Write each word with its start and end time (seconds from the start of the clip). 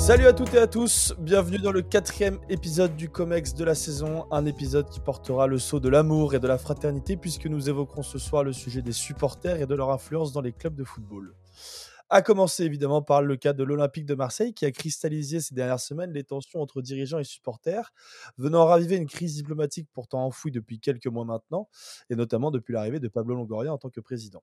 Salut 0.00 0.26
à 0.26 0.32
toutes 0.32 0.54
et 0.54 0.58
à 0.58 0.66
tous, 0.66 1.12
bienvenue 1.18 1.58
dans 1.58 1.72
le 1.72 1.82
quatrième 1.82 2.38
épisode 2.48 2.96
du 2.96 3.10
COMEX 3.10 3.54
de 3.54 3.64
la 3.64 3.74
saison, 3.74 4.26
un 4.30 4.46
épisode 4.46 4.88
qui 4.88 4.98
portera 4.98 5.46
le 5.46 5.58
sceau 5.58 5.78
de 5.78 5.90
l'amour 5.90 6.34
et 6.34 6.40
de 6.40 6.48
la 6.48 6.56
fraternité 6.56 7.18
puisque 7.18 7.44
nous 7.44 7.68
évoquerons 7.68 8.02
ce 8.02 8.18
soir 8.18 8.42
le 8.42 8.54
sujet 8.54 8.80
des 8.80 8.92
supporters 8.92 9.60
et 9.60 9.66
de 9.66 9.74
leur 9.74 9.90
influence 9.90 10.32
dans 10.32 10.40
les 10.40 10.52
clubs 10.52 10.74
de 10.74 10.84
football. 10.84 11.34
A 12.08 12.22
commencer 12.22 12.64
évidemment 12.64 13.02
par 13.02 13.20
le 13.20 13.36
cas 13.36 13.52
de 13.52 13.62
l'Olympique 13.62 14.06
de 14.06 14.14
Marseille 14.14 14.54
qui 14.54 14.64
a 14.64 14.70
cristallisé 14.70 15.38
ces 15.38 15.54
dernières 15.54 15.78
semaines 15.78 16.12
les 16.12 16.24
tensions 16.24 16.62
entre 16.62 16.80
dirigeants 16.80 17.18
et 17.18 17.24
supporters, 17.24 17.92
venant 18.38 18.64
raviver 18.64 18.96
une 18.96 19.06
crise 19.06 19.34
diplomatique 19.34 19.88
pourtant 19.92 20.24
enfouie 20.24 20.50
depuis 20.50 20.80
quelques 20.80 21.08
mois 21.08 21.26
maintenant, 21.26 21.68
et 22.08 22.16
notamment 22.16 22.50
depuis 22.50 22.72
l'arrivée 22.72 23.00
de 23.00 23.08
Pablo 23.08 23.34
Longoria 23.34 23.70
en 23.70 23.78
tant 23.78 23.90
que 23.90 24.00
président. 24.00 24.42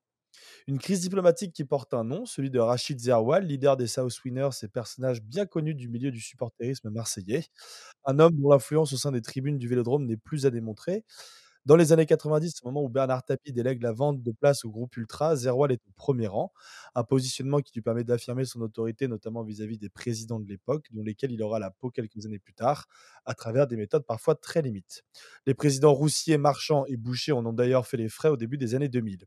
Une 0.66 0.78
crise 0.78 1.00
diplomatique 1.00 1.52
qui 1.52 1.64
porte 1.64 1.94
un 1.94 2.04
nom, 2.04 2.26
celui 2.26 2.50
de 2.50 2.58
Rachid 2.58 2.98
Zerwal, 2.98 3.44
leader 3.44 3.76
des 3.76 3.86
South 3.86 4.12
Winners 4.24 4.50
et 4.62 4.68
personnage 4.68 5.22
bien 5.22 5.46
connu 5.46 5.74
du 5.74 5.88
milieu 5.88 6.10
du 6.10 6.20
supporterisme 6.20 6.90
marseillais. 6.90 7.46
Un 8.04 8.18
homme 8.18 8.34
dont 8.34 8.50
l'influence 8.50 8.92
au 8.92 8.96
sein 8.96 9.12
des 9.12 9.22
tribunes 9.22 9.58
du 9.58 9.68
Vélodrome 9.68 10.04
n'est 10.04 10.16
plus 10.16 10.46
à 10.46 10.50
démontrer. 10.50 11.04
Dans 11.68 11.76
les 11.76 11.92
années 11.92 12.06
90, 12.06 12.60
au 12.62 12.68
moment 12.68 12.82
où 12.82 12.88
Bernard 12.88 13.24
Tapie 13.24 13.52
délègue 13.52 13.82
la 13.82 13.92
vente 13.92 14.22
de 14.22 14.32
place 14.32 14.64
au 14.64 14.70
groupe 14.70 14.96
Ultra, 14.96 15.36
Zerwal 15.36 15.70
est 15.70 15.86
au 15.86 15.90
premier 15.96 16.26
rang, 16.26 16.50
un 16.94 17.04
positionnement 17.04 17.60
qui 17.60 17.74
lui 17.74 17.82
permet 17.82 18.04
d'affirmer 18.04 18.46
son 18.46 18.62
autorité, 18.62 19.06
notamment 19.06 19.42
vis-à-vis 19.42 19.76
des 19.76 19.90
présidents 19.90 20.40
de 20.40 20.48
l'époque, 20.48 20.86
dont 20.92 21.02
lesquels 21.02 21.30
il 21.30 21.42
aura 21.42 21.58
la 21.58 21.70
peau 21.70 21.90
quelques 21.90 22.24
années 22.24 22.38
plus 22.38 22.54
tard, 22.54 22.86
à 23.26 23.34
travers 23.34 23.66
des 23.66 23.76
méthodes 23.76 24.06
parfois 24.06 24.34
très 24.34 24.62
limites. 24.62 25.04
Les 25.46 25.52
présidents 25.52 25.92
Roussier, 25.92 26.38
Marchand 26.38 26.86
et 26.86 26.96
Boucher 26.96 27.32
en 27.32 27.44
ont 27.44 27.52
d'ailleurs 27.52 27.86
fait 27.86 27.98
les 27.98 28.08
frais 28.08 28.30
au 28.30 28.38
début 28.38 28.56
des 28.56 28.74
années 28.74 28.88
2000. 28.88 29.26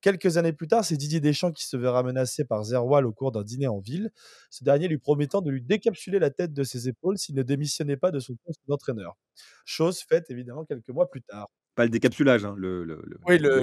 Quelques 0.00 0.36
années 0.38 0.52
plus 0.52 0.66
tard, 0.68 0.84
c'est 0.84 0.96
Didier 0.96 1.20
Deschamps 1.20 1.52
qui 1.52 1.66
se 1.66 1.76
verra 1.76 2.02
menacé 2.02 2.44
par 2.44 2.64
Zerwal 2.64 3.06
au 3.06 3.12
cours 3.12 3.32
d'un 3.32 3.42
dîner 3.42 3.68
en 3.68 3.80
ville, 3.80 4.10
ce 4.50 4.64
dernier 4.64 4.88
lui 4.88 4.98
promettant 4.98 5.42
de 5.42 5.50
lui 5.50 5.62
décapsuler 5.62 6.18
la 6.18 6.30
tête 6.30 6.52
de 6.52 6.62
ses 6.64 6.88
épaules 6.88 7.18
s'il 7.18 7.34
ne 7.34 7.42
démissionnait 7.42 7.96
pas 7.98 8.10
de 8.10 8.18
son 8.18 8.34
poste 8.44 8.60
d'entraîneur. 8.66 9.16
Chose 9.64 10.00
faite 10.00 10.30
évidemment 10.30 10.64
quelques 10.64 10.88
mois 10.88 11.10
plus 11.10 11.22
tard. 11.22 11.48
Pas 11.74 11.84
le 11.84 11.90
décapsulage, 11.90 12.44
hein, 12.44 12.54
le, 12.56 12.84
le, 12.84 13.00
le, 13.04 13.18
Oui, 13.26 13.38
le- 13.38 13.62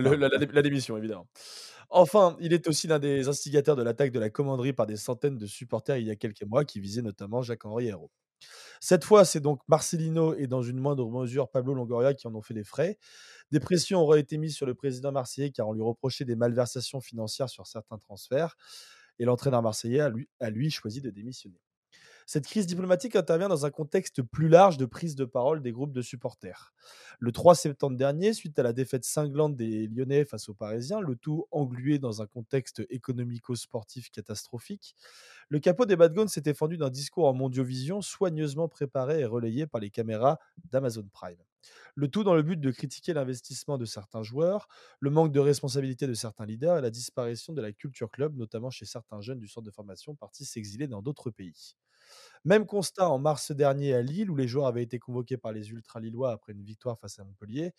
la 0.54 0.62
démission, 0.62 0.98
évidemment. 0.98 1.28
Enfin, 1.90 2.38
il 2.40 2.54
est 2.54 2.68
aussi 2.68 2.88
l'un 2.88 3.00
des 3.00 3.28
instigateurs 3.28 3.76
de 3.76 3.84
l'attaque 3.84 4.12
de 4.12 4.20
la 4.20 4.30
commanderie 4.30 4.74
par 4.74 4.86
des 4.86 4.98
centaines 4.98 5.38
de 5.38 5.46
supporters 5.46 5.98
il 5.98 6.06
y 6.06 6.12
a 6.12 6.16
quelques 6.16 6.44
mois 6.44 6.66
qui 6.66 6.80
visaient 6.80 7.02
notamment 7.02 7.42
Jacques-Henri 7.42 7.88
Hérault. 7.88 8.12
Cette 8.80 9.04
fois, 9.04 9.26
c'est 9.26 9.40
donc 9.40 9.62
Marcelino 9.68 10.36
et 10.36 10.48
dans 10.48 10.62
une 10.62 10.80
moindre 10.80 11.10
mesure 11.10 11.50
Pablo 11.50 11.74
Longoria 11.74 12.14
qui 12.14 12.28
en 12.28 12.36
ont 12.36 12.42
fait 12.42 12.54
les 12.54 12.64
frais. 12.64 12.98
Des 13.52 13.60
pressions 13.60 14.00
auraient 14.02 14.20
été 14.20 14.38
mises 14.38 14.56
sur 14.56 14.66
le 14.66 14.76
président 14.76 15.12
marseillais 15.12 15.52
car 15.52 15.68
on 15.68 15.74
lui 15.74 15.82
reprochait 15.82 16.26
des 16.26 16.36
malversations 16.36 17.02
financières 17.02 17.50
sur 17.50 17.66
certains 17.68 17.98
transferts 17.98 18.56
et 19.20 19.26
l'entraîneur 19.26 19.62
marseillais 19.62 20.02
a 20.40 20.50
lui, 20.50 20.70
choisi 20.70 21.02
de 21.02 21.10
démissionner. 21.10 21.60
Cette 22.30 22.46
crise 22.46 22.68
diplomatique 22.68 23.16
intervient 23.16 23.48
dans 23.48 23.66
un 23.66 23.72
contexte 23.72 24.22
plus 24.22 24.50
large 24.50 24.76
de 24.76 24.86
prise 24.86 25.16
de 25.16 25.24
parole 25.24 25.62
des 25.62 25.72
groupes 25.72 25.94
de 25.94 26.02
supporters. 26.02 26.74
Le 27.20 27.32
3 27.32 27.56
septembre 27.56 27.96
dernier, 27.96 28.34
suite 28.34 28.60
à 28.60 28.64
la 28.64 28.74
défaite 28.74 29.06
cinglante 29.06 29.56
des 29.56 29.88
Lyonnais 29.88 30.26
face 30.26 30.50
aux 30.50 30.54
Parisiens, 30.54 31.00
le 31.00 31.16
tout 31.16 31.46
englué 31.52 32.00
dans 32.00 32.22
un 32.22 32.28
contexte 32.28 32.84
économico-sportif 32.90 34.12
catastrophique, 34.12 34.94
le 35.48 35.60
capot 35.60 35.86
des 35.86 35.96
Bad 35.96 36.14
Guns 36.14 36.28
s'était 36.28 36.54
fendu 36.54 36.76
d'un 36.76 36.90
discours 36.90 37.28
en 37.28 37.34
mondiovision 37.34 38.02
soigneusement 38.02 38.68
préparé 38.68 39.22
et 39.22 39.26
relayé 39.26 39.66
par 39.66 39.80
les 39.80 39.90
caméras 39.90 40.38
d'Amazon 40.70 41.08
Prime. 41.14 41.42
Le 41.96 42.10
tout 42.10 42.26
dans 42.26 42.36
le 42.36 42.44
but 42.44 42.60
de 42.60 42.72
critiquer 42.72 43.14
l'investissement 43.14 43.78
de 43.78 43.86
certains 43.86 44.24
joueurs, 44.24 44.68
le 45.00 45.12
manque 45.12 45.32
de 45.32 45.40
responsabilité 45.40 46.08
de 46.08 46.14
certains 46.14 46.46
leaders 46.46 46.78
et 46.78 46.82
la 46.82 46.92
disparition 46.92 47.54
de 47.54 47.62
la 47.62 47.72
culture 47.72 48.12
club, 48.12 48.36
notamment 48.36 48.70
chez 48.70 48.86
certains 48.86 49.22
jeunes 49.22 49.40
du 49.40 49.48
centre 49.48 49.66
de 49.66 49.72
formation 49.72 50.14
partis 50.14 50.44
s'exiler 50.44 50.88
dans 50.88 51.02
d'autres 51.02 51.32
pays. 51.32 51.78
Même 52.46 52.66
constat 52.66 53.10
en 53.10 53.20
mars 53.20 53.52
dernier 53.52 53.94
à 53.94 54.02
Lille, 54.02 54.32
où 54.32 54.36
les 54.36 54.48
joueurs 54.48 54.68
avaient 54.68 54.84
été 54.84 55.00
convoqués 55.00 55.38
par 55.38 55.52
les 55.52 55.70
ultra-lillois 55.72 56.32
après 56.32 56.54
une 56.54 56.64
victoire 56.64 57.00
face 57.00 57.20
à 57.20 57.24
Montpellier, 57.26 57.74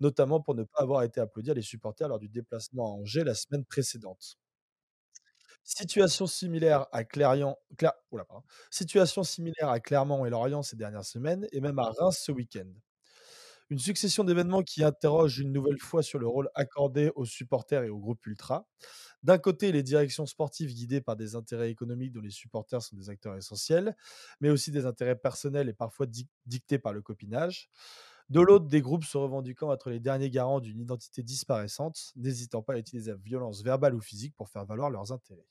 notamment 0.00 0.40
pour 0.40 0.54
ne 0.54 0.64
pas 0.64 0.82
avoir 0.82 1.02
été 1.04 1.20
applaudir 1.20 1.54
les 1.54 1.62
supporters 1.62 2.08
lors 2.08 2.18
du 2.20 2.28
déplacement 2.28 2.86
à 2.86 2.90
Angers 3.00 3.24
la 3.24 3.34
semaine 3.34 3.64
précédente. 3.66 4.36
Situation 5.64 6.26
similaire 6.26 6.86
à. 6.92 7.04
Situation 8.70 9.22
similaire 9.22 9.68
à 9.68 9.80
Clermont 9.80 10.24
et 10.26 10.30
Lorient 10.30 10.62
ces 10.62 10.76
dernières 10.76 11.04
semaines, 11.04 11.46
et 11.52 11.60
même 11.60 11.78
à 11.78 11.90
Reims 11.90 12.18
ce 12.24 12.32
week-end. 12.32 12.70
Une 13.70 13.78
succession 13.78 14.24
d'événements 14.24 14.62
qui 14.62 14.82
interrogent 14.82 15.38
une 15.38 15.52
nouvelle 15.52 15.78
fois 15.78 16.02
sur 16.02 16.18
le 16.18 16.26
rôle 16.26 16.50
accordé 16.54 17.12
aux 17.14 17.24
supporters 17.24 17.84
et 17.84 17.88
au 17.88 17.98
groupe 17.98 18.26
ultra. 18.26 18.66
D'un 19.22 19.38
côté, 19.38 19.72
les 19.72 19.82
directions 19.84 20.26
sportives 20.26 20.74
guidées 20.74 21.00
par 21.00 21.16
des 21.16 21.36
intérêts 21.36 21.70
économiques 21.70 22.12
dont 22.12 22.20
les 22.22 22.30
supporters 22.30 22.82
sont 22.82 22.96
des 22.96 23.10
acteurs 23.10 23.36
essentiels, 23.36 23.96
mais 24.40 24.50
aussi 24.50 24.72
des 24.72 24.86
intérêts 24.86 25.16
personnels 25.16 25.68
et 25.68 25.74
parfois 25.74 26.06
dic- 26.06 26.28
dictés 26.46 26.78
par 26.80 26.92
le 26.92 27.02
copinage. 27.02 27.70
De 28.30 28.40
l'autre, 28.40 28.66
des 28.68 28.80
groupes 28.82 29.04
se 29.04 29.18
revendiquant 29.18 29.72
être 29.72 29.90
les 29.90 30.00
derniers 30.00 30.30
garants 30.30 30.60
d'une 30.60 30.80
identité 30.80 31.22
disparaissante, 31.22 32.12
n'hésitant 32.16 32.62
pas 32.62 32.74
à 32.74 32.78
utiliser 32.78 33.12
la 33.12 33.18
violence 33.18 33.62
verbale 33.62 33.94
ou 33.94 34.00
physique 34.00 34.34
pour 34.36 34.48
faire 34.48 34.66
valoir 34.66 34.90
leurs 34.90 35.12
intérêts. 35.12 35.46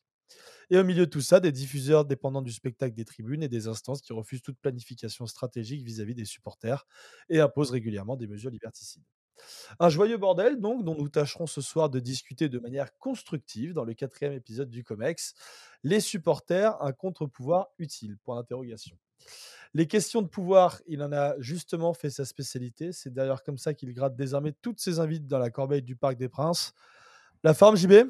Et 0.70 0.78
au 0.78 0.84
milieu 0.84 1.06
de 1.06 1.12
tout 1.12 1.22
ça, 1.22 1.40
des 1.40 1.52
diffuseurs 1.52 2.06
dépendants 2.06 2.42
du 2.42 2.52
spectacle 2.52 2.96
des 2.96 3.06
tribunes 3.06 3.44
et 3.44 3.50
des 3.50 3.68
instances 3.68 4.02
qui 4.02 4.14
refusent 4.14 4.42
toute 4.42 4.60
planification 4.60 5.26
stratégique 5.26 5.84
vis-à-vis 5.84 6.16
des 6.16 6.26
supporters 6.26 6.86
et 7.30 7.40
imposent 7.40 7.72
régulièrement 7.72 8.16
des 8.16 8.28
mesures 8.28 8.52
liberticides. 8.52 9.04
Un 9.80 9.90
joyeux 9.90 10.18
bordel, 10.18 10.60
donc, 10.60 10.84
dont 10.84 10.96
nous 10.96 11.10
tâcherons 11.10 11.48
ce 11.48 11.62
soir 11.62 11.90
de 11.90 12.00
discuter 12.00 12.50
de 12.50 12.60
manière 12.60 12.98
constructive 12.98 13.74
dans 13.74 13.86
le 13.86 13.94
quatrième 13.94 14.34
épisode 14.34 14.70
du 14.70 14.84
COMEX. 14.84 15.34
Les 15.84 16.00
supporters, 16.00 16.82
un 16.82 16.92
contre-pouvoir 16.92 17.70
utile? 17.78 18.18
Les 19.74 19.88
questions 19.88 20.22
de 20.22 20.28
pouvoir, 20.28 20.82
il 20.88 21.02
en 21.04 21.12
a 21.12 21.40
justement 21.40 21.94
fait 21.94 22.10
sa 22.10 22.26
spécialité. 22.26 22.92
C'est 22.92 23.14
d'ailleurs 23.14 23.44
comme 23.44 23.58
ça 23.58 23.74
qu'il 23.74 23.94
gratte 23.94 24.16
désormais 24.16 24.54
toutes 24.62 24.80
ses 24.80 25.00
invites 25.00 25.28
dans 25.28 25.40
la 25.40 25.52
corbeille 25.52 25.84
du 25.84 25.96
Parc 25.96 26.18
des 26.18 26.30
Princes. 26.30 26.74
La 27.44 27.54
forme, 27.54 27.78
JB 27.78 28.10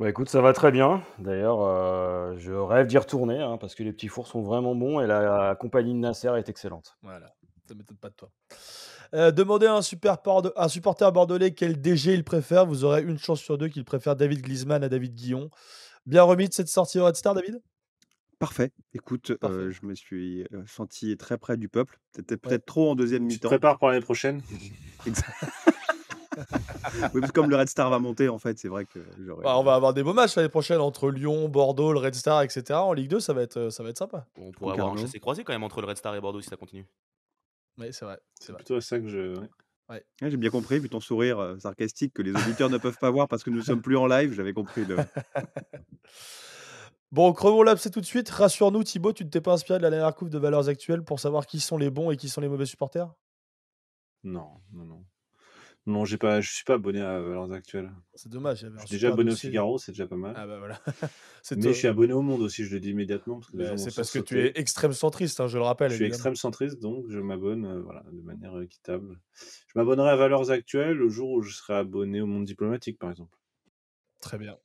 Bah 0.00 0.08
écoute, 0.08 0.30
ça 0.30 0.40
va 0.40 0.54
très 0.54 0.72
bien. 0.72 1.04
D'ailleurs, 1.18 1.60
euh, 1.60 2.34
je 2.38 2.52
rêve 2.52 2.86
d'y 2.86 2.96
retourner 2.96 3.38
hein, 3.38 3.58
parce 3.58 3.74
que 3.74 3.82
les 3.82 3.92
petits 3.92 4.08
fours 4.08 4.26
sont 4.26 4.40
vraiment 4.40 4.74
bons 4.74 4.98
et 5.00 5.06
la, 5.06 5.54
compagnie 5.60 5.92
de 5.92 5.98
Nasser 5.98 6.32
est 6.38 6.48
excellente. 6.48 6.96
Voilà, 7.02 7.34
ça 7.68 7.74
m'étonne 7.74 7.98
pas 7.98 8.08
de 8.08 8.14
toi. 8.14 8.30
Euh, 9.12 9.30
demandez 9.30 9.66
à 9.66 9.74
un, 9.74 9.82
super 9.82 10.16
un 10.56 10.68
supporter 10.68 11.12
bordelais 11.12 11.52
quel 11.52 11.78
DG 11.82 12.14
il 12.14 12.24
préfère. 12.24 12.64
Vous 12.64 12.84
aurez 12.84 13.02
une 13.02 13.18
chance 13.18 13.40
sur 13.42 13.58
deux 13.58 13.68
qu'il 13.68 13.84
préfère 13.84 14.16
David 14.16 14.40
Griezmann 14.40 14.82
à 14.82 14.88
David 14.88 15.14
Guillon. 15.14 15.50
Bien 16.06 16.22
remis 16.22 16.48
de 16.48 16.54
cette 16.54 16.68
sortie 16.68 16.98
au 16.98 17.04
Red 17.04 17.16
Star, 17.16 17.34
David? 17.34 17.60
Parfait. 18.38 18.72
Écoute, 18.94 19.36
Parfait. 19.36 19.54
euh, 19.54 19.70
je 19.70 19.84
me 19.84 19.94
suis 19.94 20.44
euh, 20.54 20.62
senti 20.66 21.14
très 21.18 21.36
près 21.36 21.58
du 21.58 21.68
peuple. 21.68 22.00
Peut-être 22.14 22.30
Ouais. 22.30 22.36
peut-être 22.38 22.64
trop 22.64 22.90
en 22.90 22.94
deuxième 22.94 23.24
Tu 23.24 23.28
te 23.28 23.34
mi-temps. 23.34 23.48
prépares 23.48 23.78
pour 23.78 23.90
l'année 23.90 24.00
prochaine? 24.00 24.40
Exact. 25.06 25.28
Oui, 27.14 27.20
parce 27.20 27.32
que 27.32 27.32
comme 27.32 27.50
le 27.50 27.56
Red 27.56 27.68
Star 27.68 27.90
va 27.90 27.98
monter, 27.98 28.28
en 28.28 28.38
fait, 28.38 28.58
c'est 28.58 28.68
vrai 28.68 28.84
que. 28.86 28.98
Bah, 29.42 29.56
On 29.58 29.62
va 29.62 29.74
avoir 29.74 29.94
des 29.94 30.02
beaux 30.02 30.12
matchs 30.14 30.36
l'année 30.36 30.48
prochaine 30.48 30.80
entre 30.80 31.10
Lyon, 31.10 31.48
Bordeaux, 31.48 31.92
le 31.92 31.98
Red 31.98 32.14
Star, 32.14 32.42
etc. 32.42 32.78
En 32.78 32.92
Ligue 32.92 33.08
2, 33.10 33.20
ça 33.20 33.32
va 33.32 33.42
être, 33.42 33.56
euh, 33.56 33.70
ça 33.70 33.82
va 33.82 33.90
être 33.90 33.98
sympa. 33.98 34.26
On 34.38 34.50
pourrait 34.50 34.74
avoir 34.74 34.92
un 34.92 34.96
chassé 34.96 35.20
croisé 35.20 35.44
quand 35.44 35.52
même 35.52 35.62
entre 35.64 35.80
le 35.80 35.86
Red 35.86 35.96
Star 35.98 36.14
et 36.14 36.20
Bordeaux 36.20 36.40
si 36.40 36.48
ça 36.48 36.56
continue. 36.56 36.86
Oui, 37.78 37.88
c'est 37.92 38.04
vrai. 38.04 38.18
C'est 38.38 38.54
plutôt 38.54 38.80
ça 38.80 38.98
que 38.98 39.08
je. 39.08 39.38
ouais. 39.38 39.48
Ouais, 39.88 40.04
J'ai 40.22 40.36
bien 40.36 40.50
compris, 40.50 40.78
vu 40.78 40.88
ton 40.88 41.00
sourire 41.00 41.40
euh, 41.40 41.58
sarcastique 41.58 42.14
que 42.14 42.22
les 42.22 42.30
auditeurs 42.30 42.70
ne 42.70 42.78
peuvent 42.78 42.98
pas 43.00 43.10
voir 43.10 43.26
parce 43.26 43.42
que 43.42 43.50
nous 43.50 43.56
ne 43.58 43.62
sommes 43.62 43.82
plus 43.82 43.96
en 43.96 44.06
live, 44.06 44.32
j'avais 44.34 44.52
compris 44.52 44.84
le. 44.84 44.96
Bon, 47.12 47.32
crevons 47.32 47.64
l'abcès 47.64 47.90
tout 47.90 48.00
de 48.00 48.06
suite. 48.06 48.28
Rassure-nous, 48.30 48.84
Thibaut, 48.84 49.12
tu 49.12 49.24
ne 49.24 49.30
t'es 49.30 49.40
pas 49.40 49.52
inspiré 49.52 49.80
de 49.80 49.82
la 49.82 49.90
dernière 49.90 50.14
coupe 50.14 50.28
de 50.28 50.38
valeurs 50.38 50.68
actuelles 50.68 51.02
pour 51.02 51.18
savoir 51.18 51.46
qui 51.46 51.58
sont 51.58 51.76
les 51.76 51.90
bons 51.90 52.12
et 52.12 52.16
qui 52.16 52.28
sont 52.28 52.40
les 52.40 52.48
mauvais 52.48 52.66
supporters? 52.66 53.12
Non, 54.22 54.60
non, 54.72 54.84
non. 54.84 55.04
Non, 55.86 56.04
j'ai 56.04 56.18
pas, 56.18 56.40
je 56.42 56.52
suis 56.52 56.62
pas 56.64 56.74
abonné 56.74 57.00
à 57.00 57.20
Valeurs 57.20 57.50
Actuelles. 57.52 57.90
C'est 58.14 58.28
dommage. 58.28 58.60
il 58.60 58.64
y 58.64 58.66
avait 58.66 58.76
Je 58.80 58.86
suis 58.86 58.96
déjà 58.96 59.08
abonné 59.08 59.32
au. 59.32 59.36
Figaro, 59.36 59.78
c'est 59.78 59.92
déjà 59.92 60.06
pas 60.06 60.16
mal. 60.16 60.34
Ah 60.36 60.46
bah 60.46 60.58
voilà. 60.58 60.78
C'est 61.42 61.56
Mais 61.56 61.62
je 61.68 61.72
suis 61.72 61.88
abonné 61.88 62.12
au 62.12 62.20
Monde 62.20 62.42
aussi, 62.42 62.64
je 62.64 62.74
le 62.74 62.80
dis 62.80 62.90
immédiatement. 62.90 63.40
Parce 63.40 63.50
que 63.50 63.56
Bah, 63.56 63.76
c'est 63.78 63.94
parce 63.94 64.10
que 64.10 64.18
tu 64.18 64.38
es 64.40 64.52
extrême 64.56 64.92
centriste, 64.92 65.40
hein, 65.40 65.48
je 65.48 65.56
le 65.56 65.64
rappelle. 65.64 65.90
Je 65.90 65.94
suis 65.96 66.04
évidemment. 66.04 66.16
extrême 66.16 66.36
centriste, 66.36 66.80
donc 66.80 67.06
je 67.08 67.18
m'abonne 67.18 67.64
euh, 67.64 67.80
voilà, 67.80 68.04
de 68.12 68.20
manière 68.20 68.60
équitable. 68.60 69.18
Je 69.34 69.72
m'abonnerai 69.78 70.10
à 70.10 70.16
Valeurs 70.16 70.50
Actuelles 70.50 70.96
le 70.96 71.08
jour 71.08 71.30
où 71.30 71.40
je 71.42 71.54
serai 71.54 71.74
abonné 71.76 72.20
au 72.20 72.26
Monde 72.26 72.44
Diplomatique, 72.44 72.98
par 72.98 73.10
exemple. 73.10 73.36
Très 74.20 74.36
bien. 74.36 74.58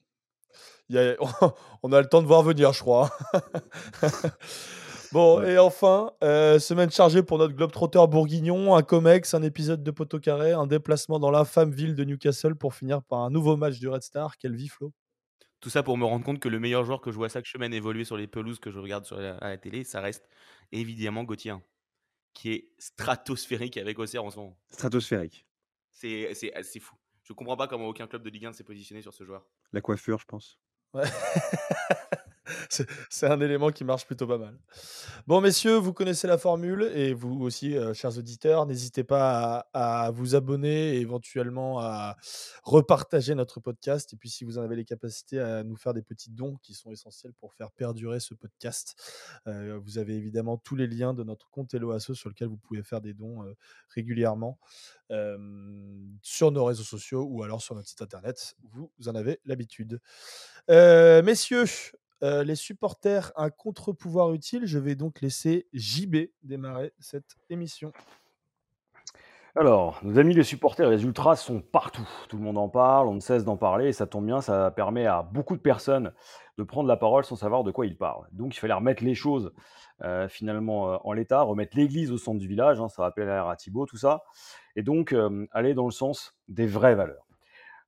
Il 0.89 0.97
y 0.97 0.99
a- 0.99 1.15
On 1.83 1.93
a 1.93 2.01
le 2.01 2.07
temps 2.09 2.21
de 2.21 2.27
voir 2.27 2.43
venir, 2.43 2.73
je 2.73 2.81
crois. 2.81 3.09
bon, 5.15 5.39
Ouais. 5.39 5.53
et 5.53 5.57
enfin, 5.57 6.11
euh, 6.23 6.59
semaine 6.59 6.91
chargée 6.91 7.23
pour 7.23 7.37
notre 7.37 7.53
Globetrotter 7.53 8.03
bourguignon, 8.09 8.75
un 8.75 8.83
COMEX, 8.83 9.33
un 9.33 9.41
épisode 9.43 9.83
de 9.83 9.91
Poteau 9.91 10.19
Carré, 10.19 10.51
un 10.53 10.67
déplacement 10.67 11.19
dans 11.19 11.31
l'infâme 11.31 11.71
ville 11.71 11.95
de 11.95 12.03
Newcastle 12.03 12.55
pour 12.55 12.73
finir 12.75 13.01
par 13.03 13.19
un 13.19 13.29
nouveau 13.29 13.55
match 13.57 13.79
du 13.79 13.87
Red 13.87 14.03
Star. 14.03 14.37
Quelle 14.37 14.55
vie, 14.55 14.67
Flo 14.67 14.93
Tout 15.61 15.69
ça 15.69 15.83
pour 15.83 15.97
me 15.97 16.05
rendre 16.05 16.23
compte 16.25 16.39
que 16.39 16.49
le 16.49 16.59
meilleur 16.59 16.83
joueur 16.83 17.01
que 17.01 17.11
je 17.11 17.15
vois 17.15 17.29
chaque 17.29 17.47
semaine 17.47 17.73
évoluer 17.73 18.03
sur 18.03 18.17
les 18.17 18.27
pelouses 18.27 18.59
que 18.59 18.71
je 18.71 18.79
regarde 18.79 19.05
sur 19.05 19.17
la, 19.17 19.37
à 19.37 19.49
la 19.49 19.57
télé, 19.57 19.83
ça 19.83 20.01
reste 20.01 20.27
évidemment 20.71 21.23
Gauthier, 21.23 21.51
hein, 21.51 21.61
qui 22.33 22.51
est 22.51 22.69
stratosphérique 22.77 23.77
avec 23.77 23.97
Auxerre 23.99 24.23
en 24.25 24.29
ce 24.31 24.37
moment. 24.37 24.57
Stratosphérique. 24.69 25.45
C'est 25.91 26.33
c'est- 26.33 26.51
c'est 26.63 26.79
fou. 26.79 26.95
Je 27.23 27.33
comprends 27.33 27.55
pas 27.57 27.67
comment 27.67 27.87
aucun 27.87 28.05
club 28.05 28.21
de 28.21 28.29
Ligue 28.29 28.45
1 28.45 28.53
s'est 28.53 28.63
positionné 28.63 29.01
sur 29.01 29.13
ce 29.13 29.23
joueur. 29.23 29.47
La 29.73 29.81
coiffure, 29.81 30.19
je 30.19 30.25
pense. 30.25 30.59
Ouais. 30.93 31.03
C'est 33.09 33.27
un 33.27 33.39
élément 33.41 33.71
qui 33.71 33.83
marche 33.83 34.05
plutôt 34.05 34.27
pas 34.27 34.37
mal. 34.37 34.57
Bon 35.27 35.41
messieurs, 35.41 35.75
vous 35.77 35.93
connaissez 35.93 36.27
la 36.27 36.37
formule 36.37 36.83
et 36.93 37.13
vous 37.13 37.41
aussi, 37.41 37.75
heu, 37.75 37.93
chers 37.93 38.17
auditeurs, 38.17 38.65
n'hésitez 38.65 39.03
pas 39.03 39.67
à 39.73 40.11
vous 40.11 40.35
abonner 40.35 40.95
et 40.95 40.99
éventuellement 41.01 41.79
à 41.79 42.17
repartager 42.63 43.35
notre 43.35 43.59
podcast 43.59 44.13
et 44.13 44.17
puis 44.17 44.29
si 44.29 44.43
vous 44.45 44.57
en 44.57 44.61
avez 44.63 44.75
les 44.75 44.85
capacités 44.85 45.39
à 45.39 45.63
nous 45.63 45.75
faire 45.75 45.93
des 45.93 46.01
petits 46.01 46.31
dons 46.31 46.57
qui 46.61 46.73
sont 46.73 46.91
essentiels 46.91 47.33
pour 47.33 47.53
faire 47.53 47.71
perdurer 47.71 48.19
ce 48.19 48.33
podcast. 48.33 48.95
Heu, 49.47 49.77
vous 49.83 49.97
avez 49.97 50.15
évidemment 50.15 50.57
tous 50.57 50.75
les 50.75 50.87
liens 50.87 51.13
de 51.13 51.23
notre 51.23 51.49
compte 51.49 51.73
Hello 51.73 51.91
Asso 51.91 52.13
sur 52.13 52.29
lequel 52.29 52.47
vous 52.47 52.57
pouvez 52.57 52.83
faire 52.83 53.01
des 53.01 53.13
dons, 53.13 53.43
heu, 53.43 53.55
régulièrement, 53.89 54.59
sur 56.21 56.51
nos 56.51 56.65
réseaux 56.65 56.83
sociaux 56.83 57.27
ou 57.29 57.43
alors 57.43 57.61
sur 57.61 57.75
notre 57.75 57.87
site 57.87 58.01
internet, 58.01 58.55
vous 58.73 59.07
en 59.07 59.15
avez 59.15 59.39
l'habitude. 59.45 59.99
Messieurs, 60.69 61.65
heu, 62.25 62.41
les 62.41 62.55
supporters, 62.55 63.31
un 63.35 63.49
contre-pouvoir 63.49 64.33
utile, 64.33 64.65
je 64.65 64.79
vais 64.79 64.95
donc 64.95 65.21
laisser 65.21 65.67
JB 65.73 66.29
démarrer 66.43 66.93
cette 66.99 67.37
émission. 67.49 67.91
Alors, 69.57 70.01
nos 70.03 70.19
amis 70.19 70.33
les 70.33 70.43
supporters, 70.43 70.89
les 70.89 71.03
ultras 71.03 71.37
sont 71.37 71.61
partout. 71.61 72.07
Tout 72.27 72.35
le 72.35 72.43
monde 72.43 72.57
en 72.57 72.67
parle, 72.67 73.07
on 73.07 73.13
ne 73.13 73.21
cesse 73.21 73.45
d'en 73.45 73.55
parler 73.55 73.87
et 73.87 73.93
ça 73.93 74.05
tombe 74.05 74.25
bien, 74.25 74.41
ça 74.41 74.69
permet 74.71 75.05
à 75.05 75.21
beaucoup 75.21 75.55
de 75.55 75.61
personnes 75.61 76.11
de 76.57 76.63
prendre 76.63 76.89
la 76.89 76.97
parole 76.97 77.23
sans 77.23 77.37
savoir 77.37 77.63
de 77.63 77.71
quoi 77.71 77.85
ils 77.85 77.97
parlent. 77.97 78.27
Donc 78.33 78.53
il 78.53 78.59
fallait 78.59 78.73
remettre 78.73 79.01
les 79.01 79.15
choses 79.15 79.53
euh, 80.03 80.27
finalement 80.27 80.91
euh, 80.91 80.97
en 81.05 81.13
l'état, 81.13 81.41
remettre 81.41 81.77
l'église 81.77 82.11
au 82.11 82.17
centre 82.17 82.37
du 82.37 82.49
village, 82.49 82.81
hein, 82.81 82.89
ça 82.89 83.03
rappelle 83.03 83.29
à 83.29 83.55
Thibaut, 83.55 83.85
tout 83.85 83.95
ça, 83.95 84.25
et 84.75 84.83
donc 84.83 85.13
euh, 85.13 85.47
aller 85.51 85.73
dans 85.73 85.85
le 85.85 85.91
sens 85.91 86.37
des 86.49 86.67
vraies 86.67 86.95
valeurs. 86.95 87.25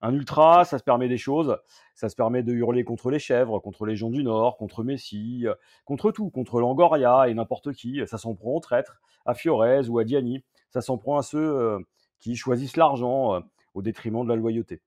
Un 0.01 0.13
ultra, 0.13 0.63
ça 0.63 0.77
se 0.77 0.83
permet 0.85 1.09
des 1.09 1.17
choses, 1.17 1.57
ça 1.97 2.07
se 2.07 2.15
permet 2.15 2.43
de 2.43 2.53
hurler 2.53 2.85
contre 2.85 3.09
les 3.09 3.19
chèvres, 3.19 3.59
contre 3.59 3.85
les 3.85 3.95
gens 3.95 4.09
du 4.09 4.23
Nord, 4.23 4.55
contre 4.55 4.83
Messi, 4.83 5.45
contre 5.83 6.11
tout, 6.11 6.29
contre 6.29 6.61
Langoria 6.61 7.27
et 7.27 7.33
n'importe 7.33 7.73
qui, 7.73 8.01
ça 8.05 8.17
s'en 8.17 8.35
prend 8.35 8.51
aux 8.51 8.59
traîtres, 8.59 9.01
à 9.25 9.33
Fiorez 9.33 9.89
ou 9.89 9.99
à 9.99 10.03
Diani 10.03 10.43
ça 10.69 10.81
s'en 10.81 10.97
prend 10.97 11.17
à 11.17 11.21
ceux 11.21 11.39
euh, 11.39 11.79
qui 12.19 12.35
choisissent 12.35 12.77
l'argent 12.77 13.35
euh, 13.35 13.39
au 13.73 13.81
détriment 13.81 14.23
de 14.23 14.29
la 14.29 14.35
loyauté. 14.35 14.81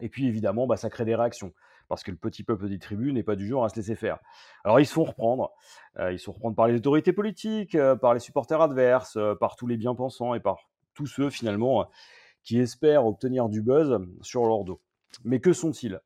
Et 0.00 0.08
puis 0.08 0.26
évidemment, 0.26 0.66
bah, 0.66 0.76
ça 0.76 0.90
crée 0.90 1.04
des 1.04 1.14
réactions, 1.14 1.52
parce 1.88 2.02
que 2.02 2.10
le 2.10 2.16
petit 2.16 2.44
peuple 2.44 2.68
des 2.68 2.78
tribus 2.78 3.12
n'est 3.12 3.22
pas 3.22 3.36
du 3.36 3.48
genre 3.48 3.64
à 3.64 3.68
se 3.68 3.76
laisser 3.76 3.96
faire. 3.96 4.18
Alors 4.64 4.80
ils 4.80 4.86
se 4.86 4.92
font 4.92 5.04
reprendre, 5.04 5.52
euh, 5.98 6.12
ils 6.12 6.18
se 6.18 6.24
font 6.24 6.32
reprendre 6.32 6.56
par 6.56 6.68
les 6.68 6.76
autorités 6.76 7.12
politiques, 7.12 7.76
par 8.00 8.14
les 8.14 8.20
supporters 8.20 8.60
adverses, 8.60 9.18
par 9.40 9.56
tous 9.56 9.66
les 9.66 9.76
bien-pensants 9.76 10.34
et 10.34 10.40
par 10.40 10.58
tous 10.94 11.06
ceux 11.06 11.30
finalement 11.30 11.88
qui 12.42 12.58
espèrent 12.58 13.04
obtenir 13.04 13.48
du 13.48 13.60
buzz 13.60 13.98
sur 14.22 14.44
leur 14.46 14.64
dos. 14.64 14.80
Mais 15.24 15.40
que 15.40 15.52
sont-ils? 15.52 16.00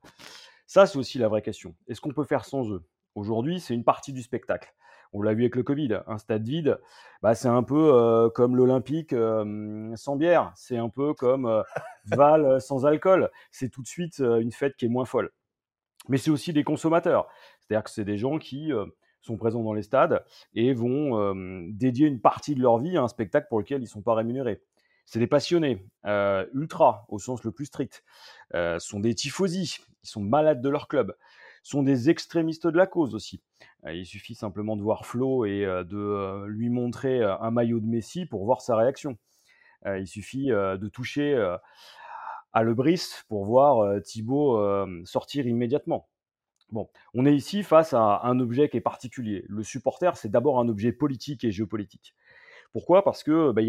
Ça, 0.66 0.86
c'est 0.86 0.98
aussi 0.98 1.18
la 1.18 1.28
vraie 1.28 1.42
question. 1.42 1.74
Est-ce 1.88 2.00
qu'on 2.00 2.12
peut 2.12 2.24
faire 2.24 2.44
sans 2.44 2.70
eux? 2.70 2.82
Aujourd'hui, 3.14 3.60
c'est 3.60 3.74
une 3.74 3.84
partie 3.84 4.12
du 4.12 4.22
spectacle. 4.22 4.74
On 5.12 5.20
l'a 5.20 5.34
vu 5.34 5.42
avec 5.42 5.56
le 5.56 5.62
Covid. 5.62 6.00
Un 6.06 6.16
stade 6.16 6.46
vide, 6.46 6.80
bah, 7.20 7.34
c'est 7.34 7.48
un 7.48 7.62
peu 7.62 7.92
euh, 7.94 8.30
comme 8.30 8.56
l'Olympique 8.56 9.12
euh, 9.12 9.94
sans 9.96 10.16
bière. 10.16 10.52
C'est 10.56 10.78
un 10.78 10.88
peu 10.88 11.12
comme 11.12 11.44
euh, 11.46 11.62
Val 12.06 12.60
sans 12.60 12.86
alcool. 12.86 13.30
C'est 13.50 13.68
tout 13.68 13.82
de 13.82 13.86
suite 13.86 14.18
une 14.20 14.52
fête 14.52 14.76
qui 14.76 14.86
est 14.86 14.88
moins 14.88 15.04
folle. 15.04 15.30
Mais 16.08 16.16
c'est 16.16 16.30
aussi 16.30 16.52
des 16.52 16.64
consommateurs. 16.64 17.28
C'est-à-dire 17.60 17.84
que 17.84 17.90
c'est 17.90 18.04
des 18.04 18.16
gens 18.16 18.38
qui 18.38 18.72
sont 19.20 19.36
présents 19.36 19.62
dans 19.62 19.72
les 19.72 19.82
stades 19.82 20.24
et 20.54 20.74
vont 20.74 21.32
dédier 21.68 22.08
une 22.08 22.20
partie 22.20 22.56
de 22.56 22.60
leur 22.60 22.78
vie 22.78 22.96
à 22.96 23.02
un 23.02 23.08
spectacle 23.08 23.46
pour 23.48 23.60
lequel 23.60 23.78
ils 23.78 23.84
ne 23.84 23.88
sont 23.88 24.02
pas 24.02 24.14
rémunérés. 24.14 24.60
C'est 25.04 25.18
des 25.18 25.26
passionnés, 25.26 25.84
ultra 26.04 27.04
au 27.08 27.18
sens 27.18 27.44
le 27.44 27.52
plus 27.52 27.66
strict. 27.66 28.04
Ce 28.54 28.78
sont 28.78 29.00
des 29.00 29.14
tifosi, 29.14 29.78
ils 30.02 30.08
sont 30.08 30.22
malades 30.22 30.62
de 30.62 30.68
leur 30.68 30.88
club 30.88 31.14
sont 31.62 31.82
des 31.82 32.10
extrémistes 32.10 32.66
de 32.66 32.76
la 32.76 32.86
cause 32.86 33.14
aussi. 33.14 33.40
Euh, 33.86 33.94
il 33.94 34.06
suffit 34.06 34.34
simplement 34.34 34.76
de 34.76 34.82
voir 34.82 35.06
Flo 35.06 35.44
et 35.44 35.64
euh, 35.64 35.84
de 35.84 35.96
euh, 35.96 36.46
lui 36.48 36.68
montrer 36.68 37.22
un 37.22 37.50
maillot 37.50 37.80
de 37.80 37.86
Messi 37.86 38.26
pour 38.26 38.44
voir 38.44 38.60
sa 38.60 38.76
réaction. 38.76 39.16
il 39.86 40.06
suffit 40.06 40.46
de 40.46 40.88
toucher 40.88 41.34
à 42.52 42.62
Lebris 42.62 43.02
pour 43.28 43.44
voir 43.44 44.00
Thibaut 44.02 44.58
sortir 45.04 45.46
immédiatement. 45.46 46.08
Bon, 46.70 46.88
on 47.14 47.26
est 47.26 47.34
ici 47.34 47.62
face 47.62 47.92
à 47.92 48.20
un 48.22 48.38
objet 48.40 48.68
qui 48.68 48.76
est 48.76 48.80
particulier. 48.80 49.44
Le 49.48 49.62
supporter, 49.62 50.16
c'est 50.16 50.30
d'abord 50.30 50.60
un 50.60 50.68
objet 50.68 50.92
politique 50.92 51.44
et 51.44 51.50
géopolitique. 51.50 52.14
Pourquoi? 52.72 53.04
Parce 53.04 53.22
que 53.22 53.52
bah, 53.52 53.62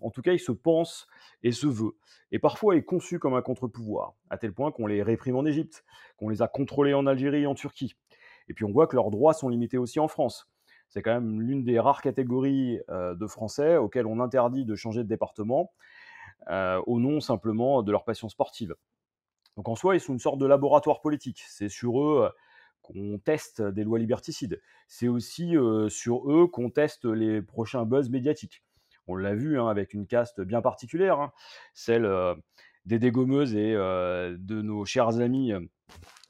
en 0.00 0.10
tout 0.10 0.22
cas, 0.22 0.32
il 0.32 0.38
se 0.38 0.52
pense 0.52 1.06
et 1.42 1.52
se 1.52 1.66
veut, 1.66 1.96
et 2.30 2.38
parfois 2.38 2.76
est 2.76 2.82
conçu 2.82 3.18
comme 3.18 3.34
un 3.34 3.42
contre-pouvoir, 3.42 4.14
à 4.30 4.38
tel 4.38 4.54
point 4.54 4.72
qu'on 4.72 4.86
les 4.86 5.02
réprime 5.02 5.36
en 5.36 5.44
Égypte, 5.44 5.84
qu'on 6.16 6.30
les 6.30 6.40
a 6.40 6.48
contrôlés 6.48 6.94
en 6.94 7.06
Algérie 7.06 7.42
et 7.42 7.46
en 7.46 7.54
Turquie. 7.54 7.94
Et 8.48 8.54
puis 8.54 8.64
on 8.64 8.72
voit 8.72 8.86
que 8.86 8.96
leurs 8.96 9.10
droits 9.10 9.34
sont 9.34 9.48
limités 9.48 9.78
aussi 9.78 10.00
en 10.00 10.08
France. 10.08 10.50
C'est 10.88 11.02
quand 11.02 11.12
même 11.12 11.40
l'une 11.40 11.64
des 11.64 11.78
rares 11.78 12.02
catégories 12.02 12.80
euh, 12.90 13.14
de 13.14 13.26
Français 13.26 13.76
auxquels 13.76 14.06
on 14.06 14.20
interdit 14.20 14.64
de 14.64 14.74
changer 14.74 15.02
de 15.02 15.08
département 15.08 15.72
euh, 16.50 16.82
au 16.86 17.00
nom 17.00 17.20
simplement 17.20 17.82
de 17.82 17.92
leur 17.92 18.04
passion 18.04 18.28
sportive. 18.28 18.74
Donc 19.56 19.68
en 19.68 19.74
soi, 19.74 19.94
ils 19.94 20.00
sont 20.00 20.14
une 20.14 20.18
sorte 20.18 20.38
de 20.38 20.46
laboratoire 20.46 21.00
politique. 21.00 21.42
C'est 21.46 21.68
sur 21.68 22.02
eux 22.02 22.30
qu'on 22.82 23.18
teste 23.18 23.62
des 23.62 23.84
lois 23.84 23.98
liberticides. 23.98 24.60
C'est 24.88 25.08
aussi 25.08 25.54
sur 25.88 26.30
eux 26.30 26.46
qu'on 26.46 26.70
teste 26.70 27.04
les 27.04 27.40
prochains 27.40 27.84
buzz 27.84 28.10
médiatiques. 28.10 28.62
On 29.06 29.16
l'a 29.16 29.34
vu 29.34 29.58
hein, 29.58 29.68
avec 29.68 29.94
une 29.94 30.06
caste 30.06 30.40
bien 30.40 30.60
particulière, 30.62 31.20
hein, 31.20 31.32
celle 31.74 32.08
des 32.84 32.98
dégommeuses 32.98 33.54
et 33.54 33.72
de 33.74 34.62
nos 34.62 34.84
chers 34.84 35.20
amis 35.20 35.52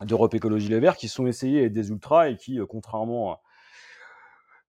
d'Europe 0.01 0.35
Écologie 0.35 0.69
Les 0.69 0.81
Verts 0.81 0.97
qui 0.97 1.09
sont 1.09 1.27
essayés 1.27 1.71
des 1.71 1.91
ultras 1.91 2.29
et 2.29 2.37
qui, 2.37 2.59
contrairement 2.69 3.41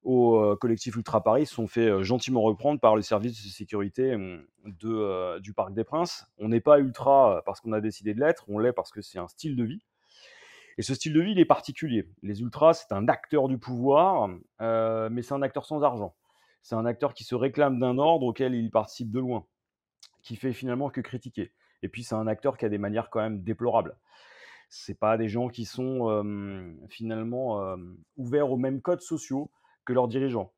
au 0.03 0.55
collectif 0.57 0.95
Ultra 0.95 1.23
Paris, 1.23 1.45
sont 1.45 1.67
fait 1.67 2.03
gentiment 2.03 2.41
reprendre 2.41 2.79
par 2.79 2.95
le 2.95 3.01
service 3.01 3.41
de 3.41 3.49
sécurité 3.49 4.17
de, 4.65 5.39
du 5.39 5.53
Parc 5.53 5.73
des 5.73 5.83
Princes. 5.83 6.25
On 6.37 6.49
n'est 6.49 6.61
pas 6.61 6.79
ultra 6.79 7.41
parce 7.45 7.61
qu'on 7.61 7.71
a 7.71 7.81
décidé 7.81 8.13
de 8.13 8.19
l'être, 8.19 8.43
on 8.49 8.59
l'est 8.59 8.73
parce 8.73 8.91
que 8.91 9.01
c'est 9.01 9.19
un 9.19 9.27
style 9.27 9.55
de 9.55 9.63
vie. 9.63 9.85
Et 10.77 10.81
ce 10.81 10.95
style 10.95 11.13
de 11.13 11.21
vie, 11.21 11.31
il 11.31 11.39
est 11.39 11.45
particulier. 11.45 12.09
Les 12.23 12.41
ultras, 12.41 12.73
c'est 12.73 12.93
un 12.93 13.07
acteur 13.07 13.47
du 13.47 13.57
pouvoir, 13.57 14.29
euh, 14.61 15.09
mais 15.11 15.21
c'est 15.21 15.33
un 15.33 15.41
acteur 15.41 15.65
sans 15.65 15.83
argent. 15.83 16.15
C'est 16.63 16.75
un 16.75 16.85
acteur 16.85 17.13
qui 17.13 17.23
se 17.23 17.35
réclame 17.35 17.79
d'un 17.79 17.97
ordre 17.97 18.25
auquel 18.25 18.55
il 18.55 18.71
participe 18.71 19.11
de 19.11 19.19
loin, 19.19 19.45
qui 20.23 20.35
fait 20.35 20.53
finalement 20.53 20.89
que 20.89 21.01
critiquer. 21.01 21.51
Et 21.83 21.89
puis 21.89 22.03
c'est 22.03 22.15
un 22.15 22.27
acteur 22.27 22.57
qui 22.57 22.65
a 22.65 22.69
des 22.69 22.77
manières 22.77 23.09
quand 23.09 23.19
même 23.19 23.43
déplorables. 23.43 23.97
C'est 24.69 24.97
pas 24.97 25.17
des 25.17 25.29
gens 25.29 25.49
qui 25.49 25.65
sont 25.65 26.09
euh, 26.09 26.73
finalement 26.89 27.61
euh, 27.61 27.75
ouverts 28.17 28.49
aux 28.49 28.57
mêmes 28.57 28.81
codes 28.81 29.01
sociaux 29.01 29.51
que 29.85 29.93
leurs 29.93 30.07
dirigeants. 30.07 30.53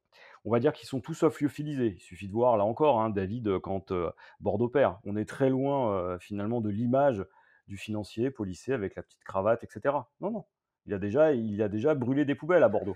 On 0.46 0.52
va 0.52 0.60
dire 0.60 0.72
qu'ils 0.72 0.88
sont 0.88 1.02
tous 1.02 1.16
sauf. 1.16 1.42
Il 1.42 2.00
suffit 2.00 2.28
de 2.28 2.32
voir 2.32 2.56
là 2.56 2.64
encore, 2.64 3.02
hein, 3.02 3.10
David, 3.10 3.58
quand 3.60 3.92
Bordeaux 4.40 4.70
perd. 4.70 4.98
On 5.04 5.18
est 5.18 5.26
très 5.26 5.50
loin 5.50 6.20
finalement 6.20 6.62
de 6.62 6.70
l'image 6.70 7.26
du 7.68 7.78
financier, 7.78 8.32
policier 8.32 8.74
avec 8.74 8.96
la 8.96 9.04
petite 9.04 9.24
cravate, 9.24 9.64
etc. 9.64 9.96
Non, 10.22 10.32
non. 10.32 10.46
Il 10.86 10.94
a 10.94 11.00
déjà, 11.00 11.34
il 11.34 11.62
a 11.62 11.70
déjà 11.70 11.96
brûlé 11.96 12.26
des 12.26 12.36
poubelles 12.36 12.64
à 12.64 12.70
Bordeaux. 12.70 12.96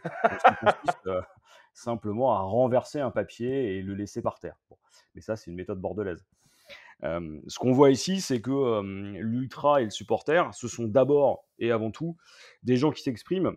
consiste 0.60 1.08
euh, 1.08 1.22
simplement 1.74 2.34
à 2.34 2.42
renverser 2.42 3.00
un 3.00 3.10
papier 3.10 3.78
et 3.78 3.82
le 3.82 3.96
laisser 3.96 4.22
par 4.22 4.40
terre. 4.40 4.58
Mais 5.16 5.22
ça, 5.22 5.36
c'est 5.36 5.50
une 5.50 5.56
méthode 5.56 5.80
bordelaise. 5.80 6.24
Euh, 7.04 7.40
ce 7.48 7.58
qu'on 7.58 7.72
voit 7.72 7.90
ici, 7.90 8.22
c'est 8.22 8.42
que 8.42 8.52
euh, 8.52 8.82
l'ultra 9.20 9.82
et 9.82 9.86
le 9.86 9.90
supporter, 9.90 10.54
ce 10.54 10.68
sont 10.68 10.86
d'abord 10.86 11.46
et 11.58 11.72
avant 11.72 11.90
tout 11.90 12.16
des 12.62 12.78
gens 12.78 12.92
qui 12.92 13.02
s'expriment, 13.02 13.56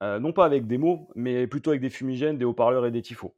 non 0.00 0.32
pas 0.32 0.44
avec 0.44 0.66
des 0.66 0.78
mots, 0.78 1.08
mais 1.14 1.46
plutôt 1.46 1.70
avec 1.70 1.80
des 1.80 1.88
fumigènes, 1.88 2.36
des 2.36 2.44
haut-parleurs 2.44 2.86
et 2.86 2.90
des 2.90 3.02
tifos 3.02 3.36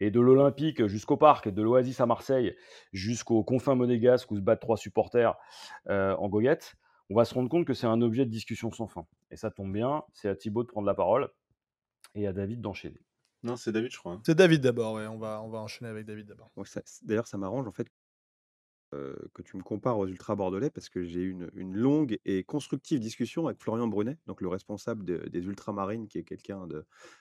et 0.00 0.10
de 0.10 0.20
l'Olympique 0.20 0.86
jusqu'au 0.86 1.16
parc, 1.16 1.48
de 1.48 1.62
l'Oasis 1.62 2.00
à 2.00 2.06
Marseille 2.06 2.56
jusqu'aux 2.92 3.42
confins 3.44 3.74
monégasques 3.74 4.30
où 4.30 4.36
se 4.36 4.40
battent 4.40 4.60
trois 4.60 4.76
supporters 4.76 5.36
euh, 5.88 6.14
en 6.16 6.28
goguette, 6.28 6.74
on 7.10 7.16
va 7.16 7.24
se 7.24 7.34
rendre 7.34 7.48
compte 7.48 7.66
que 7.66 7.74
c'est 7.74 7.86
un 7.86 8.00
objet 8.02 8.26
de 8.26 8.30
discussion 8.30 8.70
sans 8.70 8.86
fin. 8.86 9.06
Et 9.30 9.36
ça 9.36 9.50
tombe 9.50 9.72
bien, 9.72 10.02
c'est 10.12 10.28
à 10.28 10.36
Thibaut 10.36 10.62
de 10.62 10.68
prendre 10.68 10.86
la 10.86 10.94
parole 10.94 11.30
et 12.14 12.26
à 12.26 12.32
David 12.32 12.60
d'enchaîner. 12.60 13.00
Non, 13.42 13.56
c'est 13.56 13.72
David, 13.72 13.92
je 13.92 13.98
crois. 13.98 14.20
C'est 14.26 14.34
David 14.34 14.62
d'abord, 14.62 14.94
ouais. 14.94 15.06
on, 15.06 15.18
va, 15.18 15.42
on 15.42 15.48
va 15.48 15.58
enchaîner 15.58 15.90
avec 15.90 16.06
David 16.06 16.26
d'abord. 16.26 16.50
D'ailleurs, 17.02 17.26
ça 17.26 17.38
m'arrange 17.38 17.68
en 17.68 17.72
fait 17.72 17.88
que 18.90 19.42
tu 19.42 19.56
me 19.56 19.62
compares 19.62 19.98
aux 19.98 20.06
ultra 20.06 20.34
bordelais 20.34 20.70
parce 20.70 20.88
que 20.88 21.04
j'ai 21.04 21.20
eu 21.20 21.36
une, 21.54 21.76
longue 21.76 22.18
et 22.24 22.42
constructive 22.42 23.00
discussion 23.00 23.46
avec 23.46 23.60
Florian 23.60 23.86
Brunet, 23.86 24.16
donc 24.26 24.40
le 24.40 24.48
responsable 24.48 25.04
des 25.04 25.40
ultramarines, 25.40 26.08
qui 26.08 26.18
est 26.18 26.24
quelqu'un 26.24 26.66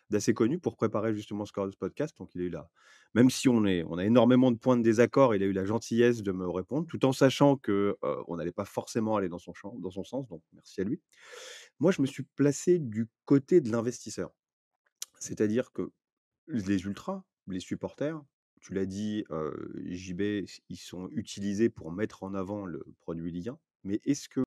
d'assez 0.10 0.34
connu 0.34 0.60
pour 0.60 0.76
préparer 0.76 1.14
justement 1.14 1.46
ce 1.46 1.52
de 1.66 1.72
ce 1.72 1.78
podcast. 1.78 2.18
Donc 2.18 2.34
il 2.36 2.42
a 2.42 2.44
eu 2.46 2.50
là, 2.50 2.70
même 3.14 3.30
si 3.30 3.50
on, 3.50 3.66
est, 3.66 3.84
on 3.84 3.98
a 3.98 4.06
énormément 4.06 4.52
de 4.52 4.58
points 4.58 4.78
de 4.78 4.84
désaccord, 4.84 5.36
il 5.36 5.44
a 5.44 5.46
eu 5.46 5.52
la 5.52 5.66
gentillesse 5.66 6.24
de 6.24 6.32
me 6.32 6.48
répondre, 6.48 6.88
tout 6.88 7.04
en 7.06 7.12
sachant 7.12 7.58
que 7.58 7.98
on 8.28 8.38
n'allait 8.38 8.52
pas 8.52 8.66
forcément 8.66 9.18
aller 9.18 9.30
dans 9.30 9.40
son 9.40 9.54
dans 9.80 9.92
son 9.92 10.04
sens. 10.04 10.28
Donc 10.28 10.42
merci 10.54 10.82
à 10.82 10.84
lui. 10.84 11.02
Moi, 11.80 11.92
je 11.92 12.02
me 12.02 12.08
suis 12.08 12.24
placé 12.24 12.80
du 12.80 13.08
côté 13.26 13.62
de 13.62 13.72
l'investisseur, 13.72 14.32
c'est-à-dire 15.20 15.72
que 15.72 15.92
les 16.48 16.84
ultras, 16.84 17.24
les 17.48 17.60
supporters, 17.60 18.22
tu 18.62 18.74
l'as 18.74 18.86
dit, 18.86 19.24
JB, 19.86 20.46
ils 20.70 20.78
sont 20.78 21.10
utilisés 21.12 21.70
pour 21.70 21.92
mettre 21.92 22.24
en 22.24 22.34
avant 22.34 22.66
le 22.66 22.84
produit 23.00 23.32
lien, 23.32 23.60
mais 23.84 24.02
est-ce 24.04 24.30
que 24.30 24.42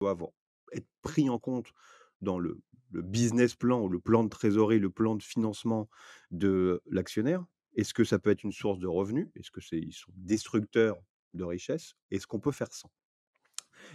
doivent 0.00 0.26
être 0.72 0.88
pris 1.02 1.28
en 1.28 1.38
compte 1.38 1.72
dans 2.20 2.38
le 2.38 2.60
business 2.90 3.54
plan 3.54 3.82
ou 3.82 3.88
le 3.88 4.00
plan 4.00 4.24
de 4.24 4.28
trésorerie, 4.28 4.78
le 4.78 4.90
plan 4.90 5.16
de 5.16 5.22
financement 5.22 5.88
de 6.30 6.82
l'actionnaire? 6.86 7.44
Est-ce 7.74 7.94
que 7.94 8.04
ça 8.04 8.18
peut 8.18 8.30
être 8.30 8.42
une 8.42 8.52
source 8.52 8.78
de 8.78 8.86
revenus? 8.86 9.28
Est-ce 9.34 9.50
que 9.50 9.60
ils 9.74 9.92
sont 9.94 10.12
destructeurs 10.14 11.02
de 11.34 11.44
richesse? 11.44 11.94
Est-ce 12.10 12.26
qu'on 12.26 12.40
peut 12.40 12.52
faire 12.52 12.72
sans? 12.72 12.90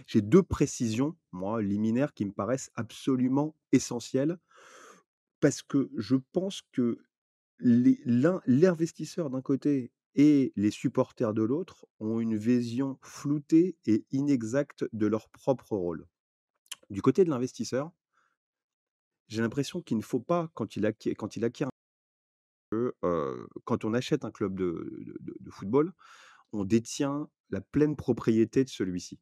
J'ai 0.06 0.20
2 0.20 0.42
précisions, 0.42 1.16
moi, 1.32 1.62
liminaires, 1.62 2.12
qui 2.12 2.24
me 2.24 2.32
paraissent 2.32 2.70
absolument 2.74 3.56
essentielles 3.72 4.38
parce 5.40 5.62
que 5.62 5.90
je 5.96 6.16
pense 6.32 6.62
que 6.72 6.98
l'investisseur 7.60 9.30
d'un 9.30 9.42
côté 9.42 9.92
et 10.14 10.52
les 10.56 10.70
supporters 10.70 11.34
de 11.34 11.42
l'autre 11.42 11.86
ont 12.00 12.20
une 12.20 12.36
vision 12.36 12.98
floutée 13.02 13.76
et 13.86 14.04
inexacte 14.10 14.84
de 14.92 15.06
leur 15.06 15.28
propre 15.28 15.76
rôle. 15.76 16.06
Du 16.90 17.02
côté 17.02 17.24
de 17.24 17.30
l'investisseur 17.30 17.92
j'ai 19.28 19.42
l'impression 19.42 19.82
qu'il 19.82 19.98
ne 19.98 20.02
faut 20.02 20.20
pas, 20.20 20.50
quand 20.54 20.76
il 20.76 20.86
acquiert 20.86 21.14
quand 21.16 21.36
quand 23.64 23.84
on 23.84 23.94
achète 23.94 24.24
un 24.24 24.30
club 24.30 24.54
de 24.54 25.50
football, 25.50 25.92
on 26.52 26.64
détient 26.64 27.28
la 27.50 27.60
pleine 27.60 27.96
propriété 27.96 28.64
de 28.64 28.68
celui-ci. 28.68 29.18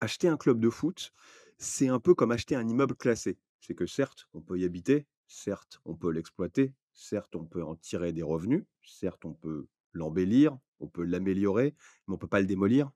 Acheter 0.00 0.28
un 0.28 0.36
club 0.36 0.60
de 0.60 0.70
foot, 0.70 1.12
c'est 1.58 1.88
un 1.88 2.00
peu 2.00 2.14
comme 2.14 2.32
acheter 2.32 2.54
un 2.54 2.68
immeuble 2.68 2.94
classé. 2.94 3.38
C'est 3.60 3.74
que 3.74 3.86
certes, 3.86 4.28
on 4.34 4.40
peut 4.40 4.58
y 4.58 4.64
habiter, 4.64 5.06
certes, 5.26 5.80
on 5.84 5.96
peut 5.96 6.10
l'exploiter, 6.10 6.74
certes, 6.96 7.36
on 7.36 7.44
peut 7.44 7.62
en 7.62 7.76
tirer 7.76 8.12
des 8.12 8.22
revenus, 8.22 8.64
certes, 8.82 9.24
on 9.24 9.34
peut 9.34 9.66
l'embellir, 9.92 10.58
on 10.80 10.88
peut 10.88 11.04
l'améliorer, 11.04 11.74
mais 12.06 12.14
on 12.14 12.18
peut 12.18 12.26
pas 12.26 12.40
le 12.40 12.46
démolir. 12.46 12.90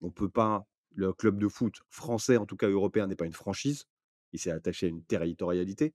On 0.00 0.10
peut 0.10 0.30
pas 0.30 0.66
le 0.94 1.12
club 1.12 1.38
de 1.38 1.48
foot 1.48 1.74
français, 1.90 2.36
en 2.36 2.46
tout 2.46 2.56
cas 2.56 2.68
européen, 2.68 3.06
n'est 3.06 3.16
pas 3.16 3.26
une 3.26 3.32
franchise. 3.32 3.84
Il 4.32 4.38
s'est 4.38 4.50
attaché 4.50 4.86
à 4.86 4.88
une 4.88 5.04
territorialité. 5.04 5.94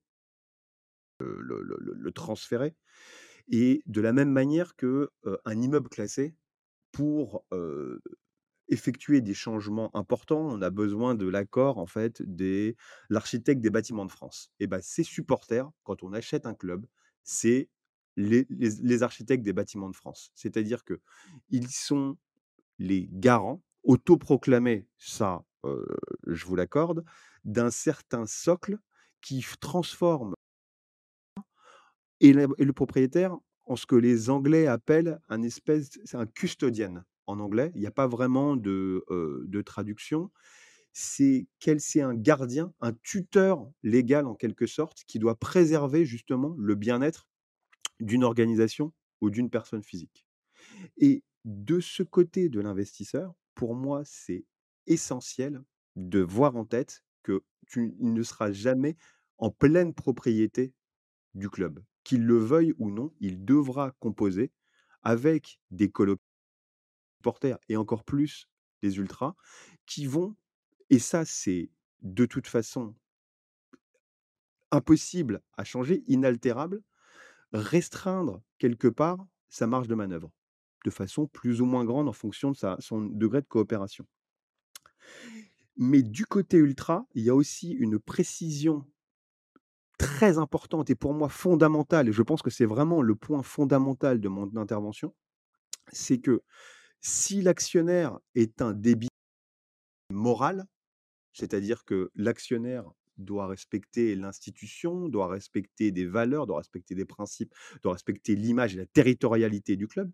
Le 1.20 1.62
le 1.64 2.12
transférer 2.12 2.76
et 3.48 3.82
de 3.86 4.02
la 4.02 4.14
même 4.14 4.32
manière 4.32 4.76
que, 4.76 5.10
un 5.46 5.62
immeuble 5.62 5.90
classé 5.90 6.36
pour, 6.92 7.46
effectuer 8.70 9.22
des 9.22 9.34
changements 9.34 9.96
importants, 9.96 10.42
on 10.42 10.62
a 10.62 10.70
besoin 10.70 11.16
de 11.16 11.28
l'accord 11.28 11.78
en 11.78 11.86
fait 11.86 12.22
des 12.24 12.76
l'architecte 13.10 13.62
des 13.62 13.70
Bâtiments 13.70 14.06
de 14.06 14.12
France 14.12 14.52
et 14.60 14.68
bah, 14.68 14.82
ces 14.82 15.04
supporters, 15.04 15.70
quand 15.84 16.02
on 16.04 16.14
achète 16.14 16.46
un 16.46 16.54
club, 16.54 16.86
c'est 17.24 17.70
les 18.16 19.04
architectes 19.04 19.44
des 19.44 19.54
Bâtiments 19.54 19.90
de 19.90 19.96
France. 19.96 20.32
C'est-à-dire 20.36 20.84
qu'ils 20.84 21.70
sont 21.70 22.18
les 22.80 23.10
garants, 23.12 23.64
autoproclamés, 23.84 24.88
ça, 24.98 25.44
je 26.28 26.46
vous 26.46 26.56
l'accorde, 26.56 27.04
d'un 27.44 27.72
certain 27.72 28.26
socle 28.26 28.78
qui 29.22 29.44
transforme 29.60 30.36
et 32.20 32.34
le 32.34 32.72
propriétaire 32.74 33.36
en 33.66 33.76
ce 33.76 33.86
que 33.86 33.96
les 33.96 34.30
Anglais 34.30 34.68
appellent 34.68 35.20
un 35.30 35.42
espèce 35.42 36.00
c'est 36.04 36.18
un 36.18 36.26
en 37.26 37.40
anglais. 37.40 37.72
Il 37.76 37.82
y 37.82 37.88
a 37.88 37.92
pas 37.92 38.08
vraiment 38.08 38.56
de 38.56 39.62
traduction. 39.66 40.30
C'est 40.94 41.48
quel 41.60 41.82
c'est 41.82 42.02
un 42.02 42.14
gardien, 42.14 42.74
un 42.80 42.94
tuteur 42.94 43.68
légal 43.84 44.28
en 44.28 44.36
quelque 44.36 44.68
sorte, 44.68 45.04
qui 45.08 45.20
doit 45.20 45.36
préserver 45.36 46.06
justement 46.06 46.56
le 46.58 46.76
bien-être 46.76 47.28
d'une 48.00 48.24
organisation 48.24 48.94
ou 49.22 49.30
d'une 49.30 49.50
personne 49.50 49.84
physique 49.84 50.26
et 50.98 51.24
de 51.46 51.80
ce 51.80 52.04
côté 52.04 52.50
de 52.50 52.60
l'investisseur, 52.60 53.34
pour 53.56 53.76
moi, 53.76 54.04
c'est 54.06 54.46
essentiel 54.88 55.64
de 55.96 56.20
voir 56.20 56.56
en 56.56 56.66
tête 56.66 57.04
que 57.24 57.44
tu 57.68 57.96
ne 58.00 58.24
seras 58.24 58.52
jamais 58.52 58.98
en 59.38 59.50
pleine 59.50 59.94
propriété 59.94 60.74
du 61.34 61.50
club. 61.50 61.84
Qu'il 62.04 62.26
le 62.26 62.38
veuille 62.38 62.74
ou 62.80 62.92
non, 62.92 63.14
il 63.20 63.46
devra 63.46 63.92
composer 64.00 64.52
avec 65.04 65.60
des 65.72 65.90
colo 65.90 66.18
porters 67.22 67.58
et 67.70 67.78
encore 67.78 68.04
plus 68.04 68.50
des 68.82 68.98
ultras 68.98 69.36
qui 69.86 70.06
vont 70.06 70.36
et 70.94 71.00
ça, 71.00 71.26
c'est 71.26 71.72
de 72.04 72.28
toute 72.28 72.46
façon 72.46 72.94
impossible 74.70 75.42
à 75.58 75.64
changer, 75.64 76.04
inaltérable, 76.06 76.84
restreindre 77.52 78.44
quelque 78.60 78.88
part 78.88 79.18
sa 79.50 79.66
marge 79.66 79.88
de 79.88 79.96
manœuvre, 79.96 80.32
de 80.86 80.92
façon 80.92 81.26
plus 81.26 81.62
ou 81.62 81.66
moins 81.66 81.84
grande 81.84 82.08
en 82.08 82.14
fonction 82.14 82.52
de 82.52 82.58
son 82.78 83.02
degré 83.02 83.42
de 83.42 83.48
coopération. 83.48 84.06
Mais 85.78 86.04
du 86.04 86.28
côté 86.28 86.58
ultra, 86.58 87.08
il 87.16 87.24
y 87.24 87.32
a 87.32 87.36
aussi 87.36 87.72
une 87.72 87.98
précision 87.98 88.86
très 89.98 90.38
importante 90.38 90.92
et 90.92 90.96
pour 90.96 91.16
moi 91.16 91.28
fondamentale 91.28 92.08
et 92.08 92.14
je 92.14 92.22
pense 92.22 92.44
que 92.44 92.52
c'est 92.52 92.66
vraiment 92.66 93.02
le 93.02 93.16
point 93.16 93.42
fondamental 93.42 94.22
de 94.22 94.30
mon 94.30 94.56
intervention, 94.58 95.16
c'est 95.92 96.20
que 96.20 96.44
si 97.02 97.42
l'actionnaire 97.42 98.20
est 98.36 98.62
un 98.62 98.74
débi 98.74 99.08
moral, 100.12 100.68
c'est-à-dire 101.34 101.86
que 101.86 102.12
l'actionnaire 102.16 102.92
doit 103.18 103.48
respecter 103.48 104.16
l'institution, 104.16 105.10
doit 105.10 105.28
respecter 105.28 105.92
des 105.92 106.06
valeurs, 106.06 106.48
doit 106.48 106.58
respecter 106.58 106.96
des 106.96 107.06
principes, 107.06 107.54
doit 107.84 107.94
respecter 107.94 108.36
l'image 108.36 108.76
et 108.76 108.80
la 108.80 108.86
territorialité 108.88 109.76
du 109.76 109.88
club, 109.88 110.12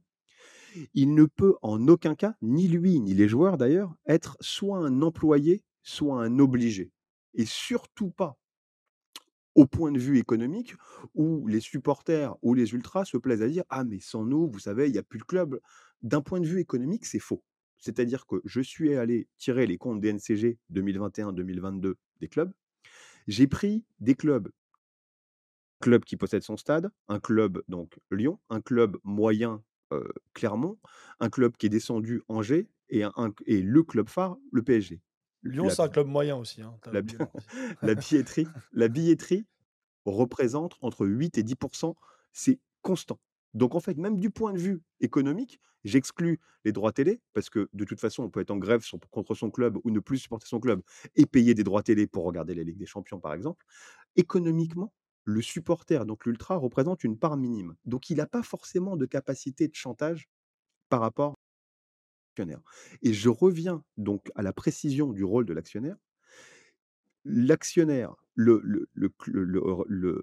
il 0.94 1.14
ne 1.16 1.26
peut 1.26 1.56
en 1.62 1.88
aucun 1.88 2.16
cas, 2.16 2.36
ni 2.42 2.68
lui, 2.68 3.00
ni 3.00 3.14
les 3.14 3.28
joueurs 3.28 3.58
d'ailleurs, 3.58 3.96
être 4.08 4.38
soit 4.42 4.80
un 4.80 5.02
employé, 5.02 5.64
soit 5.84 6.22
un 6.24 6.40
obligé 6.40 6.92
et 7.36 7.46
surtout 7.46 8.10
pas 8.12 8.38
au 9.56 9.66
point 9.66 9.92
de 9.92 10.00
vue 10.00 10.20
économique 10.20 10.76
où 11.16 11.48
les 11.48 11.60
supporters 11.60 12.36
ou 12.42 12.54
les 12.54 12.74
ultras 12.74 13.06
se 13.06 13.18
plaisent 13.18 13.42
à 13.42 13.48
dire: 13.48 13.64
«Ah 13.70 13.84
mais 13.84 14.00
sans 14.00 14.24
nous, 14.26 14.50
vous 14.50 14.60
savez, 14.60 14.88
il 14.90 14.96
y 14.96 15.00
a 15.00 15.04
plus 15.04 15.20
de 15.20 15.24
club». 15.24 15.60
D'un 16.02 16.22
point 16.22 16.40
de 16.40 16.48
vue 16.48 16.62
économique, 16.62 17.06
c'est 17.06 17.20
faux. 17.20 17.44
C'est-à-dire 17.80 18.26
que 18.26 18.42
je 18.46 18.62
suis 18.62 18.96
allé 18.96 19.28
tirer 19.38 19.66
les 19.66 19.78
comptes 19.78 20.02
des 20.02 20.14
NCG 20.14 20.58
2021-2022 20.74 21.96
des 22.20 22.28
clubs. 22.28 22.52
J'ai 23.28 23.48
pris 23.48 23.86
des 24.00 24.16
clubs 24.16 24.50
club 25.80 26.04
qui 26.04 26.18
possède 26.18 26.44
son 26.44 26.58
stade, 26.58 26.92
un 27.08 27.20
club 27.20 27.64
donc 27.68 27.98
Lyon, 28.12 28.40
un 28.50 28.62
club 28.62 28.98
moyen, 29.04 29.64
heu, 29.94 30.12
Clermont, 30.34 30.78
un 31.20 31.30
club 31.30 31.56
qui 31.58 31.68
est 31.68 31.70
descendu 31.70 32.22
Angers 32.28 32.68
et 32.90 33.04
un 33.04 33.14
un 33.16 33.34
et 33.46 33.62
le 33.62 33.84
club 33.84 34.10
phare, 34.10 34.38
le 34.52 34.62
PSG. 34.62 35.02
Lyon, 35.44 35.70
c'est 35.70 35.82
un 35.82 35.90
club 35.90 36.08
moyen 36.08 36.36
aussi, 36.36 36.62
hein, 36.62 36.76
bi 37.02 37.16
la 37.82 37.96
billetterie 37.96 38.48
la 38.74 38.88
billetterie 38.90 39.46
représente 40.06 40.76
entre 40.82 41.06
8 41.06 41.38
et 41.38 41.44
10% 41.44 41.96
c'est 42.34 42.60
constant. 42.82 43.20
Donc 43.54 43.76
en 43.76 43.80
fait, 43.80 43.98
même 43.98 44.20
du 44.20 44.30
point 44.30 44.54
de 44.54 44.60
vue 44.60 44.82
économique, 45.00 45.60
j'exclus 45.84 46.40
les 46.66 46.72
droits 46.72 46.92
télé 46.92 47.22
parce 47.34 47.50
que 47.50 47.70
de 47.74 47.86
toute 47.86 48.00
façon, 48.00 48.24
on 48.24 48.30
peut 48.30 48.42
être 48.42 48.52
en 48.52 48.58
grève 48.58 48.84
contre 49.12 49.34
son 49.36 49.50
club 49.50 49.78
ou 49.84 49.92
ne 49.92 50.00
plus 50.00 50.18
supporter 50.20 50.48
son 50.48 50.60
club 50.60 50.82
et 51.16 51.26
payer 51.26 51.54
des 51.54 51.64
droits 51.64 51.84
télé 51.84 52.08
pour 52.08 52.26
regarder 52.26 52.54
la 52.56 52.64
Ligue 52.64 52.78
des 52.78 52.86
Champions, 52.86 53.20
par 53.20 53.34
exemple. 53.34 53.66
Économiquement, 54.16 54.94
le 55.26 55.42
supporter, 55.42 56.06
donc 56.06 56.26
l'ultra, 56.26 56.58
représente 56.58 57.04
une 57.04 57.18
part 57.18 57.38
minime. 57.38 57.76
Donc 57.86 58.10
il 58.10 58.22
a 58.22 58.28
pas 58.28 58.44
forcément 58.44 58.98
de 58.98 59.06
capacité 59.06 59.68
de 59.68 59.76
chantage 59.76 60.28
par 60.90 61.02
rapport 61.02 61.36
actionnaire 62.32 62.62
et 63.02 63.14
je 63.14 63.30
reviens 63.30 63.84
donc 63.98 64.32
à 64.36 64.42
la 64.42 64.54
précision 64.54 65.12
du 65.14 65.24
rôle 65.24 65.46
de 65.46 65.54
l'actionnaire. 65.54 65.98
L'actionnaire, 67.26 68.16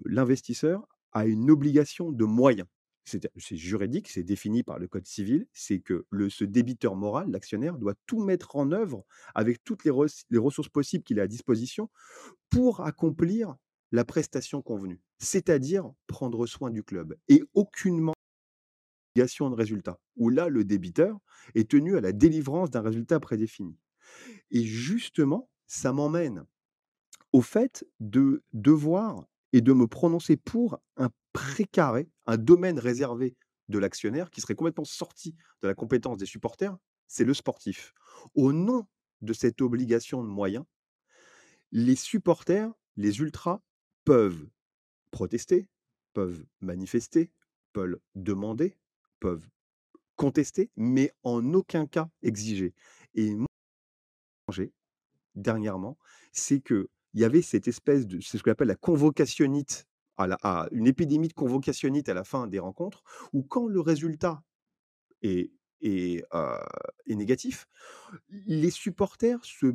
l'investisseur 0.05 0.87
a 1.11 1.25
une 1.25 1.49
obligation 1.51 2.11
de 2.11 2.25
moyens. 2.25 2.67
C'est 3.07 3.55
juridique, 3.55 4.09
c'est 4.09 4.23
défini 4.23 4.63
par 4.63 4.79
le 4.79 4.87
code 4.87 5.05
civil, 5.05 5.47
c'est 5.53 5.79
que 5.79 6.05
ce 6.29 6.43
débiteur 6.43 6.95
moral, 6.95 7.31
l'actionnaire, 7.31 7.77
doit 7.77 7.95
tout 8.05 8.21
mettre 8.21 8.55
en 8.57 8.71
œuvre 8.71 9.05
avec 9.33 9.63
toutes 9.63 9.85
les 9.85 9.91
res 9.91 10.07
les 10.29 10.37
ressources 10.37 10.69
possibles 10.69 11.03
qu'il 11.03 11.19
a 11.19 11.23
à 11.23 11.27
disposition 11.27 11.89
pour 12.49 12.81
accomplir 12.81 13.55
la 13.93 14.03
prestation 14.03 14.61
convenue. 14.61 14.99
C'est-à-dire 15.19 15.89
prendre 16.07 16.45
soin 16.45 16.69
du 16.69 16.83
club 16.83 17.15
et 17.29 17.43
aucunement 17.53 18.13
de 19.15 19.55
résultat, 19.55 19.99
où 20.15 20.29
là, 20.29 20.47
le 20.47 20.63
débiteur 20.63 21.17
est 21.55 21.71
tenu 21.71 21.97
à 21.97 22.01
la 22.01 22.11
délivrance 22.11 22.69
d'un 22.69 22.81
résultat 22.81 23.19
prédéfini 23.19 23.75
et 24.51 24.63
justement, 24.63 25.49
ça 25.65 25.91
m'emmène 25.91 26.45
au 27.33 27.41
fait 27.41 27.85
de 27.99 28.43
devoir 28.53 29.25
et 29.53 29.61
de 29.61 29.73
me 29.73 29.87
prononcer 29.87 30.37
pour 30.37 30.79
un 30.95 31.09
précaré, 31.37 32.09
un 32.25 32.37
domaine 32.37 32.79
réservé 32.79 33.35
de 33.69 33.79
l'actionnaire 33.79 34.29
qui 34.29 34.41
serait 34.41 34.55
complètement 34.55 34.85
sorti 34.85 35.35
de 35.61 35.67
la 35.67 35.75
compétence 35.75 36.17
des 36.17 36.25
supporters, 36.25 36.75
c'est 37.07 37.23
le 37.23 37.33
sportif. 37.33 37.93
Au 38.33 38.53
nom 38.53 38.87
de 39.21 39.33
cette 39.33 39.61
obligation 39.61 40.23
de 40.23 40.27
moyens, 40.27 40.65
les 41.71 41.95
supporters, 41.95 42.71
les 42.95 43.19
ultras 43.19 43.61
peuvent 44.05 44.47
protester, 45.11 45.67
peuvent 46.13 46.45
manifester, 46.61 47.31
peuvent 47.73 47.99
demander, 48.15 48.77
peuvent 49.19 49.47
contester, 50.15 50.71
mais 50.75 51.13
en 51.23 51.53
aucun 51.53 51.85
cas 51.85 52.09
exiger 52.23 52.73
et 53.13 53.35
moi, 53.35 53.47
dernièrement, 55.35 55.97
c'est 56.31 56.61
que 56.61 56.89
il 57.13 57.21
y 57.21 57.25
avait 57.25 57.41
cette 57.41 57.67
espèce 57.67 58.05
de 58.05 58.19
c'est 58.21 58.37
ce 58.37 58.43
qu'on 58.43 58.51
appelle 58.51 58.67
la 58.67 58.75
convocationnite, 58.75 59.87
à 60.17 60.67
une 60.71 60.87
épidémie 60.87 61.27
de 61.27 61.33
convocationnite 61.33 62.09
à 62.09 62.13
la 62.13 62.23
fin 62.23 62.47
des 62.47 62.59
rencontres, 62.59 63.03
où 63.33 63.43
quand 63.43 63.67
le 63.67 63.79
résultat 63.79 64.43
est 65.21 65.51
est 65.81 66.25
négatif, 67.07 67.67
les 68.29 68.71
supporters 68.71 69.43
se 69.45 69.73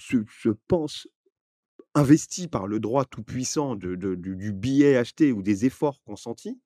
se 0.00 0.24
se 0.28 0.48
pensent 0.48 1.08
investis 1.94 2.46
par 2.46 2.66
le 2.66 2.80
droit 2.80 3.04
tout-puissant 3.04 3.76
du 3.76 4.52
billet 4.52 4.96
acheté 4.96 5.32
ou 5.32 5.42
des 5.42 5.66
efforts 5.66 6.02
consentis 6.04 6.60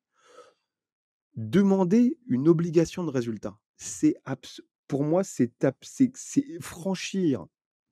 demander 1.36 2.18
une 2.26 2.48
obligation 2.48 3.04
de 3.04 3.10
résultat. 3.10 3.58
C'est 3.76 4.16
pour 4.88 5.04
moi, 5.04 5.22
c'est 5.24 5.52
franchir 6.60 7.46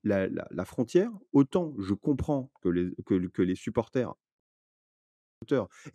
la 0.04 0.64
frontière. 0.64 1.10
Autant 1.32 1.74
je 1.78 1.94
comprends 1.94 2.50
que 2.62 3.42
les 3.42 3.54
supporters 3.54 4.14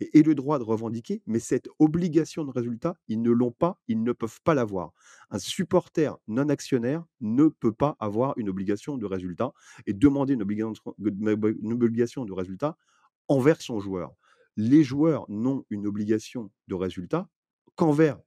aient 0.00 0.10
aient 0.18 0.22
le 0.22 0.34
droit 0.34 0.58
de 0.58 0.64
revendiquer, 0.64 1.22
mais 1.26 1.38
cette 1.38 1.68
obligation 1.78 2.44
de 2.44 2.50
résultat, 2.50 2.96
ils 3.08 3.20
ne 3.20 3.30
l'ont 3.30 3.52
pas, 3.52 3.80
ils 3.88 4.02
ne 4.02 4.12
peuvent 4.12 4.40
pas 4.42 4.54
l'avoir. 4.54 4.92
Un 5.30 5.38
supporter 5.38 6.16
non 6.28 6.48
actionnaire 6.48 7.04
ne 7.20 7.48
peut 7.48 7.72
pas 7.72 7.96
avoir 8.00 8.36
une 8.38 8.48
obligation 8.48 8.96
de 8.96 9.06
résultat 9.06 9.52
et 9.86 9.92
demander 9.92 10.34
une 10.34 11.72
obligation 11.72 12.24
de 12.24 12.32
résultat 12.32 12.76
envers 13.28 13.60
son 13.60 13.80
joueur. 13.80 14.12
Les 14.56 14.84
joueurs 14.84 15.24
n'ont 15.28 15.64
une 15.70 15.86
obligation 15.86 16.50
de 16.68 16.74
résultat 16.74 17.28
qu'envers 17.74 18.20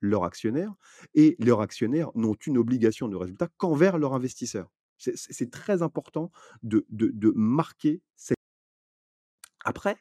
leurs 0.00 0.24
actionnaires 0.24 0.74
et 1.14 1.36
leurs 1.38 1.60
actionnaires 1.60 2.10
n'ont 2.14 2.36
une 2.46 2.58
obligation 2.58 3.08
de 3.08 3.16
résultat 3.16 3.48
qu'envers 3.56 3.98
leurs 3.98 4.14
investisseurs. 4.14 4.70
C'est 4.96 5.50
très 5.50 5.82
important 5.82 6.30
de 6.62 6.86
de 6.90 7.32
marquer 7.34 8.00
cette 8.16 8.36
après, 9.64 9.96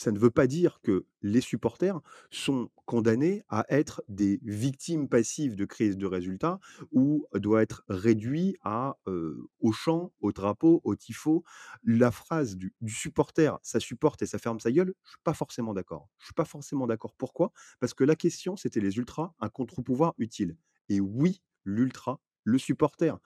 ça 0.00 0.12
ne 0.12 0.18
veut 0.18 0.30
pas 0.30 0.46
dire 0.46 0.80
que 0.82 1.04
les 1.22 1.42
supporters 1.42 2.00
sont 2.30 2.70
condamnés 2.86 3.42
à 3.50 3.66
être 3.68 4.02
des 4.08 4.40
victimes 4.42 5.08
passives 5.08 5.56
de 5.56 5.66
crise 5.66 5.98
de 5.98 6.06
résultats 6.06 6.58
ou 6.90 7.26
doivent 7.34 7.60
être 7.62 7.84
réduits 7.88 8.56
à, 8.62 8.96
heu, 9.06 9.46
au 9.60 9.72
chant, 9.72 10.12
au 10.20 10.32
drapeau, 10.32 10.80
au 10.84 10.96
tifo. 10.96 11.44
La 11.84 12.10
phrase 12.10 12.56
du 12.56 12.74
du 12.80 12.94
supporter: 12.94 13.58
«Ça 13.62 13.78
supporte 13.78 14.22
et 14.22 14.26
ça 14.26 14.38
ferme 14.38 14.58
sa 14.58 14.72
gueule», 14.72 14.94
je 15.04 15.10
suis 15.10 15.18
pas 15.22 15.34
forcément 15.34 15.74
d'accord. 15.74 16.08
Je 16.18 16.24
suis 16.26 16.34
pas 16.34 16.46
forcément 16.46 16.86
d'accord. 16.86 17.14
Pourquoi? 17.18 17.52
Parce 17.78 17.92
que 17.92 18.04
la 18.04 18.16
question, 18.16 18.56
c'était 18.56 18.80
les 18.80 18.96
ultras, 18.96 19.34
un 19.38 19.50
contre-pouvoir 19.50 20.14
utile 20.18 20.56
et 20.88 21.00
oui, 21.00 21.42
l'ultra, 21.64 22.20
le 22.44 22.58
supporter 22.58 23.18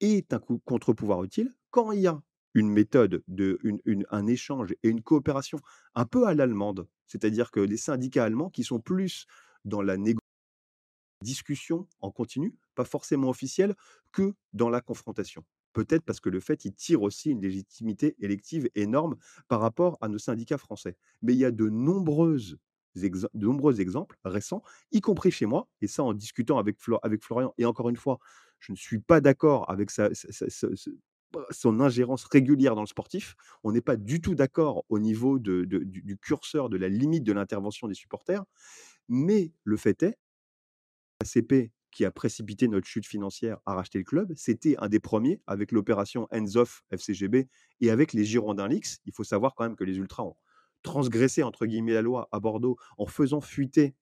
est 0.00 0.32
un 0.32 0.40
contre-pouvoir 0.40 1.24
utile 1.24 1.52
quand 1.70 1.92
il 1.92 2.00
y 2.00 2.06
a 2.06 2.22
une 2.54 2.68
méthode 2.68 3.22
de 3.28 3.58
un 4.10 4.26
échange 4.26 4.74
et 4.82 4.88
une 4.88 5.02
coopération 5.02 5.58
un 5.94 6.04
peu 6.04 6.26
à 6.26 6.34
l'allemande. 6.34 6.86
C'est-à-dire 7.06 7.50
que 7.50 7.60
les 7.60 7.76
syndicats 7.76 8.24
allemands 8.24 8.50
qui 8.50 8.64
sont 8.64 8.80
plus 8.80 9.26
dans 9.64 9.82
la 9.82 9.96
négo 9.96 10.18
discussion 11.22 11.86
en 12.00 12.10
continu, 12.10 12.54
pas 12.74 12.84
forcément 12.84 13.28
officielle, 13.28 13.74
que 14.10 14.34
dans 14.52 14.68
la 14.68 14.80
confrontation. 14.80 15.44
Peut-être 15.72 16.04
parce 16.04 16.20
que 16.20 16.28
le 16.28 16.40
fait, 16.40 16.64
ils 16.64 16.74
tirent 16.74 17.02
aussi 17.02 17.30
une 17.30 17.40
légitimité 17.40 18.14
élective 18.18 18.68
énorme 18.74 19.16
par 19.48 19.60
rapport 19.60 19.96
à 20.00 20.08
nos 20.08 20.18
syndicats 20.18 20.58
français. 20.58 20.96
Mais 21.22 21.32
il 21.32 21.38
y 21.38 21.44
a 21.44 21.50
de 21.50 21.68
nombreuses 21.68 22.58
de 22.94 23.46
nombreux 23.46 23.80
exemples 23.80 24.18
récents, 24.22 24.62
y 24.90 25.00
compris 25.00 25.30
chez 25.30 25.46
moi 25.46 25.66
et 25.80 25.86
ça 25.86 26.02
en 26.02 26.12
discutant 26.12 26.58
avec 26.58 26.76
avec 27.02 27.22
Florian 27.22 27.54
et 27.56 27.64
encore 27.64 27.88
une 27.88 27.96
fois, 27.96 28.18
je 28.58 28.70
ne 28.72 28.76
suis 28.76 28.98
pas 28.98 29.22
d'accord 29.22 29.70
avec 29.70 29.90
sa 29.90 30.14
sa 30.14 30.50
sa 30.50 30.68
son 31.50 31.80
ingérence 31.80 32.24
régulière 32.24 32.74
dans 32.74 32.82
le 32.82 32.86
sportif. 32.86 33.36
On 33.64 33.72
n'est 33.72 33.80
pas 33.80 33.96
du 33.96 34.20
tout 34.20 34.34
d'accord 34.34 34.84
au 34.88 34.98
niveau 34.98 35.38
de 35.38 35.64
du 35.64 36.18
curseur, 36.18 36.68
de 36.68 36.76
la 36.76 36.88
limite 36.88 37.24
de 37.24 37.32
l'intervention 37.32 37.88
des 37.88 37.94
supporters. 37.94 38.44
Mais 39.08 39.52
le 39.64 39.76
fait 39.76 40.02
est 40.02 40.18
ACP 41.20 41.72
qui 41.90 42.04
a 42.06 42.10
précipité 42.10 42.68
notre 42.68 42.86
chute 42.86 43.06
financière 43.06 43.58
a 43.66 43.74
racheté 43.74 43.98
le 43.98 44.04
club. 44.04 44.32
C'était 44.36 44.76
un 44.78 44.88
des 44.88 45.00
premiers 45.00 45.40
avec 45.46 45.72
l'opération 45.72 46.26
Hands 46.32 46.56
Off 46.56 46.82
FCGB 46.90 47.48
et 47.80 47.90
avec 47.90 48.14
les 48.14 48.24
Girondins 48.24 48.68
Leaks. 48.68 48.98
Il 49.04 49.12
faut 49.12 49.24
savoir 49.24 49.54
quand 49.54 49.64
même 49.64 49.76
que 49.76 49.84
les 49.84 49.98
ultras 49.98 50.22
ont 50.24 50.36
«transgressé» 50.82 51.42
entre 51.42 51.66
guillemets 51.66 51.92
la 51.92 52.02
loi 52.02 52.28
à 52.32 52.40
Bordeaux 52.40 52.76
en 52.96 53.06
faisant 53.06 53.40
fuiter 53.42 53.94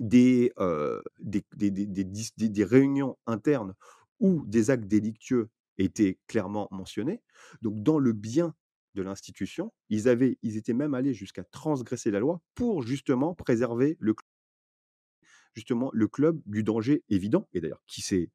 des, 0.00 0.52
heu, 0.60 1.02
des 1.20 1.44
des 1.56 1.70
des 1.70 2.04
des 2.04 2.64
réunions 2.64 3.16
internes 3.26 3.74
où 4.20 4.44
des 4.46 4.70
actes 4.70 4.86
délictueux 4.88 5.48
étaient 5.78 6.18
clairement 6.26 6.68
mentionnés. 6.70 7.22
Donc 7.62 7.82
dans 7.82 7.98
le 7.98 8.12
bien 8.12 8.54
de 8.94 9.02
l'institution, 9.02 9.72
ils 9.88 10.08
avaient 10.08 10.38
ils 10.42 10.56
étaient 10.56 10.74
même 10.74 10.94
allés 10.94 11.14
jusqu'à 11.14 11.44
transgresser 11.44 12.10
la 12.10 12.20
loi 12.20 12.40
pour 12.54 12.82
justement 12.82 13.34
préserver 13.34 13.96
le 14.00 14.14
justement 15.54 15.90
le 15.92 16.08
club 16.08 16.40
du 16.46 16.62
danger 16.62 17.04
évident 17.08 17.48
et 17.52 17.60
d'ailleurs 17.60 17.82
qui 17.86 18.02
s'est 18.02 18.30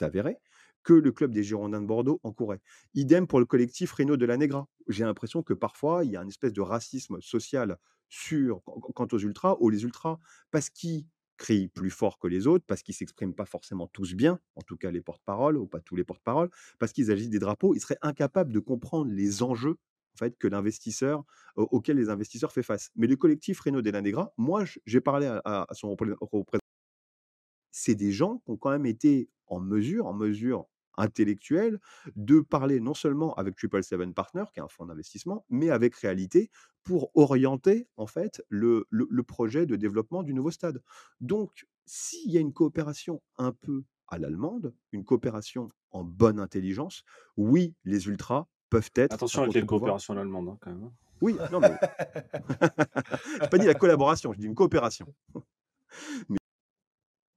avéré, 0.00 0.38
que 0.84 0.92
le 0.92 1.10
club 1.12 1.32
des 1.32 1.42
Girondins 1.42 1.80
de 1.80 1.86
Bordeaux 1.86 2.20
encourait. 2.22 2.60
Idem 2.94 3.26
pour 3.26 3.40
le 3.40 3.46
collectif 3.46 3.92
Reno 3.92 4.16
de 4.16 4.26
la 4.26 4.36
Negra. 4.36 4.68
J'ai 4.88 5.04
l'impression 5.04 5.42
que 5.42 5.54
parfois, 5.54 6.04
il 6.04 6.10
y 6.12 6.16
a 6.16 6.20
un 6.20 6.28
espèce 6.28 6.52
de 6.52 6.60
racisme 6.60 7.20
social 7.20 7.78
sur 8.08 8.62
quant 8.64 9.08
aux 9.10 9.18
ultras, 9.18 9.56
où 9.60 9.70
les 9.70 9.82
ultras, 9.82 10.18
parce 10.50 10.70
qu'ils 10.70 11.06
crient 11.36 11.68
plus 11.68 11.90
fort 11.90 12.18
que 12.18 12.28
les 12.28 12.46
autres, 12.46 12.64
parce 12.66 12.82
qu'ils 12.82 12.94
s'expriment 12.94 13.34
pas 13.34 13.46
forcément 13.46 13.86
tous 13.88 14.14
bien, 14.14 14.40
en 14.56 14.62
tout 14.62 14.76
cas 14.76 14.90
les 14.90 15.00
porte-paroles 15.02 15.56
ou 15.58 15.66
pas 15.66 15.80
tous 15.80 15.96
les 15.96 16.04
porte-paroles, 16.04 16.50
parce 16.78 16.92
qu'ils 16.92 17.10
agitent 17.10 17.30
des 17.30 17.38
drapeaux, 17.38 17.74
ils 17.74 17.80
seraient 17.80 17.98
incapables 18.02 18.52
de 18.52 18.60
comprendre 18.60 19.10
les 19.12 19.42
enjeux, 19.42 19.76
en 20.14 20.18
fait, 20.18 20.38
que 20.38 20.46
l'investisseur 20.48 21.24
au 21.56 21.64
auxquels 21.72 21.96
les 21.96 22.08
investisseurs 22.10 22.52
fait 22.52 22.62
face. 22.62 22.90
Mais 22.96 23.06
le 23.06 23.16
collectif 23.16 23.60
Reno 23.60 23.82
de 23.82 23.90
la 23.90 24.00
Negra, 24.02 24.32
moi, 24.38 24.64
j'ai 24.86 25.00
parlé 25.00 25.26
à 25.26 25.40
à 25.68 25.74
son 25.74 25.90
repré 25.90 26.10
repré 26.20 26.58
c'est 27.70 27.94
des 27.94 28.12
gens 28.12 28.38
qui 28.38 28.50
ont 28.52 28.56
quand 28.56 28.70
même 28.70 28.86
été 28.86 29.28
en 29.46 29.60
mesure 29.60 30.06
en 30.06 30.14
mesure 30.14 30.66
intellectuelle 30.96 31.80
de 32.16 32.40
parler 32.40 32.80
non 32.80 32.94
seulement 32.94 33.34
avec 33.34 33.56
Triple 33.56 33.82
Seven 33.82 34.14
Partners, 34.14 34.44
qui 34.52 34.60
est 34.60 34.62
un 34.62 34.68
fonds 34.68 34.86
d'investissement, 34.86 35.44
mais 35.48 35.70
avec 35.70 35.94
Réalité 35.96 36.50
pour 36.82 37.10
orienter 37.14 37.88
en 37.96 38.06
fait 38.06 38.42
le 38.48 38.86
le 38.90 39.06
le 39.10 39.22
projet 39.22 39.66
de 39.66 39.76
développement 39.76 40.22
du 40.22 40.34
nouveau 40.34 40.50
stade. 40.50 40.82
Donc 41.20 41.66
s'il 41.86 42.30
y 42.30 42.36
a 42.36 42.40
une 42.40 42.52
coopération 42.52 43.22
un 43.38 43.52
peu 43.52 43.84
à 44.08 44.18
l'allemande, 44.18 44.74
une 44.92 45.04
coopération 45.04 45.68
en 45.90 46.04
bonne 46.04 46.38
intelligence, 46.38 47.04
oui, 47.36 47.74
les 47.84 48.06
ultras 48.06 48.46
peuvent 48.70 48.90
être 48.94 49.14
Attention 49.14 49.42
avec 49.42 49.54
les 49.54 49.66
coopérations 49.66 50.14
en 50.14 50.18
allemande, 50.18 50.48
hein, 50.48 50.58
quand 50.60 50.70
même, 50.70 50.84
hein. 50.84 50.92
Oui, 51.20 51.36
non 51.52 51.60
mais 51.60 51.70
j'ai 53.40 53.48
pas 53.48 53.58
dit 53.58 53.66
la 53.66 53.74
collaboration, 53.74 54.32
j'ai 54.32 54.40
dit 54.40 54.46
une 54.46 54.54
coopération. 54.54 55.06
Mais 56.28 56.36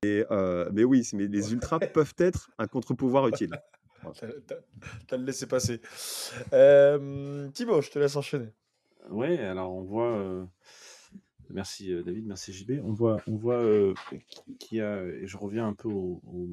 mais 0.04 0.26
heu, 0.30 0.70
mais 0.74 0.84
oui, 0.84 1.08
mais 1.14 1.28
les 1.28 1.54
ultras 1.54 1.80
peuvent 1.80 2.14
être 2.20 2.52
un 2.58 2.68
contre-pouvoir 2.68 3.28
utile. 3.28 3.52
Voilà. 4.04 4.14
Tu 4.14 4.26
as 4.26 4.28
tu 4.28 4.54
as 4.54 4.58
tu 5.08 5.14
as 5.16 5.18
le 5.18 5.24
laissez-passer. 5.26 5.82
Hem, 6.52 7.52
Thibaut, 7.52 7.82
je 7.82 7.90
te 7.90 7.98
laisse 7.98 8.16
enchaîner. 8.16 8.50
Ouais, 9.10 9.40
alors 9.40 9.74
on 9.74 9.82
voit, 9.82 10.16
heu 10.20 10.48
merci, 11.50 11.92
heu, 11.92 12.04
David, 12.04 12.28
merci 12.28 12.54
JB. 12.54 12.80
On 12.84 12.94
voit 12.94 13.18
on 13.26 13.36
voit, 13.36 13.64
qu'il 14.60 14.78
y 14.78 14.82
a 14.82 15.04
et 15.04 15.26
je 15.26 15.36
reviens 15.36 15.68
un 15.68 15.74
peu 15.74 15.90
au 15.90 16.22
au, 16.28 16.48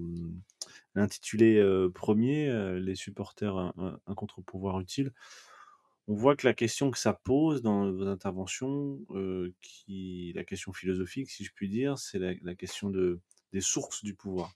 l'intitulé, 0.95 1.59
heu, 1.59 1.91
1er, 1.95 2.49
heu, 2.49 2.77
les 2.79 2.95
supporters 2.95 3.57
un 3.77 4.15
contre-pouvoir 4.15 4.81
utile. 4.81 5.13
On 6.09 6.15
voit 6.15 6.35
que 6.35 6.47
la 6.47 6.55
question 6.55 6.91
que 6.91 6.99
ça 6.99 7.13
pose 7.13 7.61
dans 7.61 7.93
vos 7.93 8.07
interventions, 8.07 9.01
qui 9.61 10.33
la 10.35 10.45
question 10.45 10.73
philosophique, 10.73 11.31
si 11.31 11.45
je 11.45 11.53
puis 11.55 11.69
dire, 11.69 11.99
c'est 11.99 12.19
la 12.19 12.33
la 12.43 12.55
question 12.55 12.89
de 12.89 13.21
des 13.55 13.63
sources 13.63 14.05
du 14.05 14.15
pouvoir 14.17 14.55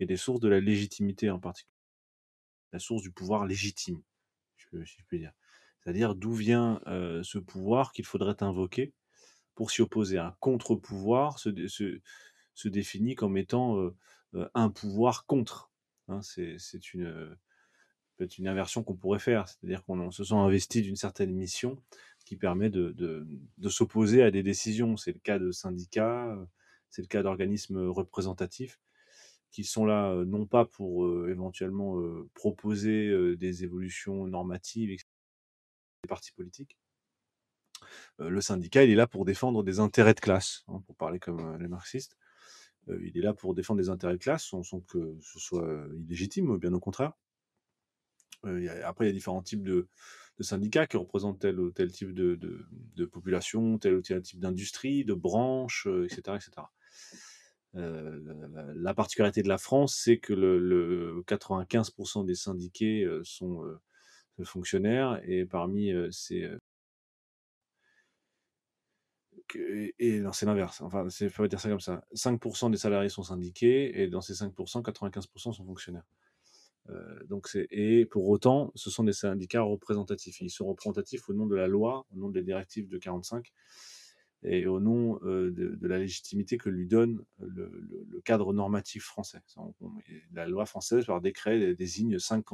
et 0.00 0.06
des 0.06 0.16
sources 0.18 0.40
de 0.40 0.48
la 0.48 0.60
légitimité 0.60 1.30
en 1.30 1.40
particulier. 1.40 1.72
La 2.72 2.78
source 2.78 3.02
du 3.02 3.10
pouvoir 3.12 3.46
légitime, 3.46 4.02
si 4.58 4.66
je 4.74 5.04
peux 5.08 5.18
dire. 5.18 5.32
C'est-à-dire 5.82 6.14
d'où 6.16 6.32
vient, 6.34 6.80
heu, 6.86 7.22
ce 7.22 7.38
pouvoir 7.38 7.92
qu'il 7.92 8.04
faudrait 8.06 8.42
invoquer 8.42 8.94
pour 9.54 9.70
s'y 9.70 9.82
opposer. 9.82 10.18
Un 10.18 10.36
contre-pouvoir 10.40 11.38
se 11.40 11.68
se 11.68 12.00
se 12.54 12.68
définit 12.68 13.16
comme 13.16 13.36
étant, 13.38 13.78
heu 13.80 13.96
heu, 14.34 14.50
un 14.54 14.70
pouvoir 14.70 15.26
contre, 15.26 15.72
hein. 16.08 16.22
C'est 16.22 16.58
une, 16.94 17.36
une 18.38 18.48
inversion 18.48 18.82
qu'on 18.82 18.96
pourrait 18.96 19.18
faire. 19.18 19.48
C'est-à-dire 19.48 19.84
qu'on 19.84 20.00
on 20.00 20.10
se 20.10 20.24
sent 20.24 20.34
investi 20.34 20.82
d'une 20.82 20.96
certaine 20.96 21.32
mission 21.34 21.76
qui 22.24 22.36
permet 22.36 22.70
de 22.70 22.90
de 22.92 23.26
de 23.58 23.68
s'opposer 23.68 24.22
à 24.22 24.30
des 24.30 24.42
décisions. 24.42 24.96
C'est 24.96 25.12
le 25.12 25.18
cas 25.20 25.38
de 25.38 25.50
syndicats, 25.52 26.36
c'est 26.94 27.02
le 27.02 27.08
cas 27.08 27.24
d'organismes, 27.24 27.88
représentatifs 27.88 28.78
qui 29.50 29.64
sont 29.64 29.84
là, 29.84 30.24
non 30.24 30.46
pas 30.46 30.64
pour, 30.64 31.28
éventuellement, 31.28 32.00
proposer, 32.34 33.36
des 33.36 33.62
évolutions 33.62 34.26
normatives 34.26 34.90
des 34.90 36.08
partis 36.08 36.32
politiques. 36.32 36.76
Le 38.18 38.40
syndicat, 38.40 38.84
il 38.84 38.90
est 38.90 38.96
là 38.96 39.06
pour 39.06 39.24
défendre 39.24 39.62
des 39.62 39.80
intérêts 39.80 40.14
de 40.14 40.20
classe, 40.20 40.64
hein, 40.68 40.82
pour 40.86 40.96
parler 40.96 41.18
comme, 41.18 41.56
les 41.60 41.68
marxistes. 41.68 42.16
Il 42.88 43.16
est 43.16 43.22
là 43.22 43.32
pour 43.32 43.54
défendre 43.54 43.80
des 43.80 43.90
intérêts 43.90 44.14
de 44.14 44.22
classe 44.22 44.44
sans 44.44 44.62
que 44.80 45.16
ce 45.20 45.38
soit, 45.38 45.86
illégitime, 45.96 46.58
bien 46.58 46.72
au 46.72 46.80
contraire. 46.80 47.12
après, 48.42 49.06
il 49.06 49.08
y 49.08 49.10
a 49.10 49.12
différents 49.12 49.42
types 49.42 49.62
de, 49.62 49.88
syndicats 50.40 50.88
qui 50.88 50.96
représentent 50.96 51.38
tel 51.38 51.60
ou 51.60 51.70
tel 51.70 51.92
type 51.92 52.12
de, 52.12 52.34
de 52.36 53.04
population, 53.04 53.78
tel 53.78 53.94
ou 53.94 54.02
tel 54.02 54.20
type 54.20 54.40
d'industrie, 54.40 55.04
de 55.04 55.14
branche, 55.14 55.86
etc., 55.86 56.38
etc. 56.38 56.66
la 57.74 58.94
particularité 58.94 59.42
de 59.42 59.48
la 59.48 59.58
France, 59.58 60.00
c'est 60.02 60.18
que 60.18 60.32
le, 60.32 61.22
95% 61.26 62.24
des 62.24 62.34
syndiqués 62.34 63.08
sont 63.24 63.64
fonctionnaires 64.44 65.20
et 65.24 65.44
parmi 65.44 65.92
ces 66.10 66.48
et, 69.98 70.20
non, 70.20 70.32
c'est 70.32 70.46
l'inverse. 70.46 70.80
Enfin, 70.80 71.06
il 71.20 71.30
faut 71.30 71.46
dire 71.46 71.60
ça 71.60 71.68
comme 71.68 71.80
ça. 71.80 72.04
5% 72.14 72.70
des 72.70 72.76
salariés 72.76 73.08
sont 73.08 73.22
syndiqués 73.22 74.00
et 74.02 74.08
dans 74.08 74.20
ces 74.20 74.34
5%, 74.34 74.82
95% 74.82 75.52
sont 75.52 75.64
fonctionnaires. 75.64 76.06
donc 77.28 77.48
c'est 77.48 77.66
et 77.70 78.04
pour 78.06 78.28
autant, 78.28 78.72
ce 78.74 78.90
sont 78.90 79.04
des 79.04 79.12
syndicats 79.12 79.62
représentatifs. 79.62 80.40
Ils 80.40 80.50
sont 80.50 80.66
représentatifs 80.66 81.28
au 81.28 81.34
nom 81.34 81.46
de 81.46 81.56
la 81.56 81.66
loi, 81.66 82.06
au 82.12 82.16
nom 82.16 82.28
des 82.28 82.42
directives 82.42 82.88
de 82.88 82.98
45 82.98 83.52
et 84.44 84.66
au 84.66 84.78
nom 84.78 85.18
de, 85.22 85.78
la 85.82 85.98
légitimité 85.98 86.58
que 86.58 86.68
lui 86.68 86.86
donne 86.86 87.24
le, 87.38 88.20
cadre 88.24 88.52
normatif 88.52 89.04
français. 89.04 89.40
La 90.32 90.46
loi 90.46 90.66
française, 90.66 91.06
par 91.06 91.20
décret, 91.20 91.74
désigne 91.74 92.18
cinq 92.18 92.44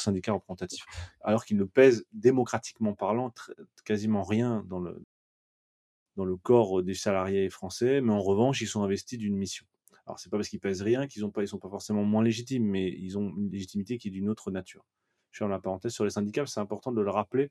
syndicats 0.00 0.32
représentatifs, 0.32 0.84
alors 1.20 1.44
qu'ils 1.44 1.56
ne 1.56 1.64
pèsent 1.64 2.06
démocratiquement 2.12 2.94
parlant 2.94 3.32
quasiment 3.84 4.22
rien 4.22 4.64
dans 4.68 4.80
le, 4.80 6.36
corps 6.36 6.82
des 6.82 6.94
salariés 6.94 7.50
français, 7.50 8.00
mais 8.00 8.12
en 8.12 8.22
revanche, 8.22 8.60
ils 8.60 8.66
sont 8.66 8.82
investis 8.82 9.18
d'une 9.18 9.36
mission. 9.36 9.66
Alors, 10.06 10.18
c'est 10.18 10.30
pas 10.30 10.36
parce 10.36 10.48
qu'ils 10.48 10.60
pèsent 10.60 10.82
rien 10.82 11.06
qu'ils 11.06 11.24
ne 11.24 11.28
pas, 11.30 11.42
ils 11.42 11.48
sont 11.48 11.58
pas 11.58 11.68
forcément 11.68 12.02
moins 12.02 12.24
légitimes, 12.24 12.64
mais 12.64 12.90
ils 12.90 13.18
ont 13.18 13.32
une 13.36 13.50
légitimité 13.50 13.98
qui 13.98 14.08
est 14.08 14.10
d'une 14.10 14.28
autre 14.28 14.50
nature. 14.50 14.84
Je 15.30 15.38
ferme 15.38 15.50
la 15.50 15.60
parenthèse 15.60 15.92
sur 15.92 16.04
les 16.04 16.10
syndicats, 16.10 16.44
c'est 16.46 16.60
important 16.60 16.92
de 16.92 17.00
le 17.00 17.10
rappeler 17.10 17.50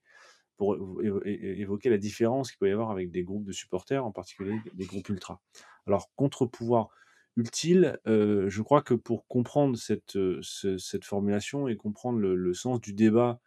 pour 0.61 0.77
évoquer 1.25 1.89
la 1.89 1.97
différence 1.97 2.51
qu'il 2.51 2.59
peut 2.59 2.69
y 2.69 2.71
avoir 2.71 2.91
avec 2.91 3.09
des 3.09 3.23
groupes 3.23 3.45
de 3.45 3.51
supporters, 3.51 4.05
en 4.05 4.11
particulier 4.11 4.59
des 4.75 4.85
groupes 4.85 5.09
ultra. 5.09 5.41
Alors, 5.87 6.11
contre-pouvoir 6.15 6.89
utile, 7.35 7.99
euh, 8.05 8.47
je 8.47 8.61
crois 8.61 8.83
que 8.83 8.93
pour 8.93 9.25
comprendre 9.25 9.75
cette, 9.75 10.19
cette 10.43 11.03
formulation 11.03 11.67
et 11.67 11.75
comprendre 11.75 12.19
le, 12.19 12.53
sens 12.53 12.79
du 12.79 12.93
débat 12.93 13.39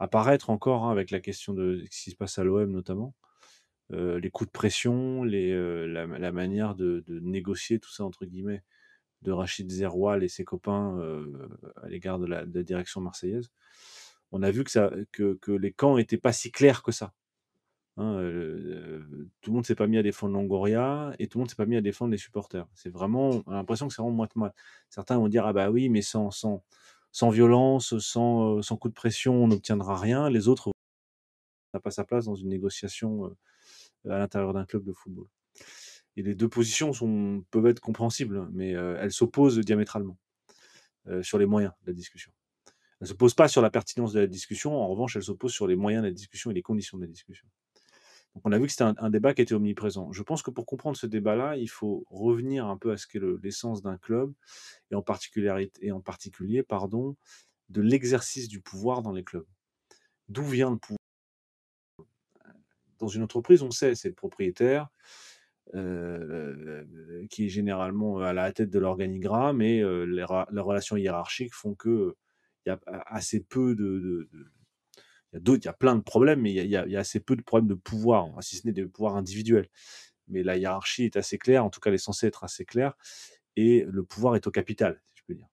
apparaître 0.00 0.50
encore 0.50 0.86
hein, 0.86 0.90
avec 0.90 1.12
la 1.12 1.20
question 1.20 1.54
de 1.54 1.80
ce 1.88 2.02
qui 2.02 2.10
se 2.10 2.16
passe 2.16 2.40
à 2.40 2.42
l'OM 2.42 2.68
notamment, 2.68 3.14
euh, 3.92 4.18
les 4.18 4.30
coups 4.30 4.48
de 4.48 4.52
pression, 4.52 5.24
euh, 5.26 5.86
la, 5.86 6.32
manière 6.32 6.74
de, 6.74 7.04
négocier 7.06 7.78
tout 7.78 7.92
ça 7.92 8.02
entre 8.02 8.24
guillemets 8.24 8.64
de 9.22 9.30
Rachid 9.30 9.70
Zerwal 9.70 10.24
et 10.24 10.28
ses 10.28 10.42
copains 10.42 10.98
à 11.84 11.88
l'égard 11.88 12.18
de 12.18 12.26
la, 12.26 12.44
direction 12.46 13.00
marseillaise 13.00 13.52
on 14.32 14.42
a 14.42 14.50
vu 14.50 14.64
que, 14.64 14.70
ça, 14.70 14.90
que, 15.12 15.38
les 15.52 15.72
camps 15.72 15.96
n'étaient 15.96 16.18
pas 16.18 16.32
si 16.32 16.50
clairs 16.52 16.82
que 16.82 16.92
ça. 16.92 17.12
Hein, 17.96 18.16
tout 19.40 19.50
le 19.50 19.54
monde 19.54 19.66
s'est 19.66 19.74
pas 19.74 19.86
mis 19.86 19.98
à 19.98 20.02
défendre 20.02 20.34
Longoria 20.34 21.12
et 21.18 21.26
tout 21.28 21.38
le 21.38 21.40
monde 21.42 21.50
s'est 21.50 21.56
pas 21.56 21.66
mis 21.66 21.76
à 21.76 21.80
défendre 21.80 22.12
les 22.12 22.18
supporters. 22.18 22.66
C'est 22.74 22.90
vraiment, 22.90 23.42
on 23.46 23.52
a 23.52 23.54
l'impression 23.54 23.88
que 23.88 23.94
c'est 23.94 24.02
vraiment 24.02 24.16
moite-moite. 24.16 24.54
Certains 24.88 25.18
vont 25.18 25.28
dire 25.28 25.46
ah 25.46 25.52
bah 25.52 25.70
oui, 25.70 25.88
mais 25.88 26.02
sans, 26.02 26.30
sans, 26.30 26.64
sans 27.12 27.30
violence, 27.30 27.98
sans, 27.98 28.62
sans 28.62 28.76
coup 28.76 28.88
de 28.88 28.94
pression, 28.94 29.34
on 29.44 29.48
n'obtiendra 29.48 29.98
rien. 29.98 30.30
Les 30.30 30.48
autres, 30.48 30.70
n'a 31.74 31.80
pas 31.80 31.90
sa 31.90 32.04
place 32.04 32.24
dans 32.24 32.34
une 32.34 32.48
négociation 32.48 33.36
à 34.08 34.18
l'intérieur 34.18 34.52
d'un 34.52 34.64
club 34.64 34.84
de 34.84 34.92
football. 34.92 35.26
Et 36.16 36.22
les 36.22 36.34
deux 36.34 36.48
positions 36.48 36.92
sont, 36.92 37.44
peuvent 37.50 37.66
être 37.66 37.80
compréhensibles, 37.80 38.48
mais 38.52 38.70
elles 38.70 39.12
s'opposent 39.12 39.58
diamétralement 39.58 40.18
sur 41.22 41.38
les 41.38 41.46
moyens 41.46 41.72
de 41.82 41.88
la 41.88 41.94
discussion. 41.94 42.32
Elle 43.00 43.06
ne 43.06 43.08
se 43.08 43.14
pose 43.14 43.34
pas 43.34 43.48
sur 43.48 43.62
la 43.62 43.70
pertinence 43.70 44.12
de 44.12 44.20
la 44.20 44.26
discussion, 44.26 44.74
en 44.74 44.86
revanche, 44.88 45.16
elle 45.16 45.22
s'oppose 45.22 45.52
sur 45.52 45.66
les 45.66 45.76
moyens 45.76 46.02
de 46.02 46.08
la 46.08 46.14
discussion 46.14 46.50
et 46.50 46.54
les 46.54 46.62
conditions 46.62 46.98
de 46.98 47.04
la 47.04 47.08
discussion. 47.08 47.48
Donc 48.34 48.42
on 48.46 48.52
a 48.52 48.58
vu 48.58 48.66
que 48.66 48.72
c'était 48.72 48.84
un, 48.84 49.10
débat 49.10 49.34
qui 49.34 49.42
était 49.42 49.54
omniprésent. 49.54 50.12
Je 50.12 50.22
pense 50.22 50.42
que 50.42 50.50
pour 50.50 50.66
comprendre 50.66 50.96
ce 50.96 51.06
débat-là, 51.06 51.56
il 51.56 51.68
faut 51.68 52.04
revenir 52.10 52.66
un 52.66 52.76
peu 52.76 52.92
à 52.92 52.96
ce 52.96 53.06
qu'est 53.06 53.20
l'essence 53.42 53.82
d'un 53.82 53.96
club, 53.96 54.32
et 54.90 54.94
en, 54.94 55.02
particulier 55.02 56.62
pardon, 56.62 57.16
de 57.70 57.80
l'exercice 57.80 58.48
du 58.48 58.60
pouvoir 58.60 59.02
dans 59.02 59.12
les 59.12 59.24
clubs. 59.24 59.46
D'où 60.28 60.44
vient 60.44 60.70
le 60.70 60.76
pouvoir? 60.76 60.98
Dans 62.98 63.08
une 63.08 63.22
entreprise, 63.22 63.62
on 63.62 63.70
sait, 63.70 63.94
c'est 63.94 64.08
le 64.08 64.14
propriétaire, 64.14 64.88
euh, 65.74 66.84
qui 67.30 67.46
est 67.46 67.48
généralement 67.48 68.18
à 68.18 68.32
la 68.32 68.52
tête 68.52 68.70
de 68.70 68.78
l'organigramme 68.78 69.62
et 69.62 69.80
euh, 69.80 70.04
les, 70.04 70.24
relations 70.24 70.96
hiérarchiques 70.96 71.54
font 71.54 71.74
que 71.74 72.14
il 72.66 72.70
y 72.70 72.72
a 72.72 72.80
assez 73.06 73.40
peu 73.40 73.74
de, 73.74 74.28
il 75.32 75.36
y 75.36 75.36
a 75.36 75.40
d'autres, 75.40 75.62
il 75.64 75.66
y 75.66 75.68
a 75.68 75.74
plein 75.74 75.96
de 75.96 76.02
problèmes, 76.02 76.40
mais 76.40 76.52
il 76.52 76.66
y, 76.66 76.76
a, 76.76 76.98
assez 76.98 77.20
peu 77.20 77.36
de 77.36 77.42
problèmes 77.42 77.68
de 77.68 77.74
pouvoir, 77.74 78.26
hein, 78.26 78.40
si 78.40 78.56
ce 78.56 78.66
n'est 78.66 78.72
des 78.72 78.84
pouvoirs 78.84 79.16
individuels. 79.16 79.68
Mais 80.28 80.42
la 80.42 80.56
hiérarchie 80.56 81.04
est 81.04 81.16
assez 81.16 81.38
claire, 81.38 81.64
en 81.64 81.70
tout 81.70 81.80
cas, 81.80 81.90
elle 81.90 81.94
est 81.94 81.98
censée 81.98 82.26
être 82.26 82.44
assez 82.44 82.64
claire, 82.64 82.94
et 83.56 83.84
le 83.88 84.04
pouvoir 84.04 84.36
est 84.36 84.46
au 84.46 84.50
capital, 84.50 85.00
si 85.06 85.14
je 85.16 85.22
peux 85.26 85.34
dire. 85.34 85.48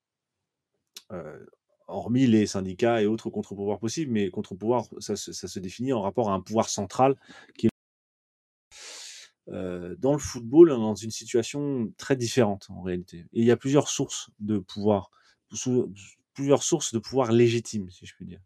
Euh, 1.12 1.46
hormis 1.88 2.28
les 2.28 2.48
syndicats 2.48 3.02
et 3.02 3.06
autres 3.06 3.30
contre-pouvoirs 3.30 3.80
possibles, 3.80 4.12
mais 4.12 4.30
contre-pouvoir, 4.30 4.86
ça, 5.00 5.16
se 5.16 5.60
définit 5.60 5.94
en 5.94 6.02
rapport 6.02 6.30
à 6.30 6.34
un 6.34 6.42
pouvoir 6.42 6.70
central 6.70 7.16
qui 7.58 7.68
est 7.68 7.70
euh, 9.50 9.96
dans 9.98 10.12
le 10.12 10.20
football, 10.20 10.70
dans 10.70 10.96
une 10.96 11.12
situation 11.12 11.92
très 11.98 12.18
différente 12.18 12.68
en 12.70 12.82
réalité. 12.82 13.20
Et 13.32 13.42
il 13.42 13.46
y 13.46 13.52
a 13.52 13.58
plusieurs 13.58 13.88
sources 13.88 14.30
de 14.40 14.58
pouvoir, 14.58 15.10
plusieurs 16.38 16.62
sources 16.62 16.94
de 16.94 17.00
pouvoir 17.00 17.32
légitimes, 17.32 17.90
si 17.90 18.06
je 18.06 18.14
puis 18.14 18.26
dire. 18.26 18.40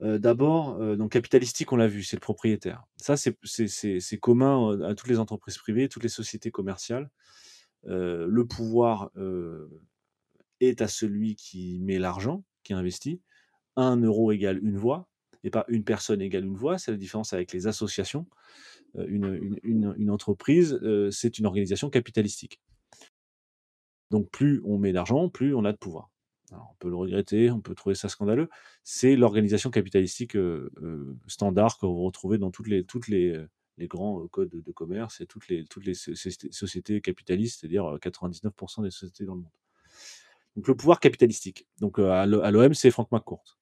D'abord, 0.00 0.78
capitalistique, 1.10 1.70
on 1.70 1.76
l'a 1.76 1.86
vu, 1.86 2.02
c'est 2.02 2.16
le 2.16 2.20
propriétaire. 2.20 2.82
Ça, 2.96 3.16
c'est 3.18 4.18
commun 4.18 4.80
à 4.80 4.94
toutes 4.94 5.08
les 5.08 5.18
entreprises 5.18 5.58
privées, 5.58 5.90
toutes 5.90 6.02
les 6.02 6.08
sociétés 6.08 6.50
commerciales. 6.50 7.10
le 7.84 8.42
pouvoir 8.44 9.10
est 10.60 10.80
à 10.80 10.88
celui 10.88 11.36
qui 11.36 11.78
met 11.82 11.98
l'argent, 11.98 12.42
qui 12.62 12.72
investit. 12.72 13.20
Un 13.76 13.98
euro 13.98 14.32
égale 14.32 14.58
une 14.62 14.78
voix, 14.78 15.10
et 15.44 15.50
pas 15.50 15.66
une 15.68 15.84
personne 15.84 16.22
égale 16.22 16.46
une 16.46 16.56
voix. 16.56 16.78
C'est 16.78 16.90
la 16.90 16.96
différence 16.96 17.34
avec 17.34 17.52
les 17.52 17.66
associations. 17.66 18.26
Une, 18.94 19.58
une, 19.62 20.10
entreprise, 20.10 20.80
c'est 21.10 21.38
une 21.38 21.44
organisation 21.44 21.90
capitalistique. 21.90 22.62
Donc 24.10 24.30
plus 24.30 24.62
on 24.64 24.78
met 24.78 24.92
d'argent, 24.92 25.28
plus 25.28 25.54
on 25.54 25.66
a 25.66 25.72
de 25.72 25.78
pouvoir 25.78 26.10
on 26.52 26.74
peut 26.78 26.88
le 26.88 26.96
regretter, 26.96 27.50
on 27.50 27.60
peut 27.60 27.74
trouver 27.74 27.94
ça 27.94 28.08
scandaleux, 28.08 28.48
c'est 28.82 29.16
l'organisation 29.16 29.70
capitalistique 29.70 30.36
standard 31.26 31.78
que 31.78 31.86
vous 31.86 32.04
retrouvez 32.04 32.38
dans 32.38 32.50
toutes 32.50 32.68
les, 32.68 32.84
les, 33.78 33.86
grands 33.88 34.26
codes 34.28 34.50
de, 34.50 34.72
commerce 34.72 35.20
et 35.20 35.26
toutes 35.26 35.48
les, 35.48 35.64
toutes 35.64 35.84
les 35.84 35.94
sociétés 35.94 37.00
capitalistes, 37.00 37.60
c'est-à-dire 37.60 37.84
99% 38.00 38.82
des 38.82 38.90
sociétés 38.90 39.24
dans 39.24 39.34
le 39.34 39.42
monde. 39.42 39.50
Donc 40.56 40.68
le 40.68 40.76
pouvoir 40.76 41.00
capitalistique. 41.00 41.66
Donc 41.80 41.98
à 41.98 42.26
l'OM, 42.26 42.74
c'est 42.74 42.90
Franck 42.90 43.10
McCourt. 43.12 43.58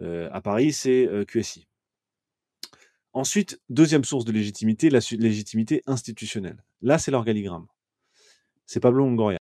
à 0.00 0.40
Paris, 0.40 0.72
c'est 0.72 1.08
QSI. 1.26 1.66
Ensuite, 3.14 3.60
deuxième 3.68 4.04
source 4.04 4.24
de 4.24 4.32
légitimité, 4.32 4.88
la 4.88 5.00
légitimité 5.18 5.82
institutionnelle. 5.86 6.64
Là, 6.80 6.98
c'est 6.98 7.10
l'organigramme. 7.10 7.66
C'est 8.64 8.80
Pablo 8.80 9.00
Longoria 9.00 9.41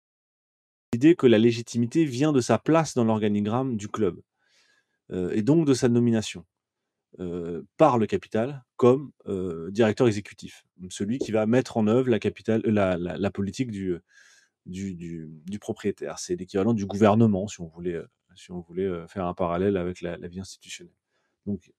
l'idée 0.96 1.16
que 1.18 1.28
la 1.28 1.38
légitimité 1.38 2.06
vient 2.06 2.32
de 2.32 2.40
sa 2.40 2.58
place 2.58 2.94
dans 2.94 3.04
l'organigramme 3.04 3.76
du 3.76 3.90
club 3.90 4.22
euh, 5.12 5.30
et 5.34 5.42
donc 5.42 5.68
de 5.68 5.74
sa 5.74 5.90
nomination 5.90 6.46
euh, 7.20 7.64
par 7.76 7.98
le 7.98 8.08
capital 8.08 8.64
comme 8.78 9.12
euh, 9.28 9.70
directeur 9.72 10.08
exécutif, 10.08 10.66
celui 10.90 11.20
qui 11.20 11.34
va 11.34 11.46
mettre 11.48 11.76
en 11.76 11.88
œuvre 11.88 12.10
la, 12.10 12.20
capitale, 12.20 12.62
la, 12.62 13.32
politique 13.32 13.72
du, 13.72 14.00
du, 14.66 15.60
propriétaire. 15.60 16.18
C'est 16.18 16.38
l'équivalent 16.38 16.74
du 16.74 16.86
gouvernement, 16.86 17.46
si 17.50 17.60
on 17.60 17.68
voulait, 17.68 18.02
si 18.38 18.52
on 18.52 18.62
voulait 18.62 18.90
faire 19.10 19.26
un 19.26 19.34
parallèle 19.34 19.76
avec 19.76 20.00
la, 20.00 20.16
vie 20.30 20.40
institutionnelle. 20.40 20.96
Donc, 21.46 21.74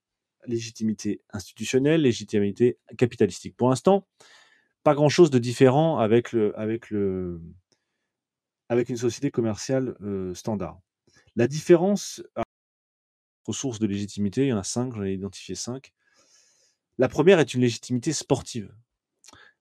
légitimité 0.45 1.21
institutionnelle, 1.31 2.03
légitimité 2.03 2.77
capitalistique. 2.99 3.57
Pour 3.57 3.69
l'instant, 3.69 4.07
pas 4.83 4.93
grand-chose 4.93 5.31
de 5.31 5.39
différent 5.39 5.97
avec 5.97 6.31
le, 6.31 6.57
avec 6.57 6.91
le, 6.91 7.41
avec 8.69 8.89
une 8.89 8.97
société 8.97 9.31
commerciale 9.31 9.95
standard. 10.33 10.79
La 11.35 11.47
différence 11.47 12.21
aux 13.47 13.53
sources 13.53 13.79
de 13.79 13.87
légitimité, 13.87 14.43
il 14.43 14.49
y 14.49 14.53
en 14.53 14.57
a 14.57 14.63
cinq, 14.63 14.93
j'en 14.93 15.03
ai 15.03 15.13
identifié 15.13 15.55
cinq. 15.55 15.93
La 16.97 17.07
première 17.07 17.39
est 17.39 17.53
une 17.53 17.61
légitimité 17.61 18.11
sportive. 18.11 18.73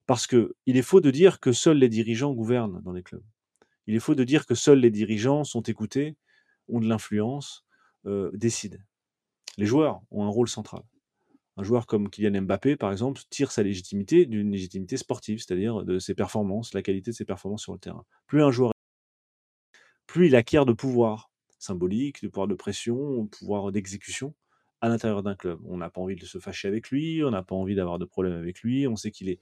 Parce 0.06 0.28
qu'il 0.28 0.52
est 0.66 0.82
faux 0.82 1.00
de 1.00 1.10
dire 1.10 1.40
que 1.40 1.50
seuls 1.50 1.78
les 1.78 1.88
dirigeants 1.88 2.32
gouvernent 2.32 2.80
dans 2.82 2.92
les 2.92 3.02
clubs. 3.02 3.24
Il 3.88 3.96
est 3.96 4.00
faux 4.00 4.14
de 4.14 4.22
dire 4.22 4.46
que 4.46 4.54
seuls 4.54 4.78
les 4.78 4.92
dirigeants 4.92 5.42
sont 5.42 5.62
écoutés, 5.62 6.16
ont 6.68 6.78
de 6.78 6.88
l'influence, 6.88 7.64
décident. 8.32 8.78
Les 9.56 9.66
joueurs 9.66 10.02
ont 10.12 10.24
un 10.24 10.28
rôle 10.28 10.48
central. 10.48 10.82
Un 11.56 11.64
joueur 11.64 11.86
comme 11.86 12.08
Kylian 12.08 12.42
Mbappé, 12.42 12.76
par 12.76 12.92
exemple, 12.92 13.20
tire 13.30 13.50
sa 13.50 13.64
légitimité 13.64 14.26
d'une 14.26 14.52
légitimité 14.52 14.96
sportive, 14.96 15.38
c'est-à-dire 15.38 15.82
de 15.82 15.98
ses 15.98 16.14
performances, 16.14 16.72
la 16.72 16.82
qualité 16.82 17.10
de 17.10 17.16
ses 17.16 17.24
performances 17.24 17.62
sur 17.62 17.72
le 17.72 17.78
terrain. 17.80 18.04
Plus 18.26 18.42
un 18.42 18.50
joueur 18.50 18.72
plus 20.16 20.28
il 20.28 20.36
acquiert 20.36 20.64
de 20.64 20.72
pouvoir 20.72 21.30
symbolique, 21.58 22.22
de 22.22 22.28
pouvoir 22.28 22.48
de 22.48 22.54
pression, 22.54 23.24
de 23.24 23.28
pouvoir 23.28 23.70
d'exécution 23.70 24.32
à 24.80 24.88
l'intérieur 24.88 25.22
d'un 25.22 25.34
club. 25.34 25.60
On 25.66 25.76
n'a 25.76 25.90
pas 25.90 26.00
envie 26.00 26.16
de 26.16 26.24
se 26.24 26.38
fâcher 26.38 26.68
avec 26.68 26.88
lui, 26.88 27.22
on 27.22 27.30
n'a 27.30 27.42
pas 27.42 27.54
envie 27.54 27.74
d'avoir 27.74 27.98
de 27.98 28.06
problème 28.06 28.32
avec 28.32 28.62
lui, 28.62 28.88
on 28.88 28.96
sait 28.96 29.10
qu'il 29.10 29.28
est, 29.28 29.40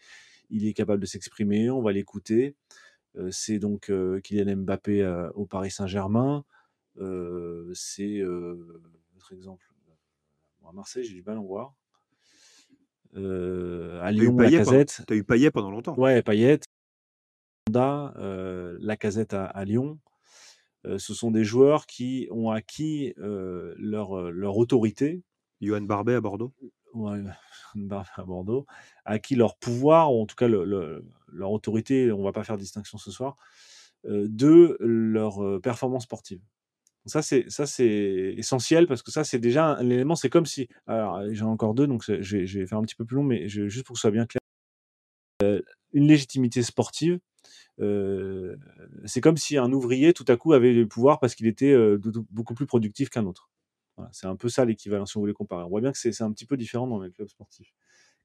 il 0.51 0.67
est 0.67 0.73
capable 0.73 1.01
de 1.01 1.07
s'exprimer, 1.07 1.71
on 1.71 1.81
va 1.81 1.93
l'écouter. 1.93 2.57
Euh, 3.17 3.31
c'est 3.31 3.61
donc 3.61 3.89
euh, 3.89 4.19
Kylian 4.21 4.57
Mbappé 4.57 5.01
euh, 5.01 5.31
au 5.37 5.47
Paris 5.47 5.71
Saint-Germain. 5.71 6.45
C'est 6.97 8.25
autre 8.25 9.33
exemple. 9.33 9.65
Bon, 10.61 10.71
à 10.71 10.73
Marseille, 10.73 11.05
j'ai 11.05 11.15
du 11.15 11.23
mal 11.23 11.37
à 11.37 11.41
en 11.41 11.45
voir. 11.45 11.75
À 13.15 14.11
Lyon, 14.11 14.37
pendant, 14.37 14.43
Lacazette. 14.43 15.05
t'as 15.07 15.15
eu 15.15 15.23
Payet 15.23 15.53
pendant 15.53 15.71
longtemps. 15.71 15.97
Ouais, 15.97 16.21
Payet, 16.23 16.59
Honda, 17.69 18.13
Lacazette 18.81 19.35
à, 19.35 19.45
à 19.45 19.65
Lyon. 19.65 20.01
Ce 20.99 21.15
sont 21.15 21.31
des 21.31 21.45
joueurs 21.45 21.87
qui 21.87 22.29
ont 22.31 22.51
acquis 22.51 23.15
leur, 23.17 24.31
leur 24.31 24.57
autorité, 24.57 25.23
Johan 25.61 25.83
Barbet 25.83 26.15
à 26.15 26.21
Bordeaux? 26.21 26.53
à 28.17 28.25
Bordeaux, 28.25 28.67
acquis 29.05 29.35
leur 29.35 29.57
pouvoir, 29.57 30.13
ou 30.15 30.23
en 30.23 30.27
tout 30.27 30.37
cas 30.37 30.49
le- 30.49 30.65
le- 30.65 31.05
leur 31.29 31.51
autorité, 31.51 32.13
on 32.13 32.23
va 32.23 32.33
pas 32.33 32.45
faire 32.45 32.57
distinction 32.57 32.99
ce 32.99 33.11
soir, 33.11 33.37
euh, 34.07 34.27
de 34.29 34.77
leur 34.81 35.61
performance 35.63 36.05
sportive. 36.05 36.39
Donc 36.39 37.13
Ça, 37.13 37.23
c'est 37.23 37.47
ça 37.51 37.67
c'est 37.67 38.35
essentiel 38.39 38.87
parce 38.87 39.03
que 39.03 39.11
ça, 39.11 39.25
c'est 39.25 39.39
déjà 39.41 39.67
un 39.77 39.91
élément. 39.91 40.17
C'est 40.17 40.31
comme 40.31 40.47
si. 40.47 40.69
Alors, 40.87 41.21
j'en 41.33 41.49
ai 41.49 41.51
encore 41.51 41.75
deux, 41.75 41.87
donc 41.87 42.05
je 42.07 42.15
vais, 42.15 42.47
je 42.47 42.61
vais 42.61 42.67
faire 42.67 42.79
un 42.79 42.83
petit 42.83 42.97
peu 42.97 43.05
plus 43.05 43.17
long, 43.17 43.25
mais 43.25 43.49
je- 43.49 43.69
juste 43.69 43.87
pour 43.87 43.95
que 43.95 43.99
ce 43.99 44.03
soit 44.03 44.11
bien 44.13 44.27
clair. 44.27 44.41
Euh, 45.43 45.61
une 45.93 46.07
légitimité 46.09 46.63
sportive, 46.63 47.19
c'est 47.79 49.21
comme 49.21 49.37
si 49.37 49.57
un 49.57 49.73
ouvrier, 49.73 50.13
tout 50.13 50.25
à 50.29 50.37
coup, 50.37 50.53
avait 50.53 50.73
le 50.73 50.87
pouvoir 50.87 51.21
parce 51.21 51.35
qu'il 51.35 51.47
était 51.47 51.75
beaucoup 52.31 52.55
plus 52.55 52.67
productif 52.67 53.11
qu'un 53.11 53.27
autre. 53.27 53.51
C'est 54.13 54.27
un 54.27 54.37
peu 54.37 54.49
ça 54.49 54.65
l'équivalent, 54.65 55.07
si 55.07 55.17
on 55.17 55.21
voulait 55.21 55.33
comparer. 55.33 55.65
On 55.65 55.69
voit 55.69 55.81
bien 55.81 55.93
que 55.93 55.99
c'est 55.99 56.23
un 56.23 56.33
petit 56.33 56.47
peu 56.47 56.57
différent 56.57 56.87
dans 56.87 57.01
les 57.01 57.11
clubs 57.11 57.29
sportifs. 57.29 57.73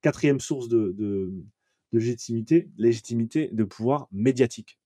Quatrième 0.02 0.40
source 0.40 0.68
de, 0.68 1.32
légitimité, 1.92 2.70
légitimité 2.78 3.50
de 3.52 3.64
pouvoir 3.64 4.08
médiatique. 4.12 4.80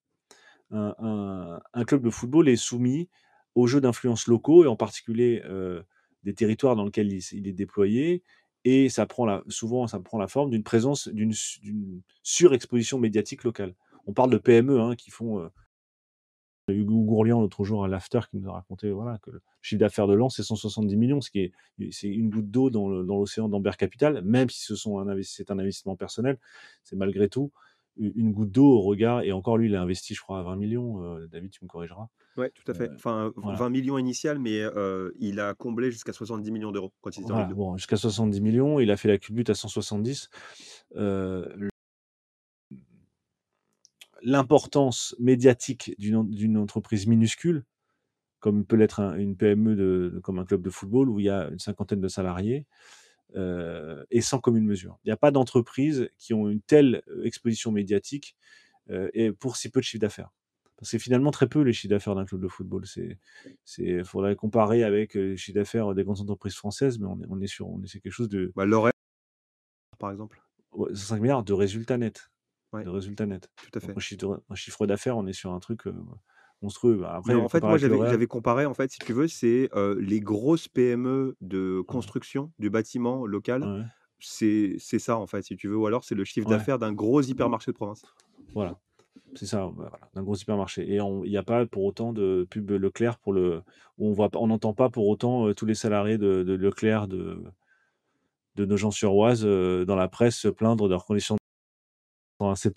Un, 0.72 1.62
club 1.86 2.04
de 2.04 2.10
football 2.10 2.50
est 2.50 2.56
soumis 2.56 3.10
aux 3.56 3.68
jeux 3.68 3.82
d'influence 3.82 4.28
locaux 4.28 4.64
et 4.64 4.68
en 4.68 4.76
particulier 4.76 5.44
des 6.24 6.34
territoires 6.34 6.76
dans 6.76 6.86
lesquels 6.86 7.12
il, 7.12 7.48
est 7.48 7.54
déployé. 7.54 8.24
Et 8.66 8.88
ça 8.88 9.06
prend 9.06 9.42
souvent, 9.50 9.88
ça 9.88 10.00
prend 10.00 10.18
la 10.18 10.28
forme 10.28 10.50
d'une 10.50 10.64
présence, 10.64 11.10
d'une 11.10 11.34
surexposition 12.24 12.98
médiatique 12.98 13.44
locale. 13.44 13.76
On 14.06 14.14
parle 14.14 14.30
de 14.32 14.38
PME 14.38 14.80
hein, 14.80 14.96
qui 14.96 15.12
font. 15.12 15.40
euh, 15.40 15.48
Hugo 16.70 17.02
Gourlian 17.04 17.42
l'autre 17.42 17.66
jour 17.66 17.84
à 17.84 17.90
l'after 17.90 18.22
qui 18.32 18.38
nous 18.38 18.48
a 18.50 18.54
raconté 18.54 18.90
voilà, 18.90 19.18
que 19.22 19.32
le 19.32 19.42
chiffre 19.62 19.80
d'affaires 19.82 20.08
de 20.08 20.14
Lens 20.14 20.34
c'est 20.38 20.44
170 20.44 20.96
millions, 20.96 21.20
ce 21.20 21.30
qui 21.30 21.40
est 21.42 21.52
c'est 21.92 22.08
une 22.08 22.30
goutte 22.30 22.50
d'eau 22.52 22.70
dans 22.70 22.88
l'océan 22.88 23.50
d'Ambert 23.50 23.76
Capital, 23.76 24.22
même 24.24 24.50
si 24.50 24.62
ce 24.62 24.76
sont 24.78 24.98
un 25.00 25.22
c'est 25.24 25.52
un 25.52 25.60
investissement 25.60 25.98
personnel, 25.98 26.38
c'est 26.84 26.96
malgré 26.96 27.28
tout 27.28 27.52
une 27.98 28.32
goutte 28.32 28.50
d'eau 28.52 28.66
au 28.66 28.82
regard. 28.82 29.22
Et 29.22 29.32
encore 29.34 29.58
lui, 29.58 29.68
il 29.68 29.76
a 29.76 29.82
investi, 29.84 30.16
je 30.16 30.22
crois, 30.22 30.40
à 30.40 30.42
20 30.44 30.56
millions. 30.56 31.04
euh, 31.04 31.28
David, 31.28 31.52
tu 31.52 31.64
me 31.64 31.68
corrigeras. 31.70 32.08
Ouais, 32.38 32.50
tout 32.50 32.64
à 32.72 32.74
fait. 32.74 32.90
Euh, 32.90 32.96
Enfin, 32.96 33.32
voilà. 33.36 33.60
20 33.60 33.70
millions 33.70 34.00
initial, 34.00 34.40
mais 34.40 34.62
euh, 34.62 35.12
il 35.20 35.40
a 35.40 35.54
comblé 35.54 35.92
jusqu'à 35.92 36.12
70 36.12 36.50
millions 36.50 36.72
d'euros 36.72 36.92
quand 37.02 37.16
il 37.18 37.22
était 37.22 37.32
en 37.32 37.36
Voilà, 37.36 37.42
Ligue 37.44 37.50
2. 37.56 37.56
bon, 37.56 37.78
jusqu'à 37.78 37.98
70 37.98 38.42
millions, 38.42 38.80
il 38.80 38.90
a 38.90 38.98
fait 38.98 39.10
la 39.10 39.20
culbute 39.20 39.52
à 39.52 39.54
170. 39.54 40.30
L'importance 44.24 45.16
médiatique 45.20 45.96
d'une 46.00 46.16
en- 46.18 46.24
d'une 46.24 46.58
entreprise 46.58 47.08
minuscule, 47.08 47.64
comme 48.40 48.66
peut 48.66 48.76
l'être 48.78 49.00
un- 49.02 49.16
une 49.18 49.36
PME, 49.38 49.76
de, 49.76 50.12
de- 50.16 50.20
comme 50.20 50.40
un 50.40 50.46
club 50.46 50.62
de 50.64 50.70
football 50.70 51.10
où 51.10 51.20
il 51.20 51.26
y 51.26 51.30
a 51.30 51.50
une 51.50 51.60
cinquantaine 51.60 52.02
de 52.02 52.08
salariés, 52.08 52.66
euh, 53.36 54.04
est 54.12 54.22
sans 54.22 54.40
commune 54.40 54.66
mesure. 54.66 54.98
Il 55.04 55.10
n'y 55.10 55.14
a 55.14 55.18
pas 55.18 55.32
d'entreprise 55.32 56.10
qui 56.18 56.34
ont 56.34 56.50
une 56.50 56.62
telle 56.62 57.04
euh, 57.10 57.24
exposition 57.26 57.72
médiatique 57.72 58.36
euh, 58.92 59.10
et 59.14 59.32
pour 59.32 59.58
si 59.58 59.70
peu 59.70 59.80
de 59.82 59.86
chiffre 59.86 60.02
d'affaires. 60.02 60.32
Parce 60.78 60.90
que 60.90 60.98
c'est 60.98 61.00
finalement 61.04 61.32
très 61.32 61.48
peu 61.48 61.62
les 61.62 61.74
chiffres 61.74 61.90
d'affaires 61.92 62.16
d'un 62.16 62.26
club 62.26 62.42
de 62.42 62.48
football. 62.48 62.86
C'est, 62.86 63.18
c'est, 63.66 64.04
faudrait 64.04 64.36
comparer 64.36 64.84
avec 64.84 65.16
euh, 65.18 65.32
les 65.32 65.38
chiffres 65.38 65.56
d'affaires 65.56 65.94
des 65.96 66.04
grandes 66.04 66.22
entreprises 66.22 66.56
françaises, 66.56 67.00
mais 67.00 67.08
on 67.08 67.22
est, 67.22 67.26
on 67.30 67.42
est 67.42 67.48
sur, 67.48 67.68
on 67.70 67.82
est 67.84 67.88
sur 67.88 68.02
quelque 68.02 68.12
chose 68.12 68.30
de 68.30 68.52
Bah, 68.56 68.66
L'Oréal, 68.66 68.94
par 70.00 70.12
exemple. 70.12 70.42
ouais, 70.74 70.94
5 70.94 71.22
milliards 71.22 71.44
de 71.44 71.54
résultats 71.54 71.98
nets. 71.98 72.30
Ouais, 72.74 72.84
De 72.84 72.90
résultats 72.90 73.26
nets. 73.26 73.50
tout 73.58 73.78
à 73.78 73.80
Donc 73.80 73.90
fait. 73.92 73.96
en 73.96 74.00
chiffre, 74.00 74.42
en 74.50 74.56
chiffre 74.56 74.86
d'affaires, 74.88 75.18
on 75.18 75.28
est 75.28 75.34
sur 75.34 75.54
un 75.54 75.60
truc 75.60 75.86
euh, 75.88 75.94
monstrueux. 76.62 76.96
Bah, 76.98 77.14
Après, 77.16 77.36
Mais 77.36 77.42
en 77.42 77.50
fait, 77.50 77.62
moi, 77.62 77.78
j'avais 77.78 78.28
comparé, 78.28 78.66
en 78.66 78.74
fait, 78.74 78.92
si 78.92 79.00
tu 79.00 79.14
veux, 79.14 79.28
c'est 79.28 79.70
euh, 79.76 79.96
les 80.02 80.20
grosses 80.20 80.68
PME 80.68 81.36
de 81.42 81.78
ouais, 81.80 81.86
construction 81.86 82.52
du 82.60 82.70
bâtiment 82.70 83.26
local. 83.26 83.64
ouais, 83.64 83.84
C'est 84.20 84.78
ça, 85.00 85.18
en 85.18 85.28
fait, 85.28 85.44
si 85.44 85.56
tu 85.56 85.68
veux. 85.68 85.78
Ou 85.78 85.86
alors, 85.88 86.04
c'est 86.04 86.16
le 86.16 86.24
chiffre 86.24 86.48
ouais, 86.48 86.56
d'affaires 86.58 86.80
d'un 86.80 86.94
gros 86.94 87.22
hypermarché 87.22 87.72
de 87.72 87.76
province. 87.78 88.04
voilà. 88.54 88.80
C'est 89.36 89.46
ça, 89.48 89.66
bah, 89.76 89.88
voilà, 89.90 90.10
d'un 90.14 90.22
gros 90.24 90.36
supermarché. 90.36 90.84
Et 90.92 90.98
il 90.98 91.30
n'y 91.30 91.38
a 91.38 91.44
pas 91.44 91.66
pour 91.66 91.84
autant 91.86 92.14
de 92.14 92.46
pub 92.50 92.70
Leclerc 92.72 93.18
pour 93.18 93.34
le. 93.34 93.62
où 93.98 94.08
On 94.08 94.14
voit, 94.14 94.30
on 94.36 94.48
n'entend 94.48 94.74
pas 94.74 94.90
pour 94.90 95.08
autant 95.08 95.48
euh, 95.48 95.54
tous 95.56 95.66
les 95.66 95.74
salariés 95.76 96.18
de, 96.20 96.44
de 96.44 96.54
Leclerc 96.54 97.08
de, 97.08 97.42
de 98.56 98.66
Nogent-sur-Oise 98.66 99.44
euh, 99.46 99.86
dans 99.86 99.96
la 99.96 100.08
presse 100.08 100.36
se 100.38 100.48
plaindre 100.48 100.86
de 100.86 100.92
leurs 100.92 101.06
conditions 101.06 101.38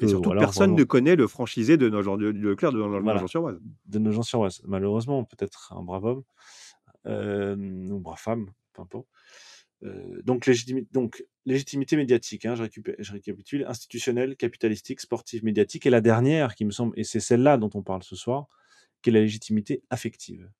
Et 0.06 0.08
surtout, 0.08 0.30
alors 0.30 0.42
personne 0.42 0.70
vraiment, 0.70 0.78
ne 0.78 0.84
connaît 0.84 1.16
le 1.16 1.26
franchisé 1.26 1.76
de 1.76 1.86
Leclerc 1.86 2.72
de 2.72 2.78
Nogent-sur-Oise. 2.78 3.58
de 3.86 3.98
Nogent-sur-Oise. 3.98 4.60
Malheureusement, 4.64 5.24
peut-être 5.24 5.72
un 5.76 5.82
brave 5.82 6.04
homme, 6.04 6.22
euh, 7.06 7.56
ou 7.90 7.98
brave 7.98 8.18
femme, 8.18 8.50
peu 8.72 8.82
importe. 8.82 9.08
Euh, 9.82 10.22
donc, 10.22 10.46
légitimi- 10.46 10.86
donc, 10.92 11.24
légitimité 11.44 11.96
médiatique, 11.96 12.46
hein, 12.46 12.54
je, 12.54 12.62
récupère- 12.62 12.96
je 12.98 13.12
récapitule, 13.12 13.64
institutionnelle, 13.68 14.36
capitalistique, 14.36 15.00
sportive, 15.00 15.44
médiatique, 15.44 15.84
et 15.86 15.90
la 15.90 16.00
dernière 16.00 16.54
qui 16.54 16.64
me 16.64 16.70
semble, 16.70 16.98
et 16.98 17.04
c'est 17.04 17.20
celle-là 17.20 17.56
dont 17.58 17.70
on 17.74 17.82
parle 17.82 18.02
ce 18.02 18.16
soir, 18.16 18.46
qui 19.02 19.10
est 19.10 19.12
la 19.12 19.20
légitimité 19.20 19.82
affective. 19.90 20.50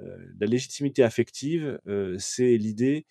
Euh, 0.00 0.16
la 0.38 0.46
légitimité 0.46 1.02
affective, 1.02 1.80
c'est 2.18 2.56
l'idée 2.56 3.06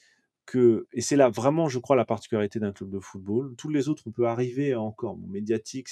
et 0.55 1.01
c'est 1.01 1.15
là 1.15 1.29
vraiment, 1.29 1.69
je 1.69 1.79
crois, 1.79 1.95
la 1.95 2.05
particularité 2.05 2.59
d'un 2.59 2.71
club 2.71 2.89
de 2.89 2.99
football. 2.99 3.55
Tous 3.57 3.69
les 3.69 3.89
autres, 3.89 4.03
on 4.07 4.11
peut 4.11 4.27
arriver 4.27 4.75
encore, 4.75 5.15
bon, 5.15 5.27
médiatique, 5.27 5.89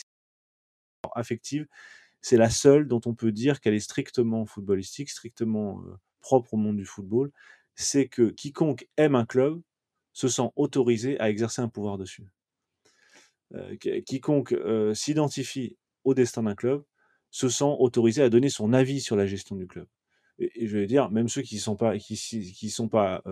affective, 1.16 1.68
c'est 2.22 2.38
la 2.38 2.50
seule 2.50 2.88
dont 2.88 3.02
on 3.06 3.14
peut 3.14 3.32
dire 3.32 3.62
qu'elle 3.62 3.74
est 3.74 3.80
strictement 3.80 4.46
footballistique, 4.46 5.10
strictement 5.10 5.82
euh, 5.86 5.96
propre 6.20 6.56
au 6.56 6.58
monde 6.58 6.78
du 6.78 6.86
football. 6.86 7.32
C'est 7.76 8.08
que 8.08 8.30
quiconque 8.30 8.88
aime 8.98 9.16
un 9.16 9.26
club 9.26 9.62
se 10.14 10.28
sent 10.28 10.50
autorisé 10.56 11.20
à 11.20 11.30
exercer 11.30 11.62
un 11.62 11.70
pouvoir 11.70 11.98
dessus. 11.98 12.28
Euh, 13.54 13.78
qui- 13.78 14.04
quiconque 14.04 14.54
euh, 14.54 14.94
s'identifie 14.94 15.78
au 16.04 16.14
destin 16.14 16.44
d'un 16.44 16.56
club 16.56 16.84
se 17.30 17.50
sent 17.50 17.76
autorisé 17.80 18.22
à 18.22 18.30
donner 18.30 18.50
son 18.50 18.74
avis 18.74 19.00
sur 19.00 19.16
la 19.16 19.26
gestion 19.26 19.56
du 19.56 19.68
club. 19.68 19.88
Et, 20.40 20.68
je 20.68 20.78
vais 20.78 20.88
dire, 20.88 21.10
même 21.12 21.30
ceux 21.30 21.42
qui 21.42 21.56
ne 21.56 21.62
sont 21.62 21.76
pas, 21.76 21.98
qui, 21.98 22.16
sont 22.70 22.90
pas 22.90 23.24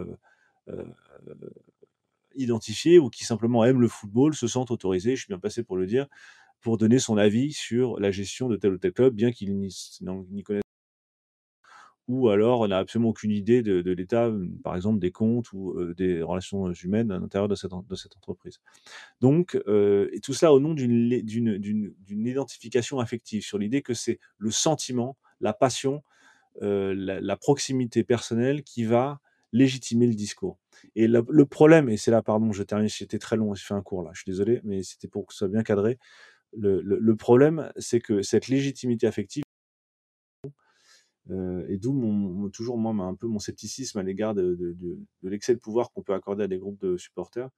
identifiés 2.35 2.99
ou 2.99 3.09
qui 3.09 3.23
simplement 3.25 3.63
aiment 3.65 3.81
le 3.81 3.87
football 3.87 4.35
se 4.35 4.47
sentent 4.47 4.71
autorisés, 4.71 5.15
je 5.15 5.21
suis 5.21 5.29
bien 5.29 5.39
passé 5.39 5.63
pour 5.63 5.77
le 5.77 5.85
dire, 5.85 6.07
pour 6.61 6.77
donner 6.77 6.99
son 6.99 7.17
avis 7.17 7.53
sur 7.53 7.99
la 7.99 8.11
gestion 8.11 8.49
de 8.49 8.55
tel 8.57 8.73
ou 8.73 8.77
tel 8.77 8.91
club, 8.91 9.13
bien 9.13 9.31
qu'ils 9.31 9.57
n'y 9.57 10.43
connaissent 10.43 10.65
ou 12.07 12.29
alors 12.29 12.67
n'a 12.67 12.77
absolument 12.77 13.09
aucune 13.09 13.31
idée 13.31 13.63
de, 13.63 13.91
l'état, 13.91 14.25
euh, 14.25 14.47
par 14.63 14.75
exemple, 14.75 14.99
des 14.99 15.11
comptes 15.11 15.51
ou 15.53 15.71
euh, 15.71 15.93
des 15.95 16.21
relations 16.21 16.71
humaines 16.71 17.11
à 17.11 17.19
l'intérieur 17.19 17.47
de 17.47 17.55
cette, 17.55 17.73
entreprise. 17.73 18.61
Donc, 19.21 19.59
euh, 19.67 20.09
et 20.11 20.19
tout 20.19 20.33
cela 20.33 20.53
au 20.53 20.59
nom 20.59 20.73
d'une 20.73 22.27
identification 22.27 22.99
affective, 22.99 23.43
sur 23.43 23.57
l'idée 23.57 23.81
que 23.81 23.93
c'est 23.93 24.19
le 24.37 24.51
sentiment, 24.51 25.17
la 25.41 25.53
passion, 25.53 26.03
euh, 26.61 26.93
la 26.95 27.37
proximité 27.37 28.03
personnelle 28.03 28.63
qui 28.63 28.83
va 28.83 29.19
légitimer 29.55 30.07
le 30.07 30.13
discours. 30.15 30.59
Et 30.95 31.07
le, 31.07 31.45
problème, 31.45 31.89
et 31.89 31.97
c'est 31.97 32.11
là, 32.11 32.21
pardon, 32.21 32.51
je 32.51 32.63
termine, 32.63 32.89
c'était 32.89 33.19
très 33.19 33.37
long, 33.37 33.53
j'ai 33.53 33.63
fait 33.63 33.73
un 33.73 33.81
cours 33.81 34.03
là, 34.03 34.11
je 34.13 34.21
suis 34.21 34.31
désolé, 34.31 34.61
mais 34.63 34.83
c'était 34.83 35.07
pour 35.07 35.25
que 35.25 35.33
ce 35.33 35.39
soit 35.39 35.47
bien 35.47 35.63
cadré. 35.63 35.97
Le, 36.57 36.81
le- 36.81 37.15
problème, 37.15 37.71
c'est 37.77 37.99
que 38.01 38.21
cette 38.21 38.47
légitimité 38.47 39.07
affective, 39.07 39.43
euh, 41.31 41.65
et 41.69 41.77
d'où 41.77 41.93
mon, 41.93 42.49
toujours 42.49 42.77
moi 42.77 42.93
un 43.05 43.15
peu 43.15 43.27
mon 43.27 43.39
scepticisme 43.39 43.97
à 43.99 44.03
l'égard 44.03 44.35
de- 44.35 44.55
de 45.23 45.29
l'excès 45.29 45.53
de 45.55 45.59
pouvoir 45.59 45.91
qu'on 45.91 46.03
peut 46.03 46.13
accorder 46.13 46.43
à 46.43 46.47
des 46.47 46.59
groupes 46.59 46.79
de 46.81 46.97
supporters, 46.97 47.49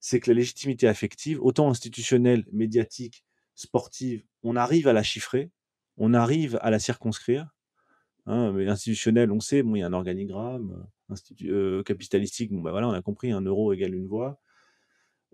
c'est 0.00 0.20
que 0.20 0.30
la 0.30 0.36
légitimité 0.36 0.86
affective, 0.88 1.40
autant 1.42 1.70
institutionnelle, 1.70 2.44
médiatique, 2.52 3.24
sportive, 3.54 4.24
on 4.42 4.56
arrive 4.56 4.88
à 4.88 4.92
la 4.92 5.02
chiffrer, 5.02 5.50
on 5.96 6.14
arrive 6.14 6.58
à 6.62 6.70
la 6.70 6.78
circonscrire. 6.78 7.50
hein, 8.26 8.52
mais 8.52 8.68
institutionnelle, 8.68 9.32
on 9.32 9.40
sait, 9.40 9.62
bon, 9.62 9.76
il 9.76 9.80
y 9.80 9.82
a 9.82 9.86
un 9.86 9.92
organigramme, 9.94 10.86
euh, 11.42 11.82
capitalistique, 11.82 12.52
bon, 12.52 12.60
bah 12.60 12.70
voilà, 12.70 12.88
on 12.88 12.92
a 12.92 13.02
compris, 13.02 13.32
un 13.32 13.42
euro 13.42 13.72
égale 13.72 13.94
une 13.94 14.06
voix. 14.06 14.40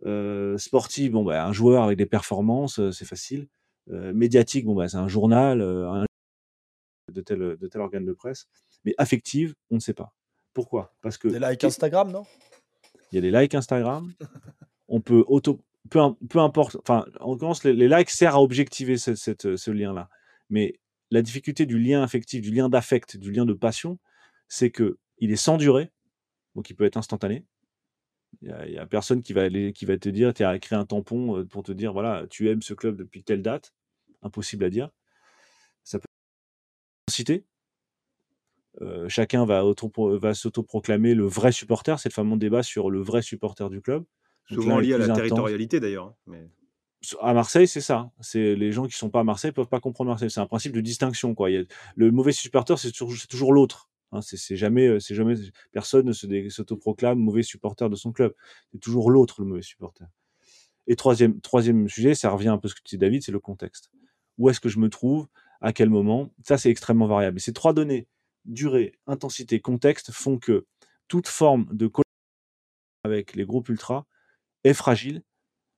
Euh, 0.06 0.56
sportive, 0.56 1.12
bon, 1.12 1.24
bah, 1.24 1.44
un 1.44 1.52
joueur 1.52 1.84
avec 1.84 1.98
des 1.98 2.06
performances, 2.06 2.78
euh, 2.78 2.90
c'est 2.90 3.04
facile. 3.04 3.48
Euh, 3.90 4.12
médiatique, 4.12 4.64
bon, 4.64 4.74
bah, 4.74 4.88
c'est 4.88 4.96
un 4.96 5.08
journal, 5.08 5.60
euh, 5.60 5.90
un 5.90 6.06
de 7.12 7.20
tel, 7.20 7.38
de 7.38 7.66
tel 7.66 7.80
organe 7.80 8.04
de 8.04 8.12
presse. 8.12 8.46
Mais 8.84 8.94
affective, 8.98 9.54
on 9.70 9.76
ne 9.76 9.80
sait 9.80 9.94
pas. 9.94 10.14
Pourquoi? 10.54 10.94
Parce 11.02 11.18
que. 11.18 11.28
Des 11.28 11.38
likes 11.38 11.64
Instagram, 11.64 12.10
non? 12.10 12.24
Il 13.12 13.16
y 13.16 13.18
a 13.18 13.20
des 13.20 13.30
likes 13.30 13.54
Instagram. 13.54 14.12
on 14.88 15.00
peut 15.00 15.24
auto. 15.26 15.60
Peu, 15.90 16.00
peu 16.28 16.38
importe. 16.38 16.76
Enfin, 16.76 17.04
en 17.20 17.32
l'occurrence, 17.32 17.64
les, 17.64 17.72
les, 17.72 17.88
likes 17.88 18.10
servent 18.10 18.36
à 18.36 18.40
objectiver 18.40 18.96
ce, 18.96 19.14
cette, 19.14 19.56
ce 19.56 19.70
lien-là. 19.70 20.08
Mais 20.50 20.80
la 21.10 21.22
difficulté 21.22 21.66
du 21.66 21.78
lien 21.78 22.02
affectif, 22.02 22.40
du 22.40 22.52
lien 22.52 22.68
d'affect, 22.68 23.16
du 23.16 23.32
lien 23.32 23.44
de 23.44 23.52
passion, 23.52 23.98
c'est 24.48 24.70
que 24.70 24.98
il 25.20 25.30
est 25.30 25.36
sans 25.36 25.56
durée, 25.56 25.90
donc 26.54 26.68
il 26.70 26.74
peut 26.74 26.84
être 26.84 26.96
instantané. 26.96 27.44
Il 28.42 28.48
n'y 28.48 28.78
a, 28.78 28.82
a, 28.82 28.86
personne 28.86 29.22
qui 29.22 29.32
va, 29.32 29.42
aller, 29.42 29.72
qui 29.72 29.84
va 29.84 29.98
te 29.98 30.08
dire, 30.08 30.32
tu 30.32 30.44
as 30.44 30.54
écrit 30.54 30.76
un 30.76 30.86
tampon 30.86 31.38
euh, 31.38 31.44
pour 31.44 31.62
te 31.62 31.72
dire, 31.72 31.92
voilà, 31.92 32.26
tu 32.28 32.48
aimes 32.48 32.62
ce 32.62 32.74
club 32.74 32.96
depuis 32.96 33.22
telle 33.22 33.42
date. 33.42 33.74
Impossible 34.22 34.64
à 34.64 34.70
dire. 34.70 34.90
Ça 35.82 35.98
peut 35.98 36.06
citer. 37.10 37.44
Euh, 38.82 39.08
chacun 39.08 39.44
va, 39.44 39.64
va 39.64 40.34
s'autoproclamer 40.34 41.14
le 41.14 41.26
vrai 41.26 41.52
supporter. 41.52 41.98
C'est 41.98 42.08
le 42.10 42.14
fameux 42.14 42.36
débat 42.36 42.62
sur 42.62 42.90
le 42.90 43.00
vrai 43.00 43.22
supporter 43.22 43.68
du 43.68 43.80
club. 43.80 44.04
Donc 44.50 44.62
Souvent 44.62 44.78
lié 44.78 44.94
à 44.94 44.98
la 44.98 45.04
intense. 45.04 45.16
territorialité 45.16 45.80
d'ailleurs. 45.80 46.06
hein, 46.06 46.14
Mais... 46.26 46.48
À 47.20 47.32
Marseille, 47.32 47.66
c'est 47.66 47.80
ça. 47.80 48.10
C'est 48.20 48.54
les 48.54 48.72
gens 48.72 48.86
qui 48.86 48.92
sont 48.96 49.10
pas 49.10 49.20
à 49.20 49.24
Marseille 49.24 49.52
peuvent 49.52 49.68
pas 49.68 49.80
comprendre 49.80 50.10
Marseille. 50.10 50.30
C'est 50.30 50.40
un 50.40 50.46
principe 50.46 50.72
de 50.72 50.82
distinction, 50.82 51.34
quoi. 51.34 51.50
Il 51.50 51.54
y 51.54 51.58
a... 51.58 51.64
Le 51.96 52.10
mauvais 52.10 52.32
supporter, 52.32 52.78
c'est 52.78 52.92
toujours, 52.92 53.16
toujours 53.28 53.52
l'autre. 53.54 53.88
Hein, 54.12 54.20
c'est 54.22 54.56
jamais, 54.56 54.98
c'est 54.98 55.14
jamais, 55.14 55.34
personne 55.72 56.06
ne 56.06 56.12
s'autoproclame 56.12 57.18
mauvais 57.18 57.42
supporter 57.42 57.88
de 57.88 57.96
son 57.96 58.12
club. 58.12 58.34
C'est 58.72 58.80
toujours 58.80 59.10
l'autre 59.10 59.42
le 59.42 59.48
mauvais 59.48 59.62
supporter. 59.62 60.06
Et 60.86 60.96
troisième, 60.96 61.40
troisième 61.40 61.88
sujet, 61.88 62.14
ça 62.14 62.30
revient 62.30 62.48
un 62.48 62.58
peu 62.58 62.66
à 62.66 62.70
ce 62.70 62.74
que 62.74 62.80
tu 62.82 62.96
dis 62.96 62.98
David, 62.98 63.22
c'est 63.22 63.32
le 63.32 63.38
contexte. 63.38 63.90
Où 64.38 64.48
est-ce 64.48 64.60
que 64.60 64.68
je 64.68 64.78
me 64.78 64.88
trouve 64.88 65.28
À 65.60 65.72
quel 65.72 65.90
moment? 65.90 66.30
Ça, 66.44 66.58
c'est 66.58 66.70
extrêmement 66.70 67.06
variable. 67.06 67.36
Et 67.36 67.40
ces 67.40 67.52
trois 67.52 67.72
données, 67.72 68.08
durée, 68.44 68.98
intensité, 69.06 69.60
contexte, 69.60 70.10
font 70.10 70.38
que 70.38 70.66
toute 71.08 71.28
forme 71.28 71.66
de 71.72 71.90
avec 73.04 73.34
les 73.34 73.44
groupes 73.44 73.68
ultras 73.68 74.04
est 74.64 74.74
fragile 74.74 75.22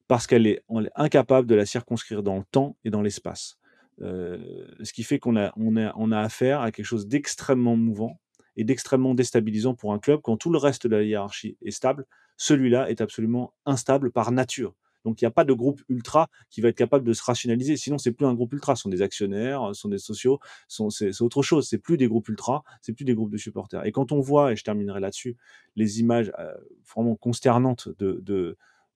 parce 0.09 0.27
qu'elle 0.27 0.47
est, 0.47 0.65
est, 0.69 0.91
incapable 0.95 1.47
de 1.47 1.55
la 1.55 1.67
circonscrire 1.67 2.23
dans 2.23 2.39
le 2.39 2.45
temps 2.51 2.77
et 2.85 2.91
dans 2.91 3.03
l'espace. 3.03 3.59
Euh, 4.01 4.67
ce 4.83 4.93
qui 4.93 5.03
fait 5.03 5.19
qu'on 5.19 5.37
a, 5.37 5.53
on 5.57 5.77
a, 5.77 5.93
on 5.97 6.11
a 6.13 6.21
affaire 6.21 6.61
à 6.61 6.73
quelque 6.73 6.87
chose 6.87 7.07
d'extrêmement 7.07 7.77
mouvant 7.77 8.19
et 8.57 8.65
d'extrêmement 8.65 9.15
déstabilisant 9.15 9.75
pour 9.75 9.93
un 9.93 9.99
club 9.99 10.21
quand 10.23 10.37
tout 10.37 10.51
le 10.51 10.59
reste 10.59 10.87
de 10.87 10.97
la 10.97 11.03
hiérarchie 11.03 11.57
est 11.63 11.71
stable. 11.71 12.07
Celui-là 12.37 12.91
est 12.91 13.01
absolument 13.01 13.53
instable 13.67 14.11
par 14.11 14.33
nature. 14.33 14.75
Donc 15.05 15.21
il 15.21 15.25
n'y 15.25 15.29
a 15.29 15.33
pas 15.33 15.45
de 15.45 15.53
groupe 15.53 15.83
ultra 15.89 16.29
qui 16.51 16.61
va 16.61 16.69
être 16.69 16.77
capable 16.77 17.05
de 17.05 17.13
se 17.13 17.23
rationaliser. 17.23 17.77
Sinon, 17.77 17.99
c'est 17.99 18.13
plus 18.13 18.27
un 18.27 18.35
groupe 18.35 18.53
ultra. 18.53 18.77
Ce 18.77 18.83
sont 18.83 18.89
des 18.89 19.03
actionnaires, 19.03 19.69
ce 19.73 19.81
sont 19.81 19.89
des 19.89 19.99
sociaux, 19.99 20.39
c'est 20.69 21.23
autre 21.23 21.43
chose. 21.43 21.69
C'est 21.69 21.79
plus 21.79 21.97
des 21.97 22.09
groupes 22.09 22.29
ultra, 22.29 22.63
c'est 22.81 22.93
plus 22.93 23.05
des 23.05 23.15
groupes 23.15 23.31
de 23.31 23.37
supporters. 23.37 23.85
Et 23.85 23.93
quand 23.93 24.13
on 24.13 24.21
voit, 24.21 24.53
et 24.53 24.57
je 24.57 24.65
terminerai 24.65 25.01
là-dessus, 25.01 25.37
les 25.77 26.01
images 26.01 26.33
euh, 26.39 26.53
vraiment 26.95 27.17
consternantes 27.17 27.89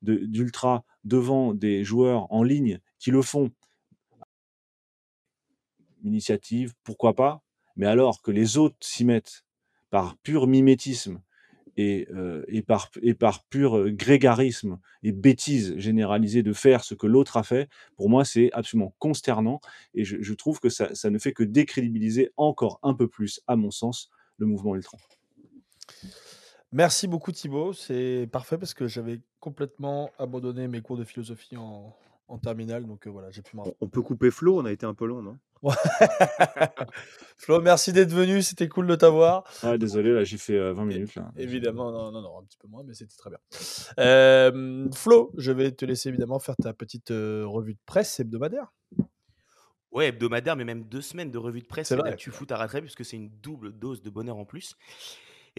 d'ultra 0.03 0.85
devant 1.05 1.55
des 1.55 1.85
joueurs 1.85 2.33
en 2.33 2.43
ligne 2.43 2.79
qui 2.99 3.11
le 3.11 3.23
font 3.23 3.51
initiative, 6.07 6.75
pourquoi 6.85 7.15
pas, 7.15 7.43
mais 7.77 7.87
alors 7.87 8.23
que 8.23 8.31
les 8.31 8.59
autres 8.59 8.77
s'y 8.81 9.05
mettent 9.05 9.45
par 9.91 10.17
pur 10.19 10.47
mimétisme 10.47 11.21
et, 11.77 12.09
euh, 12.11 12.45
et, 12.49 12.63
par, 12.63 12.91
et 13.03 13.15
par 13.15 13.45
pur 13.45 13.91
grégarisme 13.91 14.79
et 15.03 15.13
bêtise 15.13 15.77
généralisée 15.77 16.43
de 16.43 16.53
faire 16.53 16.83
ce 16.83 16.95
que 16.95 17.07
l'autre 17.07 17.37
a 17.37 17.43
fait, 17.43 17.69
pour 17.97 18.09
moi 18.09 18.25
c'est 18.25 18.51
absolument 18.53 18.95
consternant 18.99 19.61
et 19.95 20.05
je, 20.05 20.33
trouve 20.35 20.59
que 20.61 20.71
ça, 20.71 20.95
ça, 20.95 21.11
ne 21.11 21.19
fait 21.19 21.33
que 21.33 21.43
décrédibiliser 21.43 22.33
encore 22.37 22.79
un 22.83 22.95
peu 22.95 23.09
plus, 23.09 23.41
à 23.47 23.57
mon 23.57 23.71
sens, 23.71 24.11
le 24.39 24.47
mouvement 24.47 24.75
ultra. 24.75 24.99
Merci 26.73 27.07
beaucoup 27.07 27.33
Thibaut, 27.33 27.73
c'est 27.73 28.29
parfait 28.33 28.59
parce 28.59 28.75
que 28.75 28.87
j'avais 28.87 29.21
complètement 29.39 30.11
abandonné 30.19 30.69
mes 30.69 30.81
cours 30.81 30.97
de 30.97 31.05
philosophie 31.05 31.57
en, 31.57 31.95
en 32.29 32.39
terminale, 32.39 32.87
donc 32.87 33.07
euh, 33.07 33.11
voilà, 33.11 33.31
j'ai 33.31 33.43
pu 33.43 33.57
m'en... 33.57 33.65
On 33.81 33.89
peut 33.89 34.03
couper 34.03 34.31
Flo, 34.31 34.59
on 34.59 34.65
a 34.65 34.73
été 34.73 34.87
un 34.87 34.95
peu 34.95 35.07
long, 35.07 35.23
non? 35.23 35.37
Flo, 37.37 37.61
merci 37.61 37.93
d'être 37.93 38.13
venu, 38.13 38.43
c'était 38.43 38.69
cool 38.69 38.87
de 38.87 38.95
t'avoir. 38.95 39.45
Ah, 39.63 39.79
désolé, 39.79 40.13
là 40.13 40.25
j'ai 40.25 40.39
fait 40.39 40.57
euh, 40.57 40.73
20 40.73 40.85
minutes. 40.85 41.15
Là. 41.15 41.33
Évidemment, 41.37 41.91
non, 41.93 42.13
non, 42.13 42.23
non, 42.23 42.39
un 42.39 42.45
petit 42.45 42.59
peu 42.59 42.69
moins, 42.69 42.83
mais 42.85 42.95
c'était 42.95 43.17
très 43.17 43.31
bien. 43.31 43.39
Euh, 43.99 44.89
Flo, 44.93 45.33
je 45.39 45.53
vais 45.53 45.73
te 45.73 45.85
laisser 45.85 46.11
évidemment 46.11 46.39
faire 46.39 46.57
ta 46.57 46.75
petite 46.75 47.11
euh, 47.13 47.45
revue 47.47 47.75
de 47.75 47.79
presse 47.87 48.21
hebdomadaire. 48.21 48.73
Ouais, 49.91 50.09
hebdomadaire, 50.09 50.57
mais 50.57 50.65
même 50.65 50.85
deux 50.85 51.01
semaines 51.01 51.31
de 51.31 51.39
revue 51.39 51.63
de 51.63 51.67
presse, 51.67 51.89
c'est 51.89 51.97
là 51.97 52.13
tu 52.15 52.31
fous 52.31 52.45
ta 52.45 52.57
rattrape, 52.57 52.83
puisque 52.83 53.05
c'est 53.05 53.17
une 53.17 53.31
double 53.41 53.73
dose 53.73 54.03
de 54.03 54.11
bonheur 54.11 54.37
en 54.37 54.45
plus. 54.45 54.77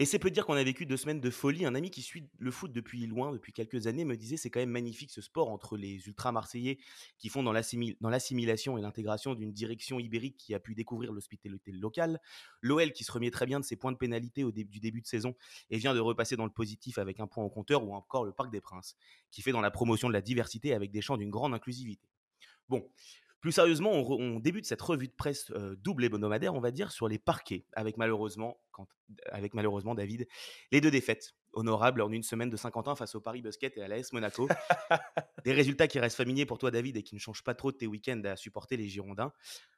Et 0.00 0.04
c'est 0.04 0.20
peu 0.20 0.30
dire 0.30 0.46
qu'on 0.46 0.54
a 0.54 0.62
vécu 0.62 0.86
deux 0.86 0.96
semaines 0.96 1.20
de 1.20 1.28
folie. 1.28 1.66
Un 1.66 1.74
ami 1.74 1.90
qui 1.90 2.02
suit 2.02 2.24
le 2.38 2.52
foot 2.52 2.70
depuis 2.70 3.04
loin, 3.08 3.32
depuis 3.32 3.52
quelques 3.52 3.88
années, 3.88 4.04
me 4.04 4.16
disait 4.16 4.36
c'est 4.36 4.48
quand 4.48 4.60
même 4.60 4.70
magnifique 4.70 5.10
ce 5.10 5.20
sport 5.20 5.50
entre 5.50 5.76
les 5.76 6.06
ultra 6.06 6.30
marseillais 6.30 6.78
qui 7.18 7.28
font 7.28 7.42
dans 7.42 7.52
l'assimilation 7.52 8.78
et 8.78 8.80
l'intégration 8.80 9.34
d'une 9.34 9.52
direction 9.52 9.98
ibérique 9.98 10.36
qui 10.36 10.54
a 10.54 10.60
pu 10.60 10.76
découvrir 10.76 11.12
l'hospitalité 11.12 11.72
locale, 11.72 12.20
l'OL 12.62 12.92
qui 12.92 13.02
se 13.02 13.10
remet 13.10 13.32
très 13.32 13.46
bien 13.46 13.58
de 13.58 13.64
ses 13.64 13.74
points 13.74 13.90
de 13.90 13.96
pénalité 13.96 14.44
au 14.44 14.52
début 14.52 14.70
du 14.70 14.78
début 14.78 15.00
de 15.00 15.06
saison 15.08 15.34
et 15.70 15.78
vient 15.78 15.94
de 15.94 16.00
repasser 16.00 16.36
dans 16.36 16.44
le 16.44 16.52
positif 16.52 16.98
avec 16.98 17.18
un 17.18 17.26
point 17.26 17.42
au 17.42 17.50
compteur, 17.50 17.82
ou 17.82 17.92
encore 17.92 18.24
le 18.24 18.30
Parc 18.30 18.52
des 18.52 18.60
Princes 18.60 18.96
qui 19.32 19.42
fait 19.42 19.50
dans 19.50 19.60
la 19.60 19.72
promotion 19.72 20.06
de 20.06 20.12
la 20.12 20.22
diversité 20.22 20.74
avec 20.74 20.92
des 20.92 21.00
chants 21.00 21.16
d'une 21.16 21.30
grande 21.30 21.54
inclusivité. 21.54 22.06
Bon, 22.68 22.88
plus 23.40 23.52
sérieusement, 23.52 23.92
on, 23.92 24.20
on, 24.20 24.40
débute 24.40 24.66
cette 24.66 24.82
revue 24.82 25.08
de 25.08 25.12
presse 25.12 25.50
euh, 25.52 25.76
double 25.76 26.04
hebdomadaire, 26.04 26.54
on 26.54 26.60
va 26.60 26.70
dire, 26.70 26.90
sur 26.90 27.08
les 27.08 27.18
parquets, 27.18 27.66
avec 27.72 27.96
malheureusement, 27.96 28.60
quand, 28.72 28.86
avec 29.30 29.54
malheureusement 29.54 29.94
David, 29.94 30.26
les 30.72 30.80
deux 30.80 30.90
défaites 30.90 31.34
honorables 31.52 32.02
en 32.02 32.10
une 32.10 32.22
semaine 32.22 32.50
de 32.50 32.56
50 32.56 32.88
ans 32.88 32.96
face 32.96 33.14
au 33.14 33.20
Paris 33.20 33.42
Basket 33.42 33.76
et 33.76 33.82
à 33.82 33.88
l'AS 33.88 34.12
Monaco. 34.12 34.48
Des 35.44 35.52
résultats 35.52 35.88
qui 35.88 35.98
restent 35.98 36.16
familiers 36.16 36.46
pour 36.46 36.58
toi, 36.58 36.70
David, 36.70 36.96
et 36.96 37.02
qui 37.02 37.14
ne 37.14 37.20
changent 37.20 37.44
pas 37.44 37.54
trop 37.54 37.72
de 37.72 37.76
tes 37.76 37.86
week-ends 37.86 38.22
à 38.24 38.36
supporter 38.36 38.76
les 38.76 38.88
Girondins. 38.88 39.32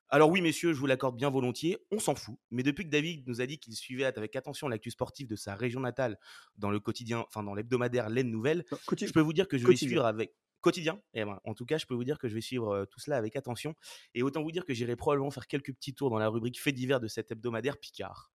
Alors 0.09 0.29
oui, 0.29 0.41
messieurs, 0.41 0.73
je 0.73 0.79
vous 0.79 0.87
l'accorde 0.87 1.17
bien 1.17 1.31
volontiers, 1.31 1.79
on 1.93 2.01
s'en 2.01 2.17
fout. 2.17 2.37
Mais 2.51 2.65
depuis 2.65 2.85
que 2.85 2.91
David 2.91 3.29
nous 3.29 3.41
a 3.41 3.47
dit 3.47 3.59
qu'il 3.59 3.75
suivait 3.75 4.05
avec 4.05 4.35
attention 4.35 4.69
l'actu 4.69 4.91
sportive 4.91 5.29
de 5.29 5.37
sa 5.37 5.55
région 5.55 5.81
natale 5.81 6.19
dans 6.57 6.71
le 6.71 6.81
quotidien, 6.81 7.25
enfin 7.29 7.45
dans 7.45 7.55
l'hebdomadaire 7.55 8.09
Laine 8.09 8.31
Nouvelle, 8.31 8.65
je 8.71 9.13
peux 9.13 9.21
vous 9.21 9.33
dire 9.33 9.47
que 9.47 9.57
je 9.57 9.67
vais 9.67 9.77
suivre 9.77 10.05
avec 10.05 10.35
quotidien. 10.61 11.01
Et 11.15 11.25
ben, 11.25 11.41
en 11.45 11.55
tout 11.55 11.67
cas, 11.67 11.79
je 11.79 11.87
peux 11.87 11.95
vous 11.95 12.05
dire 12.05 12.19
que 12.19 12.29
je 12.29 12.35
vais 12.35 12.41
suivre 12.41 12.75
euh, 12.75 12.85
tout 12.85 13.01
cela 13.01 13.17
avec 13.17 13.37
attention. 13.37 13.75
Et 14.15 14.23
autant 14.23 14.43
vous 14.43 14.53
dire 14.53 14.65
que 14.65 14.75
j'irai 14.75 14.97
probablement 14.97 15.31
faire 15.31 15.47
quelques 15.47 15.73
petits 15.75 15.95
tours 15.95 16.11
dans 16.11 16.19
la 16.19 16.29
rubrique 16.29 16.61
fait 16.61 16.73
divers 16.73 17.01
de 17.01 17.09
cet 17.09 17.33
hebdomadaire 17.33 17.79
Picard. 17.79 18.31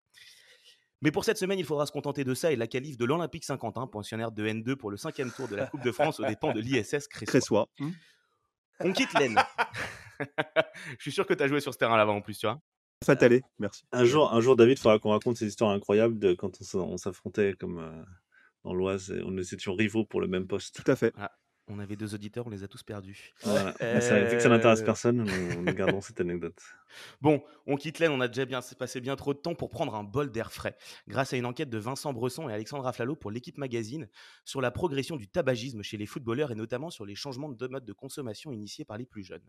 Mais 1.02 1.12
pour 1.12 1.26
cette 1.26 1.38
semaine, 1.38 1.60
il 1.60 1.66
faudra 1.66 1.86
se 1.86 1.92
contenter 1.92 2.24
de 2.24 2.34
ça 2.34 2.52
et 2.52 2.56
la 2.56 2.68
qualif 2.68 2.98
de 2.98 3.06
l'Olympique 3.06 3.44
Saint-Quentin, 3.44 3.86
pensionnaire 3.86 4.32
de 4.32 4.48
N2 4.48 4.76
pour 4.76 4.90
le 4.90 4.98
cinquième 4.98 5.32
tour 5.32 5.48
de 5.48 5.56
la 5.56 5.68
Coupe 5.68 5.84
de 5.84 5.92
France 5.92 6.20
aux 6.20 6.26
dépens 6.26 6.54
de 6.54 6.60
l'ISS 6.60 7.08
Cressois. 7.08 7.70
Mmh. 7.80 7.90
On 8.80 8.92
quitte 8.92 9.14
l'Aisne. 9.14 9.40
je 10.20 11.02
suis 11.02 11.12
sûr 11.12 11.26
que 11.26 11.34
tu 11.34 11.44
as 11.44 11.48
joué 11.48 11.60
sur 11.60 11.74
ce 11.74 11.78
terrain 11.78 11.98
là-bas 11.98 12.14
en 12.14 12.22
plus, 12.22 12.38
tu 12.38 12.48
vois. 12.48 12.60
Fatalé, 13.04 13.44
merci. 13.60 13.84
Un 13.92 14.06
jour, 14.06 14.34
un 14.34 14.42
jour 14.42 14.56
David, 14.56 14.78
il 14.78 14.82
faudra 14.82 14.98
qu'on 15.00 15.12
raconte 15.12 15.38
ces 15.38 15.48
histoires 15.48 15.72
incroyables 15.72 16.18
de 16.18 16.34
quand 16.34 16.58
on 16.74 16.98
s'affrontait 16.98 17.54
comme 17.60 17.80
euh, 17.80 18.04
dans 18.64 18.74
l'Oise, 18.74 19.14
on 19.26 19.38
était 19.38 19.58
toujours 19.58 19.78
rivaux 19.78 20.06
pour 20.06 20.22
le 20.22 20.28
même 20.28 20.48
poste. 20.48 20.82
Tout 20.82 20.92
à 20.92 20.96
fait. 20.96 21.14
Ah. 21.18 21.32
On 21.67 21.80
avait 21.80 21.95
deux 21.95 22.13
auditeurs, 22.13 22.45
on 22.45 22.51
les 22.51 22.63
a 22.63 22.67
tous 22.67 22.84
perdus. 22.84 23.34
Voilà. 23.41 23.73
Euh... 23.82 23.99
Ça, 23.99 24.21
vu 24.21 24.36
que 24.36 24.41
ça 24.41 24.49
n'intéresse 24.49 24.84
personne, 24.84 25.17
nous, 25.17 25.63
nous 25.63 25.73
gardons 25.73 25.99
cette 25.99 26.21
anecdote. 26.21 26.62
Bon, 27.21 27.43
on 27.65 27.75
quitte 27.75 27.97
l'Aisne, 27.97 28.12
on 28.12 28.21
a 28.21 28.28
déjà 28.28 28.45
bien, 28.45 28.60
passé 28.78 29.01
bien 29.01 29.15
trop 29.15 29.34
de 29.34 29.39
temps 29.39 29.56
pour 29.56 29.69
prendre 29.71 29.95
un 29.95 30.04
bol 30.04 30.32
d'air 30.32 30.51
frais, 30.51 30.78
grâce 31.08 31.34
à 31.34 31.38
une 31.38 31.45
enquête 31.45 31.69
de 31.69 31.80
Vincent 31.80 32.13
Bresson 32.13 32.47
et 32.49 32.54
Alexandre 32.54 32.86
Aflalo 32.86 33.15
pour 33.15 33.32
l'équipe 33.32 33.58
magazine 33.58 34.08
sur 34.43 34.62
la 34.62 34.69
progression 34.69 35.15
du 35.15 35.28
tabagisme 35.28 35.82
chez 35.82 35.97
les 35.97 36.06
footballeurs 36.06 36.51
et 36.51 36.56
notamment 36.56 36.91
sur 36.91 37.06
les 37.06 37.15
changements 37.15 37.49
de 37.49 37.68
mode 37.68 37.86
de 37.86 37.93
consommation 37.93 38.51
initiés 38.51 38.86
par 38.86 38.97
les 38.97 39.05
plus 39.05 39.24
jeunes. 39.24 39.43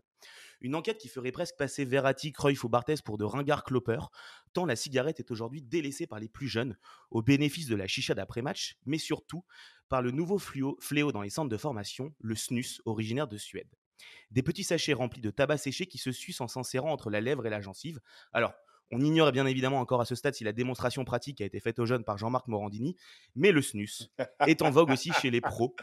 Une 0.61 0.73
enquête 0.73 0.97
qui 0.97 1.09
ferait 1.09 1.31
presque 1.31 1.55
passer 1.55 1.85
Verratti, 1.85 2.31
Cruyff 2.31 2.63
ou 2.63 2.69
Barthez 2.69 2.95
pour 3.05 3.19
de 3.19 3.25
ringards 3.25 3.63
clopeurs, 3.63 4.09
tant 4.53 4.65
la 4.65 4.75
cigarette 4.75 5.19
est 5.19 5.29
aujourd'hui 5.29 5.61
délaissée 5.61 6.07
par 6.07 6.19
les 6.19 6.29
plus 6.29 6.47
jeunes, 6.47 6.77
au 7.11 7.21
bénéfice 7.21 7.67
de 7.67 7.75
la 7.75 7.87
chicha 7.87 8.15
d'après-match, 8.15 8.77
mais 8.85 8.97
surtout 8.97 9.43
par 9.89 10.01
le 10.01 10.11
nouveau 10.11 10.37
fléau, 10.37 11.11
dans 11.11 11.21
les 11.21 11.29
centres 11.29 11.49
de 11.49 11.57
formation, 11.57 12.13
le 12.19 12.35
snus, 12.35 12.81
originaire 12.85 13.27
de 13.27 13.37
Suède. 13.37 13.69
Des 14.31 14.43
petits 14.43 14.63
sachets 14.63 14.93
remplis 14.93 15.21
de 15.21 15.31
tabac 15.31 15.57
séché 15.57 15.87
qui 15.87 15.97
se 15.97 16.11
sucent 16.11 16.41
en 16.41 16.47
s'insérant 16.47 16.91
entre 16.91 17.09
la 17.09 17.21
lèvre 17.21 17.45
et 17.45 17.49
la 17.49 17.61
gencive. 17.61 17.99
Alors, 18.33 18.53
on 18.91 19.01
ignore 19.01 19.31
bien 19.31 19.45
évidemment 19.45 19.79
encore 19.79 20.01
à 20.01 20.05
ce 20.05 20.15
stade 20.15 20.33
si 20.33 20.43
la 20.43 20.53
démonstration 20.53 21.03
pratique 21.03 21.41
a 21.41 21.45
été 21.45 21.59
faite 21.59 21.79
aux 21.79 21.85
jeunes 21.85 22.03
par 22.03 22.17
Jean-Marc 22.17 22.47
Morandini, 22.47 22.95
mais 23.35 23.51
le 23.51 23.61
snus 23.61 24.09
est 24.45 24.61
en 24.61 24.69
vogue 24.69 24.91
aussi 24.91 25.11
chez 25.13 25.29
les 25.29 25.41
pros. 25.41 25.75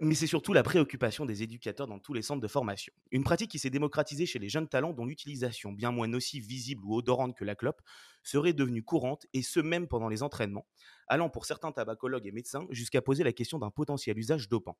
Mais 0.00 0.14
c'est 0.16 0.26
surtout 0.26 0.52
la 0.52 0.64
préoccupation 0.64 1.24
des 1.24 1.44
éducateurs 1.44 1.86
dans 1.86 2.00
tous 2.00 2.12
les 2.12 2.22
centres 2.22 2.40
de 2.40 2.48
formation. 2.48 2.92
Une 3.12 3.22
pratique 3.22 3.50
qui 3.50 3.60
s'est 3.60 3.70
démocratisée 3.70 4.26
chez 4.26 4.40
les 4.40 4.48
jeunes 4.48 4.68
talents 4.68 4.92
dont 4.92 5.06
l'utilisation, 5.06 5.72
bien 5.72 5.92
moins 5.92 6.08
nocive, 6.08 6.44
visible 6.44 6.84
ou 6.84 6.96
odorante 6.96 7.36
que 7.36 7.44
la 7.44 7.54
clope, 7.54 7.80
serait 8.24 8.52
devenue 8.52 8.82
courante, 8.82 9.26
et 9.34 9.42
ce 9.42 9.60
même 9.60 9.86
pendant 9.86 10.08
les 10.08 10.24
entraînements, 10.24 10.66
allant 11.06 11.30
pour 11.30 11.46
certains 11.46 11.70
tabacologues 11.70 12.26
et 12.26 12.32
médecins 12.32 12.66
jusqu'à 12.70 13.02
poser 13.02 13.22
la 13.22 13.32
question 13.32 13.58
d'un 13.58 13.70
potentiel 13.70 14.18
usage 14.18 14.48
dopant. 14.48 14.78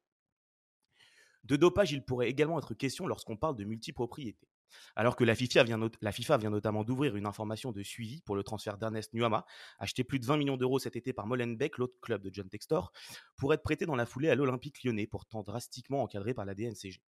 De 1.44 1.54
dopage, 1.54 1.92
il 1.92 2.04
pourrait 2.04 2.28
également 2.28 2.58
être 2.58 2.74
question 2.74 3.06
lorsqu'on 3.06 3.36
parle 3.36 3.56
de 3.56 3.64
multipropriété. 3.64 4.48
Alors 4.96 5.16
que 5.16 5.24
la 5.24 5.34
FIFA 5.34 5.64
vient, 5.64 6.50
notamment 6.50 6.84
d'ouvrir 6.84 7.16
une 7.16 7.26
information 7.26 7.72
de 7.72 7.82
suivi 7.82 8.20
pour 8.22 8.36
le 8.36 8.42
transfert 8.42 8.78
d'Ernest 8.78 9.14
Nuama, 9.14 9.44
acheté 9.78 10.04
plus 10.04 10.18
de 10.18 10.26
20 10.26 10.36
millions 10.36 10.56
d'euros 10.56 10.78
cet 10.78 10.96
été 10.96 11.12
par 11.12 11.26
Molenbeek, 11.26 11.78
l'autre 11.78 11.98
club 12.00 12.22
de 12.22 12.30
John 12.32 12.48
Textor, 12.48 12.92
pour 13.36 13.54
être 13.54 13.62
prêté 13.62 13.86
dans 13.86 13.96
la 13.96 14.06
foulée 14.06 14.30
à 14.30 14.34
l'Olympique 14.34 14.82
lyonnais, 14.84 15.06
pourtant 15.06 15.42
drastiquement 15.42 16.02
encadré 16.02 16.34
par 16.34 16.44
la 16.44 16.54
DNCG. 16.54 17.00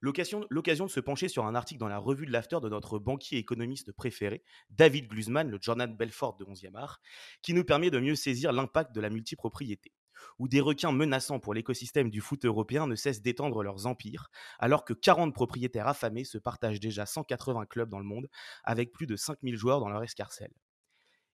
L'occasion 0.00 0.44
de 0.50 0.90
se 0.90 1.00
pencher 1.00 1.28
sur 1.28 1.46
un 1.46 1.54
article 1.54 1.80
dans 1.80 1.88
la 1.88 1.98
revue 1.98 2.26
de 2.26 2.32
l'after 2.32 2.58
de 2.60 2.68
notre 2.68 2.98
banquier 2.98 3.38
économiste 3.38 3.92
préféré, 3.92 4.42
David 4.68 5.08
Glusman, 5.08 5.48
le 5.48 5.58
Jordan 5.60 5.96
Belfort 5.96 6.36
de 6.36 6.44
11e 6.44 6.76
art, 6.76 7.00
qui 7.40 7.54
nous 7.54 7.64
permet 7.64 7.90
de 7.90 7.98
mieux 7.98 8.14
saisir 8.14 8.52
l'impact 8.52 8.94
de 8.94 9.00
la 9.00 9.08
multipropriété 9.08 9.92
où 10.38 10.48
des 10.48 10.60
requins 10.60 10.92
menaçants 10.92 11.40
pour 11.40 11.54
l'écosystème 11.54 12.10
du 12.10 12.20
foot 12.20 12.44
européen 12.44 12.86
ne 12.86 12.94
cessent 12.94 13.22
d'étendre 13.22 13.62
leurs 13.62 13.86
empires, 13.86 14.30
alors 14.58 14.84
que 14.84 14.92
40 14.92 15.34
propriétaires 15.34 15.88
affamés 15.88 16.24
se 16.24 16.38
partagent 16.38 16.80
déjà 16.80 17.06
180 17.06 17.66
clubs 17.66 17.88
dans 17.88 17.98
le 17.98 18.04
monde, 18.04 18.28
avec 18.64 18.92
plus 18.92 19.06
de 19.06 19.16
5000 19.16 19.56
joueurs 19.56 19.80
dans 19.80 19.88
leur 19.88 20.02
escarcelle. 20.02 20.52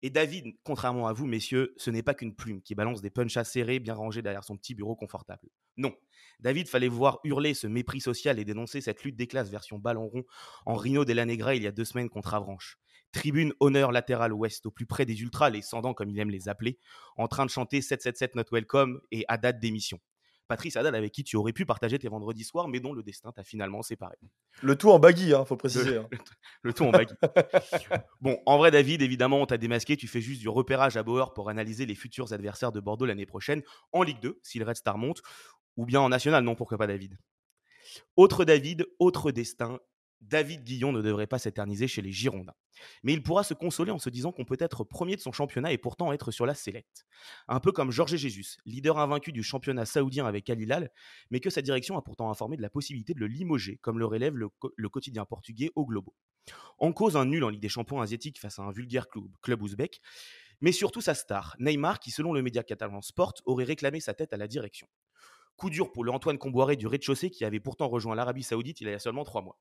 Et 0.03 0.11
David, 0.11 0.55
contrairement 0.63 1.07
à 1.07 1.13
vous, 1.13 1.25
messieurs, 1.25 1.73
ce 1.77 1.89
n'est 1.89 2.03
pas 2.03 2.13
qu'une 2.13 2.35
plume 2.35 2.61
qui 2.61 2.75
balance 2.75 3.01
des 3.01 3.09
punchs 3.09 3.41
serrés 3.43 3.79
bien 3.79 3.95
rangés 3.95 4.21
derrière 4.21 4.43
son 4.43 4.55
petit 4.55 4.75
bureau 4.75 4.95
confortable. 4.95 5.49
Non, 5.75 5.95
David 6.39 6.67
fallait 6.67 6.87
voir 6.87 7.19
hurler 7.23 7.55
ce 7.55 7.65
mépris 7.65 7.99
social 7.99 8.37
et 8.37 8.45
dénoncer 8.45 8.79
cette 8.79 9.03
lutte 9.03 9.15
des 9.15 9.25
classes 9.25 9.49
version 9.49 9.79
ballon 9.79 10.07
rond 10.07 10.23
en 10.67 10.75
Rhino 10.75 11.03
la 11.03 11.25
Negra 11.25 11.55
il 11.55 11.63
y 11.63 11.67
a 11.67 11.71
deux 11.71 11.85
semaines 11.85 12.09
contre 12.09 12.35
Avranches. 12.35 12.77
Tribune 13.11 13.53
honneur 13.59 13.91
latéral 13.91 14.33
ouest, 14.33 14.65
au 14.65 14.71
plus 14.71 14.85
près 14.85 15.05
des 15.05 15.21
ultras, 15.21 15.49
les 15.49 15.61
Sandans 15.61 15.93
comme 15.93 16.09
il 16.09 16.19
aime 16.19 16.29
les 16.29 16.49
appeler, 16.49 16.77
en 17.15 17.27
train 17.27 17.45
de 17.45 17.49
chanter 17.49 17.81
777 17.81 18.35
Not 18.35 18.43
Welcome 18.51 18.99
et 19.11 19.25
à 19.27 19.37
date 19.37 19.59
d'émission. 19.59 19.99
Patrice 20.47 20.77
Haddad 20.77 20.95
avec 20.95 21.11
qui 21.11 21.23
tu 21.23 21.35
aurais 21.35 21.53
pu 21.53 21.65
partager 21.65 21.99
tes 21.99 22.07
vendredis 22.07 22.43
soirs, 22.43 22.67
mais 22.67 22.79
dont 22.79 22.93
le 22.93 23.03
destin 23.03 23.31
t'a 23.31 23.43
finalement 23.43 23.81
séparé. 23.81 24.15
Le 24.61 24.75
tout 24.75 24.89
en 24.89 24.99
baggy, 24.99 25.33
hein, 25.33 25.45
faut 25.45 25.57
préciser. 25.57 25.97
Hein. 25.97 26.07
Le, 26.61 26.73
tout 26.73 26.83
en 26.83 26.91
baggy. 26.91 27.13
bon, 28.21 28.39
en 28.45 28.57
vrai, 28.57 28.71
David, 28.71 29.01
évidemment, 29.01 29.41
on 29.41 29.45
t'a 29.45 29.57
démasqué. 29.57 29.97
Tu 29.97 30.07
fais 30.07 30.21
juste 30.21 30.39
du 30.39 30.49
repérage 30.49 30.97
à 30.97 31.03
Bauer 31.03 31.33
pour 31.33 31.49
analyser 31.49 31.85
les 31.85 31.95
futurs 31.95 32.31
adversaires 32.33 32.71
de 32.71 32.79
Bordeaux 32.79 33.05
l'année 33.05 33.25
prochaine 33.25 33.61
en 33.91 34.03
Ligue 34.03 34.21
2, 34.21 34.39
si 34.41 34.59
le 34.59 34.65
Red 34.65 34.77
Star 34.77 34.97
monte, 34.97 35.21
ou 35.75 35.85
bien 35.85 35.99
en 35.99 36.09
National, 36.09 36.43
non, 36.43 36.55
pourquoi 36.55 36.77
pas 36.77 36.87
David? 36.87 37.17
Autre 38.15 38.45
David, 38.45 38.85
autre 38.99 39.31
destin, 39.31 39.79
David 40.21 40.63
Guillon 40.63 40.91
ne 40.91 41.01
devrait 41.01 41.27
pas 41.27 41.39
s'éterniser 41.39 41.87
chez 41.87 42.01
les 42.01 42.11
Girondins. 42.11 42.55
Mais 43.03 43.13
il 43.13 43.23
pourra 43.23 43.43
se 43.43 43.53
consoler 43.53 43.91
en 43.91 43.99
se 43.99 44.09
disant 44.09 44.31
qu'on 44.31 44.45
peut 44.45 44.57
être 44.59 44.83
premier 44.83 45.15
de 45.15 45.21
son 45.21 45.31
championnat 45.31 45.71
et 45.71 45.77
pourtant 45.77 46.11
être 46.11 46.31
sur 46.31 46.45
la 46.45 46.53
sellette. 46.53 47.05
Un 47.47 47.59
peu 47.59 47.71
comme 47.71 47.91
Georges 47.91 48.17
Jesus, 48.17 48.57
leader 48.65 48.97
invaincu 48.97 49.31
du 49.31 49.43
championnat 49.43 49.85
saoudien 49.85 50.25
avec 50.25 50.49
Al 50.49 50.59
Hilal, 50.59 50.91
mais 51.31 51.39
que 51.39 51.49
sa 51.49 51.61
direction 51.61 51.97
a 51.97 52.01
pourtant 52.01 52.29
informé 52.29 52.57
de 52.57 52.61
la 52.61 52.69
possibilité 52.69 53.13
de 53.13 53.19
le 53.19 53.27
limoger, 53.27 53.77
comme 53.77 53.99
le 53.99 54.05
relève 54.05 54.35
le, 54.35 54.89
quotidien 54.89 55.25
portugais 55.25 55.71
au 55.75 55.85
Globo. 55.85 56.13
En 56.77 56.93
cause 56.93 57.17
un 57.17 57.25
nul 57.25 57.43
en 57.43 57.49
Ligue 57.49 57.61
des 57.61 57.69
champions 57.69 58.01
asiatiques 58.01 58.39
face 58.39 58.59
à 58.59 58.63
un 58.63 58.71
vulgaire 58.71 59.07
club, 59.07 59.25
club 59.41 59.61
ouzbek, 59.61 60.01
mais 60.61 60.71
surtout 60.71 61.01
sa 61.01 61.13
star, 61.13 61.55
Neymar, 61.59 61.99
qui 61.99 62.11
selon 62.11 62.33
le 62.33 62.41
média 62.41 62.63
catalan 62.63 63.01
Sport 63.01 63.33
aurait 63.45 63.65
réclamé 63.65 63.99
sa 63.99 64.13
tête 64.13 64.33
à 64.33 64.37
la 64.37 64.47
direction. 64.47 64.87
Coup 65.55 65.69
dur 65.69 65.91
pour 65.91 66.03
le 66.03 66.11
Antoine 66.11 66.37
Comboiré 66.37 66.75
du 66.75 66.87
rez-de-chaussée 66.87 67.31
qui 67.31 67.43
avait 67.43 67.59
pourtant 67.59 67.87
rejoint 67.87 68.15
l'Arabie 68.15 68.43
Saoudite 68.43 68.79
il 68.81 68.87
y 68.87 68.93
a 68.93 68.99
seulement 68.99 69.23
trois 69.23 69.41
mois 69.41 69.57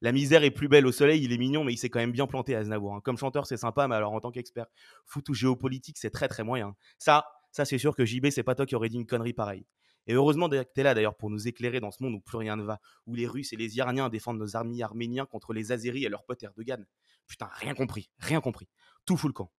la 0.00 0.12
misère 0.12 0.44
est 0.44 0.50
plus 0.50 0.68
belle 0.68 0.86
au 0.86 0.92
soleil, 0.92 1.22
il 1.24 1.32
est 1.32 1.38
mignon, 1.38 1.64
mais 1.64 1.72
il 1.72 1.76
s'est 1.76 1.90
quand 1.90 1.98
même 1.98 2.12
bien 2.12 2.26
planté 2.26 2.54
à 2.54 2.60
Aznavour. 2.60 2.94
Hein. 2.94 3.00
Comme 3.02 3.18
chanteur, 3.18 3.46
c'est 3.46 3.56
sympa, 3.56 3.88
mais 3.88 3.94
alors 3.94 4.12
en 4.12 4.20
tant 4.20 4.30
qu'expert 4.30 4.66
foot 5.04 5.28
ou 5.28 5.34
géopolitique, 5.34 5.98
c'est 5.98 6.10
très 6.10 6.28
très 6.28 6.44
moyen. 6.44 6.74
Ça, 6.98 7.26
ça 7.50 7.64
c'est 7.64 7.78
sûr 7.78 7.96
que 7.96 8.04
JB, 8.04 8.30
c'est 8.30 8.42
pas 8.42 8.54
toi 8.54 8.66
qui 8.66 8.74
aurais 8.76 8.88
dit 8.88 8.96
une 8.96 9.06
connerie 9.06 9.32
pareille. 9.32 9.66
Et 10.06 10.14
heureusement 10.14 10.48
que 10.48 10.64
tu 10.74 10.82
là 10.82 10.94
d'ailleurs 10.94 11.16
pour 11.16 11.28
nous 11.28 11.48
éclairer 11.48 11.80
dans 11.80 11.90
ce 11.90 12.02
monde 12.02 12.14
où 12.14 12.20
plus 12.20 12.38
rien 12.38 12.56
ne 12.56 12.62
va, 12.62 12.80
où 13.06 13.14
les 13.14 13.26
Russes 13.26 13.52
et 13.52 13.56
les 13.56 13.76
Iraniens 13.76 14.08
défendent 14.08 14.38
nos 14.38 14.56
armées 14.56 14.82
arméniens 14.82 15.26
contre 15.26 15.52
les 15.52 15.70
Azéris 15.70 16.04
et 16.04 16.08
leurs 16.08 16.24
potes 16.24 16.42
Erdogan. 16.42 16.86
Putain, 17.26 17.50
rien 17.52 17.74
compris, 17.74 18.08
rien 18.18 18.40
compris. 18.40 18.68
Tout 19.04 19.18
fout 19.18 19.34
camp. 19.34 19.52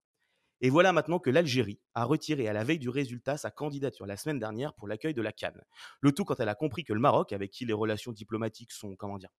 Et 0.61 0.69
voilà 0.69 0.91
maintenant 0.91 1.19
que 1.19 1.29
l'Algérie 1.29 1.79
a 1.93 2.03
retiré 2.03 2.47
à 2.47 2.53
la 2.53 2.63
veille 2.63 2.79
du 2.79 2.89
résultat 2.89 3.37
sa 3.37 3.49
candidature 3.49 4.05
la 4.05 4.17
semaine 4.17 4.39
dernière 4.39 4.73
pour 4.73 4.87
l'accueil 4.87 5.13
de 5.13 5.21
la 5.21 5.31
Cannes. 5.31 5.63
Le 6.01 6.11
tout 6.11 6.25
quand 6.25 6.39
elle 6.39 6.49
a 6.49 6.55
compris 6.55 6.83
que 6.83 6.91
le 6.91 6.99
Maroc, 6.99 7.31
avec 7.31 7.51
qui 7.51 7.65
les 7.65 7.73
relations 7.73 8.11
diplomatiques 8.11 8.73
sont, 8.73 8.95
comment 8.97 9.17
dire, 9.17 9.29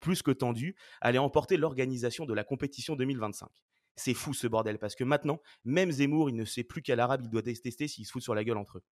plus 0.00 0.22
que 0.22 0.30
tendues, 0.30 0.76
allait 1.00 1.18
emporter 1.18 1.56
l'organisation 1.56 2.26
de 2.26 2.34
la 2.34 2.44
compétition 2.44 2.96
2025. 2.96 3.48
C'est 3.96 4.14
fou 4.14 4.32
ce 4.32 4.46
bordel, 4.46 4.78
parce 4.78 4.94
que 4.94 5.04
maintenant, 5.04 5.40
même 5.64 5.90
Zemmour, 5.90 6.30
il 6.30 6.36
ne 6.36 6.44
sait 6.44 6.64
plus 6.64 6.82
quel 6.82 7.00
arabe 7.00 7.22
il 7.24 7.30
doit 7.30 7.42
tester 7.42 7.88
s'il 7.88 8.06
se 8.06 8.12
fout 8.12 8.22
sur 8.22 8.34
la 8.34 8.44
gueule 8.44 8.58
entre 8.58 8.78
eux. 8.78 8.84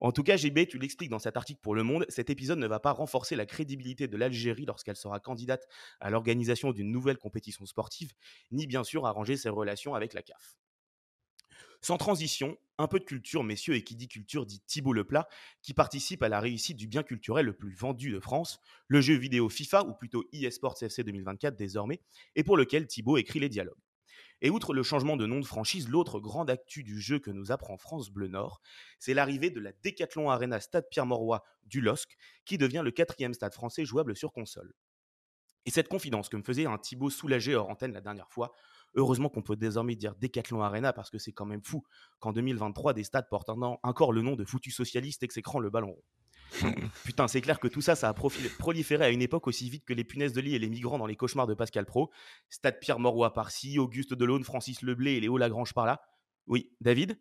En 0.00 0.10
tout 0.10 0.24
cas, 0.24 0.36
GB, 0.36 0.66
tu 0.66 0.78
l'expliques 0.78 1.10
dans 1.10 1.20
cet 1.20 1.36
article 1.36 1.60
pour 1.62 1.76
Le 1.76 1.84
Monde, 1.84 2.04
cet 2.08 2.28
épisode 2.28 2.58
ne 2.58 2.66
va 2.66 2.80
pas 2.80 2.90
renforcer 2.90 3.36
la 3.36 3.46
crédibilité 3.46 4.08
de 4.08 4.16
l'Algérie 4.16 4.64
lorsqu'elle 4.66 4.96
sera 4.96 5.20
candidate 5.20 5.64
à 6.00 6.10
l'organisation 6.10 6.72
d'une 6.72 6.90
nouvelle 6.90 7.18
compétition 7.18 7.64
sportive, 7.66 8.12
ni 8.50 8.66
bien 8.66 8.82
sûr 8.82 9.06
arranger 9.06 9.36
ses 9.36 9.48
relations 9.48 9.94
avec 9.94 10.12
la 10.12 10.22
CAF. 10.22 10.56
Sans 11.80 11.98
transition, 11.98 12.56
un 12.78 12.86
peu 12.86 12.98
de 12.98 13.04
culture, 13.04 13.44
messieurs, 13.44 13.74
et 13.74 13.82
qui 13.82 13.94
dit 13.94 14.08
culture 14.08 14.46
dit 14.46 14.60
Thibault 14.60 14.92
Leplat, 14.92 15.28
qui 15.62 15.74
participe 15.74 16.22
à 16.22 16.28
la 16.28 16.40
réussite 16.40 16.76
du 16.76 16.86
bien 16.86 17.02
culturel 17.02 17.46
le 17.46 17.52
plus 17.52 17.74
vendu 17.74 18.10
de 18.10 18.20
France, 18.20 18.60
le 18.88 19.00
jeu 19.00 19.14
vidéo 19.14 19.48
FIFA, 19.48 19.84
ou 19.84 19.94
plutôt 19.94 20.24
eSports 20.32 20.76
FC 20.80 21.04
2024 21.04 21.56
désormais, 21.56 22.00
et 22.34 22.44
pour 22.44 22.56
lequel 22.56 22.86
Thibault 22.86 23.16
écrit 23.16 23.40
les 23.40 23.48
dialogues. 23.48 23.74
Et 24.44 24.50
outre 24.50 24.74
le 24.74 24.82
changement 24.82 25.16
de 25.16 25.24
nom 25.24 25.38
de 25.38 25.46
franchise, 25.46 25.88
l'autre 25.88 26.18
grande 26.18 26.50
actu 26.50 26.82
du 26.82 27.00
jeu 27.00 27.20
que 27.20 27.30
nous 27.30 27.52
apprend 27.52 27.76
France 27.76 28.10
Bleu 28.10 28.26
Nord, 28.26 28.60
c'est 28.98 29.14
l'arrivée 29.14 29.50
de 29.50 29.60
la 29.60 29.70
Decathlon 29.84 30.30
Arena 30.30 30.58
Stade 30.58 30.88
Pierre-Mauroy 30.90 31.44
du 31.64 31.80
LOSC, 31.80 32.16
qui 32.44 32.58
devient 32.58 32.82
le 32.84 32.90
quatrième 32.90 33.34
stade 33.34 33.54
français 33.54 33.84
jouable 33.84 34.16
sur 34.16 34.32
console. 34.32 34.74
Et 35.64 35.70
cette 35.70 35.86
confidence 35.86 36.28
que 36.28 36.36
me 36.36 36.42
faisait 36.42 36.66
un 36.66 36.76
Thibaut 36.76 37.08
soulagé 37.08 37.54
hors 37.54 37.70
antenne 37.70 37.92
la 37.92 38.00
dernière 38.00 38.28
fois 38.30 38.52
Heureusement 38.94 39.28
qu'on 39.28 39.42
peut 39.42 39.56
désormais 39.56 39.96
dire 39.96 40.14
Decathlon 40.16 40.62
Arena 40.62 40.92
parce 40.92 41.10
que 41.10 41.18
c'est 41.18 41.32
quand 41.32 41.46
même 41.46 41.62
fou 41.64 41.82
qu'en 42.20 42.32
2023, 42.32 42.92
des 42.92 43.04
stades 43.04 43.28
portent 43.28 43.50
encore 43.82 44.12
le 44.12 44.22
nom 44.22 44.36
de 44.36 44.44
foutu 44.44 44.70
socialiste 44.70 45.22
exécrant 45.22 45.60
le 45.60 45.70
ballon 45.70 45.92
rond. 45.92 46.02
Putain, 47.04 47.28
c'est 47.28 47.40
clair 47.40 47.58
que 47.58 47.68
tout 47.68 47.80
ça, 47.80 47.94
ça 47.94 48.10
a 48.10 48.14
proliféré 48.14 49.04
à 49.04 49.10
une 49.10 49.22
époque 49.22 49.46
aussi 49.46 49.70
vite 49.70 49.84
que 49.86 49.94
les 49.94 50.04
punaises 50.04 50.34
de 50.34 50.40
lit 50.40 50.54
et 50.54 50.58
les 50.58 50.68
migrants 50.68 50.98
dans 50.98 51.06
les 51.06 51.16
cauchemars 51.16 51.46
de 51.46 51.54
Pascal 51.54 51.86
Pro. 51.86 52.10
Stade 52.50 52.78
Pierre 52.80 52.98
Moroy 52.98 53.32
par-ci, 53.32 53.78
Auguste 53.78 54.12
Delaune, 54.12 54.44
Francis 54.44 54.82
Leblé 54.82 55.12
et 55.12 55.20
Léo 55.20 55.38
Lagrange 55.38 55.72
par-là. 55.72 56.02
Oui, 56.46 56.70
David? 56.80 57.18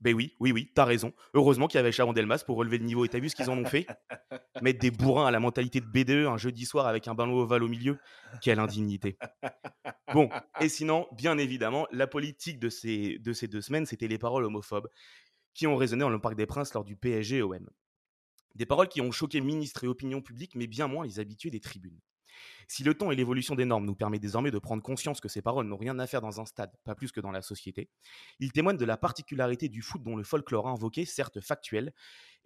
Ben 0.00 0.14
oui, 0.14 0.34
oui, 0.40 0.52
oui, 0.52 0.70
t'as 0.74 0.84
raison. 0.84 1.12
Heureusement 1.34 1.66
qu'il 1.66 1.78
y 1.78 1.80
avait 1.80 1.92
Sharon 1.92 2.12
Delmas 2.12 2.42
pour 2.46 2.56
relever 2.56 2.78
le 2.78 2.84
niveau. 2.84 3.04
Et 3.04 3.08
t'as 3.08 3.18
vu 3.18 3.28
ce 3.28 3.36
qu'ils 3.36 3.50
en 3.50 3.58
ont 3.58 3.64
fait? 3.66 3.86
Mettre 4.62 4.78
des 4.78 4.90
bourrins 4.90 5.26
à 5.26 5.30
la 5.30 5.40
mentalité 5.40 5.80
de 5.80 5.86
BDE 5.86 6.26
un 6.26 6.38
jeudi 6.38 6.64
soir 6.64 6.86
avec 6.86 7.06
un 7.08 7.14
ballon 7.14 7.34
ovale 7.38 7.62
au 7.62 7.68
milieu. 7.68 7.98
Quelle 8.40 8.58
indignité. 8.58 9.18
Bon, 10.12 10.28
et 10.60 10.68
sinon, 10.68 11.06
bien 11.12 11.38
évidemment, 11.38 11.86
la 11.92 12.06
politique 12.06 12.58
de 12.58 12.68
ces, 12.68 13.18
de 13.18 13.32
ces 13.32 13.46
deux 13.46 13.60
semaines, 13.60 13.86
c'était 13.86 14.08
les 14.08 14.18
paroles 14.18 14.44
homophobes 14.44 14.88
qui 15.54 15.66
ont 15.66 15.76
résonné 15.76 16.00
dans 16.00 16.10
le 16.10 16.20
Parc 16.20 16.36
des 16.36 16.46
Princes 16.46 16.72
lors 16.74 16.84
du 16.84 16.96
PSG-OM. 16.96 17.68
Des 18.54 18.66
paroles 18.66 18.88
qui 18.88 19.00
ont 19.00 19.12
choqué 19.12 19.40
ministres 19.40 19.84
et 19.84 19.86
opinion 19.86 20.20
publique, 20.22 20.54
mais 20.54 20.66
bien 20.66 20.88
moins 20.88 21.04
les 21.04 21.20
habitués 21.20 21.50
des 21.50 21.60
tribunes. 21.60 22.00
Si 22.68 22.84
le 22.84 22.94
temps 22.94 23.10
et 23.10 23.16
l'évolution 23.16 23.54
des 23.54 23.64
normes 23.64 23.84
nous 23.84 23.94
permettent 23.94 24.22
désormais 24.22 24.50
de 24.50 24.58
prendre 24.58 24.82
conscience 24.82 25.20
que 25.20 25.28
ces 25.28 25.42
paroles 25.42 25.66
n'ont 25.66 25.76
rien 25.76 25.98
à 25.98 26.06
faire 26.06 26.20
dans 26.20 26.40
un 26.40 26.46
stade, 26.46 26.72
pas 26.84 26.94
plus 26.94 27.12
que 27.12 27.20
dans 27.20 27.30
la 27.30 27.42
société, 27.42 27.90
ils 28.38 28.52
témoignent 28.52 28.76
de 28.76 28.84
la 28.84 28.96
particularité 28.96 29.68
du 29.68 29.82
foot 29.82 30.02
dont 30.02 30.16
le 30.16 30.24
folklore 30.24 30.68
invoqué, 30.68 31.04
certes 31.04 31.40
factuel, 31.40 31.92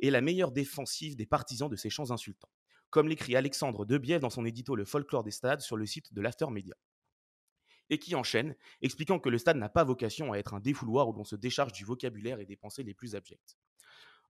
est 0.01 0.11
la 0.11 0.20
meilleure 0.20 0.53
défensive 0.53 1.16
des 1.16 1.26
partisans 1.26 1.68
de 1.68 1.76
ces 1.76 1.91
chants 1.91 2.11
insultants. 2.11 2.51
Comme 2.91 3.09
l'écrit 3.09 3.37
Alexandre 3.37 3.85
Debiève 3.85 4.20
dans 4.20 4.30
son 4.30 4.45
édito 4.45 4.76
Le 4.76 4.85
folklore 4.85 5.24
des 5.24 5.30
stades 5.30 5.61
sur 5.61 5.76
le 5.76 5.87
site 5.87 6.14
de 6.14 6.20
l'After 6.20 6.47
Media 6.51 6.74
et 7.91 7.99
qui 7.99 8.14
enchaîne, 8.14 8.57
expliquant 8.82 9.18
que 9.18 9.28
le 9.28 9.39
stade 9.39 9.57
n'a 9.57 9.68
pas 9.68 9.85
vocation 9.85 10.32
à 10.32 10.39
être 10.39 10.55
un 10.55 10.61
défouloir 10.61 11.09
où 11.09 11.12
l'on 11.12 11.24
se 11.24 11.37
décharge 11.37 11.72
du 11.72 11.85
vocabulaire 11.85 12.41
et 12.41 12.47
des 12.47 12.57
pensées 12.57 12.82
les 12.82 12.95
plus 12.95 13.14
abjectes. 13.14 13.59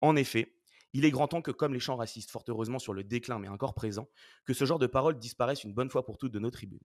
En 0.01 0.17
effet, 0.17 0.55
il 0.93 1.05
est 1.05 1.11
grand 1.11 1.29
temps 1.29 1.43
que, 1.43 1.51
comme 1.51 1.75
les 1.75 1.81
chants 1.81 1.97
racistes, 1.97 2.31
fort 2.31 2.45
heureusement 2.49 2.79
sur 2.79 2.93
le 2.93 3.05
déclin 3.05 3.39
mais 3.39 3.49
encore 3.49 3.75
présents, 3.75 4.09
que 4.45 4.55
ce 4.55 4.65
genre 4.65 4.79
de 4.79 4.87
paroles 4.87 5.19
disparaissent 5.19 5.65
une 5.65 5.75
bonne 5.75 5.91
fois 5.91 6.05
pour 6.05 6.19
toutes 6.19 6.33
de 6.33 6.39
nos 6.39 6.51
tribunes. 6.51 6.81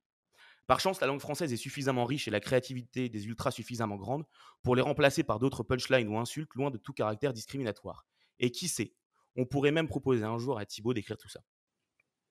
Par 0.67 0.81
chance, 0.81 0.99
la 0.99 1.07
langue 1.07 1.21
française 1.21 1.53
est 1.53 1.57
suffisamment 1.57 2.05
riche 2.05 2.27
et 2.27 2.31
la 2.31 2.41
créativité 2.41 3.07
des 3.07 3.25
ultras 3.25 3.51
suffisamment 3.51 3.95
grande 3.95 4.25
pour 4.63 4.75
les 4.75 4.81
remplacer 4.81 5.23
par 5.23 5.39
d'autres 5.39 5.63
punchlines 5.63 6.09
ou 6.09 6.17
insultes 6.17 6.53
loin 6.55 6.71
de 6.71 6.77
tout 6.77 6.91
caractère 6.91 7.31
discriminatoire. 7.31 8.05
Et 8.39 8.51
qui 8.51 8.67
sait, 8.67 8.93
on 9.37 9.45
pourrait 9.45 9.71
même 9.71 9.87
proposer 9.87 10.25
un 10.25 10.37
jour 10.37 10.59
à 10.59 10.65
Thibaut 10.65 10.93
d'écrire 10.93 11.17
tout 11.17 11.29
ça. 11.29 11.39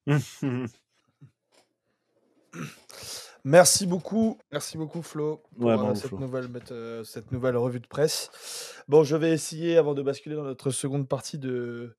Merci 3.48 3.86
beaucoup, 3.86 4.38
merci 4.50 4.76
beaucoup 4.76 5.02
Flo 5.02 5.40
pour 5.56 5.70
euh, 5.70 5.94
cette, 5.94 6.10
Nouvelle, 6.10 6.48
euh, 6.72 7.04
cette 7.04 7.30
nouvelle 7.30 7.56
revue 7.56 7.78
de 7.78 7.86
presse. 7.86 8.82
Bon, 8.88 9.04
je 9.04 9.14
vais 9.14 9.30
essayer, 9.30 9.76
avant 9.76 9.94
de 9.94 10.02
basculer 10.02 10.34
dans 10.34 10.42
notre 10.42 10.72
seconde 10.72 11.06
partie, 11.06 11.38
de, 11.38 11.96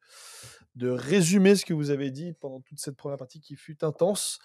de 0.78 0.90
résumer 0.90 1.56
ce 1.56 1.66
que 1.66 1.74
vous 1.74 1.90
avez 1.90 2.12
dit 2.12 2.34
pendant 2.34 2.62
toute 2.62 2.80
cette 2.80 2.96
première 2.96 3.18
partie 3.18 3.40
qui 3.40 3.56
fut 3.56 3.84
intense. 3.84 4.40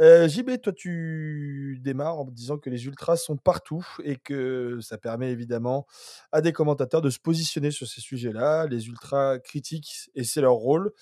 Euh, 0.00 0.28
JB, 0.28 0.60
toi, 0.60 0.72
tu 0.72 1.78
démarres 1.80 2.18
en 2.18 2.24
disant 2.24 2.58
que 2.58 2.68
les 2.68 2.86
ultras 2.86 3.16
sont 3.16 3.36
partout 3.36 3.86
et 4.04 4.16
que 4.16 4.80
ça 4.82 4.98
permet 4.98 5.30
évidemment 5.30 5.86
à 6.30 6.40
des 6.40 6.52
commentateurs 6.52 7.02
de 7.02 7.10
se 7.10 7.18
positionner 7.18 7.70
sur 7.70 7.86
ces 7.86 8.00
sujets-là. 8.00 8.66
Les 8.66 8.88
ultras 8.88 9.38
critiquent 9.38 10.10
et 10.14 10.24
c'est 10.24 10.42
leur 10.42 10.54
rôle. 10.54 10.92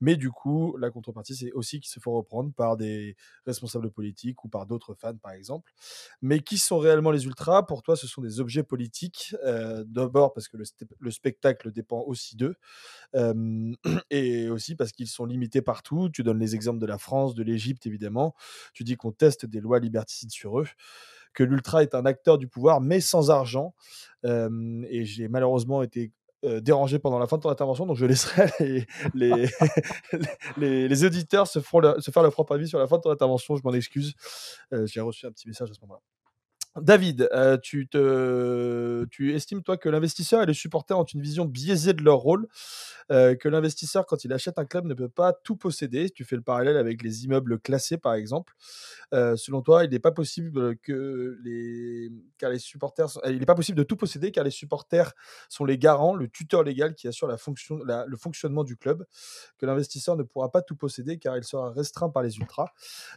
Mais 0.00 0.16
du 0.16 0.30
coup, 0.30 0.76
la 0.78 0.90
contrepartie, 0.90 1.34
c'est 1.34 1.52
aussi 1.52 1.80
qu'ils 1.80 1.90
se 1.90 2.00
font 2.00 2.12
reprendre 2.12 2.52
par 2.52 2.76
des 2.76 3.16
responsables 3.46 3.90
politiques 3.90 4.44
ou 4.44 4.48
par 4.48 4.66
d'autres 4.66 4.94
fans, 4.94 5.16
par 5.16 5.32
exemple. 5.32 5.72
Mais 6.22 6.40
qui 6.40 6.58
sont 6.58 6.78
réellement 6.78 7.10
les 7.10 7.24
ultras? 7.26 7.62
Pour 7.62 7.82
toi, 7.82 7.96
ce 7.96 8.06
sont 8.06 8.20
des 8.20 8.40
objets 8.40 8.62
politiques. 8.62 9.34
euh, 9.44 9.84
D'abord 9.86 10.32
parce 10.32 10.48
que 10.48 10.56
le, 10.56 11.10
spectacle 11.10 11.72
dépend 11.72 12.00
aussi 12.00 12.36
d'eux. 12.36 12.56
et 14.10 14.48
aussi 14.48 14.74
parce 14.74 14.92
qu'ils 14.92 15.08
sont 15.08 15.26
limités 15.26 15.62
partout. 15.62 16.08
Tu 16.10 16.22
donnes 16.22 16.38
les 16.38 16.54
exemples 16.54 16.80
de 16.80 16.86
la 16.86 16.98
France, 16.98 17.34
de 17.34 17.42
l'Égypte, 17.42 17.86
évidemment. 17.86 18.34
Tu 18.72 18.84
dis 18.84 18.96
qu'on 18.96 19.12
teste 19.12 19.46
des 19.46 19.60
lois 19.60 19.78
liberticides 19.78 20.30
sur 20.30 20.60
eux 20.60 20.66
que 21.34 21.42
l'ultra 21.42 21.82
est 21.82 21.94
un 21.94 22.06
acteur 22.06 22.38
du 22.38 22.46
pouvoir, 22.46 22.80
mais 22.80 23.00
sans 23.00 23.30
argent. 23.30 23.74
Et 24.24 25.04
j'ai 25.04 25.28
malheureusement 25.28 25.82
été 25.82 26.12
euh, 26.44 26.60
dérangé 26.60 26.98
pendant 26.98 27.18
la 27.18 27.26
fin 27.26 27.36
de 27.36 27.42
ton 27.42 27.48
intervention, 27.48 27.86
donc 27.86 27.96
je 27.96 28.06
laisserai 28.06 28.50
les, 28.60 28.86
les, 29.14 29.48
les, 30.56 30.88
les 30.88 31.04
auditeurs 31.04 31.46
se, 31.46 31.60
faire 31.60 32.22
leur 32.22 32.32
propre 32.32 32.54
avis 32.54 32.68
sur 32.68 32.78
la 32.78 32.86
fin 32.86 32.96
de 32.96 33.02
ton 33.02 33.10
intervention. 33.10 33.56
Je 33.56 33.62
m'en 33.64 33.72
excuse. 33.72 34.14
Euh, 34.72 34.86
j'ai 34.86 35.00
reçu 35.00 35.26
un 35.26 35.30
petit 35.30 35.48
message 35.48 35.70
à 35.70 35.74
ce 35.74 35.80
moment-là. 35.82 36.00
David, 36.80 37.28
euh, 37.32 37.56
tu, 37.56 37.86
estimes, 39.32 39.62
toi, 39.62 39.76
que 39.76 39.88
l'investisseur 39.88 40.42
et 40.42 40.46
les 40.46 40.54
supporters 40.54 40.98
ont 40.98 41.04
une 41.04 41.20
vision 41.20 41.44
biaisée 41.44 41.92
de 41.92 42.02
leur 42.02 42.16
rôle, 42.16 42.48
euh, 43.12 43.36
que 43.36 43.48
l'investisseur, 43.48 44.06
quand 44.06 44.24
il 44.24 44.32
achète 44.32 44.58
un 44.58 44.64
club, 44.64 44.86
ne 44.86 44.94
peut 44.94 45.08
pas 45.08 45.32
tout 45.32 45.54
posséder? 45.54 46.10
Tu 46.10 46.24
fais 46.24 46.34
le 46.34 46.42
parallèle 46.42 46.76
avec 46.76 47.02
les 47.02 47.24
immeubles 47.24 47.60
classés, 47.60 47.96
par 47.96 48.14
exemple. 48.14 48.54
Euh, 49.12 49.36
selon 49.36 49.62
toi, 49.62 49.84
il 49.84 49.90
n'est 49.90 50.00
pas 50.00 50.10
possible 50.10 50.76
que 50.78 51.38
les, 51.44 52.10
car 52.38 52.50
supporters, 52.58 53.06
il 53.26 53.38
n'est 53.38 53.46
pas 53.46 53.54
possible 53.54 53.78
de 53.78 53.84
tout 53.84 53.96
posséder, 53.96 54.32
car 54.32 54.42
les 54.42 54.50
supporters 54.50 55.12
sont 55.48 55.64
les 55.64 55.78
garants, 55.78 56.16
le 56.16 56.28
tuteur 56.28 56.64
légal 56.64 56.96
qui 56.96 57.06
assure 57.06 57.28
la 57.28 57.36
fonction, 57.36 57.78
le 57.84 58.16
fonctionnement 58.16 58.64
du 58.64 58.76
club, 58.76 59.06
que 59.58 59.66
l'investisseur 59.66 60.16
ne 60.16 60.24
pourra 60.24 60.50
pas 60.50 60.62
tout 60.62 60.74
posséder, 60.74 61.18
car 61.18 61.36
il 61.36 61.44
sera 61.44 61.70
restreint 61.70 62.10
par 62.10 62.24
les 62.24 62.38
ultras. 62.38 62.66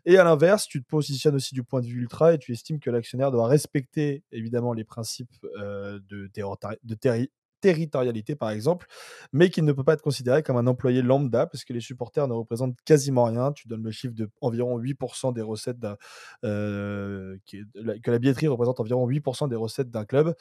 Et 0.06 0.20
à 0.20 0.24
l'inverse, 0.24 0.68
tu 0.68 0.84
te 0.84 0.88
positionnes 0.88 1.36
aussi 1.36 1.56
du 1.56 1.64
point 1.64 1.82
de 1.82 1.88
vue 1.88 2.02
ultra 2.02 2.34
et 2.34 2.38
tu 2.38 2.52
estimes 2.52 2.80
que 2.80 2.92
l'actionnaire 2.92 3.32
doit 3.32 3.47
respecter 3.48 4.24
évidemment 4.32 4.74
les 4.74 4.84
principes 4.84 5.36
de 5.42 6.96
terri- 6.96 7.32
territorialité 7.62 8.36
par 8.36 8.50
exemple, 8.50 8.88
mais 9.34 9.50
qu'il 9.50 9.66
ne 9.66 9.72
peut 9.72 9.84
pas 9.84 9.94
être 9.94 10.02
considéré 10.02 10.44
comme 10.44 10.58
un 10.58 10.68
employé 10.68 11.02
lambda 11.02 11.48
parce 11.48 11.64
que 11.64 11.74
les 11.74 11.82
supporters 11.82 12.28
ne 12.28 12.34
représentent 12.34 12.78
quasiment 12.86 13.26
rien. 13.26 13.52
Tu 13.52 13.68
donnes 13.68 13.84
le 13.84 13.92
chiffre 13.92 14.14
de 14.14 14.30
environ 14.42 14.80
8% 14.80 15.34
des 15.34 15.42
recettes 15.42 15.78
euh, 16.44 17.38
que 17.50 18.12
la 18.12 18.20
billetterie 18.20 18.48
représente 18.48 18.80
environ 18.80 19.08
8% 19.08 19.48
des 19.50 19.56
recettes 19.56 19.90
d'un 19.90 20.06
club. 20.06 20.34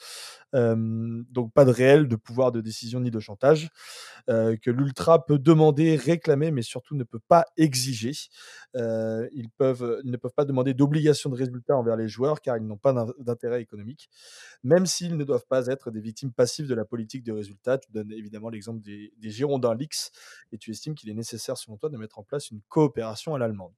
Donc 0.53 1.53
pas 1.53 1.65
de 1.65 1.71
réel 1.71 2.07
de 2.07 2.15
pouvoir 2.15 2.51
de 2.51 2.61
décision 2.61 2.99
ni 2.99 3.11
de 3.11 3.19
chantage. 3.19 3.69
Euh, 4.29 4.57
que 4.57 4.71
l'ultra 4.71 5.25
peut 5.25 5.39
demander, 5.39 5.95
réclamer, 5.95 6.51
mais 6.51 6.61
surtout 6.61 6.95
ne 6.95 7.03
peut 7.03 7.19
pas 7.27 7.45
exiger. 7.55 8.11
Euh, 8.75 9.27
ils, 9.31 9.49
peuvent, 9.49 10.01
ils 10.03 10.11
ne 10.11 10.17
peuvent 10.17 10.33
pas 10.35 10.45
demander 10.45 10.73
d'obligation 10.73 11.29
de 11.29 11.35
résultat 11.35 11.75
envers 11.77 11.95
les 11.95 12.07
joueurs 12.07 12.41
car 12.41 12.57
ils 12.57 12.65
n'ont 12.65 12.77
pas 12.77 12.93
d'in- 12.93 13.13
d'intérêt 13.19 13.61
économique, 13.61 14.09
même 14.63 14.85
s'ils 14.85 15.15
ne 15.17 15.23
doivent 15.23 15.45
pas 15.47 15.67
être 15.67 15.91
des 15.91 16.01
victimes 16.01 16.31
passives 16.31 16.67
de 16.67 16.75
la 16.75 16.85
politique 16.85 17.06
de 17.07 17.31
résultat. 17.31 17.77
Tu 17.77 17.91
donnes 17.91 18.11
évidemment 18.11 18.49
l'exemple 18.49 18.81
des, 18.81 19.11
Girondins 19.21 19.75
Lix 19.75 20.11
et 20.51 20.57
tu 20.57 20.71
estimes 20.71 20.95
qu'il 20.95 21.09
est 21.09 21.13
nécessaire, 21.13 21.57
selon 21.57 21.77
toi, 21.77 21.89
de 21.89 21.97
mettre 21.97 22.19
en 22.19 22.23
place 22.23 22.51
une 22.51 22.61
coopération 22.69 23.35
à 23.35 23.39
l'allemande. 23.39 23.73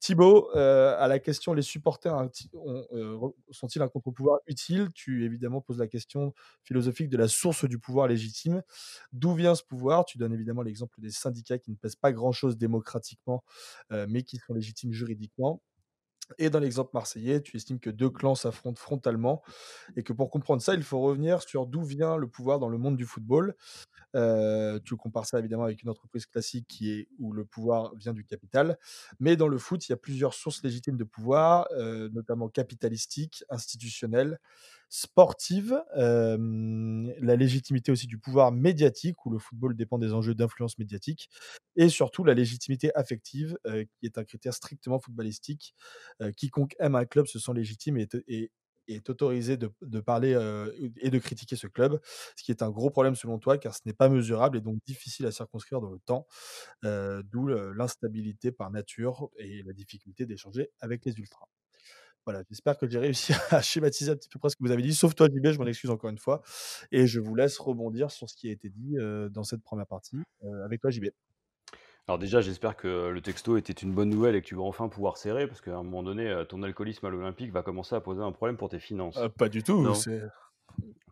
Thibaut, 0.00 0.50
euh, 0.54 0.94
à 0.98 1.08
la 1.08 1.18
question 1.18 1.54
les 1.54 1.62
supporters 1.62 2.14
ont- 2.14 2.86
euh, 2.92 3.18
sont-ils 3.50 3.80
un 3.80 3.88
contre-pouvoir 3.88 4.40
utile? 4.46 4.88
Tu 4.94 5.24
évidemment 5.24 5.62
poses 5.62 5.78
la 5.78 5.86
question 5.88 6.34
philosophique 6.62 7.08
de 7.08 7.16
la 7.16 7.28
source 7.28 7.64
du 7.64 7.78
pouvoir 7.78 8.06
légitime. 8.08 8.62
D'où 9.12 9.34
vient 9.34 9.54
ce 9.54 9.62
pouvoir? 9.62 10.04
Tu 10.04 10.18
donnes 10.18 10.34
évidemment 10.34 10.62
l'exemple 10.62 11.00
des 11.00 11.10
syndicats 11.10 11.58
qui 11.58 11.70
ne 11.70 11.76
pèsent 11.76 11.96
pas 11.96 12.12
grand-chose 12.12 12.58
démocratiquement, 12.58 13.44
euh, 13.92 14.06
mais 14.08 14.22
qui 14.22 14.36
sont 14.36 14.52
légitimes 14.52 14.92
juridiquement. 14.92 15.62
Et 16.38 16.50
dans 16.50 16.58
l'exemple 16.58 16.90
marseillais, 16.94 17.40
tu 17.42 17.56
estimes 17.56 17.78
que 17.78 17.90
deux 17.90 18.10
clans 18.10 18.34
s'affrontent 18.34 18.80
frontalement 18.80 19.42
et 19.96 20.02
que 20.02 20.12
pour 20.12 20.30
comprendre 20.30 20.62
ça, 20.62 20.74
il 20.74 20.82
faut 20.82 21.00
revenir 21.00 21.42
sur 21.42 21.66
d'où 21.66 21.82
vient 21.82 22.16
le 22.16 22.26
pouvoir 22.26 22.58
dans 22.58 22.68
le 22.68 22.78
monde 22.78 22.96
du 22.96 23.04
football. 23.04 23.54
Euh, 24.14 24.78
tu 24.84 24.96
compares 24.96 25.26
ça 25.26 25.38
évidemment 25.38 25.64
avec 25.64 25.82
une 25.82 25.88
entreprise 25.88 26.26
classique 26.26 26.66
qui 26.68 26.92
est 26.92 27.08
où 27.18 27.32
le 27.32 27.44
pouvoir 27.44 27.94
vient 27.96 28.12
du 28.12 28.24
capital. 28.24 28.78
Mais 29.18 29.36
dans 29.36 29.48
le 29.48 29.58
foot, 29.58 29.88
il 29.88 29.92
y 29.92 29.92
a 29.92 29.96
plusieurs 29.96 30.34
sources 30.34 30.62
légitimes 30.62 30.96
de 30.96 31.04
pouvoir, 31.04 31.66
euh, 31.72 32.08
notamment 32.12 32.48
capitalistiques, 32.48 33.44
institutionnelles, 33.50 34.38
sportives, 34.96 35.76
euh, 35.96 36.36
la 37.20 37.36
légitimité 37.36 37.90
aussi 37.92 38.06
du 38.06 38.18
pouvoir 38.18 38.52
médiatique, 38.52 39.24
où 39.26 39.30
le 39.30 39.38
football 39.38 39.74
dépend 39.76 39.98
des 39.98 40.12
enjeux 40.12 40.34
d'influence 40.34 40.78
médiatique, 40.78 41.28
et 41.76 41.88
surtout 41.88 42.24
la 42.24 42.34
légitimité 42.34 42.94
affective, 42.94 43.58
qui 43.66 44.06
est 44.06 44.18
un 44.18 44.24
critère 44.24 44.54
strictement 44.54 44.98
footballistique. 45.00 45.74
Quiconque 46.36 46.76
aime 46.78 46.94
un 46.94 47.04
club 47.06 47.26
se 47.26 47.38
sent 47.38 47.52
légitime 47.54 47.96
et, 47.98 48.08
est- 48.28 49.10
autorisé 49.10 49.56
de, 49.56 50.00
parler 50.00 50.32
et 51.00 51.10
de 51.10 51.18
critiquer 51.18 51.56
ce 51.56 51.66
club, 51.66 52.00
ce 52.36 52.42
qui 52.44 52.50
est 52.52 52.62
un 52.62 52.70
gros 52.70 52.90
problème 52.90 53.14
selon 53.14 53.38
toi, 53.38 53.58
car 53.58 53.74
ce 53.74 53.80
n'est 53.86 53.94
pas 53.94 54.08
mesurable 54.08 54.58
et 54.58 54.60
donc 54.60 54.78
difficile 54.86 55.26
à 55.26 55.32
circonscrire 55.32 55.80
dans 55.80 55.90
le 55.90 55.98
temps, 56.00 56.26
d'où 56.82 57.46
l'instabilité 57.48 58.52
par 58.52 58.70
nature 58.70 59.30
et 59.38 59.62
la 59.62 59.72
difficulté 59.72 60.26
d'échanger 60.26 60.70
avec 60.80 61.04
les 61.04 61.14
ultras. 61.18 61.46
Voilà, 62.26 62.42
j'espère 62.48 62.78
que 62.78 62.88
j'ai 62.88 62.98
réussi 62.98 63.32
à 63.50 63.60
schématiser 63.60 64.10
un 64.12 64.16
petit 64.16 64.28
peu 64.28 64.38
près 64.38 64.48
ce 64.48 64.56
que 64.56 64.62
vous 64.64 64.70
avez 64.70 64.82
dit, 64.82 64.94
sauf 64.94 65.14
toi, 65.14 65.26
JB, 65.28 65.48
je 65.48 65.58
m'en 65.58 65.66
excuse 65.66 65.90
encore 65.90 66.08
une 66.10 66.18
fois, 66.18 66.42
et 66.90 67.06
je 67.06 67.20
vous 67.20 67.34
laisse 67.34 67.58
rebondir 67.58 68.10
sur 68.10 68.28
ce 68.30 68.34
qui 68.36 68.48
a 68.48 68.52
été 68.52 68.68
dit 68.70 68.96
euh, 68.98 69.28
dans 69.28 69.44
cette 69.44 69.62
première 69.62 69.86
partie. 69.86 70.16
Euh, 70.44 70.64
avec 70.64 70.80
toi, 70.80 70.90
JB. 70.90 71.06
Alors 72.06 72.18
déjà, 72.18 72.40
j'espère 72.42 72.76
que 72.76 73.08
le 73.08 73.20
texto 73.22 73.56
était 73.56 73.72
une 73.72 73.92
bonne 73.94 74.10
nouvelle 74.10 74.34
et 74.36 74.42
que 74.42 74.46
tu 74.46 74.54
vas 74.54 74.62
enfin 74.62 74.88
pouvoir 74.88 75.16
serrer, 75.16 75.46
parce 75.46 75.60
qu'à 75.62 75.72
un 75.76 75.82
moment 75.82 76.02
donné, 76.02 76.44
ton 76.48 76.62
alcoolisme 76.62 77.06
à 77.06 77.10
l'Olympique 77.10 77.50
va 77.52 77.62
commencer 77.62 77.94
à 77.94 78.00
poser 78.00 78.20
un 78.22 78.32
problème 78.32 78.56
pour 78.58 78.68
tes 78.68 78.78
finances. 78.78 79.16
Euh, 79.16 79.28
pas 79.30 79.48
du 79.48 79.62
tout, 79.62 79.80
Non. 79.82 79.94
c'est. 79.94 80.22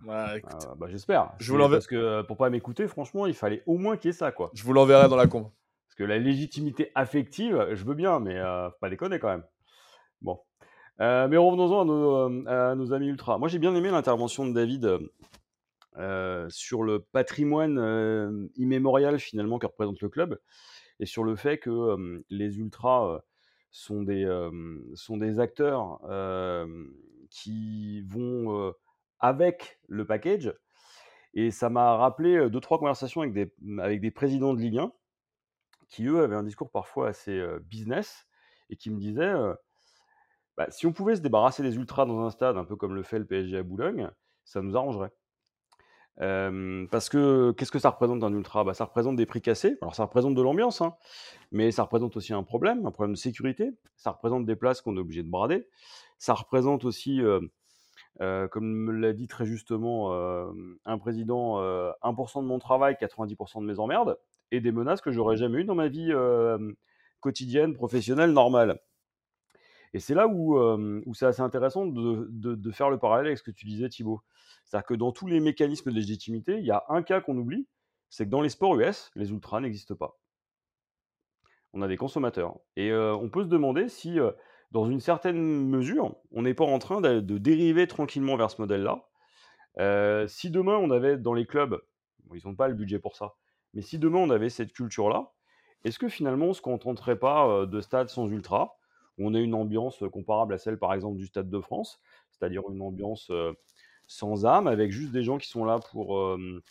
Voilà, 0.03 0.37
Ah, 0.51 0.75
bah, 0.77 0.89
j'espère. 0.91 1.33
Je 1.39 1.51
vous 1.51 1.57
C'est 1.57 1.63
l'enver- 1.63 1.77
Parce 1.77 1.87
que 1.87 2.23
pour 2.23 2.37
pas 2.37 2.51
m'écouter, 2.51 2.89
franchement, 2.89 3.27
il 3.27 3.35
fallait 3.35 3.63
au 3.67 3.79
moins 3.79 3.97
qu'il 3.97 4.09
y 4.09 4.11
ait 4.11 4.17
ça, 4.17 4.33
quoi. 4.33 4.51
je 4.55 4.63
vous 4.65 4.73
l'enverrai 4.73 5.09
dans 5.09 5.17
la 5.17 5.27
con. 5.29 5.51
Parce 5.87 5.95
que 5.97 6.05
la 6.05 6.19
légitimité 6.19 6.91
affective, 6.95 7.69
je 7.73 7.85
veux 7.85 7.95
bien, 7.95 8.19
mais 8.21 8.39
pas 8.81 8.91
déconner 8.91 9.19
quand 9.19 9.29
même. 9.29 9.45
Bon. 10.21 10.41
Euh, 11.01 11.27
mais 11.29 11.37
revenons-en 11.37 11.81
à 11.81 11.85
nos, 11.85 12.49
euh, 12.49 12.93
amis 12.93 13.09
ultra. 13.09 13.39
Moi, 13.39 13.49
j'ai 13.49 13.59
bien 13.59 13.75
aimé 13.75 13.91
l'intervention 13.91 14.47
de 14.47 14.53
David 14.53 14.99
euh, 15.97 16.47
sur 16.51 16.83
le 16.83 17.01
patrimoine 17.01 18.51
immémorial 18.57 19.19
finalement 19.19 19.59
que 19.59 19.67
représente 19.67 20.01
le 20.01 20.09
club 20.09 20.39
et 21.01 21.07
sur 21.07 21.25
le 21.25 21.35
fait 21.37 21.59
que 21.59 22.23
les 22.31 22.59
ultras 22.59 23.21
sont, 23.71 24.03
des, 24.03 25.41
acteurs 25.41 26.01
qui 27.31 28.03
vont 28.03 28.75
avec 29.19 29.81
le 29.89 30.07
package. 30.07 30.53
Et 31.35 31.51
ça 31.51 31.71
m'a 31.71 31.97
rappelé 31.97 32.51
deux, 32.51 32.61
trois 32.61 32.79
conversations 32.79 33.23
avec 33.23 33.33
des, 33.33 34.11
présidents 34.11 34.55
de 34.55 34.61
Ligue 34.61 34.79
1 34.79 34.93
qui, 35.89 36.07
eux, 36.07 36.23
avaient 36.23 36.37
un 36.37 36.43
discours 36.43 36.71
parfois 36.71 37.09
assez 37.09 37.43
business 37.65 38.27
et 38.71 38.77
qui 38.77 38.91
me 38.91 38.99
disaient 38.99 39.35
bah, 40.57 40.67
si 40.71 40.87
on 40.87 40.93
pouvait 40.93 41.17
se 41.17 41.21
débarrasser 41.21 41.63
des 41.63 41.77
ultras 41.77 42.07
dans 42.07 42.21
un 42.21 42.31
stade, 42.31 42.57
un 42.57 42.65
peu 42.65 42.77
comme 42.77 42.95
le 42.95 43.03
fait 43.03 43.19
le 43.19 43.25
PSG 43.25 43.59
à 43.59 43.63
Boulogne, 43.63 44.11
ça 44.45 44.63
nous 44.63 44.77
arrangerait. 44.77 45.13
Euh, 46.21 46.87
parce 46.91 47.09
que 47.09 47.53
qu'est-ce 47.53 47.73
que 47.73 47.79
ça 47.79 47.91
représente 47.91 48.23
un 48.23 48.33
ultra? 48.33 48.65
Bah, 48.65 48.75
Ça 48.75 48.85
représente 48.85 49.17
des 49.17 49.27
prix 49.27 49.41
cassés. 49.41 49.79
Alors 49.81 49.95
ça 49.95 50.05
représente 50.05 50.35
de 50.35 50.43
l'ambiance, 50.43 50.83
hein, 50.83 50.95
mais 51.53 51.71
ça 51.71 51.85
représente 51.85 52.17
aussi 52.17 52.35
un 52.35 52.43
problème, 52.43 52.87
un 52.87 52.91
problème 52.91 53.15
de 53.15 53.19
sécurité. 53.19 53.73
Ça 53.97 54.11
représente 54.11 54.45
des 54.45 54.57
places 54.57 54.83
qu'on 54.83 54.97
est 54.97 55.01
obligé 55.01 55.23
de 55.23 55.31
brader. 55.31 55.67
Ça 56.19 56.35
représente 56.35 56.85
aussi, 56.85 57.23
euh, 57.23 57.41
euh, 58.21 58.47
comme 58.47 58.67
me 58.67 58.93
l'a 58.93 59.13
dit 59.13 59.27
très 59.27 59.47
justement 59.47 60.13
un 60.85 60.99
président, 60.99 61.61
euh, 61.61 61.91
1% 62.03 62.43
de 62.43 62.47
mon 62.47 62.59
travail, 62.59 62.97
90% 63.01 63.61
de 63.61 63.67
mes 63.67 63.79
emmerdes, 63.79 64.19
et 64.51 64.61
des 64.61 64.71
menaces 64.71 65.01
que 65.01 65.11
j'aurais 65.11 65.37
jamais 65.37 65.61
eues 65.61 65.65
dans 65.65 65.75
ma 65.75 65.89
vie 65.89 66.13
quotidienne, 67.21 67.75
professionnelle, 67.75 68.33
normale. 68.33 68.79
Et 69.95 70.01
c'est 70.01 70.15
là 70.15 70.27
où, 70.27 70.59
c'est 71.15 71.27
assez 71.27 71.43
intéressant 71.43 71.87
de, 71.87 72.71
faire 72.73 72.91
le 72.91 72.99
parallèle 72.99 73.27
avec 73.27 73.39
ce 73.39 73.43
que 73.43 73.51
tu 73.51 73.67
disais, 73.67 73.89
Thibaut. 73.89 74.23
C'est-à-dire 74.65 74.87
que 74.87 74.95
dans 74.95 75.13
tous 75.13 75.27
les 75.27 75.41
mécanismes 75.41 75.91
de 75.91 75.97
légitimité, 75.97 76.59
il 76.59 76.65
y 76.65 76.71
a 76.71 76.85
un 76.89 77.03
cas 77.03 77.21
qu'on 77.21 77.37
oublie, 77.37 77.67
c'est 78.09 78.25
que 78.25 78.31
dans 78.31 78.41
les 78.41 78.49
sports 78.49 78.79
US, 78.79 79.11
les 79.15 79.31
ultras 79.31 79.61
n'existent 79.61 79.95
pas. 79.95 80.19
On 81.75 81.83
a 81.83 81.89
des 81.89 81.97
consommateurs. 81.97 82.59
Et 82.77 82.93
on 82.93 83.29
peut 83.29 83.43
se 83.43 83.49
demander 83.49 83.89
si, 83.89 84.19
dans 84.71 84.87
une 84.87 85.01
certaine 85.01 85.69
mesure, 85.69 86.17
on 86.31 86.43
n'est 86.43 86.55
pas 86.55 86.65
en 86.65 86.79
train 86.79 87.01
de, 87.01 87.21
dériver 87.39 87.87
tranquillement 87.87 88.37
vers 88.37 88.51
ce 88.51 88.61
modèle-là. 88.63 89.07
Si 90.29 90.51
demain 90.51 90.77
on 90.77 90.91
avait 90.91 91.19
dans 91.19 91.35
les 91.35 91.47
clubs, 91.47 91.83
ils 92.35 92.47
n'ont 92.47 92.55
pas 92.55 92.69
le 92.69 92.75
budget 92.75 92.99
pour 92.99 93.15
ça, 93.15 93.35
mais 93.75 93.83
si 93.83 93.99
demain 93.99 94.19
on 94.19 94.31
avait 94.31 94.49
cette 94.49 94.73
culture-là, 94.73 95.33
est-ce 95.85 95.99
que 95.99 96.09
finalement 96.09 96.47
on 96.47 96.53
se 96.55 96.63
contenterait 96.63 97.19
pas 97.19 97.67
de 97.67 97.81
stades 97.81 98.09
sans 98.09 98.29
ultras, 98.29 98.77
on 99.19 99.35
a 99.35 99.39
une 99.39 99.55
ambiance 99.55 100.03
comparable 100.13 100.55
à 100.55 100.59
celle 100.59 100.79
par 100.79 100.95
exemple 100.95 101.17
du 101.17 101.27
Stade 101.27 101.51
de 101.51 101.61
France, 101.61 102.01
c'est-à-dire 102.31 102.63
une 102.71 102.83
ambiance 102.83 103.31
sans 104.07 104.45
âme, 104.45 104.67
avec 104.67 104.93
juste 104.93 105.13
des 105.13 105.23
gens 105.23 105.39
qui 105.39 105.49
sont 105.49 105.65
là 105.65 105.79
pour, 105.91 106.19
euh, 106.19 106.63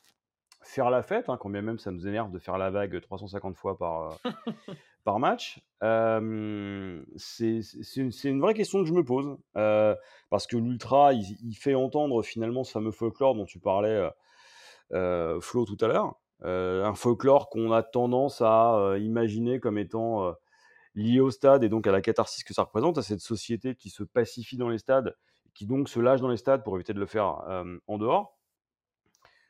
faire 0.63 0.91
la 0.91 1.01
fête, 1.01 1.27
hein, 1.27 1.37
quand 1.39 1.49
bien 1.49 1.63
même 1.63 1.79
ça 1.79 1.91
nous 1.91 2.07
énerve 2.07 2.31
de 2.31 2.37
faire 2.37 2.59
la 2.59 2.69
vague 2.69 3.01
350 3.01 3.57
fois 3.57 3.77
par, 3.79 4.19
par 5.03 5.17
match. 5.17 5.59
c'est 5.81 7.61
une, 8.25 8.41
vraie 8.41 8.53
question 8.53 8.83
que 8.83 8.87
je 8.87 8.93
me 8.93 9.03
pose. 9.03 9.37
parce 10.29 10.45
que 10.45 10.57
l'Ultra, 10.57 11.13
il, 11.13 11.55
fait 11.55 11.73
entendre 11.73 12.21
finalement 12.21 12.63
ce 12.63 12.71
fameux 12.71 12.91
folklore 12.91 13.33
dont 13.33 13.45
tu 13.45 13.59
parlais, 13.59 14.07
Flo, 14.91 15.65
tout 15.65 15.77
à 15.81 15.87
l'heure. 15.87 16.13
un 16.43 16.93
folklore 16.93 17.49
qu'on 17.49 17.71
a 17.71 17.81
tendance 17.81 18.41
à 18.41 18.97
imaginer 18.99 19.59
comme 19.59 19.79
étant 19.79 20.35
lié 20.95 21.19
au 21.19 21.31
stade 21.31 21.63
et 21.63 21.69
donc 21.69 21.87
à 21.87 21.91
la 21.91 22.01
catharsis 22.01 22.43
que 22.43 22.53
ça 22.53 22.63
représente, 22.63 22.97
à 22.97 23.01
cette 23.01 23.21
société 23.21 23.75
qui 23.75 23.89
se 23.89 24.03
pacifie 24.03 24.57
dans 24.57 24.69
les 24.69 24.77
stades, 24.77 25.15
qui 25.53 25.65
donc 25.65 25.89
se 25.89 25.99
lâche 25.99 26.21
dans 26.21 26.29
les 26.29 26.37
stades 26.37 26.63
pour 26.63 26.75
éviter 26.75 26.93
de 26.93 26.99
le 26.99 27.05
faire 27.05 27.41
en 27.87 27.97
dehors. 27.97 28.37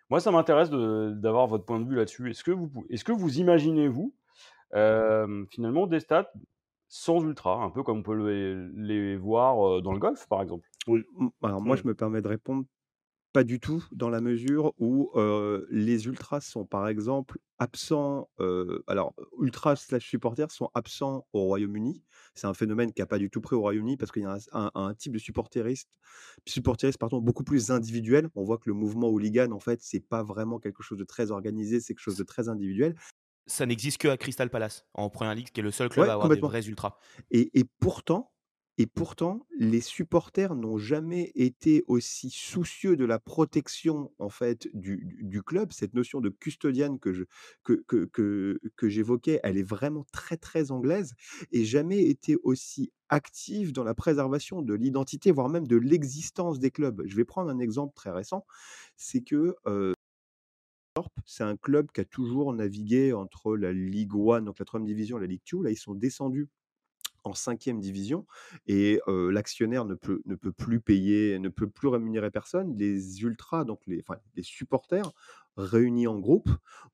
Moi, 0.09 0.19
ça 0.19 0.31
m'intéresse 0.31 0.69
d'avoir 0.69 1.47
votre 1.47 1.63
point 1.63 1.79
de 1.79 1.87
vue 1.87 1.95
là-dessus. 1.95 2.29
Est-ce 2.29 2.43
que 2.43 2.51
vous, 2.51 2.69
est 2.89 3.03
que 3.03 3.11
vous 3.11 3.39
imaginez, 3.39 3.87
vous, 3.87 4.13
finalement, 4.71 5.87
des 5.87 5.99
stades 5.99 6.27
sans 6.89 7.23
ultra, 7.23 7.63
un 7.63 7.69
peu 7.69 7.83
comme 7.83 7.99
on 7.99 8.03
peut 8.03 8.71
les, 8.75 9.15
voir 9.15 9.81
dans 9.81 9.93
le 9.93 9.99
golf, 9.99 10.27
par 10.27 10.41
exemple? 10.41 10.67
Oui. 10.87 11.03
Alors, 11.41 11.61
moi, 11.61 11.75
je 11.75 11.87
me 11.87 11.95
permets 11.95 12.21
de 12.21 12.27
répondre 12.27 12.65
pas 13.33 13.43
du 13.43 13.59
tout, 13.59 13.83
dans 13.91 14.09
la 14.09 14.21
mesure 14.21 14.73
où 14.77 15.11
les 15.69 16.05
ultras 16.05 16.41
sont 16.41 16.65
par 16.65 16.87
exemple 16.87 17.39
absents, 17.59 18.29
alors 18.87 19.13
ultras 19.39 19.75
slash 19.77 20.07
supporters 20.07 20.51
sont 20.51 20.69
absents 20.73 21.25
au 21.33 21.45
Royaume-Uni. 21.45 22.03
C'est 22.33 22.47
un 22.47 22.53
phénomène 22.53 22.93
qui 22.93 23.01
a 23.01 23.05
pas 23.05 23.17
du 23.17 23.29
tout 23.29 23.41
pris 23.41 23.55
au 23.55 23.61
Royaume-Uni 23.61 23.97
parce 23.97 24.11
qu'il 24.11 24.23
y 24.23 24.25
a 24.25 24.37
un, 24.51 24.93
type 24.93 25.13
de 25.13 25.19
supporteriste, 25.19 25.89
supporteriste 26.47 26.97
pardon, 26.97 27.19
beaucoup 27.19 27.43
plus 27.43 27.71
individuel. 27.71 28.29
On 28.35 28.43
voit 28.43 28.57
que 28.57 28.69
le 28.69 28.73
mouvement 28.73 29.09
hooligan, 29.09 29.51
en 29.51 29.59
fait, 29.59 29.79
c'est 29.81 29.99
pas 29.99 30.23
vraiment 30.23 30.59
quelque 30.59 30.83
chose 30.83 30.97
de 30.97 31.03
très 31.03 31.31
organisé, 31.31 31.79
c'est 31.79 31.93
quelque 31.93 32.03
chose 32.03 32.17
de 32.17 32.23
très 32.23 32.49
individuel. 32.49 32.95
Ça 33.47 33.65
n'existe 33.65 33.97
que 33.97 34.07
à 34.07 34.17
Crystal 34.17 34.49
Palace 34.49 34.85
en 34.93 35.09
Première 35.09 35.35
Ligue, 35.35 35.49
qui 35.49 35.59
est 35.59 35.63
le 35.63 35.71
seul 35.71 35.89
club 35.89 36.07
à 36.07 36.13
avoir 36.13 36.29
des 36.29 36.39
vrais 36.39 36.67
ultras. 36.67 36.97
Et, 37.31 37.59
et 37.59 37.65
pourtant, 37.79 38.31
et 38.77 38.87
pourtant, 38.87 39.45
les 39.59 39.81
supporters 39.81 40.55
n'ont 40.55 40.77
jamais 40.77 41.31
été 41.35 41.83
aussi 41.87 42.29
soucieux 42.29 42.95
de 42.95 43.05
la 43.05 43.19
protection 43.19 44.11
en 44.17 44.29
fait 44.29 44.69
du, 44.73 45.43
club. 45.45 45.71
Cette 45.73 45.93
notion 45.93 46.21
de 46.21 46.29
custodienne 46.29 46.97
que 46.99 47.27
j'évoquais, 48.83 49.39
elle 49.43 49.57
est 49.57 49.67
vraiment 49.67 50.05
très 50.11 50.37
très 50.37 50.71
anglaise 50.71 51.13
et 51.51 51.65
jamais 51.65 52.03
été 52.03 52.37
aussi 52.43 52.91
active 53.09 53.73
dans 53.73 53.83
la 53.83 53.93
préservation 53.93 54.61
de 54.61 54.73
l'identité, 54.73 55.31
voire 55.31 55.49
même 55.49 55.67
de 55.67 55.77
l'existence 55.77 56.59
des 56.59 56.71
clubs. 56.71 57.03
Je 57.05 57.15
vais 57.15 57.25
prendre 57.25 57.49
un 57.49 57.59
exemple 57.59 57.93
très 57.93 58.11
récent, 58.11 58.45
c'est 58.95 59.21
que 59.21 59.55
c'est 61.25 61.43
un 61.43 61.57
club 61.57 61.91
qui 61.91 62.01
a 62.01 62.05
toujours 62.05 62.53
navigué 62.53 63.13
entre 63.13 63.55
la 63.55 63.73
Ligue 63.73 64.13
1, 64.13 64.41
donc 64.43 64.59
la 64.59 64.65
troisième 64.65 64.87
division, 64.87 65.17
et 65.17 65.21
la 65.21 65.27
Ligue 65.27 65.41
2. 65.51 65.63
Là, 65.63 65.71
ils 65.71 65.77
sont 65.77 65.93
descendus 65.93 66.49
en 67.23 67.33
cinquième 67.33 67.79
division 67.79 68.25
et 68.67 68.99
l'actionnaire 69.07 69.85
ne 69.85 69.95
peut, 69.95 70.21
ne 70.25 70.35
peut 70.35 70.51
plus 70.51 70.79
payer, 70.79 71.37
ne 71.39 71.49
peut 71.49 71.69
plus 71.69 71.87
rémunérer 71.87 72.31
personne. 72.31 72.75
Les 72.77 73.21
ultras, 73.21 73.63
donc 73.63 73.81
les, 73.87 74.03
supporters 74.41 75.11
réunis 75.57 76.07
en 76.07 76.19
groupe, 76.19 76.49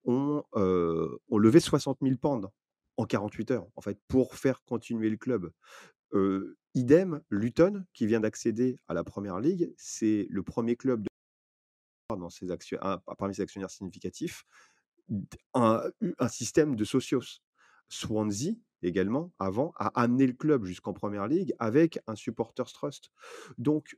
ont, 0.06 0.44
levé 1.32 1.60
60 1.60 2.00
000 2.02 2.16
pounds 2.18 2.50
en 2.98 3.06
48 3.06 3.52
heures, 3.52 3.68
en 3.76 3.82
fait, 3.82 4.00
pour 4.08 4.36
faire 4.36 4.64
continuer 4.64 5.10
le 5.10 5.18
club. 5.18 5.52
idem, 6.74 7.22
Luton, 7.30 7.86
qui 7.94 8.08
vient 8.08 8.20
d'accéder 8.20 8.78
à 8.88 8.94
la 8.94 9.04
première 9.04 9.40
ligue, 9.40 9.74
c'est 9.78 10.28
le 10.30 10.44
premier 10.44 10.76
club 10.76 11.04
de 11.04 11.08
dans 12.16 12.30
ses 12.30 12.48
parmi 13.18 13.36
ses 13.36 13.42
actionnaires 13.42 13.70
significatifs, 13.70 14.46
un, 15.54 15.84
un 16.20 16.28
système 16.28 16.76
de 16.76 16.86
socios. 16.86 17.42
Swansea, 17.90 18.54
également, 18.82 19.32
avant, 19.40 19.74
a 19.78 19.88
amené 20.02 20.28
le 20.28 20.34
club 20.34 20.66
jusqu'en 20.66 20.94
première 20.94 21.28
ligue 21.28 21.54
avec 21.60 22.00
un 22.08 22.16
supporters 22.16 22.72
trust. 22.72 23.12
Donc, 23.58 23.98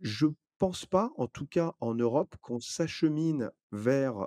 je 0.00 0.26
pense 0.58 0.86
pas, 0.86 1.10
en 1.16 1.26
tout 1.26 1.46
cas 1.46 1.74
en 1.80 1.94
Europe, 1.94 2.36
qu'on 2.40 2.60
s'achemine 2.60 3.50
vers 3.72 4.26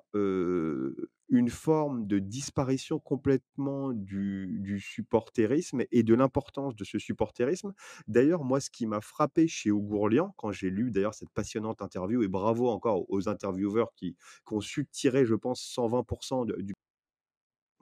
une 1.33 1.49
forme 1.49 2.05
de 2.05 2.19
disparition 2.19 2.99
complètement 2.99 3.91
du, 3.91 4.79
supporterisme 4.79 5.83
et 5.91 6.03
de 6.03 6.13
l'importance 6.13 6.75
de 6.75 6.83
ce 6.83 6.99
supporterisme. 6.99 7.73
D'ailleurs, 8.07 8.43
moi, 8.43 8.59
ce 8.59 8.69
qui 8.69 8.85
m'a 8.85 9.01
frappé 9.01 9.47
chez 9.47 9.71
Ougourlian, 9.71 10.33
quand 10.37 10.51
j'ai 10.51 10.69
lu 10.69 10.91
d'ailleurs 10.91 11.15
cette 11.15 11.31
passionnante 11.31 11.81
interview, 11.81 12.21
et 12.21 12.27
bravo 12.27 12.69
encore 12.69 13.09
aux 13.09 13.29
intervieweurs 13.29 13.93
qui 13.95 14.15
ont 14.51 14.61
su 14.61 14.85
tirer, 14.85 15.25
je 15.25 15.35
pense, 15.35 15.61
120% 15.75 16.61
du 16.61 16.72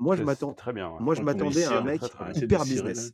moi, 0.01 0.15
je 0.15 0.23
m'attends 0.23 0.53
très 0.53 0.73
bien, 0.73 0.91
moi, 0.99 1.13
je 1.13 1.21
m'attendais 1.21 1.63
à 1.63 1.79
un 1.79 1.83
mec 1.83 2.01
hyper 2.33 2.63
business. 2.63 3.13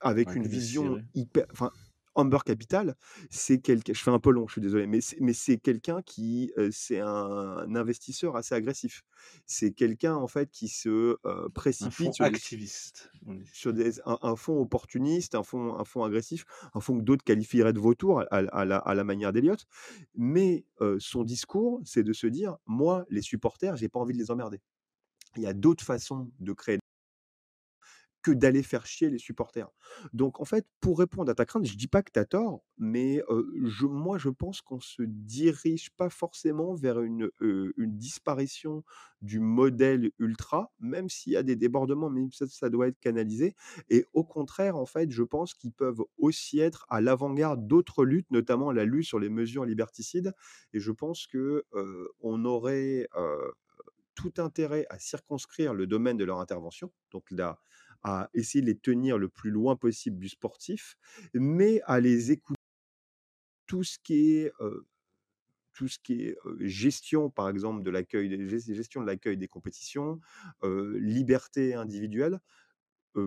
avec 0.00 0.34
une 0.34 0.46
vision 0.46 1.02
hyper. 1.14 1.46
Enfin, 1.52 1.70
Amber 2.14 2.38
Capital, 2.46 2.96
c'est 3.28 3.58
quelqu'un. 3.58 3.92
Je 3.92 4.02
fais 4.02 4.10
un 4.10 4.18
peu 4.18 4.30
long, 4.30 4.46
je 4.46 4.52
suis 4.52 4.60
désolé, 4.62 4.86
mais 4.86 5.02
c'est, 5.02 5.20
mais 5.20 5.34
c'est 5.34 5.58
quelqu'un 5.58 6.00
qui, 6.00 6.50
c'est 6.70 7.00
un, 7.00 7.74
investisseur 7.74 8.36
assez 8.36 8.54
agressif. 8.54 9.02
C'est 9.44 9.72
quelqu'un 9.72 10.14
en 10.14 10.26
fait 10.26 10.50
qui 10.50 10.68
se 10.68 11.18
précipite 11.50 12.14
sur, 12.14 12.24
activiste. 12.24 13.10
sur 13.52 13.74
des, 13.74 14.00
un, 14.06 14.34
fonds 14.34 14.58
opportuniste, 14.58 15.34
un 15.34 15.42
fonds, 15.42 15.78
un 15.78 15.84
fonds 15.84 16.04
agressif, 16.04 16.46
un 16.72 16.80
fonds 16.80 16.96
que 16.96 17.02
d'autres 17.02 17.24
qualifieraient 17.24 17.74
de 17.74 17.80
vautour 17.80 18.20
à, 18.20 18.24
à, 18.30 18.64
la, 18.64 18.78
à 18.78 18.94
la, 18.94 19.04
manière 19.04 19.34
d'Eliott. 19.34 19.66
Mais 20.14 20.64
son 20.98 21.22
discours, 21.22 21.82
c'est 21.84 22.02
de 22.02 22.14
se 22.14 22.26
dire, 22.26 22.56
moi, 22.64 23.04
les 23.10 23.22
supporters, 23.22 23.76
j'ai 23.76 23.90
pas 23.90 24.00
envie 24.00 24.14
de 24.14 24.18
les 24.18 24.30
emmerder 24.30 24.62
il 25.36 25.44
y 25.44 25.46
a 25.46 25.54
d'autres 25.54 25.84
façons 25.84 26.30
de 26.40 26.52
créer 26.52 26.78
que 28.26 28.32
d'aller 28.32 28.64
faire 28.64 28.86
chier 28.86 29.08
les 29.08 29.18
supporters. 29.18 29.68
Donc 30.12 30.40
en 30.40 30.44
fait, 30.44 30.66
pour 30.80 30.98
répondre 30.98 31.30
à 31.30 31.34
ta 31.36 31.44
crainte, 31.44 31.64
je 31.64 31.76
dis 31.76 31.86
pas 31.86 32.02
que 32.02 32.10
tu 32.10 32.18
as 32.18 32.24
tort, 32.24 32.64
mais 32.76 33.22
moi 33.82 34.18
je 34.18 34.30
pense 34.30 34.60
qu'on 34.62 34.80
se 34.80 35.02
dirige 35.02 35.90
pas 35.90 36.10
forcément 36.10 36.74
vers 36.74 37.00
une, 37.00 37.30
disparition 37.78 38.82
du 39.22 39.38
modèle 39.38 40.10
ultra, 40.18 40.72
même 40.80 41.08
s'il 41.08 41.34
y 41.34 41.36
a 41.36 41.44
des 41.44 41.54
débordements, 41.54 42.12
ça, 42.32 42.48
ça 42.48 42.68
doit 42.68 42.88
être 42.88 42.98
canalisé. 42.98 43.54
Et 43.90 44.04
au 44.12 44.24
contraire, 44.24 44.76
en 44.76 44.86
fait, 44.86 45.12
je 45.12 45.22
pense 45.22 45.54
qu'ils 45.54 45.72
peuvent 45.72 46.02
aussi 46.18 46.58
être 46.58 46.84
à 46.88 47.00
l'avant-garde 47.00 47.68
d'autres 47.68 48.04
luttes, 48.04 48.30
notamment 48.32 48.72
la 48.72 48.84
lutte 48.84 49.06
sur 49.06 49.20
les 49.20 49.28
mesures 49.28 49.64
liberticides. 49.64 50.34
Et 50.72 50.80
je 50.80 50.90
pense 50.90 51.28
que 51.28 51.64
on 52.20 52.44
aurait 52.44 53.06
tout 54.16 54.34
intérêt 54.38 54.86
à 54.90 54.98
circonscrire 54.98 55.74
le 55.74 55.86
domaine 55.86 56.16
de 56.16 56.24
leur 56.24 56.40
intervention, 56.40 56.92
donc 57.12 57.30
là, 57.30 57.60
à 58.02 58.28
essayer 58.34 58.62
de 58.62 58.66
les 58.66 58.76
tenir 58.76 59.18
le 59.18 59.28
plus 59.28 59.50
loin 59.50 59.76
possible 59.76 60.18
du 60.18 60.28
sportif, 60.28 60.96
mais 61.34 61.80
à 61.84 62.00
les 62.00 62.32
écouter 62.32 62.56
tout 63.66 63.84
ce 63.84 63.98
qui 63.98 64.32
est 64.32 64.52
tout 65.72 65.88
ce 65.88 65.98
qui 65.98 66.22
est 66.22 66.36
gestion, 66.60 67.28
par 67.28 67.50
exemple, 67.50 67.82
de 67.82 67.90
l'accueil, 67.90 68.48
gestion 68.48 69.02
de 69.02 69.06
l'accueil 69.06 69.36
des 69.36 69.46
compétitions, 69.46 70.20
liberté 70.62 71.74
individuelle, 71.74 72.40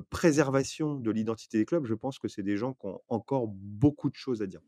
préservation 0.10 0.96
de 0.96 1.12
l'identité 1.12 1.60
des 1.60 1.66
clubs. 1.66 1.86
Je 1.86 1.94
pense 1.94 2.18
que 2.18 2.28
c'est 2.28 2.44
des 2.44 2.58
gens 2.58 2.74
qui 2.74 2.88
ont 2.88 3.02
encore 3.08 3.48
beaucoup 3.48 4.10
de 4.10 4.16
choses 4.16 4.42
à 4.42 4.48
dire. 4.48 4.62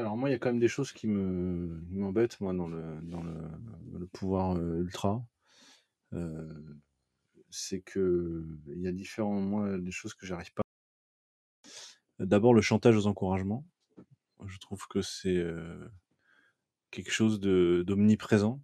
Alors 0.00 0.16
moi, 0.16 0.28
il 0.28 0.32
y 0.32 0.34
a 0.34 0.38
quand 0.38 0.50
même 0.50 0.58
des 0.60 0.68
choses 0.68 0.92
qui 0.92 1.06
me 1.06 1.80
m'embêtent, 1.90 2.40
moi, 2.40 2.52
dans 2.54 2.68
le 2.68 3.00
dans 3.02 3.22
le 3.22 4.06
pouvoir, 4.06 4.56
ultra. 4.56 5.24
c'est 7.50 7.80
que 7.80 8.44
il 8.68 8.80
y 8.80 8.88
a 8.88 8.92
différents 8.92 9.40
moi, 9.40 9.78
des 9.78 9.90
choses 9.90 10.14
que 10.14 10.26
j'arrive 10.26 10.52
pas 10.52 10.62
D'abord, 12.18 12.54
le 12.54 12.60
chantage 12.62 12.96
aux 12.96 13.06
encouragements. 13.06 13.66
Je 14.46 14.58
trouve 14.58 14.86
que 14.88 15.02
c'est, 15.02 15.44
quelque 16.90 17.10
chose 17.10 17.40
de 17.40 17.84
d'omniprésent, 17.86 18.60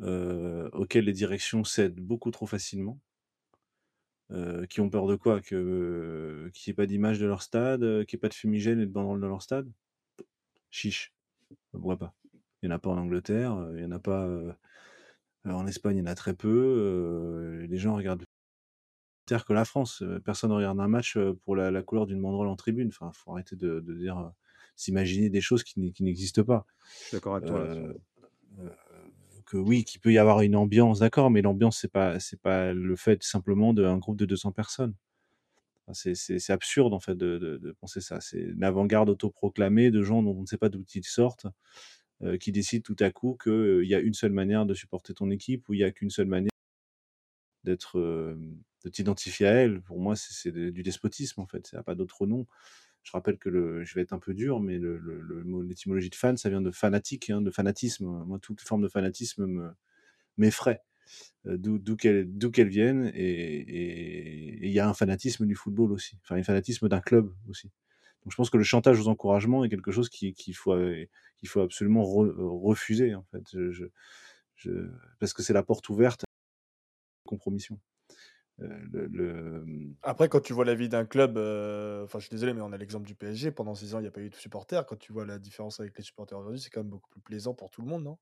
auquel 0.00 1.04
les 1.04 1.12
directions 1.12 1.64
cèdent 1.64 2.00
beaucoup 2.00 2.30
trop 2.30 2.46
facilement. 2.46 3.00
qui 4.68 4.80
ont 4.80 4.90
peur 4.90 5.06
de 5.06 5.16
quoi? 5.16 5.40
Qu'il 5.40 5.58
n'y 5.58 6.70
ait 6.70 6.74
pas 6.74 6.86
d'image 6.86 7.18
de 7.18 7.26
leur 7.26 7.42
stade, 7.42 7.80
qu'il 8.06 8.16
n'y 8.16 8.18
ait 8.18 8.20
pas 8.20 8.28
de 8.28 8.34
fumigène 8.34 8.80
et 8.80 8.86
de 8.86 8.92
banderoles 8.92 9.20
dans 9.20 9.28
leur 9.28 9.42
stade? 9.42 9.70
Chiche, 10.70 11.12
pourquoi 11.72 11.96
pas? 11.96 12.14
Il 12.62 12.68
n'y 12.68 12.72
en 12.72 12.76
a 12.76 12.78
pas 12.78 12.90
en 12.90 12.98
Angleterre, 12.98 13.56
il 13.72 13.78
n'y 13.78 13.84
en 13.84 13.92
a 13.92 13.98
pas, 13.98 14.28
en 15.44 15.66
Espagne, 15.66 15.96
il 15.96 16.00
y 16.00 16.02
en 16.02 16.06
a 16.06 16.14
très 16.14 16.34
peu, 16.34 17.66
les 17.68 17.78
gens 17.78 17.96
regardent 17.96 18.24
que 19.46 19.52
la 19.52 19.66
France, 19.66 20.02
personne 20.24 20.50
ne 20.50 20.56
regarde 20.56 20.80
un 20.80 20.88
match, 20.88 21.18
pour 21.44 21.54
la 21.54 21.82
couleur 21.82 22.06
d'une 22.06 22.22
banderole 22.22 22.48
en 22.48 22.56
tribune. 22.56 22.88
Enfin, 22.88 23.12
faut 23.12 23.32
arrêter 23.32 23.56
de 23.56 23.80
dire, 23.94 24.32
s'imaginer 24.74 25.28
des 25.28 25.40
choses 25.40 25.64
qui 25.64 25.80
n'existent 26.00 26.44
pas. 26.44 26.66
Je 27.00 27.04
suis 27.04 27.16
d'accord 27.16 27.36
avec 27.36 27.48
toi 27.48 27.68
que 29.46 29.56
oui, 29.56 29.84
qu'il 29.84 30.00
peut 30.00 30.12
y 30.12 30.18
avoir 30.18 30.42
une 30.42 30.56
ambiance, 30.56 30.98
d'accord, 30.98 31.30
mais 31.30 31.40
l'ambiance, 31.42 31.78
c'est 31.78 31.92
pas 31.92 32.20
c'est 32.20 32.40
pas 32.40 32.72
le 32.74 32.96
fait 32.96 33.22
simplement 33.22 33.72
d'un 33.72 33.96
groupe 33.96 34.18
de 34.18 34.26
200 34.26 34.52
personnes. 34.52 34.94
C'est 35.94 36.50
absurde, 36.50 36.94
en 36.94 37.00
fait, 37.00 37.16
de 37.16 37.76
penser 37.80 38.00
ça. 38.00 38.20
C'est 38.20 38.40
une 38.40 38.64
avant-garde 38.64 39.08
autoproclamée 39.10 39.90
de 39.90 40.02
gens 40.02 40.22
dont 40.22 40.36
on 40.36 40.42
ne 40.42 40.46
sait 40.46 40.58
pas 40.58 40.68
d'où 40.68 40.84
ils 40.94 41.04
sortent 41.04 41.46
qui 42.40 42.50
décide 42.52 42.82
tout 42.82 42.96
à 43.00 43.10
coup 43.10 43.36
qu'il 43.42 43.84
y 43.84 43.94
a 43.94 44.00
une 44.00 44.14
seule 44.14 44.32
manière 44.32 44.66
de 44.66 44.74
supporter 44.74 45.14
ton 45.14 45.30
équipe 45.30 45.68
ou 45.68 45.74
il 45.74 45.80
y 45.80 45.84
a 45.84 45.92
qu'une 45.92 46.10
seule 46.10 46.26
manière 46.26 46.50
d'être, 47.64 47.98
de 47.98 48.88
t'identifier 48.90 49.46
à 49.46 49.52
elle. 49.52 49.80
Pour 49.82 50.00
moi, 50.00 50.16
c'est 50.16 50.50
du 50.52 50.82
despotisme, 50.82 51.40
en 51.40 51.46
fait. 51.46 51.66
Ça 51.66 51.82
pas 51.82 51.94
d'autre 51.94 52.26
nom. 52.26 52.46
Je 53.02 53.12
rappelle 53.12 53.38
que 53.38 53.48
le, 53.48 53.84
je 53.84 53.94
vais 53.94 54.02
être 54.02 54.12
un 54.12 54.18
peu 54.18 54.34
dur, 54.34 54.60
mais 54.60 54.78
l'étymologie 55.64 56.10
de 56.10 56.14
fan, 56.14 56.36
ça 56.36 56.50
vient 56.50 56.60
de 56.60 56.70
fanatique, 56.70 57.30
hein, 57.30 57.40
de 57.40 57.50
fanatisme. 57.50 58.06
Moi, 58.26 58.38
toute 58.38 58.60
forme 58.60 58.82
de 58.82 58.88
fanatisme 58.88 59.74
m'effraie. 60.36 60.82
D'où 61.44 61.96
qu'elle 61.96 62.68
vienne, 62.68 63.10
et 63.14 64.66
il 64.66 64.70
y 64.72 64.80
a 64.80 64.88
un 64.88 64.94
fanatisme 64.94 65.46
du 65.46 65.54
football 65.54 65.92
aussi, 65.92 66.18
enfin 66.22 66.36
un 66.36 66.42
fanatisme 66.42 66.88
d'un 66.88 67.00
club 67.00 67.32
aussi. 67.48 67.70
Donc 68.24 68.32
je 68.32 68.36
pense 68.36 68.50
que 68.50 68.58
le 68.58 68.64
chantage 68.64 69.00
aux 69.00 69.08
encouragements 69.08 69.64
est 69.64 69.68
quelque 69.68 69.92
chose 69.92 70.08
qu'il 70.08 70.34
faut, 70.54 70.76
qu'il 71.38 71.48
faut 71.48 71.60
absolument 71.60 72.02
refuser 72.04 73.14
en 73.14 73.24
fait, 73.30 73.44
parce 75.20 75.32
que 75.32 75.42
c'est 75.42 75.52
la 75.52 75.62
porte 75.62 75.88
ouverte 75.88 76.24
à 76.24 76.26
la 77.24 77.30
compromission. 77.30 77.78
le, 78.58 79.64
Après, 80.02 80.28
quand 80.28 80.40
tu 80.40 80.52
vois 80.52 80.64
la 80.64 80.74
vie 80.74 80.88
d'un 80.88 81.04
club, 81.06 81.38
enfin, 82.04 82.18
je 82.18 82.24
suis 82.24 82.30
désolé, 82.30 82.52
mais 82.52 82.60
on 82.60 82.72
a 82.72 82.76
l'exemple 82.76 83.06
du 83.06 83.14
PSG. 83.14 83.52
Pendant 83.52 83.74
6 83.74 83.94
ans, 83.94 84.00
il 84.00 84.02
n'y 84.02 84.08
a 84.08 84.10
pas 84.12 84.20
eu 84.20 84.30
de 84.30 84.34
supporters. 84.34 84.84
Quand 84.84 84.96
tu 84.96 85.12
vois 85.12 85.24
la 85.24 85.38
différence 85.38 85.80
avec 85.80 85.96
les 85.96 86.02
supporters 86.02 86.38
aujourd'hui, 86.38 86.60
c'est 86.60 86.70
quand 86.70 86.80
même 86.80 86.90
beaucoup 86.90 87.08
plus 87.08 87.20
plaisant 87.20 87.54
pour 87.54 87.70
tout 87.70 87.82
le 87.82 87.88
monde, 87.88 88.02
non? 88.04 88.18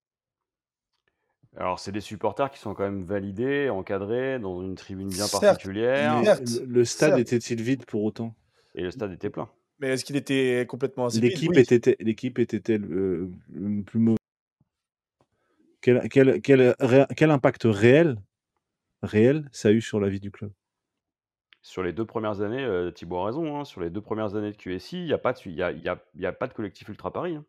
Alors, 1.59 1.78
c'est 1.78 1.92
des 1.92 2.02
supporters 2.02 2.50
qui 2.50 2.59
sont 2.59 2.74
quand 2.74 2.84
même 2.84 3.04
validés, 3.04 3.70
encadrés, 3.70 4.38
dans 4.38 4.62
une 4.62 4.74
tribune 4.74 5.09
bien 5.09 5.26
particulière. 5.26 6.22
le, 6.66 6.84
stade 6.84 7.18
était-il 7.18 7.62
vide 7.62 7.86
pour 7.86 8.04
autant? 8.04 8.34
Et 8.74 8.82
le 8.82 8.90
stade 8.90 9.12
était 9.12 9.30
plein. 9.30 9.48
Mais 9.78 9.88
est-ce 9.88 10.04
qu'il 10.04 10.16
était 10.16 10.66
complètement 10.68 11.07
insipide 11.07 11.30
L'équipe 11.30 11.57
était, 11.57 11.96
l'équipe 12.00 12.38
était-elle 12.38 12.84
euh, 12.84 13.30
plus 13.86 13.98
mauvaise 13.98 14.16
quel, 15.80 16.09
quel, 16.42 16.74
quel, 17.16 17.30
impact 17.30 17.62
réel, 17.64 18.16
réel 19.02 19.48
ça 19.52 19.68
a 19.68 19.72
eu 19.72 19.80
sur 19.80 20.00
la 20.00 20.09
vie 20.09 20.20
du 20.20 20.30
club? 20.30 20.50
Sur 21.62 21.82
les 21.82 21.92
deux 21.92 22.04
premières 22.04 22.40
années, 22.42 22.64
euh, 22.64 22.90
Thibaut 22.90 23.18
a 23.18 23.26
raison, 23.26 23.59
hein, 23.59 23.64
sur 23.64 23.80
les 23.80 23.90
deux 23.90 24.00
premières 24.00 24.34
années 24.34 24.52
de 24.52 24.57
QSI, 24.57 24.98
il 24.98 25.04
n'y 25.04 25.12
a, 25.12 25.18
pas 25.18 25.32
de, 25.32 25.48
y 25.48 25.62
a, 25.62 25.72
y 25.72 25.88
a, 25.88 26.02
y 26.14 26.26
a 26.26 26.32
pas 26.32 26.48
de 26.48 26.54
collectif 26.54 26.88
Ultra 26.88 27.12
Paris. 27.12 27.36
Hein. 27.36 27.44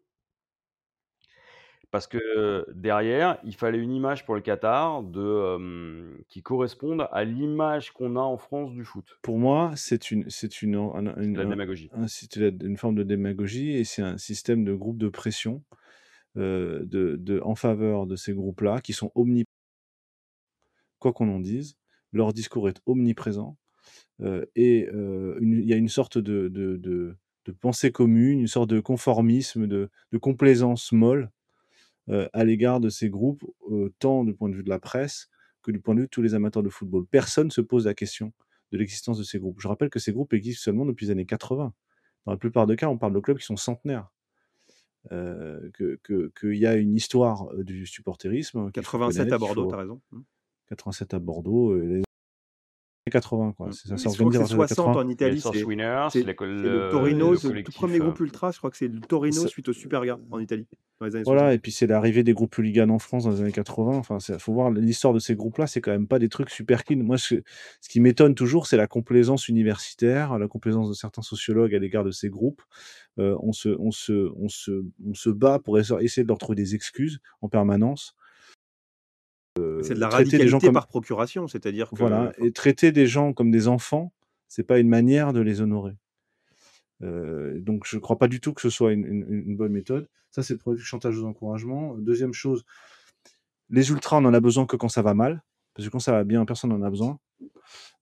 Parce 1.90 2.08
que 2.08 2.66
derrière, 2.74 3.40
il 3.44 3.56
fallait 3.56 3.78
une 3.78 3.94
image 3.94 4.26
pour 4.26 4.36
le 4.36 4.42
Qatar 4.42 5.04
de, 5.04 6.22
qui 6.28 6.44
corresponde 6.44 7.08
à 7.12 7.24
l'image 7.24 7.92
qu'on 7.92 8.18
a 8.18 8.20
en 8.20 8.38
France 8.38 8.74
du 8.74 8.84
foot. 8.84 9.18
Pour 9.22 9.38
moi, 9.38 9.72
c'est 9.76 10.12
une, 10.12 10.30
c'est 10.30 10.62
une, 10.62 10.76
la 11.34 11.46
démagogie. 11.46 11.90
c'est 12.08 12.36
une 12.36 12.78
forme 12.78 12.96
de 12.96 13.04
démagogie 13.04 13.72
et 13.72 13.86
c'est 13.86 14.02
un 14.02 14.18
système 14.18 14.66
de 14.66 14.74
groupe 14.74 14.98
de 14.98 15.08
pression 15.08 15.64
de, 16.36 16.86
de, 16.86 17.40
en 17.42 17.56
faveur 17.56 18.06
de 18.06 18.16
ces 18.16 18.34
groupes-là 18.34 18.82
qui 18.82 18.94
sont 18.94 19.12
omniprésents. 19.16 19.46
Quoi 21.00 21.14
qu'on 21.14 21.30
en 21.30 21.40
dise, 21.40 21.78
leur 22.12 22.34
discours 22.34 22.68
est 22.68 22.82
omniprésent 22.86 23.58
et 24.56 24.90
il 25.42 25.66
y 25.66 25.74
a 25.74 25.78
une 25.78 25.88
sorte 25.88 26.18
de, 26.18 26.50
de, 26.50 26.76
de, 26.76 27.16
pensée 27.62 27.94
commune, 27.94 28.42
une 28.42 28.48
sorte 28.48 28.70
de 28.70 28.82
conformisme, 28.82 29.68
de, 29.68 29.90
de 30.12 30.18
complaisance 30.18 30.92
molle 30.92 31.32
euh, 32.10 32.28
à 32.34 32.44
l'égard 32.44 32.80
de 32.80 32.90
ces 32.90 33.10
groupes, 33.10 33.44
euh, 33.72 33.94
tant 34.00 34.24
du 34.24 34.34
point 34.34 34.50
de 34.50 34.56
vue 34.56 34.64
de 34.64 34.70
la 34.70 34.80
presse 34.80 35.30
que 35.62 35.72
du 35.72 35.80
point 35.80 35.96
de 35.96 36.02
vue 36.02 36.06
de 36.06 36.10
tous 36.10 36.22
les 36.22 36.34
amateurs 36.34 36.64
de 36.64 36.70
football. 36.70 37.06
Personne 37.08 37.48
ne 37.48 37.52
se 37.52 37.62
pose 37.62 37.86
la 37.86 37.94
question 37.94 38.32
de 38.72 38.78
l'existence 38.78 39.18
de 39.18 39.24
ces 39.24 39.40
groupes. 39.40 39.60
Je 39.60 39.68
rappelle 39.68 39.90
que 39.90 40.00
ces 40.00 40.14
groupes 40.14 40.34
existent 40.34 40.64
seulement 40.64 40.86
depuis 40.86 41.08
les 41.08 41.12
années 41.12 41.26
80. 41.26 41.74
Dans 42.26 42.32
la 42.32 42.38
plupart 42.38 42.68
des 42.68 42.76
cas, 42.76 42.88
on 42.88 42.98
parle 42.98 43.14
de 43.14 43.20
clubs 43.20 43.38
qui 43.38 43.46
sont 43.46 43.58
centenaires. 43.58 44.10
Euh, 45.12 45.70
qu'il 45.74 46.56
y 46.58 46.66
a 46.66 46.76
une 46.76 46.94
histoire 46.96 47.54
du 47.56 47.86
supporterisme. 47.86 48.72
87 48.72 49.32
à 49.32 49.38
Bordeaux, 49.38 49.68
tu 49.68 49.74
as 49.74 49.78
raison. 49.78 50.02
87 50.68 51.14
à 51.14 51.20
Bordeaux, 51.20 51.78
80. 53.10 53.54
Quoi. 53.56 53.72
Ça, 53.72 53.98
c'est 53.98 54.10
60 54.10 54.80
en 54.80 55.08
Italie. 55.10 55.42
C'est 55.42 56.24
le, 56.24 56.90
Torino, 56.92 57.34
le, 57.34 57.64
tout 57.64 57.72
premier 57.72 58.00
groupe 58.00 58.20
ultra, 58.20 58.52
je 58.52 58.58
crois 58.58 58.70
que 58.72 58.78
c'est 58.78 58.88
le 58.88 59.00
Torino 59.00 59.48
suite 59.48 59.70
au 59.70 59.74
Superga 59.74 60.20
en 60.32 60.40
Italie. 60.40 60.68
voilà, 61.26 61.54
et 61.54 61.60
puis 61.60 61.72
c'est 61.72 61.88
l'arrivée 61.88 62.24
des 62.24 62.34
groupes 62.34 62.58
hooligans 62.58 62.90
en 62.90 63.00
France 63.00 63.26
dans 63.26 63.32
les 63.32 63.42
années 63.42 63.52
80. 63.52 63.98
Enfin, 63.98 64.18
il 64.30 64.40
faut 64.40 64.54
voir 64.54 64.72
l'histoire 64.72 65.14
de 65.14 65.20
ces 65.20 65.36
groupes-là, 65.36 65.68
c'est 65.68 65.82
quand 65.82 65.92
même 65.92 66.08
pas 66.08 66.20
des 66.20 66.30
trucs 66.30 66.50
super 66.50 66.84
clean. 66.84 66.98
Moi, 67.04 67.18
ce, 67.18 67.36
ce 67.82 67.90
qui 67.90 68.00
m'étonne 68.00 68.36
toujours, 68.36 68.68
c'est 68.68 68.78
la 68.78 68.88
complaisance 68.88 69.48
universitaire, 69.48 70.38
la 70.38 70.48
complaisance 70.48 70.90
de 70.90 70.94
certains 70.94 71.22
sociologues 71.22 71.76
à 71.76 71.80
l'égard 71.80 72.04
de 72.04 72.12
ces 72.12 72.30
groupes. 72.30 72.62
Euh, 73.20 73.36
on, 73.42 73.52
se, 73.52 73.70
on, 73.80 73.92
se, 73.92 74.30
on, 74.38 74.50
se, 74.50 74.84
on 75.06 75.14
se 75.14 75.30
bat 75.30 75.60
pour 75.60 75.80
essayer 75.80 76.24
de 76.24 76.28
leur 76.28 76.38
trouver 76.38 76.56
des 76.56 76.76
excuses 76.76 77.20
en 77.42 77.50
permanence. 77.50 78.16
C'est 79.84 79.94
de 79.94 80.00
la 80.00 80.10
radicalité 80.10 80.72
par 80.72 80.88
procuration, 80.88 81.48
c'est-à-dire 81.48 81.90
que 81.90 81.96
voilà, 81.96 82.32
et 82.38 82.52
traiter 82.52 82.92
des 82.92 83.08
gens 83.08 83.34
comme 83.34 83.52
des 83.52 83.68
enfants, 83.68 84.14
c'est 84.48 84.64
pas 84.64 84.80
une 84.80 84.90
manière 84.90 85.34
de 85.34 85.42
les 85.42 85.62
honorer. 85.62 85.96
Euh, 87.04 87.60
donc 87.60 87.86
je 87.86 87.98
ne 87.98 88.02
crois 88.02 88.18
pas 88.18 88.28
du 88.28 88.40
tout 88.42 88.54
que 88.54 88.62
ce 88.62 88.70
soit 88.70 88.94
une, 88.94 89.56
bonne 89.56 89.72
méthode. 89.72 90.10
Ça, 90.32 90.44
c'est 90.44 90.58
le 90.66 90.78
chantage 90.78 91.18
aux 91.18 91.26
encouragements. 91.26 91.96
Deuxième 91.96 92.34
chose, 92.34 92.66
les 93.70 93.90
ultras, 93.92 94.18
on 94.18 94.26
en 94.26 94.34
a 94.34 94.40
besoin 94.40 94.66
que 94.66 94.76
quand 94.76 94.90
ça 94.90 95.02
va 95.02 95.14
mal, 95.14 95.44
parce 95.74 95.88
que 95.88 95.92
quand 95.92 96.00
ça 96.00 96.12
va 96.12 96.24
bien, 96.24 96.46
personne 96.46 96.72
n'en 96.72 96.82
a 96.82 96.90
besoin. 96.90 97.20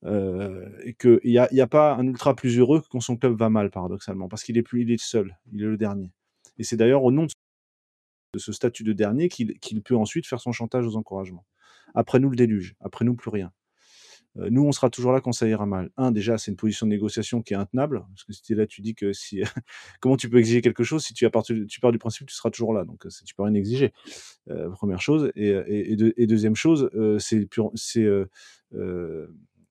Euh, 0.04 0.70
et 0.84 0.94
qu'il 0.94 1.20
n'y 1.26 1.38
a, 1.38 1.52
y 1.54 1.62
a 1.62 1.68
pas 1.68 1.96
un 1.96 2.06
ultra 2.06 2.36
plus 2.36 2.60
heureux 2.60 2.82
que 2.82 2.88
quand 2.88 3.00
son 3.00 3.18
club 3.18 3.38
va 3.38 3.50
mal, 3.50 3.72
paradoxalement, 3.72 4.28
parce 4.28 4.44
qu'il 4.44 4.58
est 4.58 4.64
plus, 4.64 4.84
il 4.84 4.92
est 4.92 5.02
seul, 5.02 5.38
il 5.52 5.64
est 5.64 5.66
le 5.66 5.78
dernier. 5.78 6.12
Et 6.58 6.64
c'est 6.64 6.78
d'ailleurs 6.78 7.04
au 7.04 7.12
nom 7.12 7.24
de 7.24 7.32
de 8.36 8.40
ce 8.40 8.52
statut 8.52 8.84
de 8.84 8.94
dernier 8.94 9.30
qu'il 9.30 9.82
peut 9.82 9.96
ensuite 9.96 10.28
faire 10.28 10.42
son 10.42 10.52
chantage 10.52 10.86
aux 10.86 10.98
encouragements. 10.98 11.46
Après 11.94 12.20
nous 12.20 12.30
le 12.30 12.36
déluge, 12.36 12.76
après 12.80 13.06
nous 13.06 13.16
plus 13.16 13.30
rien. 13.30 13.52
Euh, 14.38 14.50
nous, 14.50 14.64
on 14.64 14.72
sera 14.72 14.90
toujours 14.90 15.12
là 15.12 15.22
quand 15.22 15.32
ça 15.32 15.48
ira 15.48 15.66
mal. 15.66 15.92
Un, 15.98 16.12
déjà, 16.12 16.38
c'est 16.38 16.52
une 16.52 16.58
position 16.58 16.86
de 16.86 16.92
négociation 16.92 17.42
qui 17.42 17.54
est 17.54 17.58
intenable, 17.58 18.06
parce 18.10 18.24
que 18.24 18.34
si 18.34 18.42
tu 18.42 18.54
es 18.54 18.56
là, 18.56 18.68
tu 18.68 18.82
dis 18.82 18.96
que 18.96 19.14
si, 19.14 19.42
comment 20.02 20.18
tu 20.18 20.30
peux 20.30 20.38
exiger 20.38 20.62
quelque 20.62 20.84
chose 20.84 21.04
si 21.04 21.14
tu, 21.14 21.30
tu 21.68 21.80
pars 21.80 21.92
du 21.92 21.98
principe 21.98 22.28
que 22.28 22.32
tu 22.32 22.36
seras 22.36 22.50
toujours 22.50 22.74
là, 22.74 22.86
donc 22.86 23.08
tu 23.26 23.36
peux 23.36 23.44
rien 23.44 23.54
exiger. 23.54 23.94
Euh, 24.50 24.70
première 24.72 25.02
chose. 25.02 25.32
Et, 25.36 25.96
deuxième 26.28 26.56
chose, 26.56 26.90
euh, 26.96 27.18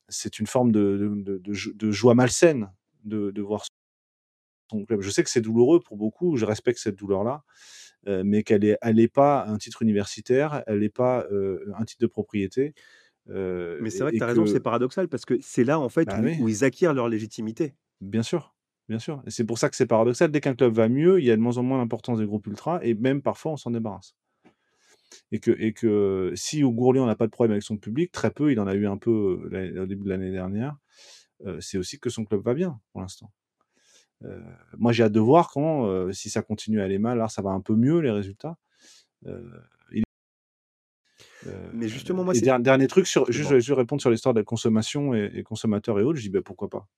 c'est 0.08 0.38
une 0.38 0.46
forme 0.46 0.72
de, 0.72 1.40
de, 1.42 1.90
joie 1.90 2.14
malsaine 2.14 2.70
de, 3.04 3.40
voir 3.42 3.66
son 4.70 4.84
club. 4.84 5.00
Je 5.02 5.10
sais 5.10 5.22
que 5.22 5.30
c'est 5.30 5.42
douloureux 5.42 5.80
pour 5.80 5.96
beaucoup, 5.96 6.36
je 6.36 6.46
respecte 6.46 6.78
cette 6.78 6.96
douleur-là, 6.96 7.42
euh, 7.42 7.83
mais 8.06 8.42
qu'elle 8.42 8.62
n'est 8.62 8.76
elle 8.82 9.00
est 9.00 9.08
pas 9.08 9.46
un 9.46 9.58
titre 9.58 9.82
universitaire, 9.82 10.62
elle 10.66 10.80
n'est 10.80 10.88
pas 10.88 11.26
euh, 11.30 11.72
un 11.78 11.84
titre 11.84 12.00
de 12.02 12.06
propriété. 12.06 12.74
Euh, 13.30 13.78
mais 13.80 13.90
c'est 13.90 14.02
vrai 14.02 14.12
que 14.12 14.18
tu 14.18 14.22
as 14.22 14.26
raison, 14.26 14.46
c'est 14.46 14.60
paradoxal 14.60 15.08
parce 15.08 15.24
que 15.24 15.38
c'est 15.40 15.64
là 15.64 15.80
en 15.80 15.88
fait 15.88 16.04
bah 16.06 16.20
où, 16.40 16.48
ils 16.48 16.64
acquièrent 16.64 16.94
leur 16.94 17.08
légitimité. 17.08 17.74
Bien 18.00 18.22
sûr, 18.22 18.54
bien 18.88 18.98
sûr. 18.98 19.22
Et 19.26 19.30
c'est 19.30 19.44
pour 19.44 19.58
ça 19.58 19.70
que 19.70 19.76
c'est 19.76 19.86
paradoxal. 19.86 20.30
Dès 20.30 20.40
qu'un 20.40 20.54
club 20.54 20.74
va 20.74 20.88
mieux, 20.88 21.20
il 21.20 21.24
y 21.24 21.30
a 21.30 21.36
de 21.36 21.40
moins 21.40 21.56
en 21.56 21.62
moins 21.62 21.78
l'importance 21.78 22.18
des 22.18 22.26
groupes 22.26 22.46
ultra 22.46 22.84
et 22.84 22.94
même 22.94 23.22
parfois 23.22 23.52
on 23.52 23.56
s'en 23.56 23.70
débarrasse. 23.70 24.14
Et 25.32 25.38
que, 25.38 25.52
et 25.58 25.72
que 25.72 26.32
si 26.34 26.64
au 26.64 26.74
on 26.76 27.06
n'a 27.06 27.16
pas 27.16 27.26
de 27.26 27.30
problème 27.30 27.52
avec 27.52 27.62
son 27.62 27.76
public, 27.76 28.12
très 28.12 28.30
peu, 28.30 28.52
il 28.52 28.60
en 28.60 28.66
a 28.66 28.74
eu 28.74 28.86
un 28.86 28.98
peu 28.98 29.10
au 29.10 29.86
début 29.86 30.04
de 30.04 30.08
l'année 30.08 30.32
dernière, 30.32 30.76
c'est 31.60 31.78
aussi 31.78 31.98
que 31.98 32.10
son 32.10 32.24
club 32.24 32.42
va 32.42 32.52
bien 32.52 32.78
pour 32.92 33.00
l'instant. 33.00 33.30
Euh, 34.24 34.40
moi, 34.78 34.92
j'ai 34.92 35.04
hâte 35.04 35.12
de 35.12 35.20
voir 35.20 35.50
quand, 35.50 35.86
euh, 35.86 36.12
si 36.12 36.30
ça 36.30 36.42
continue 36.42 36.80
à 36.80 36.84
aller 36.84 36.98
mal, 36.98 37.18
alors 37.18 37.30
ça 37.30 37.42
va 37.42 37.50
un 37.50 37.60
peu 37.60 37.74
mieux 37.74 38.00
les 38.00 38.10
résultats. 38.10 38.56
Euh, 39.26 39.40
mais 41.74 41.88
justement, 41.88 42.24
moi, 42.24 42.32
dernier 42.34 42.86
truc, 42.86 43.06
sur, 43.06 43.30
juste, 43.30 43.58
je 43.58 43.74
vais 43.74 43.78
répondre 43.78 44.00
sur 44.00 44.10
l'histoire 44.10 44.32
de 44.32 44.40
la 44.40 44.44
consommation 44.44 45.12
et, 45.14 45.42
consommateurs 45.42 45.98
et 46.00 46.02
autres. 46.02 46.16
Je 46.16 46.22
dis, 46.22 46.30
ben, 46.30 46.42
pourquoi 46.42 46.70
pas 46.70 46.88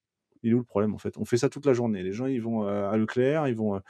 Il 0.45 0.53
est 0.53 0.55
où 0.55 0.59
le 0.59 0.65
problème 0.65 0.95
en 0.95 0.99
fait? 0.99 1.19
On 1.19 1.25
fait 1.25 1.37
ça 1.37 1.49
toute 1.49 1.67
la 1.67 1.73
journée. 1.73 2.05
Les 2.05 2.13
gens, 2.13 2.27
ils 2.27 2.41
vont 2.41 2.63
à 2.63 2.97
Leclerc, 2.97 3.49
ils 3.49 3.57
vont. 3.57 3.81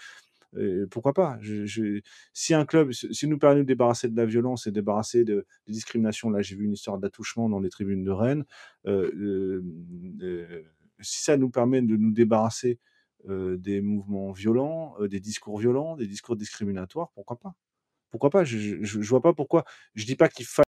pourquoi 0.91 1.13
pas? 1.13 1.39
Si 2.33 2.55
un 2.55 2.65
club, 2.65 2.93
si 2.93 3.29
nous 3.29 3.39
permet 3.39 3.61
de 3.61 3.67
débarrasser 3.67 4.09
de 4.09 4.17
la 4.17 4.25
violence 4.25 4.67
et 4.67 4.73
débarrasser 4.73 5.25
de, 5.25 5.47
de 5.67 5.73
discrimination, 5.73 6.31
là 6.31 6.41
j'ai 6.41 6.57
vu 6.57 6.65
une 6.65 6.73
histoire 6.73 6.97
d'attouchement 6.97 7.51
dans 7.51 7.61
les 7.61 7.69
tribunes 7.69 8.03
de 8.03 8.11
Rennes, 8.11 8.47
si 11.01 11.23
ça 11.23 11.37
nous 11.37 11.51
permet 11.51 11.83
de 11.83 11.97
nous 11.97 12.13
débarrasser 12.13 12.79
des 13.25 13.81
mouvements 13.81 14.33
violents, 14.33 14.95
euh, 15.01 15.09
des 15.09 15.21
discours 15.21 15.59
violents, 15.59 15.97
des 15.97 16.07
discours 16.07 16.37
discriminatoires, 16.37 17.11
pourquoi 17.15 17.39
pas? 17.39 17.55
Pourquoi 18.11 18.31
pas? 18.31 18.45
Je, 18.45 18.83
je, 18.83 19.09
vois 19.09 19.21
pas 19.21 19.33
pourquoi. 19.33 19.65
Je 19.95 20.07
dis 20.07 20.17
pas 20.17 20.29
qu'il 20.29 20.47
faille. 20.47 20.65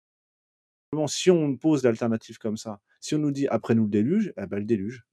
Si 1.07 1.31
on 1.31 1.57
pose 1.57 1.83
l'alternative 1.83 2.37
comme 2.37 2.57
ça, 2.57 2.79
si 2.99 3.15
on 3.15 3.17
nous 3.17 3.31
dit 3.31 3.47
après 3.47 3.73
nous 3.73 3.83
le 3.83 3.89
déluge, 3.89 4.31
eh 4.37 4.45
ben 4.45 4.59
le 4.59 4.65
déluge. 4.65 5.03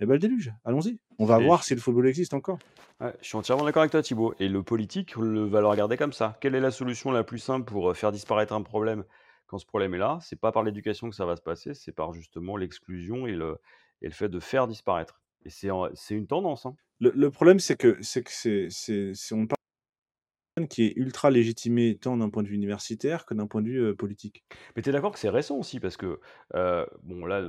Eh 0.00 0.06
ben 0.06 0.14
le 0.14 0.18
déluge, 0.18 0.52
allons-y. 0.64 0.98
On 1.18 1.24
va 1.24 1.38
voir 1.38 1.62
si 1.62 1.74
le 1.74 1.80
football 1.80 2.08
existe 2.08 2.34
encore. 2.34 2.58
je 3.00 3.06
suis 3.22 3.36
entièrement 3.36 3.64
d'accord 3.64 3.82
avec 3.82 3.92
toi, 3.92 4.02
Thibaut. 4.02 4.34
Et 4.40 4.48
le 4.48 4.62
politique 4.62 5.14
le, 5.16 5.44
va 5.44 5.60
le 5.60 5.68
regarder 5.68 5.96
comme 5.96 6.12
ça. 6.12 6.36
Quelle 6.40 6.54
est 6.54 6.60
la 6.60 6.72
solution 6.72 7.12
la 7.12 7.24
plus 7.24 7.38
simple 7.38 7.64
pour 7.64 7.90
euh, 7.90 7.94
faire 7.94 8.12
disparaître 8.12 8.52
un 8.52 8.62
problème 8.62 9.04
quand 9.46 9.58
ce 9.58 9.66
problème 9.66 9.94
est 9.94 9.98
là? 9.98 10.18
C'est 10.22 10.40
pas 10.40 10.50
par 10.50 10.64
l'éducation 10.64 11.08
que 11.08 11.14
ça 11.14 11.24
va 11.24 11.36
se 11.36 11.42
passer, 11.42 11.72
c'est 11.74 11.92
par 11.92 12.12
justement 12.12 12.56
l'exclusion 12.56 13.26
et 13.26 13.32
le, 13.32 13.58
et 14.02 14.06
le 14.06 14.12
fait 14.12 14.28
de 14.28 14.40
faire 14.40 14.66
disparaître. 14.66 15.20
Et 15.46 15.50
c'est 15.50 16.14
une 16.14 16.26
tendance. 16.26 16.66
Hein. 16.66 16.74
Le, 16.98 17.12
le, 17.14 17.30
problème, 17.30 17.60
c'est 17.60 17.76
que 17.76 17.96
c'est 18.02 18.22
que 18.22 18.30
c'est 18.70 19.32
on 19.32 19.46
parle 19.46 20.68
qui 20.68 20.84
est 20.84 20.92
ultra 20.96 21.30
légitimé 21.30 21.98
tant 21.98 22.16
d'un 22.16 22.30
point 22.30 22.42
de 22.42 22.48
vue 22.48 22.54
universitaire 22.54 23.26
que 23.26 23.34
d'un 23.34 23.46
point 23.46 23.62
de 23.62 23.68
vue, 23.68 23.94
politique. 23.94 24.42
Mais 24.74 24.82
tu 24.82 24.88
es 24.88 24.92
d'accord 24.92 25.12
que 25.12 25.18
c'est 25.18 25.28
récent 25.28 25.56
aussi 25.56 25.80
parce 25.80 25.96
que, 25.96 26.18
bon 27.02 27.26
là 27.26 27.46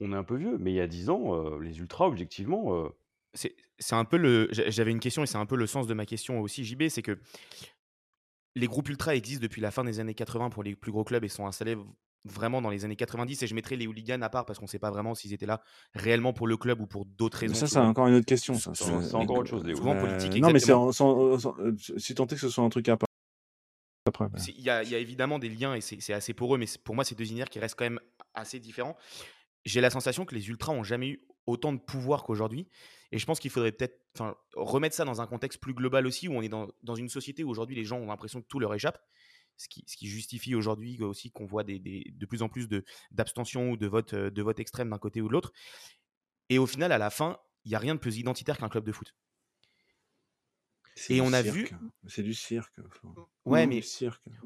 on 0.00 0.12
est 0.12 0.16
un 0.16 0.24
peu 0.24 0.36
vieux, 0.36 0.56
mais 0.58 0.72
il 0.72 0.76
y 0.76 0.80
a 0.80 0.86
10 0.86 1.10
ans, 1.10 1.58
les 1.58 1.78
ultras 1.78 2.06
objectivement, 2.06 2.90
C'est 3.34 3.54
c'est 3.78 3.94
un 3.94 4.06
peu 4.06 4.16
le 4.16 4.48
j'avais 4.50 4.90
une 4.90 5.00
question 5.00 5.22
et 5.22 5.26
c'est 5.26 5.36
un 5.36 5.46
peu 5.46 5.56
le 5.56 5.66
sens 5.66 5.86
de 5.86 5.94
ma 5.94 6.06
question 6.06 6.40
aussi 6.40 6.64
JB, 6.64 6.88
c'est 6.88 7.02
que 7.02 7.18
les 8.54 8.66
groupes 8.66 8.88
ultras 8.88 9.14
existent 9.14 9.42
depuis 9.42 9.60
la 9.60 9.70
fin 9.70 9.84
des 9.84 10.00
années 10.00 10.14
80 10.14 10.50
pour 10.50 10.62
les 10.62 10.74
plus 10.74 10.90
gros 10.90 11.04
clubs 11.04 11.24
et 11.24 11.28
sont 11.28 11.46
installés 11.46 11.76
vraiment 12.24 12.60
dans 12.60 12.70
les 12.70 12.84
années 12.84 12.96
90 12.96 13.42
et 13.42 13.46
je 13.46 13.54
mettrais 13.54 13.76
les 13.76 13.86
hooligans 13.86 14.20
à 14.22 14.28
part 14.28 14.44
parce 14.44 14.58
qu'on 14.58 14.64
ne 14.64 14.70
sait 14.70 14.78
pas 14.78 14.90
vraiment 14.90 15.14
s'ils 15.14 15.32
étaient 15.32 15.46
là 15.46 15.60
réellement 15.94 16.32
pour 16.32 16.46
le 16.46 16.56
club 16.56 16.80
ou 16.80 16.86
pour 16.86 17.04
d'autres 17.04 17.38
raisons. 17.38 17.54
ça, 17.54 17.66
c'est 17.66 17.78
encore 17.78 18.06
une 18.08 18.14
autre 18.14 18.26
question. 18.26 18.54
C'est 18.54 19.14
encore 19.14 19.38
autre 19.38 19.50
chose. 19.50 19.64
Les 19.64 19.74
souvent 19.74 19.96
politique. 19.96 20.34
non, 20.40 20.50
mais 20.50 20.60
c'est 20.60 20.72
si 21.98 22.14
tant 22.14 22.26
est 22.26 22.34
que 22.34 22.40
ce 22.40 22.48
soit 22.48 22.64
un 22.64 22.68
truc 22.68 22.88
à 22.88 22.96
part. 22.96 23.08
Après, 24.06 24.24
il, 24.48 24.62
y 24.62 24.70
a, 24.70 24.82
il 24.82 24.88
y, 24.88 24.94
a, 24.94 24.98
évidemment 24.98 25.38
des 25.38 25.50
liens 25.50 25.74
et 25.74 25.82
c'est 25.82 26.14
assez 26.14 26.32
pour 26.32 26.54
eux, 26.54 26.58
mais 26.58 26.66
pour 26.82 26.94
moi, 26.94 27.04
c'est 27.04 27.14
deux 27.14 27.28
univers 27.28 27.50
qui 27.50 27.58
restent 27.58 27.74
quand 27.78 27.84
même 27.84 28.00
assez 28.32 28.58
différents. 28.58 28.96
J'ai 29.66 29.82
la 29.82 29.90
sensation 29.90 30.24
que 30.24 30.34
les 30.34 30.48
ultras 30.48 30.72
ont 30.72 30.82
jamais 30.82 31.08
eu 31.08 31.26
autant 31.46 31.74
de 31.74 31.78
pouvoir 31.78 32.22
qu'aujourd'hui. 32.22 32.68
Et 33.12 33.18
je 33.18 33.26
pense 33.26 33.38
qu'il 33.38 33.50
faudrait 33.50 33.72
peut-être 33.72 33.98
remettre 34.54 34.94
ça 34.94 35.04
dans 35.04 35.20
un 35.20 35.26
contexte 35.26 35.60
plus 35.60 35.74
global 35.74 36.06
aussi, 36.06 36.28
où 36.28 36.32
on 36.32 36.42
est 36.42 36.48
dans, 36.48 36.68
dans 36.82 36.94
une 36.94 37.08
société 37.08 37.44
où 37.44 37.50
aujourd'hui 37.50 37.76
les 37.76 37.84
gens 37.84 37.98
ont 37.98 38.06
l'impression 38.06 38.40
que 38.40 38.46
tout 38.46 38.60
leur 38.60 38.74
échappe 38.74 38.98
ce 39.58 39.68
qui, 39.68 40.06
justifie 40.06 40.54
aujourd'hui 40.54 41.02
aussi 41.02 41.30
qu'on 41.30 41.46
voit 41.46 41.64
de 41.64 42.26
plus 42.26 42.42
en 42.42 42.48
plus 42.48 42.68
d'abstention 43.10 43.70
ou 43.70 43.76
de 43.76 43.86
vote, 43.86 44.14
euh, 44.14 44.30
de 44.30 44.42
vote 44.42 44.60
extrême 44.60 44.90
d'un 44.90 44.98
côté 44.98 45.20
ou 45.20 45.28
de 45.28 45.32
l'autre. 45.32 45.52
Et 46.48 46.58
au 46.58 46.66
final, 46.66 46.92
à 46.92 46.98
la 46.98 47.10
fin, 47.10 47.38
il 47.64 47.70
n'y 47.70 47.74
a 47.74 47.78
rien 47.78 47.94
de 47.94 48.00
plus 48.00 48.18
identitaire 48.18 48.56
qu'un 48.56 48.68
club 48.68 48.84
de 48.84 48.92
foot. 48.92 49.14
Et 51.10 51.20
on 51.20 51.32
a 51.32 51.42
vu. 51.42 51.68
C'est 52.06 52.22
du 52.22 52.34
cirque. 52.34 52.74
Ouais, 53.44 53.66
mais 53.66 53.80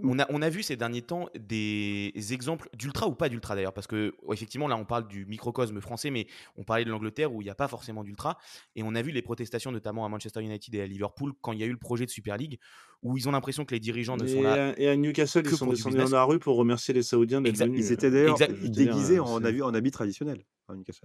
On, 0.02 0.18
a, 0.18 0.26
on 0.30 0.42
a 0.42 0.48
vu 0.48 0.62
ces 0.62 0.76
derniers 0.76 1.02
temps 1.02 1.28
des 1.34 2.12
exemples 2.30 2.68
d'ultra 2.74 3.08
ou 3.08 3.14
pas 3.14 3.28
d'ultra 3.28 3.54
d'ailleurs, 3.56 3.72
parce 3.72 3.88
que 3.88 4.14
effectivement 4.32 4.68
là 4.68 4.76
on 4.76 4.84
parle 4.84 5.08
du 5.08 5.26
microcosme 5.26 5.80
français, 5.80 6.10
mais 6.10 6.28
on 6.56 6.62
parlait 6.64 6.84
de 6.84 6.90
l'Angleterre 6.90 7.32
où 7.32 7.42
il 7.42 7.44
n'y 7.44 7.50
a 7.50 7.54
pas 7.56 7.66
forcément 7.68 8.04
d'ultra, 8.04 8.38
et 8.76 8.82
on 8.84 8.94
a 8.94 9.02
vu 9.02 9.10
les 9.10 9.22
protestations 9.22 9.72
notamment 9.72 10.04
à 10.04 10.08
Manchester 10.08 10.40
United 10.40 10.72
et 10.74 10.82
à 10.82 10.86
Liverpool 10.86 11.32
quand 11.40 11.52
il 11.52 11.58
y 11.58 11.62
a 11.64 11.66
eu 11.66 11.72
le 11.72 11.78
projet 11.78 12.06
de 12.06 12.10
Super 12.10 12.36
League, 12.36 12.60
où 13.02 13.16
ils 13.16 13.28
ont 13.28 13.32
l'impression 13.32 13.64
que 13.64 13.74
les 13.74 13.80
dirigeants 13.80 14.16
ne 14.16 14.26
sont 14.26 14.42
là. 14.42 14.74
Et 14.78 14.88
à 14.88 14.94
Newcastle, 14.94 15.42
ils 15.44 15.56
sont 15.56 15.66
descendus 15.66 15.96
dans 15.96 16.10
la 16.10 16.24
rue 16.24 16.38
pour 16.38 16.56
remercier 16.56 16.94
les 16.94 17.02
Saoudiens 17.02 17.40
d'être 17.40 17.58
venus. 17.58 17.86
Ils 17.86 17.92
étaient 17.92 18.10
d'ailleurs 18.10 18.38
déguisés 18.62 19.18
en, 19.18 19.42
en 19.42 19.74
habit 19.74 19.90
traditionnel. 19.90 20.44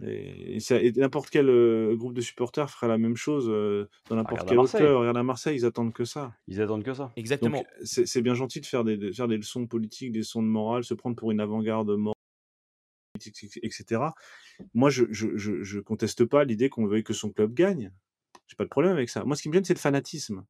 Et, 0.04 0.92
n'importe 0.96 1.30
quel 1.30 1.50
euh, 1.50 1.96
groupe 1.96 2.14
de 2.14 2.22
supporters 2.22 2.70
ferait 2.70 2.88
la 2.88 2.98
même 2.98 3.16
chose 3.16 3.48
euh, 3.50 3.88
dans 4.10 4.16
ah, 4.16 4.20
n'importe 4.20 4.48
quel 4.48 4.60
autre 4.60 4.78
club. 4.78 4.96
Regarde 4.96 5.18
à 5.18 5.24
Marseille, 5.24 5.58
ils 5.58 5.66
attendent 5.66 5.94
que 5.94 6.06
ça. 6.06 6.34
Ils 6.48 6.62
attendent 6.62 6.84
que 6.84 6.94
ça. 6.94 7.12
Exactement. 7.16 7.64
C'est 7.84 8.22
bien 8.22 8.34
gentil 8.34 8.62
de 8.62 8.66
faire, 8.66 8.84
des, 8.84 8.98
de 8.98 9.12
faire 9.12 9.28
des 9.28 9.38
leçons 9.38 9.68
politiques, 9.68 10.12
des 10.12 10.20
leçons 10.20 10.44
de 10.44 10.48
morale, 10.48 10.84
se 10.84 10.94
prendre 10.94 11.16
pour 11.16 11.32
une 11.32 11.40
avant-garde 11.40 11.90
morale, 11.92 12.16
etc. 13.64 14.02
Moi, 14.74 14.90
je, 14.90 15.06
je, 15.12 15.36
je, 15.36 15.64
je 15.64 15.80
conteste 15.80 16.26
pas 16.26 16.44
l'idée 16.44 16.70
qu'on 16.70 16.86
veuille 16.86 17.04
que 17.04 17.14
son 17.14 17.32
club 17.32 17.54
gagne. 17.54 17.92
J'ai 18.48 18.56
pas 18.56 18.64
de 18.64 18.70
problème 18.70 18.94
avec 18.94 19.10
ça. 19.10 19.24
Moi, 19.26 19.36
ce 19.36 19.42
qui 19.42 19.50
me 19.50 19.54
gêne, 19.54 19.66
c'est 19.66 19.74
le 19.74 19.80
fanatisme 19.80 20.46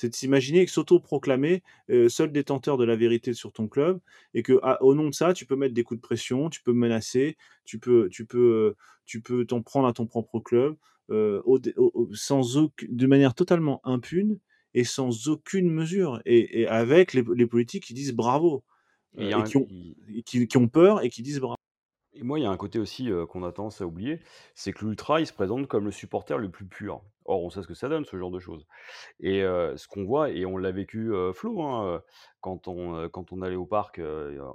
c'est 0.00 0.08
de 0.08 0.14
s'imaginer 0.14 0.64
que 0.64 0.70
s'auto-proclamer 0.70 1.62
euh, 1.90 2.08
seul 2.08 2.32
détenteur 2.32 2.78
de 2.78 2.84
la 2.84 2.96
vérité 2.96 3.34
sur 3.34 3.52
ton 3.52 3.68
club 3.68 4.00
et 4.32 4.42
que 4.42 4.58
ah, 4.62 4.82
au 4.82 4.94
nom 4.94 5.10
de 5.10 5.14
ça, 5.14 5.34
tu 5.34 5.44
peux 5.44 5.56
mettre 5.56 5.74
des 5.74 5.82
coups 5.82 6.00
de 6.00 6.02
pression, 6.02 6.48
tu 6.48 6.62
peux 6.62 6.72
menacer, 6.72 7.36
tu 7.66 7.78
peux, 7.78 8.08
tu 8.08 8.24
peux, 8.24 8.76
tu 9.04 9.20
peux 9.20 9.44
t'en 9.44 9.60
prendre 9.60 9.86
à 9.86 9.92
ton 9.92 10.06
propre 10.06 10.40
club 10.40 10.76
euh, 11.10 11.42
sans 12.14 12.40
de 12.56 13.06
manière 13.06 13.34
totalement 13.34 13.82
impune 13.84 14.38
et 14.72 14.84
sans 14.84 15.28
aucune 15.28 15.70
mesure 15.70 16.22
et, 16.24 16.66
avec 16.66 17.12
les, 17.12 17.46
politiques 17.46 17.84
qui 17.84 17.92
disent 17.92 18.14
bravo 18.14 18.64
et, 19.18 19.32
qui, 19.44 19.56
ont, 19.58 19.68
qui, 20.24 20.56
ont, 20.56 20.68
peur 20.68 21.04
et 21.04 21.10
qui 21.10 21.20
disent 21.20 21.40
bravo. 21.40 21.56
Et 22.14 22.22
moi, 22.22 22.38
il 22.38 22.42
y 22.42 22.46
a 22.46 22.50
un 22.50 22.56
côté 22.56 22.78
aussi 22.78 23.10
qu'on 23.28 23.42
a 23.42 23.52
tendance 23.52 23.82
à 23.82 23.86
oublier, 23.86 24.20
c'est 24.54 24.72
que 24.72 24.86
l'ultra, 24.86 25.20
il 25.20 25.26
se 25.26 25.32
présente 25.32 25.66
comme 25.66 25.84
le 25.84 25.90
supporter 25.90 26.38
le 26.38 26.48
plus 26.48 26.64
pur. 26.64 27.02
Or, 27.30 27.44
on 27.44 27.50
sait 27.50 27.62
ce 27.62 27.68
que 27.68 27.74
ça 27.74 27.88
donne, 27.88 28.04
ce 28.04 28.16
genre 28.18 28.32
de 28.32 28.40
choses. 28.40 28.66
Et 29.20 29.42
ce 29.42 29.86
qu'on 29.86 30.04
voit, 30.04 30.30
et 30.30 30.44
on 30.44 30.56
l'a 30.56 30.72
vécu 30.72 31.12
flou, 31.32 31.62
hein, 31.62 32.02
quand, 32.40 32.66
on, 32.66 33.08
quand 33.08 33.32
on 33.32 33.40
allait 33.42 33.54
au 33.54 33.66
parc, 33.66 34.00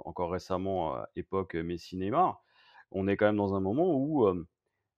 encore 0.04 0.30
récemment, 0.30 0.98
époque 1.16 1.54
Messi-Neymar, 1.54 2.42
on 2.90 3.08
est 3.08 3.16
quand 3.16 3.24
même 3.24 3.36
dans 3.36 3.54
un 3.54 3.60
moment 3.60 3.94
où 3.96 4.30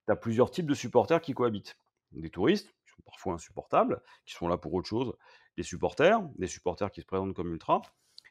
tu 0.06 0.12
as 0.12 0.16
plusieurs 0.16 0.50
types 0.50 0.66
de 0.66 0.74
supporters 0.74 1.20
qui 1.20 1.34
cohabitent. 1.34 1.78
Des 2.10 2.30
touristes, 2.30 2.74
qui 2.84 2.90
sont 2.90 3.02
parfois 3.04 3.34
insupportables, 3.34 4.02
qui 4.26 4.34
sont 4.34 4.48
là 4.48 4.56
pour 4.56 4.74
autre 4.74 4.88
chose, 4.88 5.14
des 5.56 5.62
supporters, 5.62 6.20
des 6.36 6.48
supporters 6.48 6.90
qui 6.90 7.00
se 7.00 7.06
présentent 7.06 7.34
comme 7.34 7.52
ultra, 7.52 7.82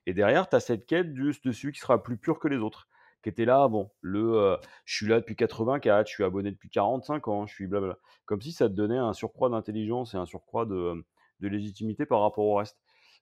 et 0.07 0.13
derrière, 0.13 0.49
tu 0.49 0.55
as 0.55 0.59
cette 0.59 0.85
quête 0.85 1.13
de 1.13 1.31
celui 1.31 1.71
qui 1.71 1.79
sera 1.79 2.03
plus 2.03 2.17
pur 2.17 2.39
que 2.39 2.49
les 2.49 2.57
autres 2.57 2.89
était 3.27 3.45
là 3.45 3.67
bon 3.67 3.89
Le 4.01 4.57
je 4.85 4.95
suis 4.95 5.07
là 5.07 5.19
depuis 5.19 5.35
84, 5.35 6.07
je 6.07 6.13
suis 6.13 6.23
abonné 6.23 6.51
depuis 6.51 6.69
45 6.69 7.27
ans, 7.27 7.45
je 7.45 7.53
suis 7.53 7.67
blabla. 7.67 7.97
Comme 8.25 8.41
si 8.41 8.51
ça 8.51 8.67
te 8.67 8.73
donnait 8.73 8.97
un 8.97 9.13
surcroît 9.13 9.49
d'intelligence 9.49 10.13
et 10.13 10.17
un 10.17 10.25
surcroît 10.25 10.65
de, 10.65 11.05
de 11.39 11.47
légitimité 11.47 12.05
par 12.05 12.21
rapport 12.21 12.45
au 12.45 12.55
reste. 12.55 12.77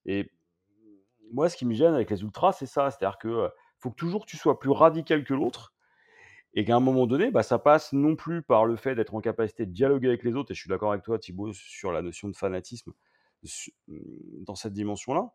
Et 0.06 0.32
moi, 1.32 1.50
ce 1.50 1.58
qui 1.58 1.66
me 1.66 1.74
gêne 1.74 1.94
avec 1.94 2.10
les 2.10 2.22
ultras, 2.22 2.54
c'est 2.54 2.66
ça. 2.66 2.92
C'est-à-dire 2.92 3.18
que 3.18 3.50
faut 3.80 3.92
que 3.92 3.96
toujours 3.96 4.26
tu 4.26 4.38
sois 4.38 4.60
plus 4.60 4.72
radical 4.72 5.24
que 5.24 5.34
l'autre. 5.34 5.74
Et 6.54 6.64
qu'à 6.64 6.76
un 6.76 6.80
moment 6.80 7.06
donné, 7.06 7.32
bah, 7.32 7.44
ça 7.44 7.60
passe 7.60 7.92
non 7.92 8.16
plus 8.16 8.42
par 8.42 8.66
le 8.66 8.78
fait 8.78 8.96
d'être 8.96 9.14
en 9.14 9.20
capacité 9.20 9.66
de 9.66 9.72
dialoguer 9.72 10.08
avec 10.08 10.24
les 10.24 10.36
autres, 10.36 10.52
et 10.52 10.56
je 10.56 10.62
suis 10.62 10.70
d'accord 10.70 10.92
avec 10.92 11.04
toi 11.04 11.20
Thibaut 11.20 11.52
sur 11.52 11.92
la 11.92 12.02
notion 12.02 12.30
de 12.30 12.36
fanatisme 12.36 12.94
mmh, 13.44 13.94
dans 14.46 14.56
cette 14.56 14.72
dimension-là, 14.72 15.32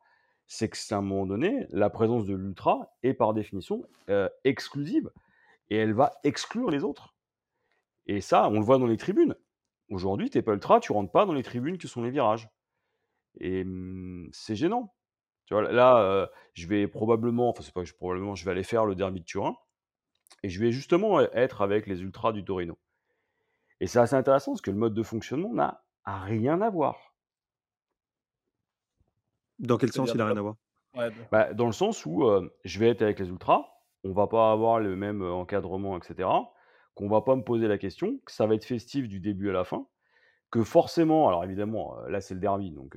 c'est 0.52 0.68
que 0.68 0.76
c'est 0.76 0.96
à 0.96 0.98
un 0.98 1.02
moment 1.02 1.26
donné, 1.26 1.68
la 1.70 1.90
présence 1.90 2.26
de 2.26 2.34
l'ultra 2.34 2.92
est 3.04 3.14
par 3.14 3.34
définition 3.34 3.84
euh, 4.08 4.28
exclusive 4.42 5.12
et 5.70 5.76
elle 5.76 5.92
va 5.94 6.10
exclure 6.24 6.70
les 6.70 6.82
autres. 6.82 7.14
Et 8.06 8.20
ça, 8.20 8.48
on 8.48 8.58
le 8.58 8.64
voit 8.64 8.78
dans 8.78 8.88
les 8.88 8.96
tribunes. 8.96 9.36
Aujourd'hui, 9.90 10.28
tu 10.28 10.36
n'es 10.36 10.42
pas 10.42 10.52
ultra, 10.52 10.80
tu 10.80 10.90
rentres 10.90 11.12
pas 11.12 11.24
dans 11.24 11.34
les 11.34 11.44
tribunes 11.44 11.78
qui 11.78 11.86
sont 11.86 12.02
les 12.02 12.10
virages. 12.10 12.48
Et 13.38 13.62
mmh, 13.62 14.30
c'est 14.32 14.56
gênant. 14.56 14.92
Tu 15.46 15.54
vois, 15.54 15.70
là, 15.70 16.00
euh, 16.00 16.26
je 16.54 16.66
vais 16.66 16.88
probablement, 16.88 17.50
enfin, 17.50 17.62
c'est 17.62 17.72
pas 17.72 17.82
que 17.82 17.88
je, 17.88 17.94
probablement, 17.94 18.34
je 18.34 18.44
vais 18.44 18.50
aller 18.50 18.64
faire 18.64 18.84
le 18.86 18.96
derby 18.96 19.20
de 19.20 19.26
Turin 19.26 19.56
et 20.42 20.48
je 20.48 20.58
vais 20.58 20.72
justement 20.72 21.20
être 21.20 21.62
avec 21.62 21.86
les 21.86 22.02
ultras 22.02 22.32
du 22.32 22.44
Torino. 22.44 22.76
Et 23.78 23.86
c'est 23.86 24.00
assez 24.00 24.16
intéressant 24.16 24.50
parce 24.50 24.62
que 24.62 24.72
le 24.72 24.78
mode 24.78 24.94
de 24.94 25.02
fonctionnement 25.04 25.52
n'a 25.54 25.84
rien 26.04 26.60
à 26.60 26.70
voir. 26.70 27.09
Dans 29.60 29.76
quel 29.76 29.92
sens 29.92 30.10
il 30.12 30.16
n'a 30.16 30.26
rien 30.26 30.36
à 30.36 30.40
voir? 30.40 30.56
Bah, 31.30 31.52
Dans 31.54 31.66
le 31.66 31.72
sens 31.72 32.04
où 32.06 32.24
je 32.64 32.78
vais 32.78 32.88
être 32.88 33.02
avec 33.02 33.18
les 33.20 33.28
ultras, 33.28 33.66
on 34.02 34.12
va 34.12 34.26
pas 34.26 34.50
avoir 34.50 34.80
le 34.80 34.96
même 34.96 35.22
encadrement, 35.22 35.96
etc. 35.96 36.28
Qu'on 36.94 37.08
va 37.08 37.20
pas 37.20 37.36
me 37.36 37.42
poser 37.42 37.68
la 37.68 37.78
question, 37.78 38.18
que 38.24 38.32
ça 38.32 38.46
va 38.46 38.54
être 38.54 38.64
festif 38.64 39.08
du 39.08 39.20
début 39.20 39.50
à 39.50 39.52
la 39.52 39.64
fin, 39.64 39.86
que 40.50 40.64
forcément, 40.64 41.28
alors 41.28 41.44
évidemment, 41.44 41.96
là 42.08 42.20
c'est 42.20 42.34
le 42.34 42.40
derby, 42.40 42.72
donc 42.72 42.96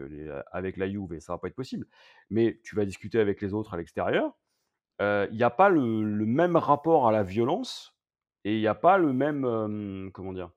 avec 0.51 0.78
la 0.78 0.89
Juve, 0.89 1.20
ça 1.20 1.34
va 1.34 1.38
pas 1.38 1.47
être 1.47 1.55
possible, 1.55 1.88
mais 2.30 2.59
tu 2.64 2.76
vas 2.76 2.86
discuter 2.86 3.20
avec 3.20 3.41
les 3.41 3.53
autres 3.53 3.74
à 3.74 3.78
l'extérieur. 3.78 4.32
Il 4.99 5.36
n'y 5.36 5.43
a 5.43 5.49
pas 5.49 5.70
le, 5.70 5.82
même 6.26 6.55
rapport 6.55 7.07
à 7.07 7.11
la 7.11 7.24
violence 7.24 7.95
et 8.45 8.55
il 8.55 8.59
n'y 8.59 8.68
a 8.68 8.76
pas 8.76 8.97
le 8.97 9.14
même, 9.14 10.09
comment 10.14 10.34
dire, 10.34 10.49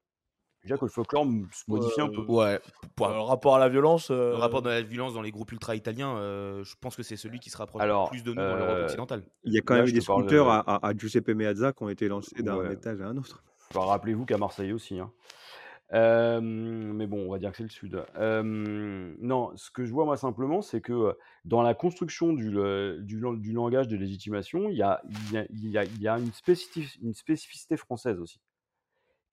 Déjà 0.67 0.77
que 0.77 0.85
le 0.85 0.91
folklore 0.91 1.25
se 1.53 1.63
modifie 1.69 2.01
un 2.01 2.09
peu. 2.09 2.23
Ouais. 2.23 2.59
le 2.99 3.21
rapport 3.21 3.55
à 3.55 3.61
la 3.61 3.69
violence. 3.69 4.11
Le 4.11 4.35
rapport 4.35 4.67
à 4.67 4.71
la 4.71 4.83
violence 4.83 5.15
dans 5.15 5.23
les 5.23 5.31
groupes 5.31 5.53
ultra 5.53 5.77
italiens, 5.77 6.17
je 6.65 6.75
pense 6.81 6.97
que 6.97 7.05
c'est 7.05 7.17
celui 7.17 7.39
qui 7.39 7.51
se 7.51 7.57
rapproche 7.57 7.83
le 7.85 8.09
plus 8.09 8.25
de 8.25 8.31
nous 8.31 8.37
dans 8.37 8.57
l'Europe 8.57 8.85
occidentale. 8.85 9.23
Il 9.45 9.53
y 9.53 9.59
a 9.59 9.61
quand 9.61 9.75
même 9.75 9.87
eu 9.87 9.93
des 9.93 10.01
scooters 10.01 10.49
à, 10.49 10.93
Giuseppe 10.97 11.29
Meazza 11.29 11.73
qui 11.73 11.83
ont 11.85 11.89
été 11.89 12.09
lancés 12.09 12.43
d'un 12.43 12.69
étage 12.71 13.01
à 13.01 13.07
un 13.07 13.17
autre. 13.17 13.45
Rappelez-vous 13.75 14.25
qu'à 14.25 14.39
Marseille 14.39 14.73
aussi. 14.73 14.99
Hein. 14.99 15.13
mais 15.93 17.07
bon, 17.07 17.29
on 17.29 17.31
va 17.31 17.39
dire 17.39 17.53
que 17.53 17.59
c'est 17.59 17.63
le 17.63 17.69
sud. 17.69 18.05
non, 18.19 19.53
ce 19.55 19.71
que 19.71 19.85
je 19.85 19.93
vois 19.93 20.05
moi 20.05 20.17
simplement, 20.17 20.63
c'est 20.63 20.81
que 20.81 21.17
dans 21.45 21.63
la 21.63 21.75
construction 21.75 22.33
du, 22.33 22.51
du, 23.03 23.53
langage 23.53 23.87
de 23.87 23.97
légitimation, 23.97 24.69
il 24.69 24.77
y 24.77 24.83
a, 24.83 25.01
il 25.33 25.71
y 25.71 25.79
a, 25.79 25.85
y 25.85 26.09
a 26.09 26.19
une, 26.19 26.33
une 27.03 27.15
spécificité 27.15 27.77
française 27.77 28.19
aussi 28.19 28.41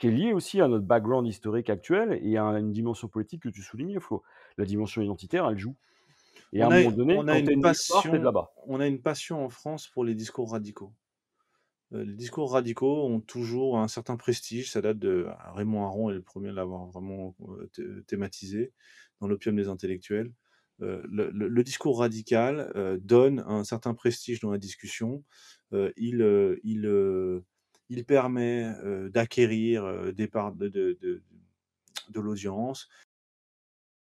qui 0.03 0.09
est 0.09 0.11
lié 0.11 0.33
aussi 0.33 0.59
à 0.59 0.67
notre 0.67 0.83
background 0.83 1.25
historique 1.25 1.69
actuel 1.69 2.19
et 2.21 2.37
à 2.37 2.43
une 2.43 2.73
dimension 2.73 3.07
politique 3.07 3.43
que 3.43 3.47
tu 3.47 3.61
soulignais, 3.61 4.01
Flo. 4.01 4.21
La 4.57 4.65
dimension 4.65 5.01
identitaire, 5.01 5.47
elle 5.47 5.57
joue. 5.57 5.77
Et 6.51 6.61
à 6.61 6.67
un 6.67 6.77
moment 6.77 6.91
donné, 6.91 7.17
on 7.17 7.27
a 7.29 7.39
une, 7.39 7.61
passion, 7.61 8.11
là-bas. 8.11 8.51
On 8.67 8.81
a 8.81 8.87
une 8.87 9.01
passion 9.01 9.45
en 9.45 9.47
France 9.47 9.87
pour 9.87 10.03
les 10.03 10.13
discours 10.13 10.51
radicaux. 10.51 10.91
Euh, 11.93 12.03
les 12.03 12.15
discours 12.15 12.51
radicaux 12.51 13.05
ont 13.05 13.21
toujours 13.21 13.79
un 13.79 13.87
certain 13.87 14.17
prestige. 14.17 14.71
Ça 14.71 14.81
date 14.81 14.99
de 14.99 15.25
Raymond 15.55 15.85
Aron 15.85 16.09
est 16.09 16.15
le 16.15 16.21
premier 16.21 16.49
à 16.49 16.51
l'avoir 16.53 16.87
vraiment 16.87 17.33
euh, 17.79 18.03
thématisé 18.05 18.73
dans 19.21 19.29
l'opium 19.29 19.55
des 19.55 19.69
intellectuels. 19.69 20.33
Euh, 20.81 21.01
le, 21.09 21.63
discours 21.63 21.99
radical 21.99 22.99
donne 23.01 23.41
un 23.47 23.63
certain 23.63 23.93
prestige 23.93 24.41
dans 24.41 24.51
la 24.51 24.57
discussion. 24.57 25.23
il, 25.71 26.59
il 26.65 26.85
il 27.93 28.05
permet 28.05 28.73
d'acquérir 29.11 30.13
des 30.13 30.27
parts 30.27 30.53
de, 30.53 30.67
de, 30.67 31.21
de, 32.09 32.19
l'audience. 32.19 32.89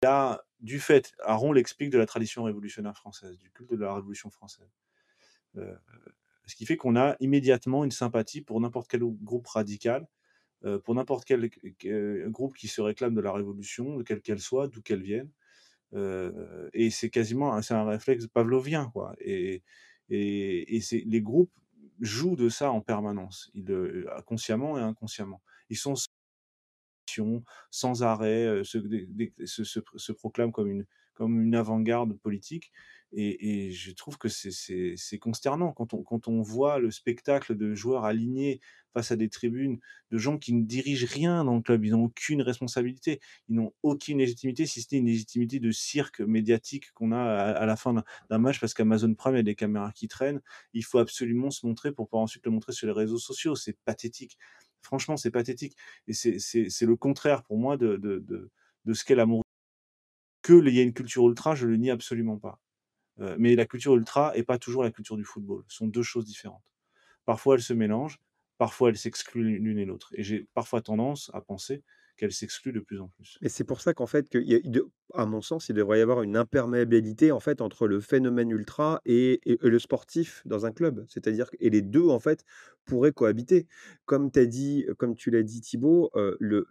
a, 0.07 0.41
du 0.61 0.79
fait, 0.79 1.13
Aron 1.25 1.53
l'explique 1.53 1.91
de 1.91 1.99
la 1.99 2.07
tradition 2.07 2.45
révolutionnaire 2.45 2.97
française, 2.97 3.37
du 3.39 3.51
culte 3.51 3.71
de 3.71 3.77
la 3.77 3.95
Révolution 3.95 4.31
française. 4.31 4.71
Ce 5.55 6.55
qui 6.57 6.67
fait 6.67 6.77
qu'on 6.77 6.97
a 6.97 7.17
immédiatement 7.21 7.85
une 7.85 7.91
sympathie 7.91 8.41
pour 8.41 8.61
n'importe 8.61 8.89
quel 8.89 9.03
groupe 9.03 9.47
radical, 9.47 10.07
pour 10.85 10.95
n'importe 10.95 11.25
quel 11.25 11.51
groupe 12.31 12.57
qui 12.57 12.69
se 12.69 12.81
réclame 12.81 13.15
de 13.15 13.21
la 13.21 13.33
révolution, 13.33 13.97
de 13.97 14.03
quelle 14.03 14.21
qu'elle 14.21 14.41
soit, 14.41 14.69
d'où 14.69 14.83
qu'elle 14.83 15.03
vienne. 15.03 15.31
Et 16.73 16.91
c'est 16.91 17.11
quasiment 17.11 17.61
c'est 17.63 17.75
un 17.75 17.85
réflexe 17.85 18.27
pavlovien, 18.29 18.91
quoi. 18.93 19.15
Et, 19.19 19.63
et, 20.09 20.77
et 20.77 21.05
les 21.07 21.21
groupes 21.21 21.53
jouent 22.01 22.37
de 22.37 22.49
ça 22.49 22.71
en 22.71 22.81
permanence, 22.81 23.51
ils, 23.55 24.07
consciemment 24.27 24.79
et 24.79 24.83
inconsciemment. 24.83 25.43
Ils 25.69 25.77
sont 25.77 25.95
sans 27.71 28.03
arrêt, 28.03 28.63
se, 28.65 30.13
proclament 30.13 30.53
comme 30.53 31.43
une 31.43 31.55
avant-garde 31.55 32.17
politique. 32.19 32.73
Et, 33.13 33.73
je 33.73 33.91
trouve 33.93 34.19
que 34.19 34.29
c'est 34.29 35.19
consternant 35.19 35.73
quand 35.73 36.29
on, 36.29 36.43
voit 36.43 36.79
le 36.79 36.91
spectacle 36.91 37.57
de 37.57 37.75
joueurs 37.75 38.05
alignés 38.05 38.61
face 38.93 39.11
à 39.13 39.17
des 39.17 39.29
tribunes, 39.29 39.79
de 40.11 40.19
gens 40.19 40.39
qui 40.39 40.53
ne 40.53 40.65
dirigent 40.65 41.07
rien 41.09 41.45
dans 41.45 41.55
le 41.55 41.63
club, 41.63 41.85
ils 41.85 41.93
n'ont 41.93 42.05
aucune 42.05 42.43
responsabilité, 42.43 43.21
ils 43.49 43.55
n'ont 43.55 43.73
aucune 43.83 44.19
légitimité, 44.19 44.67
si 44.67 44.83
ce 44.83 44.89
n'est 44.93 45.01
une 45.01 45.07
légitimité 45.07 45.61
de 45.61 45.71
cirque 45.71 46.21
médiatique 46.21 46.93
qu'on 46.93 47.13
a 47.13 47.21
à, 47.21 47.67
la 47.67 47.77
fin 47.77 47.95
d'un 48.31 48.39
match, 48.39 48.61
parce 48.61 48.75
qu'Amazon 48.75 49.15
Prime, 49.15 49.35
il 49.35 49.39
y 49.39 49.41
a 49.41 49.45
des 49.45 49.55
caméras 49.55 49.93
qui 49.93 50.09
traînent, 50.09 50.41
il 50.73 50.85
faut 50.85 50.99
absolument 50.99 51.51
se 51.51 51.67
montrer 51.67 51.93
pour 51.93 52.09
pouvoir 52.09 52.25
ensuite 52.25 52.45
le 52.47 52.53
montrer 52.53 52.73
sur 52.73 52.87
les 52.87 52.93
réseaux 52.93 53.19
sociaux, 53.19 53.55
c'est 53.55 53.77
pathétique. 53.85 54.39
Franchement, 54.83 55.17
c'est 55.17 55.31
pathétique. 55.31 55.77
Et 56.09 56.13
c'est 56.15 56.87
le 56.87 56.97
contraire 56.97 57.43
pour 57.45 57.59
moi 57.59 57.77
de 57.77 58.51
ce 58.93 59.05
qu'est 59.05 59.15
l'amour. 59.15 59.45
Que 60.43 60.55
il 60.67 60.75
y 60.75 60.81
a 60.81 60.83
une 60.83 60.95
culture 60.95 61.29
ultra, 61.29 61.55
je 61.55 61.67
le 61.67 61.77
nie 61.77 61.91
absolument 61.91 62.39
pas. 62.39 62.59
Euh, 63.21 63.37
mais 63.39 63.55
la 63.55 63.67
culture 63.67 63.95
ultra 63.95 64.37
est 64.37 64.43
pas 64.43 64.59
toujours 64.59 64.83
la 64.83 64.91
culture 64.91 65.17
du 65.17 65.25
football. 65.25 65.65
Ce 65.69 65.77
sont 65.79 65.87
deux 65.87 66.03
choses 66.03 66.25
différentes. 66.25 66.63
Parfois, 67.25 67.55
elles 67.55 67.63
se 67.63 67.75
mélangent, 67.75 68.19
parfois, 68.59 68.91
elles 68.91 68.97
s'excluent 68.97 69.59
l'une 69.59 69.79
et 69.79 69.85
l'autre. 69.85 70.11
Et 70.15 70.23
j'ai 70.23 70.49
parfois 70.55 70.81
tendance 70.81 71.31
à 71.35 71.41
penser 71.41 71.83
qu'elles 72.21 72.33
s'excluent 72.33 72.73
de 72.73 72.81
plus 72.81 73.01
en 73.01 73.09
plus. 73.09 73.39
Et 73.41 73.49
c'est 73.49 73.65
pour 73.65 73.81
ça 73.81 73.95
qu'en 73.95 74.07
fait, 74.07 74.29
à 75.15 75.25
mon 75.25 75.41
sens, 75.41 75.71
il 75.71 75.75
devrait 75.75 76.01
y 76.01 76.03
avoir 76.03 76.23
une 76.23 76.37
imperméabilité 76.37 77.33
en 77.33 77.41
fait 77.41 77.63
entre 77.63 77.87
le 77.87 77.99
phénomène 78.01 78.51
ultra 78.51 79.01
et, 79.07 79.41
le 79.47 79.79
sportif 79.79 80.43
dans 80.45 80.67
un 80.67 80.71
club. 80.71 81.05
C'est-à-dire 81.09 81.51
et 81.61 81.71
les 81.71 81.81
deux 81.81 82.07
en 82.07 82.21
fait 82.21 82.45
pourraient 82.85 83.13
cohabiter. 83.13 83.67
Comme 84.05 84.31
as 84.37 84.45
dit, 84.45 84.85
comme 84.99 85.15
tu 85.15 85.31
l'as 85.31 85.43
dit 85.43 85.63
Thibaut, 85.63 86.11
euh, 86.15 86.37
le, 86.41 86.69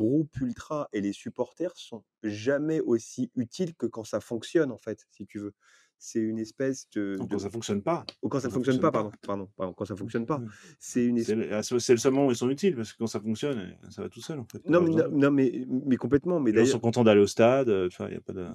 groupe 0.00 0.40
ultra 0.40 0.88
et 0.92 1.00
les 1.00 1.12
supporters 1.12 1.76
sont 1.76 2.02
jamais 2.22 2.80
aussi 2.80 3.30
utiles 3.36 3.74
que 3.74 3.86
quand 3.86 4.04
ça 4.04 4.20
fonctionne, 4.20 4.72
en 4.72 4.78
fait, 4.78 5.06
si 5.10 5.26
tu 5.26 5.38
veux. 5.38 5.54
C'est 6.02 6.20
une 6.20 6.38
espèce 6.38 6.88
de. 6.94 7.18
quand 7.30 7.38
ça 7.38 7.50
fonctionne 7.50 7.82
pas. 7.82 8.06
Ou 8.22 8.30
quand 8.30 8.40
ça, 8.40 8.48
fonctionne, 8.48 8.80
pas, 8.80 8.90
Pardon, 8.90 9.12
pardon, 9.58 9.74
quand 9.74 9.84
ça 9.84 9.96
fonctionne 9.96 10.24
pas. 10.24 10.40
C'est 10.78 11.04
une. 11.04 11.18
Ah, 11.52 11.62
c'est 11.62 11.74
le 11.92 11.98
seul 11.98 12.12
moment 12.12 12.28
où 12.28 12.30
ils 12.30 12.36
sont 12.36 12.48
utiles 12.48 12.74
parce 12.74 12.94
que 12.94 12.98
quand 12.98 13.06
ça 13.06 13.20
fonctionne, 13.20 13.58
eh, 13.60 13.90
ça 13.90 14.00
va 14.00 14.08
tout 14.08 14.22
seul 14.22 14.38
en 14.38 14.46
fait. 14.46 14.66
Non, 14.66 14.80
mais, 14.80 14.92
non, 15.10 15.30
mais, 15.30 15.66
mais 15.68 15.96
complètement. 15.96 16.40
Mais 16.40 16.52
Les 16.52 16.64
gens 16.64 16.72
sont 16.72 16.80
contents 16.80 17.04
d'aller 17.04 17.20
au 17.20 17.26
stade. 17.26 17.68
Enfin, 17.68 18.08
il 18.08 18.14
y 18.14 18.16
a 18.16 18.20
pas 18.22 18.32
de. 18.32 18.48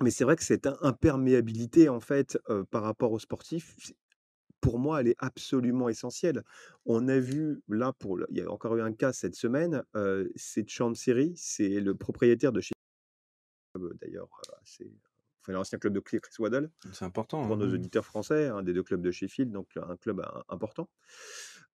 Mais 0.00 0.12
c'est 0.12 0.22
vrai 0.22 0.36
que 0.36 0.44
cette 0.44 0.68
imperméabilité 0.80 1.88
en 1.88 1.98
fait 1.98 2.38
par 2.70 2.84
rapport 2.84 3.10
aux 3.10 3.18
sportifs, 3.18 3.74
pour 4.60 4.78
moi, 4.78 5.00
elle 5.00 5.08
est 5.08 5.16
absolument 5.18 5.88
essentielle. 5.88 6.42
On 6.86 7.08
a 7.08 7.18
vu, 7.18 7.62
là, 7.68 7.92
pour 7.92 8.18
il 8.30 8.38
y 8.38 8.40
a 8.40 8.50
encore 8.50 8.76
eu 8.76 8.82
un 8.82 8.92
cas 8.92 9.12
cette 9.12 9.34
semaine, 9.34 9.82
euh, 9.96 10.28
c'est 10.36 10.68
Chansiri, 10.68 11.32
c'est 11.36 11.80
le 11.80 11.94
propriétaire 11.94 12.52
de 12.52 12.60
chez 12.60 12.72
d'ailleurs, 14.00 14.28
c'est 14.64 14.90
enfin, 15.40 15.52
l'ancien 15.52 15.78
club 15.78 15.92
de 15.92 16.00
Chris 16.00 16.20
Waddle. 16.38 16.70
C'est 16.92 17.04
important. 17.04 17.46
Pour 17.46 17.56
nos 17.56 17.72
auditeurs 17.72 18.04
français, 18.04 18.48
un 18.48 18.62
des 18.62 18.72
deux 18.72 18.82
clubs 18.82 19.00
de 19.00 19.10
Sheffield, 19.10 19.52
donc 19.52 19.68
un 19.76 19.96
club 19.96 20.24
important. 20.48 20.88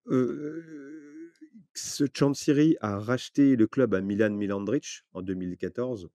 Euh, 0.09 1.31
ce 1.75 2.05
Chansiri 2.13 2.77
a 2.81 2.99
racheté 2.99 3.55
le 3.55 3.67
club 3.69 3.95
à 3.95 4.01
Milan 4.01 4.31
Milandrich 4.31 5.05
en 5.13 5.23
2014 5.23 6.09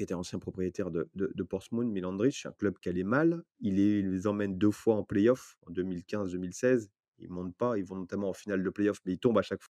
qui 0.00 0.04
était 0.04 0.14
ancien 0.14 0.38
propriétaire 0.38 0.90
de, 0.90 1.10
de, 1.14 1.42
Portsmouth, 1.42 1.86
Milandrich, 1.86 2.46
un 2.46 2.52
club 2.52 2.78
qui 2.78 2.88
allait 2.88 3.04
mal. 3.04 3.44
Il, 3.60 3.74
les 3.74 4.26
emmène 4.26 4.56
deux 4.56 4.70
fois 4.70 4.94
en 4.94 5.04
playoff, 5.04 5.58
en 5.66 5.72
2015-2016. 5.72 6.88
Ils 7.18 7.28
ne 7.28 7.34
montent 7.34 7.54
pas, 7.54 7.76
ils 7.76 7.84
vont 7.84 7.96
notamment 7.96 8.30
en 8.30 8.32
finale 8.32 8.62
de 8.62 8.70
playoff, 8.70 8.98
mais 9.04 9.12
ils 9.12 9.18
tombent 9.18 9.36
à 9.36 9.42
chaque 9.42 9.60
fois 9.60 9.74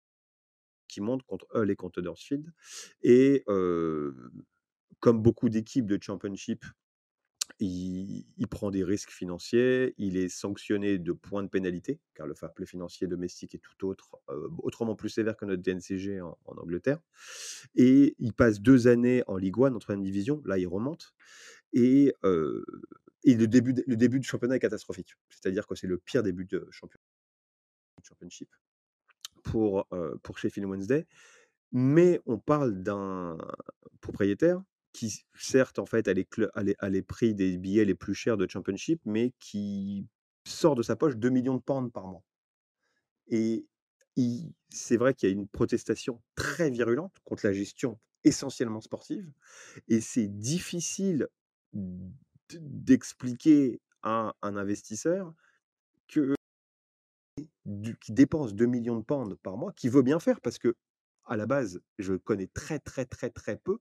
qu'ils 0.89 1.05
montent 1.05 1.23
contre 1.23 1.47
Hull 1.55 1.71
et 1.71 1.75
contre 1.75 2.01
Huddersfield. 2.01 2.53
Et 3.03 3.45
comme 3.47 5.23
beaucoup 5.23 5.49
d'équipes 5.49 5.87
de 5.87 5.99
championship 5.99 6.66
il, 7.61 8.49
prend 8.49 8.71
des 8.71 8.83
risques 8.83 9.11
financiers, 9.11 9.95
il 9.99 10.17
est 10.17 10.29
sanctionné 10.29 10.99
de 10.99 11.13
points 11.13 11.43
de 11.43 11.49
pénalité, 11.49 12.01
car 12.15 12.27
le 12.27 12.35
fair 12.35 12.53
play 12.55 12.67
financier 12.67 13.07
domestique 13.07 13.55
est 13.55 13.59
tout 13.59 13.87
autre, 13.87 14.17
euh, 14.31 14.49
autrement 14.59 14.95
plus 14.95 15.11
sévère 15.11 15.37
que 15.37 15.45
notre 15.45 15.63
DNCG 15.63 16.21
en, 16.21 16.37
Angleterre. 16.47 17.01
Et 17.75 18.17
il 18.19 18.33
passe 18.33 18.61
deux 18.61 18.89
années 18.89 19.23
en 19.27 19.37
Ligue 19.37 19.59
1, 19.59 19.75
en 19.75 19.79
troisième 19.79 20.05
division, 20.05 20.43
là 20.47 20.59
il 20.59 20.67
remonte. 20.67 21.15
Et, 21.73 22.15
euh, 22.25 22.65
le, 23.25 23.47
début, 23.47 24.21
du 24.21 24.27
championnat 24.27 24.57
est 24.57 24.61
catastrophique. 24.61 25.15
C'est-à-dire 25.29 25.67
que 25.67 25.75
c'est 25.75 25.87
le 25.87 25.99
pire 25.99 26.23
début 26.23 26.47
de 26.47 26.67
championship 28.03 28.49
pour, 29.45 29.87
euh, 29.93 30.17
pour 30.23 30.39
Sheffield 30.39 30.67
Wednesday. 30.69 31.07
Mais 31.73 32.21
on 32.27 32.39
parle 32.39 32.83
d'un 32.83 33.37
propriétaire 34.01 34.63
qui 34.93 35.24
certes 35.34 35.78
en 35.78 35.86
fait 35.86 36.09
a 36.09 36.14
les, 36.14 37.03
prix 37.03 37.34
des 37.34 37.59
billets 37.59 37.84
les 37.84 37.95
plus 37.95 38.14
chers 38.14 38.36
de 38.36 38.49
Championship, 38.49 39.01
mais 39.05 39.32
qui 39.38 40.07
sort 40.47 40.74
de 40.74 40.82
sa 40.82 40.97
poche 40.97 41.16
2 41.16 41.30
millions 41.30 41.55
de 41.55 41.62
pounds 41.62 41.93
par 41.93 42.07
mois. 42.07 42.24
Et 43.28 43.66
c'est 44.68 44.97
vrai 44.97 45.14
qu'il 45.14 45.28
y 45.28 45.32
a 45.32 45.34
une 45.34 45.49
protestation 45.49 46.20
très 46.34 46.70
virulente 46.70 47.14
contre 47.24 47.47
la 47.47 47.53
gestion 47.53 47.99
essentiellement 48.24 48.80
sportive, 48.80 49.30
et 49.88 50.01
c'est 50.01 50.28
difficile 50.28 51.28
d'expliquer 52.53 53.80
à 54.03 54.34
un 54.43 54.57
investisseur 54.57 55.32
que 56.09 56.34
qui 58.01 58.12
dépense 58.12 58.55
2 58.55 58.66
millions 58.66 58.97
de 58.97 59.05
pounds 59.05 59.36
par 59.43 59.57
mois, 59.57 59.72
qui 59.72 59.88
veut 59.88 60.03
bien 60.03 60.18
faire, 60.18 60.41
parce 60.41 60.59
que 60.59 60.74
à 61.24 61.36
la 61.36 61.47
base, 61.47 61.80
je 61.99 62.14
connais 62.14 62.49
très 62.49 62.78
très 62.78 63.07
très 63.07 63.30
très 63.30 63.57
peu, 63.57 63.78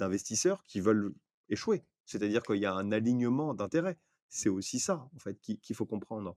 d'investisseurs 0.00 0.64
qui 0.66 0.80
veulent 0.80 1.14
échouer. 1.48 1.84
C'est-à-dire 2.04 2.42
qu'il 2.42 2.56
y 2.56 2.66
a 2.66 2.74
un 2.74 2.90
alignement 2.90 3.54
d'intérêts. 3.54 3.98
C'est 4.32 4.48
aussi 4.48 4.78
ça, 4.78 5.08
en 5.14 5.18
fait, 5.18 5.40
qu'il 5.40 5.74
faut 5.74 5.86
comprendre. 5.86 6.36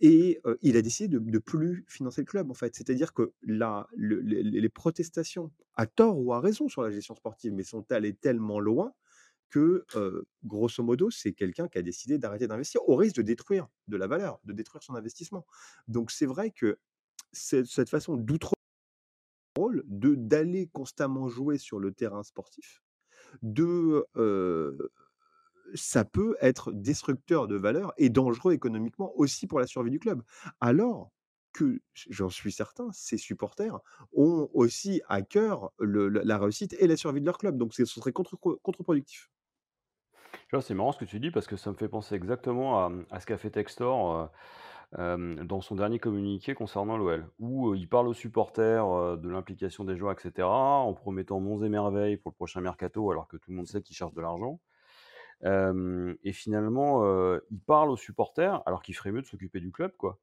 Et 0.00 0.40
il 0.62 0.76
a 0.76 0.82
décidé 0.82 1.08
de 1.08 1.18
ne 1.18 1.38
plus 1.38 1.84
financer 1.88 2.22
le 2.22 2.26
club, 2.26 2.50
en 2.50 2.54
fait. 2.54 2.74
C'est-à-dire 2.74 3.12
que 3.12 3.32
la, 3.42 3.86
les 3.96 4.68
protestations, 4.70 5.50
à 5.74 5.86
tort 5.86 6.18
ou 6.18 6.32
à 6.32 6.40
raison 6.40 6.68
sur 6.68 6.82
la 6.82 6.90
gestion 6.90 7.14
sportive, 7.14 7.52
mais 7.52 7.64
sont 7.64 7.90
allées 7.92 8.14
tellement 8.14 8.60
loin 8.60 8.94
que, 9.50 9.84
grosso 10.44 10.82
modo, 10.82 11.10
c'est 11.10 11.32
quelqu'un 11.32 11.68
qui 11.68 11.78
a 11.78 11.82
décidé 11.82 12.18
d'arrêter 12.18 12.46
d'investir 12.46 12.80
au 12.88 12.96
risque 12.96 13.16
de 13.16 13.22
détruire 13.22 13.68
de 13.88 13.96
la 13.96 14.06
valeur, 14.06 14.40
de 14.44 14.52
détruire 14.54 14.82
son 14.82 14.94
investissement. 14.94 15.44
Donc 15.86 16.10
c'est 16.10 16.26
vrai 16.26 16.50
que 16.50 16.78
cette 17.32 17.90
façon 17.90 18.16
d'outre 18.16 18.54
rôle 19.56 19.84
d'aller 19.86 20.68
constamment 20.72 21.28
jouer 21.28 21.58
sur 21.58 21.78
le 21.78 21.92
terrain 21.92 22.22
sportif, 22.22 22.82
de 23.42 24.06
ça 25.74 26.04
peut 26.04 26.36
être 26.40 26.72
destructeur 26.72 27.46
de 27.46 27.56
valeur 27.56 27.92
et 27.98 28.08
dangereux 28.08 28.52
économiquement 28.52 29.12
aussi 29.16 29.46
pour 29.46 29.60
la 29.60 29.66
survie 29.66 29.90
du 29.90 29.98
club. 29.98 30.22
Alors 30.60 31.10
que, 31.52 31.80
j'en 31.94 32.28
suis 32.28 32.52
certain, 32.52 32.88
ces 32.92 33.18
supporters 33.18 33.78
ont 34.12 34.48
aussi 34.54 35.02
à 35.08 35.22
cœur 35.22 35.72
la 35.78 36.38
réussite 36.38 36.74
et 36.78 36.86
la 36.86 36.96
survie 36.96 37.20
de 37.20 37.26
leur 37.26 37.38
club. 37.38 37.58
Donc 37.58 37.74
ce 37.74 37.84
serait 37.84 38.12
contre, 38.12 38.36
contre-productif. 38.36 39.30
C'est 40.60 40.74
marrant 40.74 40.92
ce 40.92 40.98
que 40.98 41.04
tu 41.04 41.20
dis 41.20 41.30
parce 41.30 41.46
que 41.46 41.56
ça 41.56 41.70
me 41.70 41.76
fait 41.76 41.88
penser 41.88 42.14
exactement 42.14 42.86
à 43.10 43.20
ce 43.20 43.26
qu'a 43.26 43.36
fait 43.36 43.50
Textor 43.50 44.30
dans 44.96 45.60
son 45.60 45.74
dernier 45.74 45.98
communiqué 45.98 46.54
concernant 46.54 46.96
l'OL, 46.96 47.28
où 47.38 47.74
il 47.74 47.88
parle 47.88 48.08
aux 48.08 48.14
supporters 48.14 49.18
de 49.18 49.28
l'implication 49.28 49.84
des 49.84 49.96
joueurs, 49.96 50.12
etc., 50.12 50.48
en 50.48 50.94
promettant 50.94 51.40
monts 51.40 51.62
et 51.62 51.68
merveilles 51.68 52.16
pour 52.16 52.30
le 52.30 52.36
prochain 52.36 52.60
mercato, 52.60 53.10
alors 53.10 53.28
que 53.28 53.36
tout 53.36 53.50
le 53.50 53.56
monde 53.56 53.66
sait 53.66 53.82
qu'ils 53.82 53.96
cherchent 53.96 54.14
de 54.14 54.22
l'argent. 54.22 54.60
et 55.44 56.32
finalement, 56.32 57.04
il 57.50 57.60
parle 57.60 57.90
aux 57.90 57.96
supporters, 57.96 58.62
alors 58.66 58.82
qu'il 58.82 58.94
ferait 58.94 59.12
mieux 59.12 59.22
de 59.22 59.26
s'occuper 59.26 59.60
du 59.60 59.70
club, 59.72 59.92
quoi. 59.96 60.18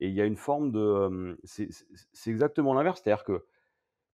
Et 0.00 0.08
il 0.08 0.14
y 0.14 0.20
a 0.20 0.24
une 0.24 0.36
forme 0.36 0.72
de, 0.72 1.38
c'est 1.44 2.30
exactement 2.30 2.74
l'inverse, 2.74 3.00
c'est-à-dire 3.02 3.24
que 3.24 3.46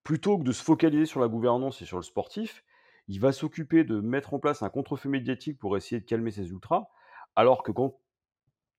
plutôt 0.05 0.39
que 0.39 0.45
de 0.45 0.53
se 0.53 0.63
focaliser 0.63 1.07
sur 1.07 1.21
la 1.21 1.29
gouvernance 1.29 1.83
et 1.83 1.85
sur 1.85 1.97
le 1.97 2.03
sportif, 2.03 2.65
il 3.09 3.19
va 3.21 3.33
s'occuper 3.33 3.83
de 3.85 4.01
mettre 4.01 4.35
en 4.35 4.39
place 4.39 4.63
un 4.63 4.69
contre-feu 4.71 5.09
médiatique 5.09 5.59
pour 5.59 5.77
essayer 5.77 6.01
de 6.01 6.07
calmer 6.07 6.31
ses 6.31 6.49
ultras, 6.51 6.89
alors 7.35 7.63
que 7.63 7.73
quand 7.73 7.99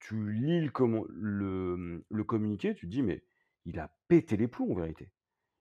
tu 0.01 0.31
lis 0.31 0.59
le, 0.59 2.23
communiqué, 2.23 2.73
tu 2.73 2.87
te 2.87 2.91
dis, 2.91 3.03
mais 3.03 3.23
il 3.65 3.79
a 3.79 3.93
pété 4.07 4.35
les 4.35 4.47
plombs 4.47 4.71
en 4.71 4.75
vérité. 4.75 5.11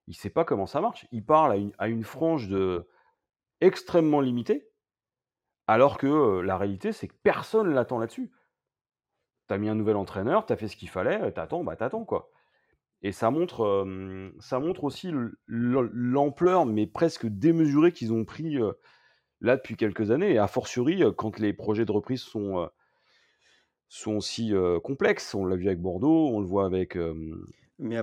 il 0.07 0.15
sait 0.15 0.31
pas 0.31 0.45
comment 0.45 0.67
ça 0.67 0.81
marche. 0.81 1.07
Il 1.13 1.25
parle 1.25 1.53
à 1.53 1.57
une, 1.57 1.73
à 1.79 1.89
une 1.89 2.03
frange 2.03 2.49
de 2.49 2.89
extrêmement 3.61 4.23
limitée, 4.23 4.67
alors 5.67 5.99
que 5.99 6.41
la 6.41 6.57
réalité, 6.57 6.93
c'est 6.93 7.07
que 7.07 7.17
personne 7.23 7.73
l'attend 7.73 7.99
là-dessus. 7.99 8.33
Tu 9.49 9.55
as 9.55 9.59
mis 9.59 9.69
un 9.69 9.75
nouvel 9.75 9.97
entraîneur, 9.97 10.47
tu 10.47 10.53
as 10.55 10.57
fait 10.57 10.69
ce 10.69 10.77
qu'il 10.77 10.89
fallait, 10.89 11.31
t'attends, 11.33 11.63
bah 11.63 11.77
t'attends 11.77 12.05
quoi. 12.05 12.31
Et 13.03 13.13
ça 13.13 13.31
montre, 13.31 13.87
ça 14.41 14.59
montre 14.59 14.85
aussi 14.85 15.13
l'ampleur, 15.47 16.65
mais 16.65 16.87
presque 16.87 17.27
démesurée 17.27 17.93
qu'ils 17.93 18.13
ont 18.13 18.25
pris 18.25 18.59
là 19.41 19.57
depuis 19.57 19.77
quelques 19.77 20.11
années, 20.11 20.33
et 20.33 20.39
a 20.39 20.49
fortiori 20.49 21.03
quand 21.17 21.39
les 21.39 21.53
projets 21.53 21.85
de 21.85 21.93
reprise 21.93 22.21
sont, 22.21 22.69
sont 23.91 24.13
aussi 24.13 24.53
complexes. 24.83 25.35
On 25.35 25.45
l'a 25.45 25.57
vu 25.57 25.67
avec 25.67 25.81
Bordeaux, 25.81 26.29
on 26.29 26.41
le 26.41 26.47
voit 26.47 26.65
avec, 26.65 26.97
mais 27.79 27.99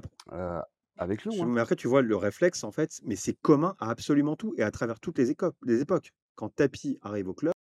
avec 0.98 1.24
Lyon. 1.24 1.44
Hein. 1.44 1.46
Mais 1.48 1.62
après, 1.62 1.76
tu 1.76 1.88
vois 1.88 2.02
le 2.02 2.16
réflexe, 2.16 2.64
en 2.64 2.72
fait, 2.72 3.00
mais 3.04 3.16
c'est 3.16 3.34
commun 3.34 3.76
à 3.80 3.90
absolument 3.90 4.36
tout 4.36 4.54
et 4.58 4.64
à 4.64 4.72
travers 4.72 5.00
toutes 5.00 5.18
les, 5.18 5.36
les 5.64 5.82
époques. 5.82 6.14
Quand 6.36 6.50
Tapi 6.50 7.00
arrive 7.02 7.30
au 7.30 7.34
club, 7.34 7.54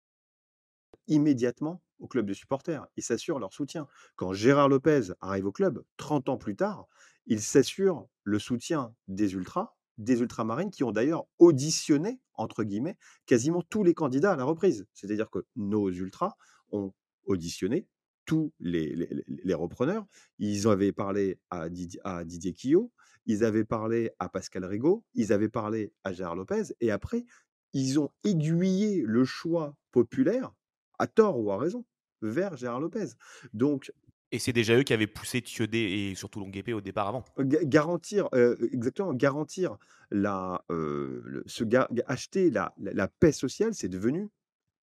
immédiatement 1.08 1.82
au 2.00 2.08
club 2.08 2.26
de 2.28 2.34
supporters, 2.34 2.86
ils 2.96 3.04
s'assurent 3.04 3.40
leur 3.40 3.54
soutien. 3.54 3.88
Quand 4.16 4.34
Gérard 4.34 4.70
Lopez 4.70 5.14
arrive 5.20 5.48
au 5.48 5.52
club, 5.52 5.84
30 5.98 6.30
ans 6.30 6.38
plus 6.38 6.56
tard, 6.56 6.88
il 7.26 7.42
s'assure 7.42 8.08
le 8.24 8.40
soutien 8.40 8.94
des 9.08 9.34
ultras, 9.34 9.76
des 9.98 10.20
ultramarines 10.20 10.70
qui 10.70 10.84
ont 10.84 10.92
d'ailleurs 10.92 11.26
auditionné, 11.40 12.20
entre 12.36 12.64
guillemets, 12.64 12.98
quasiment 13.26 13.64
tous 13.64 13.84
les 13.84 13.96
candidats 13.96 14.34
à 14.34 14.36
la 14.36 14.44
reprise. 14.44 14.86
C'est-à-dire 14.94 15.30
que 15.30 15.40
nos 15.56 15.90
ultras 15.90 16.34
ont 16.72 16.94
auditionné 17.26 17.88
tous 18.28 18.54
les, 18.60 19.54
repreneurs. 19.56 20.06
Ils 20.38 20.68
avaient 20.68 20.92
parlé 20.92 21.40
à 21.50 21.70
Didier, 21.70 22.00
à 22.04 22.24
Didier 22.24 22.54
Quillot, 22.54 22.92
ils 23.26 23.44
avaient 23.44 23.66
parlé 23.66 24.12
à 24.20 24.30
Pascal 24.30 24.66
Rigaud, 24.66 25.04
ils 25.16 25.34
avaient 25.34 25.50
parlé 25.50 25.92
à 26.04 26.14
Gérard 26.14 26.36
Lopez, 26.36 26.74
et 26.82 26.92
après, 26.92 27.26
ils 27.74 28.00
ont 28.00 28.12
aiguillé 28.24 29.02
le 29.04 29.26
choix 29.26 29.76
populaire, 29.92 30.54
à 31.00 31.08
tort 31.08 31.40
ou 31.40 31.52
à 31.52 31.58
raison, 31.58 31.86
vers 32.22 32.56
Gérard 32.58 32.82
Lopez. 32.82 33.08
Donc, 33.54 33.92
et 34.34 34.40
c'est 34.40 34.52
déjà 34.52 34.78
eux 34.78 34.84
qui 34.84 34.92
avaient 34.92 35.08
poussé 35.08 35.42
Thiodé 35.42 35.78
et 35.80 36.16
surtout 36.16 36.42
Longuepé 36.42 36.74
au 36.74 36.82
départ 36.82 37.08
avant. 37.08 37.24
garantir, 37.40 38.28
exactement, 38.74 39.14
garantir 39.14 39.78
la, 40.12 40.66
ce 40.68 41.64
acheter 42.08 42.52
la, 42.52 42.74
la, 42.78 43.08
paix 43.08 43.32
sociale, 43.32 43.74
c'est 43.74 43.88
devenu 43.88 44.30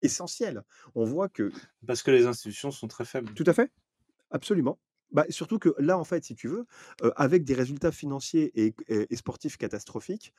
essentiel. 0.05 0.63
On 0.95 1.05
voit 1.05 1.29
que. 1.29 1.53
Parce 1.87 2.03
que 2.03 2.11
les 2.11 2.27
institutions 2.27 2.71
sont 2.71 2.89
très 2.89 3.05
faibles. 3.05 3.35
Tout 3.35 3.45
à 3.47 3.53
fait, 3.53 3.71
absolument. 4.31 4.79
Bah, 5.11 5.27
surtout 5.29 5.59
que 5.59 5.75
là, 5.79 5.99
en 5.99 6.05
fait, 6.05 6.25
si 6.25 6.35
tu 6.35 6.49
veux, 6.49 6.67
avec 7.15 7.45
des 7.45 7.55
résultats 7.55 7.93
financiers 7.93 8.51
et, 8.55 8.75
sportifs 9.15 9.57
catastrophiques, 9.57 10.35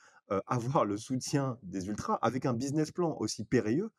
avoir 0.46 0.84
le 0.84 0.98
soutien 0.98 1.58
des 1.62 1.88
ultras, 1.88 2.18
avec 2.20 2.44
un 2.44 2.52
business 2.52 2.92
plan 2.92 3.16
aussi 3.18 3.46
périlleux, 3.46 3.90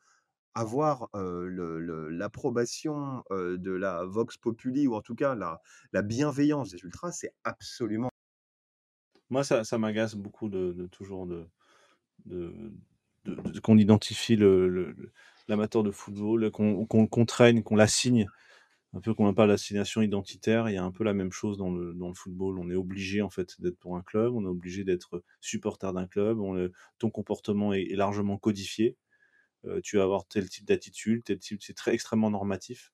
avoir 0.54 1.08
l'approbation 1.14 3.24
de 3.30 3.72
la 3.72 4.04
Vox 4.04 4.36
Populi, 4.36 4.86
ou 4.86 4.94
en 4.94 5.02
tout 5.02 5.16
cas 5.16 5.34
la, 5.34 5.60
la 5.92 6.02
bienveillance 6.02 6.70
des 6.70 6.78
ultras, 6.78 7.10
c'est 7.10 7.32
absolument. 7.42 8.10
Moi, 9.30 9.42
ça, 9.42 9.64
ça 9.64 9.78
m'agace 9.78 10.14
beaucoup 10.14 10.48
de, 10.48 10.86
toujours 10.92 11.26
de, 11.26 11.48
de, 12.26 12.72
qu'on 13.62 13.78
identifie 13.78 14.36
le, 14.36 14.94
de 15.48 15.90
football, 15.90 16.50
qu'on 16.50 16.86
qu 16.86 17.26
traîne, 17.26 17.62
qu'on 17.62 17.76
l'assigne, 17.76 18.26
un 18.94 19.00
peu 19.00 19.14
comme 19.14 19.26
on 19.26 19.34
parle 19.34 19.50
d'assignation 19.50 20.02
identitaire, 20.02 20.68
il 20.68 20.74
y 20.74 20.78
a 20.78 20.84
un 20.84 20.92
peu 20.92 21.04
la 21.04 21.14
même 21.14 21.32
chose 21.32 21.58
dans 21.58 21.70
le, 21.70 21.94
dans 21.94 22.08
le 22.08 22.14
football. 22.14 22.58
On 22.58 22.70
est 22.70 22.74
obligé 22.74 23.22
en 23.22 23.30
fait 23.30 23.60
d'être 23.60 23.78
pour 23.78 23.96
un 23.96 24.02
club, 24.02 24.34
on 24.34 24.44
est 24.44 24.48
obligé 24.48 24.84
d'être 24.84 25.22
supporter 25.40 25.92
d'un 25.92 26.06
club, 26.06 26.40
on, 26.40 26.68
ton 26.98 27.10
comportement 27.10 27.72
est 27.72 27.94
largement 27.94 28.38
codifié 28.38 28.96
tu 29.82 29.96
vas 29.96 30.04
avoir 30.04 30.26
tel 30.26 30.48
type 30.48 30.64
d'attitude, 30.66 31.24
tel 31.24 31.38
type, 31.38 31.62
c'est 31.62 31.74
très 31.74 31.94
extrêmement 31.94 32.30
normatif. 32.30 32.92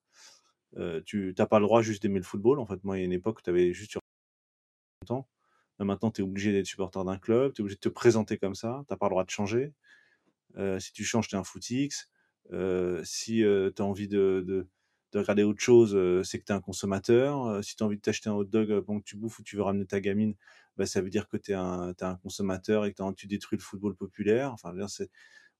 tu 1.06 1.34
n'as 1.38 1.46
pas 1.46 1.58
le 1.58 1.66
droit 1.66 1.82
juste 1.82 2.02
d'aimer 2.02 2.18
le 2.18 2.24
football. 2.24 2.58
En 2.60 2.66
fait, 2.66 2.82
moi, 2.84 2.96
il 2.96 3.00
y 3.00 3.02
a 3.02 3.06
une 3.06 3.12
époque, 3.12 3.42
tu 3.42 3.50
avais 3.50 3.72
juste 3.72 3.92
sur 3.92 4.00
temps. 5.06 5.28
maintenant, 5.78 6.10
tu 6.10 6.22
es 6.22 6.24
obligé 6.24 6.52
d'être 6.52 6.66
supporter 6.66 7.04
d'un 7.04 7.18
club, 7.18 7.52
tu 7.52 7.60
es 7.60 7.62
obligé 7.62 7.76
de 7.76 7.80
te 7.80 7.88
présenter 7.88 8.38
comme 8.38 8.54
ça, 8.54 8.84
tu 8.88 8.92
n'as 8.92 8.96
pas 8.96 9.06
le 9.06 9.10
droit 9.10 9.24
de 9.24 9.30
changer. 9.30 9.72
si 10.78 10.92
tu 10.92 11.04
changes, 11.04 11.28
tu 11.28 11.36
es 11.36 11.38
un 11.38 11.44
footix. 11.44 12.10
Si 13.04 13.38
tu 13.38 13.82
as 13.82 13.84
envie 13.84 14.08
de, 14.08 14.44
de, 14.46 14.66
regarder 15.18 15.44
autre 15.44 15.60
chose, 15.60 15.96
c'est 16.24 16.40
que 16.40 16.44
tu 16.44 16.52
es 16.52 16.54
un 16.54 16.60
consommateur. 16.60 17.62
si 17.64 17.76
tu 17.76 17.82
as 17.82 17.86
envie 17.86 17.96
de 17.96 18.02
t'acheter 18.02 18.28
un 18.28 18.34
hot 18.34 18.44
dog 18.44 18.80
pendant 18.80 19.00
que 19.00 19.04
tu 19.04 19.16
bouffes 19.16 19.38
ou 19.38 19.42
tu 19.42 19.56
veux 19.56 19.62
ramener 19.62 19.86
ta 19.86 20.00
gamine, 20.00 20.34
bah, 20.76 20.86
ça 20.86 21.00
veut 21.00 21.10
dire 21.10 21.28
que 21.28 21.36
tu 21.36 21.52
es, 21.52 21.54
un 21.54 21.94
consommateur 22.22 22.84
et 22.84 22.92
que 22.92 23.12
tu 23.14 23.26
détruis 23.26 23.58
le 23.58 23.62
football 23.62 23.94
populaire. 23.94 24.52
Enfin, 24.52 24.74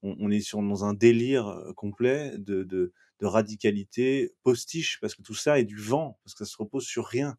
on, 0.02 0.30
est 0.30 0.40
sur, 0.40 0.60
dans 0.62 0.84
un 0.84 0.94
délire 0.94 1.72
complet 1.76 2.34
de, 2.38 2.92
radicalité 3.22 4.34
postiche, 4.42 5.00
parce 5.00 5.14
que 5.14 5.22
tout 5.22 5.34
ça 5.34 5.58
est 5.58 5.64
du 5.64 5.78
vent, 5.78 6.18
parce 6.24 6.34
que 6.34 6.44
ça 6.44 6.50
se 6.50 6.58
repose 6.58 6.84
sur 6.84 7.06
rien, 7.06 7.38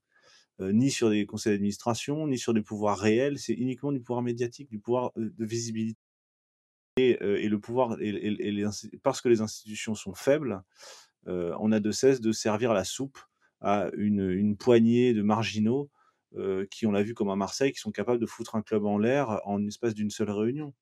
ni 0.59 0.89
sur 0.89 1.11
des 1.11 1.27
conseils 1.27 1.53
d'administration, 1.53 2.27
ni 2.27 2.39
sur 2.39 2.55
des 2.55 2.63
pouvoirs 2.63 2.97
réels, 2.97 3.37
c'est 3.37 3.53
uniquement 3.53 3.91
du 3.91 3.99
pouvoir 3.99 4.23
médiatique, 4.23 4.69
du 4.69 4.79
pouvoir 4.79 5.11
de 5.15 5.45
visibilité. 5.45 5.99
Et, 6.97 7.17
le 7.49 7.59
pouvoir, 7.59 7.97
parce 9.03 9.19
que 9.19 9.27
les 9.27 9.41
institutions 9.41 9.95
sont 9.95 10.13
faibles, 10.13 10.63
on 11.25 11.71
a 11.71 11.79
de 11.79 11.91
cesse 11.91 12.21
de 12.21 12.31
servir 12.31 12.73
la 12.73 12.85
soupe 12.85 13.19
à 13.59 13.89
une 13.97 14.55
poignée 14.55 15.13
de 15.13 15.21
marginaux 15.21 15.89
euh, 16.37 16.65
qui, 16.69 16.85
on 16.85 16.91
l'a 16.91 17.03
vu 17.03 17.13
comme 17.13 17.29
à 17.29 17.35
Marseille, 17.37 17.71
qui 17.71 17.79
sont 17.79 17.91
capables 17.91 18.19
de 18.19 18.25
foutre 18.25 18.55
un 18.55 18.61
club 18.61 18.85
en 18.85 18.97
l'air 18.97 19.39
en 19.45 19.65
espace 19.65 19.93
d'une 19.93 20.09
seule 20.09 20.31
réunion. 20.31 20.73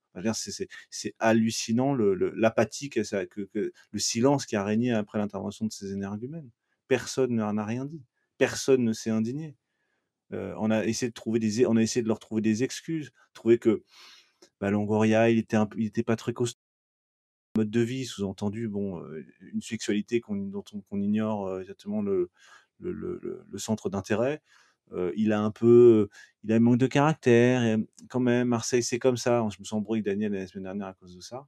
C'est 0.90 1.16
hallucinant 1.20 1.94
l'apathie, 1.94 2.90
le, 2.96 3.72
le 3.92 4.00
silence 4.00 4.46
qui 4.48 4.56
a 4.56 4.64
régné 4.64 4.94
après 4.94 5.20
l'intervention 5.20 5.68
de 5.68 5.72
ces 5.72 5.92
énergumènes. 5.92 6.50
Personne 6.88 7.36
n'a 7.36 7.66
rien 7.66 7.86
dit. 7.86 8.04
Personne 8.38 8.84
ne 8.84 8.94
s'est 8.94 9.12
indigné. 9.12 9.56
Euh, 10.32 10.56
on 10.58 10.72
a 10.72 10.86
essayé 10.86 11.10
de 11.10 11.14
trouver 11.14 11.40
des, 11.40 11.68
on 11.68 11.76
a 11.76 11.82
essayé 11.82 12.02
de 12.02 12.08
leur 12.08 12.20
trouver 12.20 12.42
des 12.42 12.64
excuses, 12.64 13.12
trouver 13.34 13.60
que 13.60 13.84
bah, 14.66 14.72
Longoria, 14.72 15.30
il 15.30 15.40
était, 15.40 15.58
il 15.78 15.86
était 15.86 16.04
pas 16.04 16.16
très 16.16 16.34
costaud 16.34 16.60
mode 17.56 17.70
de 17.70 17.82
vie, 17.82 18.06
sous-entendu, 18.06 18.68
bon, 18.68 19.04
une 19.42 19.62
sexualité 19.62 20.24
dont 20.28 20.64
on, 20.90 21.00
ignore 21.00 21.60
exactement 21.60 22.02
le, 22.02 22.32
le, 22.80 23.46
le 23.48 23.58
centre 23.60 23.92
d'intérêt 23.92 24.42
il 25.16 25.32
a 25.32 25.42
un 25.42 25.52
peu, 25.52 26.10
il 26.44 26.52
a 26.52 26.56
un 26.56 26.60
manque 26.60 26.78
de 26.78 26.88
caractère. 26.88 27.64
Et 27.64 27.78
quand 28.10 28.20
même, 28.20 28.48
Marseille, 28.48 28.84
c'est 28.84 29.00
comme 29.00 29.18
ça. 29.18 29.46
Je 29.50 29.60
me 29.60 29.64
suis 29.64 29.76
embrouillé 29.76 30.02
avec 30.06 30.06
Daniel 30.06 30.34
la 30.34 30.48
semaine 30.48 30.64
dernière 30.64 30.88
à 30.88 30.94
cause 30.94 31.16
de 31.16 31.22
ça. 31.22 31.48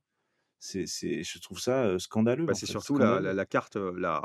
C'est, 0.60 0.88
c'est, 0.88 1.24
je 1.24 1.40
trouve 1.40 1.60
ça 1.60 2.00
scandaleux. 2.00 2.46
Bah, 2.46 2.54
c'est 2.56 2.66
surtout 2.66 2.98
la, 2.98 3.20
la, 3.20 3.46
carte, 3.46 3.76
la, 3.76 4.22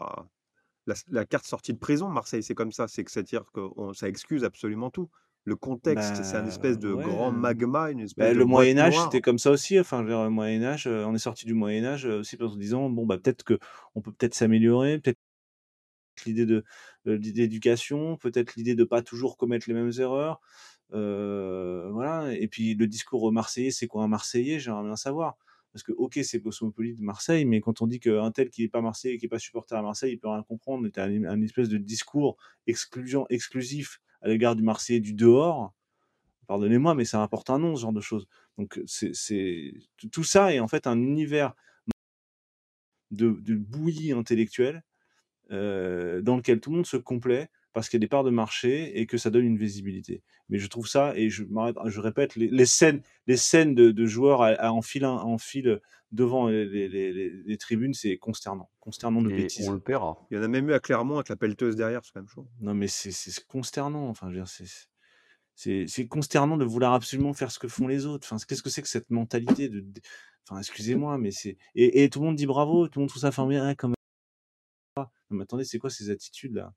la, 1.08 1.24
carte 1.26 1.46
sortie 1.46 1.72
de 1.72 1.78
prison. 1.78 2.08
Marseille, 2.08 2.42
c'est 2.42 2.54
comme 2.54 2.72
ça. 2.72 2.88
C'est 2.88 3.04
que 3.04 3.10
c'est-à-dire 3.10 3.44
que 3.52 3.60
ça 3.94 4.08
excuse 4.08 4.44
absolument 4.44 4.90
tout. 4.90 5.10
Le 5.44 5.56
contexte, 5.56 6.22
c'est 6.22 6.36
un 6.36 6.46
espèce 6.46 6.78
de 6.78 6.92
bah, 6.92 7.02
grand 7.02 7.32
magma, 7.32 7.90
une 7.90 8.00
espèce 8.00 8.26
bah, 8.26 8.34
de 8.34 8.38
Le 8.38 8.44
Moyen 8.44 8.78
Âge, 8.78 8.98
c'était 9.04 9.22
comme 9.22 9.38
ça 9.38 9.50
aussi. 9.50 9.80
Enfin, 9.80 10.02
le 10.02 10.28
Moyen 10.28 10.62
Âge, 10.62 10.86
on 10.86 11.14
est 11.14 11.18
sorti 11.18 11.46
du 11.46 11.54
Moyen 11.54 11.84
Âge 11.84 12.04
aussi 12.04 12.36
en 12.40 12.50
se 12.50 12.58
disant 12.58 12.90
bon 12.90 13.06
bah 13.06 13.16
peut-être 13.18 13.42
que 13.42 13.58
on 13.94 14.02
peut 14.02 14.12
peut-être 14.12 14.34
s'améliorer, 14.34 14.98
peut-être 14.98 15.18
l'idée 16.26 16.44
de 16.44 16.64
d'éducation, 17.06 18.16
peut-être 18.18 18.54
l'idée 18.56 18.74
de 18.74 18.84
pas 18.84 19.00
toujours 19.02 19.38
commettre 19.38 19.66
les 19.68 19.74
mêmes 19.74 19.92
erreurs. 19.98 20.40
voilà. 20.90 22.32
Et 22.34 22.48
puis 22.48 22.74
le 22.74 22.86
discours 22.86 23.32
marseillais, 23.32 23.70
c'est 23.70 23.86
quoi 23.86 24.04
un 24.04 24.08
Marseillais? 24.08 24.58
J'aimerais 24.58 24.84
bien 24.84 24.96
savoir. 24.96 25.38
Parce 25.72 25.84
que, 25.84 25.92
ok, 25.92 26.18
c'est 26.24 26.40
cosmopolite 26.40 26.98
de 26.98 27.04
Marseille, 27.04 27.44
mais 27.44 27.60
quand 27.60 27.80
on 27.80 27.86
dit 27.86 28.00
qu'un 28.00 28.32
tel 28.32 28.50
qui 28.50 28.62
n'est 28.62 28.68
pas 28.68 28.80
Marseillais, 28.80 29.18
qui 29.18 29.26
n'est 29.26 29.30
pas 29.30 29.38
supporter 29.38 29.76
à 29.76 29.82
Marseille, 29.82 30.12
il 30.14 30.18
peut 30.18 30.28
rien 30.28 30.42
comprendre, 30.42 30.86
c'est 30.92 31.00
un, 31.00 31.24
un, 31.24 31.42
espèce 31.42 31.68
de 31.68 31.78
discours 31.78 32.36
exclusion, 32.66 33.24
exclusif 33.30 34.00
à 34.22 34.28
l'égard 34.28 34.56
du 34.56 34.62
Marseillais 34.62 35.00
du 35.00 35.12
dehors. 35.14 35.74
Pardonnez-moi, 36.46 36.94
mais 36.94 37.04
ça 37.04 37.22
apporte 37.22 37.50
un 37.50 37.58
nom, 37.58 37.76
ce 37.76 37.82
genre 37.82 37.92
de 37.92 38.00
choses. 38.00 38.26
Donc, 38.58 38.80
c'est 38.86 39.72
tout 40.12 40.24
ça 40.24 40.52
est 40.52 40.60
en 40.60 40.68
fait 40.68 40.86
un 40.86 41.00
univers 41.00 41.54
de, 43.10 43.30
bouillie 43.54 44.12
intellectuelle 44.12 44.82
euh, 45.50 46.20
dans 46.22 46.36
lequel 46.36 46.60
tout 46.60 46.70
le 46.70 46.76
monde 46.76 46.86
se 46.86 46.96
complaît 46.96 47.50
parce 47.72 47.88
qu'il 47.88 47.98
y 47.98 48.00
a 48.00 48.04
des 48.04 48.08
parts 48.08 48.24
de 48.24 48.30
marché 48.30 48.98
et 49.00 49.06
que 49.06 49.18
ça 49.18 49.30
donne 49.30 49.44
une 49.44 49.58
visibilité. 49.58 50.22
Mais 50.48 50.58
je 50.58 50.66
trouve 50.66 50.88
ça, 50.88 51.12
et 51.16 51.30
je, 51.30 51.44
je 51.86 52.00
répète, 52.00 52.36
les, 52.36 52.66
scènes, 52.66 53.02
les 53.26 53.36
scènes 53.36 53.74
de, 53.74 54.06
joueurs 54.06 54.42
à, 54.42 54.72
en, 54.72 54.82
file, 54.82 55.06
en 55.06 55.38
file 55.38 55.80
devant 56.10 56.48
les, 56.48 57.56
tribunes, 57.58 57.94
c'est 57.94 58.16
consternant. 58.18 58.70
Consternant 58.80 59.22
de 59.22 59.28
bêtises. 59.28 59.68
On 59.68 59.72
le 59.72 59.80
paiera. 59.80 60.26
Il 60.30 60.36
y 60.36 60.40
en 60.40 60.42
a 60.42 60.48
même 60.48 60.68
eu 60.68 60.72
à 60.72 60.80
Clermont 60.80 61.16
avec 61.16 61.28
la 61.28 61.36
pelleteuse 61.36 61.76
derrière, 61.76 62.04
c'est 62.04 62.12
quand 62.12 62.20
même 62.20 62.28
chaud. 62.28 62.48
Non, 62.60 62.74
mais 62.74 62.88
c'est 62.88 63.46
consternant. 63.46 64.08
Enfin, 64.08 64.32
c'est 65.54 66.08
consternant 66.08 66.56
de 66.56 66.64
vouloir 66.64 66.94
absolument 66.94 67.32
faire 67.32 67.52
ce 67.52 67.58
que 67.58 67.68
font 67.68 67.86
les 67.86 68.06
autres. 68.06 68.26
Enfin, 68.30 68.44
qu'est-ce 68.46 68.62
que 68.62 68.70
c'est 68.70 68.82
que 68.82 68.88
cette 68.88 69.10
mentalité 69.10 69.68
de, 69.68 69.84
enfin, 70.48 70.58
excusez-moi, 70.58 71.18
mais 71.18 71.30
c'est 71.30 71.56
et, 71.76 72.08
tout 72.10 72.20
le 72.20 72.26
monde 72.26 72.36
dit 72.36 72.46
bravo, 72.46 72.88
tout 72.88 72.98
le 72.98 73.02
monde 73.02 73.10
trouve 73.10 73.22
ça 73.22 73.30
formidable, 73.30 73.76
comme 73.76 73.94
mais 75.30 75.44
attendez, 75.44 75.64
c'est 75.64 75.78
quoi 75.78 75.90
ces 75.90 76.10
attitudes-là? 76.10 76.74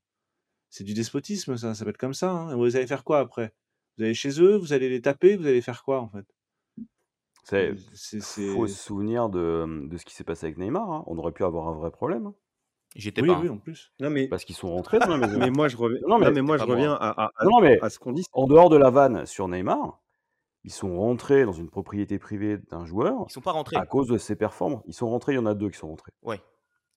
C'est 0.76 0.82
du 0.82 0.92
despotisme, 0.92 1.56
ça, 1.56 1.72
ça 1.72 1.84
peut 1.84 1.90
être 1.90 1.98
comme 1.98 2.14
ça. 2.14 2.32
Hein. 2.32 2.56
Vous 2.56 2.74
allez 2.74 2.88
faire 2.88 3.04
quoi 3.04 3.20
après? 3.20 3.54
Vous 3.96 4.02
allez 4.02 4.12
chez 4.14 4.40
eux, 4.42 4.56
vous 4.56 4.72
allez 4.72 4.88
les 4.88 5.00
taper, 5.00 5.36
vous 5.36 5.46
allez 5.46 5.60
faire 5.62 5.84
quoi 5.84 6.00
en 6.00 6.08
fait? 6.08 6.26
C'est 7.44 7.76
C'est 7.92 8.20
faut 8.54 8.66
se 8.66 8.74
souvenir 8.74 9.28
de, 9.28 9.86
de 9.86 9.96
ce 9.96 10.04
qui 10.04 10.14
s'est 10.14 10.24
passé 10.24 10.46
avec 10.46 10.58
Neymar. 10.58 10.90
hein. 10.90 11.04
On 11.06 11.16
aurait 11.18 11.30
pu 11.30 11.44
avoir 11.44 11.68
un 11.68 11.74
vrai 11.74 11.92
problème. 11.92 12.26
hein, 12.26 12.34
J'étais 12.96 13.22
oui, 13.22 13.28
pas. 13.28 13.38
oui, 13.38 13.48
en 13.50 13.58
plus. 13.58 13.92
Non, 14.00 14.10
mais, 14.10 14.26
parce 14.26 14.44
qu'ils 14.44 14.56
sont 14.56 14.70
rentrés 14.72 14.98
dans 14.98 15.16
la 15.16 15.18
maison. 15.18 15.38
mais 15.38 15.50
moi, 15.50 15.68
je 15.68 15.76
reviens, 15.76 16.00
Non, 16.08 16.18
mais 16.18 16.26
non, 16.26 16.32
mais 16.32 16.42
moi, 16.42 16.56
je 16.58 16.64
reviens 16.64 16.94
à, 16.94 17.08
à- 17.10 17.24
à- 17.36 17.44
Non, 17.44 17.50
non, 17.52 17.60
mais 17.60 17.78
à 17.80 17.88
ce 17.90 18.00
qu'on 18.00 18.12
dit. 18.12 18.24
en 18.32 18.46
dehors 18.48 18.68
de 18.70 18.76
la 18.76 18.90
vanne 18.90 19.26
sur 19.26 19.46
Neymar, 19.46 20.00
ils 20.64 20.72
sont 20.72 20.98
rentrés 20.98 21.44
dans 21.44 21.52
une 21.52 21.68
propriété 21.70 22.18
privée 22.18 22.58
d'un 22.70 22.84
joueur 22.84 23.26
Ils 23.28 23.32
sont 23.32 23.40
pas 23.42 23.52
rentrés. 23.52 23.76
à 23.76 23.86
cause 23.86 24.08
de 24.08 24.18
ses 24.18 24.34
performances. 24.34 24.82
Ils 24.86 24.94
sont 24.94 25.08
rentrés, 25.08 25.34
il 25.34 25.36
y 25.36 25.38
en 25.38 25.46
a 25.46 25.54
deux 25.54 25.70
qui 25.70 25.78
sont 25.78 25.88
rentrés. 25.88 26.12
Ouais. 26.22 26.40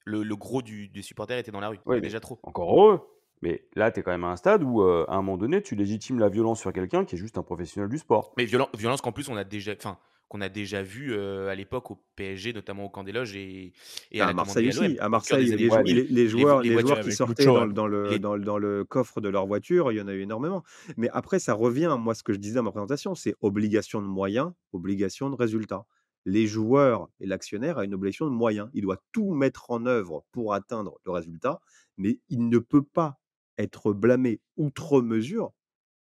Le, 0.05 0.23
le 0.23 0.35
gros 0.35 0.61
du, 0.63 0.87
des 0.87 1.01
supporters 1.03 1.37
était 1.37 1.51
dans 1.51 1.59
la 1.59 1.67
rue. 1.69 1.79
Ouais, 1.85 1.99
déjà 2.01 2.19
trop. 2.19 2.39
encore 2.41 2.71
heureux. 2.73 3.01
Mais 3.41 3.67
là, 3.75 3.91
tu 3.91 3.99
es 3.99 4.03
quand 4.03 4.11
même 4.11 4.23
à 4.23 4.29
un 4.31 4.35
stade 4.35 4.63
où, 4.63 4.81
euh, 4.81 5.05
à 5.07 5.13
un 5.13 5.17
moment 5.21 5.37
donné, 5.37 5.61
tu 5.61 5.75
légitimes 5.75 6.19
la 6.19 6.29
violence 6.29 6.59
sur 6.59 6.73
quelqu'un 6.73 7.05
qui 7.05 7.15
est 7.15 7.19
juste 7.19 7.37
un 7.37 7.43
professionnel 7.43 7.89
du 7.89 7.97
sport. 7.99 8.33
Mais 8.37 8.45
violen- 8.45 8.67
violence 8.75 9.01
qu'en 9.01 9.11
plus 9.11 9.29
on 9.29 9.35
a 9.37 9.43
déjà, 9.43 9.73
enfin, 9.77 9.97
qu'on 10.29 10.41
a 10.41 10.49
déjà 10.49 10.81
vu 10.83 11.13
euh, 11.13 11.47
à 11.47 11.55
l'époque 11.55 11.89
au 11.91 12.03
PSG, 12.17 12.51
notamment 12.51 12.85
au 12.85 12.89
camp 12.89 13.03
des 13.05 13.11
loges 13.13 13.35
et, 13.35 13.71
et 14.11 14.19
à, 14.19 14.25
à 14.25 14.27
la 14.27 14.33
Marseille 14.33 14.67
aussi. 14.69 14.97
À 14.99 15.07
Marseille, 15.07 15.45
les, 15.45 15.69
Ouais, 15.69 15.77
jou- 15.77 15.83
2000. 15.83 15.95
les- 15.95 16.03
les 16.03 16.27
joueurs, 16.27 16.61
les 16.61 16.77
joueurs 16.79 16.99
qui 16.99 17.11
sortaient 17.13 17.45
dans, 17.45 17.59
ouais. 17.61 17.67
le- 17.67 17.73
dans 17.73 17.87
le, 17.87 18.09
Les- 18.09 18.19
dans, 18.19 18.35
le- 18.35 18.43
dans 18.43 18.57
le 18.57 18.83
coffre 18.83 19.21
de 19.21 19.29
leur 19.29 19.45
voiture, 19.47 19.91
il 19.93 19.97
y 19.99 20.01
en 20.01 20.07
a 20.09 20.13
eu 20.13 20.21
énormément. 20.21 20.63
Mais 20.97 21.07
après, 21.13 21.39
ça 21.39 21.53
revient, 21.53 21.95
moi, 21.99 22.13
ce 22.15 22.23
que 22.23 22.33
je 22.33 22.39
disais 22.39 22.55
dans 22.55 22.63
ma 22.63 22.71
présentation, 22.71 23.15
c'est 23.15 23.35
obligation 23.41 24.01
de 24.01 24.07
moyens, 24.07 24.51
obligation 24.73 25.29
de 25.29 25.35
résultats. 25.35 25.85
Les 26.25 26.45
joueurs 26.45 27.07
et 27.21 27.25
l'actionnaire 27.25 27.77
a 27.77 27.85
une 27.85 27.93
obligation 27.93 28.25
de 28.25 28.31
moyens. 28.31 28.69
Il 28.73 28.81
doit 28.81 29.01
tout 29.13 29.31
mettre 29.33 29.71
en 29.71 29.85
œuvre 29.85 30.25
pour 30.33 30.53
atteindre 30.53 30.97
le 31.05 31.11
résultat, 31.13 31.61
mais 31.95 32.19
il 32.27 32.49
ne 32.49 32.57
peut 32.57 32.83
pas 32.83 33.17
être 33.57 33.93
blâmé 33.93 34.39
outre 34.57 35.01
mesure 35.01 35.51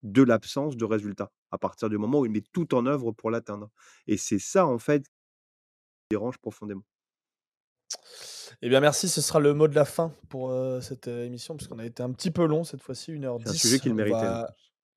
de 0.04 0.22
l'absence 0.22 0.76
de 0.76 0.86
résultat 0.86 1.32
à 1.52 1.58
partir 1.58 1.90
du 1.90 1.98
moment 1.98 2.20
où 2.20 2.26
il 2.26 2.32
met 2.32 2.44
tout 2.52 2.74
en 2.76 2.86
œuvre 2.86 3.12
pour 3.12 3.30
l'atteindre. 3.32 3.70
Et 4.08 4.18
c'est 4.18 4.40
ça, 4.40 4.66
en 4.66 4.80
fait, 4.80 5.04
qui 5.04 5.10
dérange 6.12 6.38
profondément. 6.40 6.84
Eh 8.62 8.70
bien, 8.70 8.80
merci. 8.80 9.08
Ce 9.10 9.22
sera 9.22 9.40
le 9.40 9.54
mot 9.54 9.68
de 9.68 9.76
la 9.76 9.86
fin 9.86 10.14
pour 10.30 10.50
euh, 10.52 10.82
cette 10.82 11.08
euh, 11.08 11.26
émission, 11.26 11.56
parce 11.56 11.68
qu'on 11.68 11.80
a 11.80 11.86
été 11.86 12.02
un 12.04 12.12
petit 12.12 12.32
peu 12.32 12.46
long 12.46 12.64
cette 12.64 12.82
fois-ci, 12.82 13.12
1h10. 13.14 13.42
C'est 13.44 13.50
un 13.50 13.54
sujet 13.54 13.80
qu'il 13.80 13.94
méritait. 13.94 14.16
va- 14.18 14.54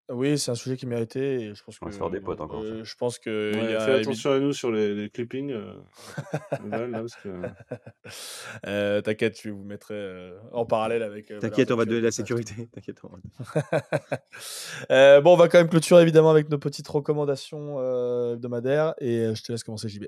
Oui, 0.08 0.38
c'est 0.38 0.52
un 0.52 0.54
sujet 0.54 0.76
qui 0.76 0.86
méritait. 0.86 1.34
Et 1.42 1.54
je 1.54 1.64
pense 1.64 1.78
On 1.82 1.86
que, 1.86 1.90
va 1.90 1.92
se 1.92 1.98
faire 1.98 2.10
des 2.10 2.20
potes 2.20 2.40
encore, 2.40 2.62
euh, 2.62 2.84
je 2.84 2.94
pense 2.94 3.18
que 3.18 3.50
il 3.54 3.60
Ouais, 3.60 3.72
y 3.72 3.74
a 3.74 3.80
fais 3.80 4.00
attention 4.00 4.30
à 4.30 4.38
nous 4.38 4.52
sur 4.52 4.70
les, 4.70 4.94
les 4.94 5.10
clippings. 5.10 5.50
euh, 5.50 5.72
Val, 6.64 6.90
là, 6.92 7.00
parce 7.00 7.16
que... 7.16 7.28
Euh, 8.66 9.00
T'inquiète, 9.00 9.40
je 9.42 9.50
vous 9.50 9.64
mettrai 9.64 9.94
euh, 9.94 10.38
en 10.52 10.64
parallèle 10.64 11.02
avec. 11.02 11.30
euh, 11.32 11.40
T'inquiète, 11.40 11.70
on 11.72 11.74
va 11.76 11.78
Valeur 11.84 11.94
donner 11.94 12.02
la 12.02 12.10
sécurité. 12.12 12.68
T'inquiète, 12.72 13.00
on 13.02 13.08
va- 13.08 13.82
Euh, 14.92 15.20
bon, 15.20 15.32
on 15.34 15.36
va 15.36 15.48
quand 15.48 15.58
même 15.58 15.68
clôturer 15.68 16.02
évidemment 16.02 16.30
avec 16.30 16.50
nos 16.50 16.58
petites 16.58 16.86
recommandations 16.88 17.76
euh, 17.80 18.34
hebdomadaires 18.34 18.94
et 18.98 19.18
euh, 19.26 19.34
je 19.34 19.42
te 19.42 19.50
laisse 19.52 19.64
commencer, 19.64 19.88
JB. 19.88 20.04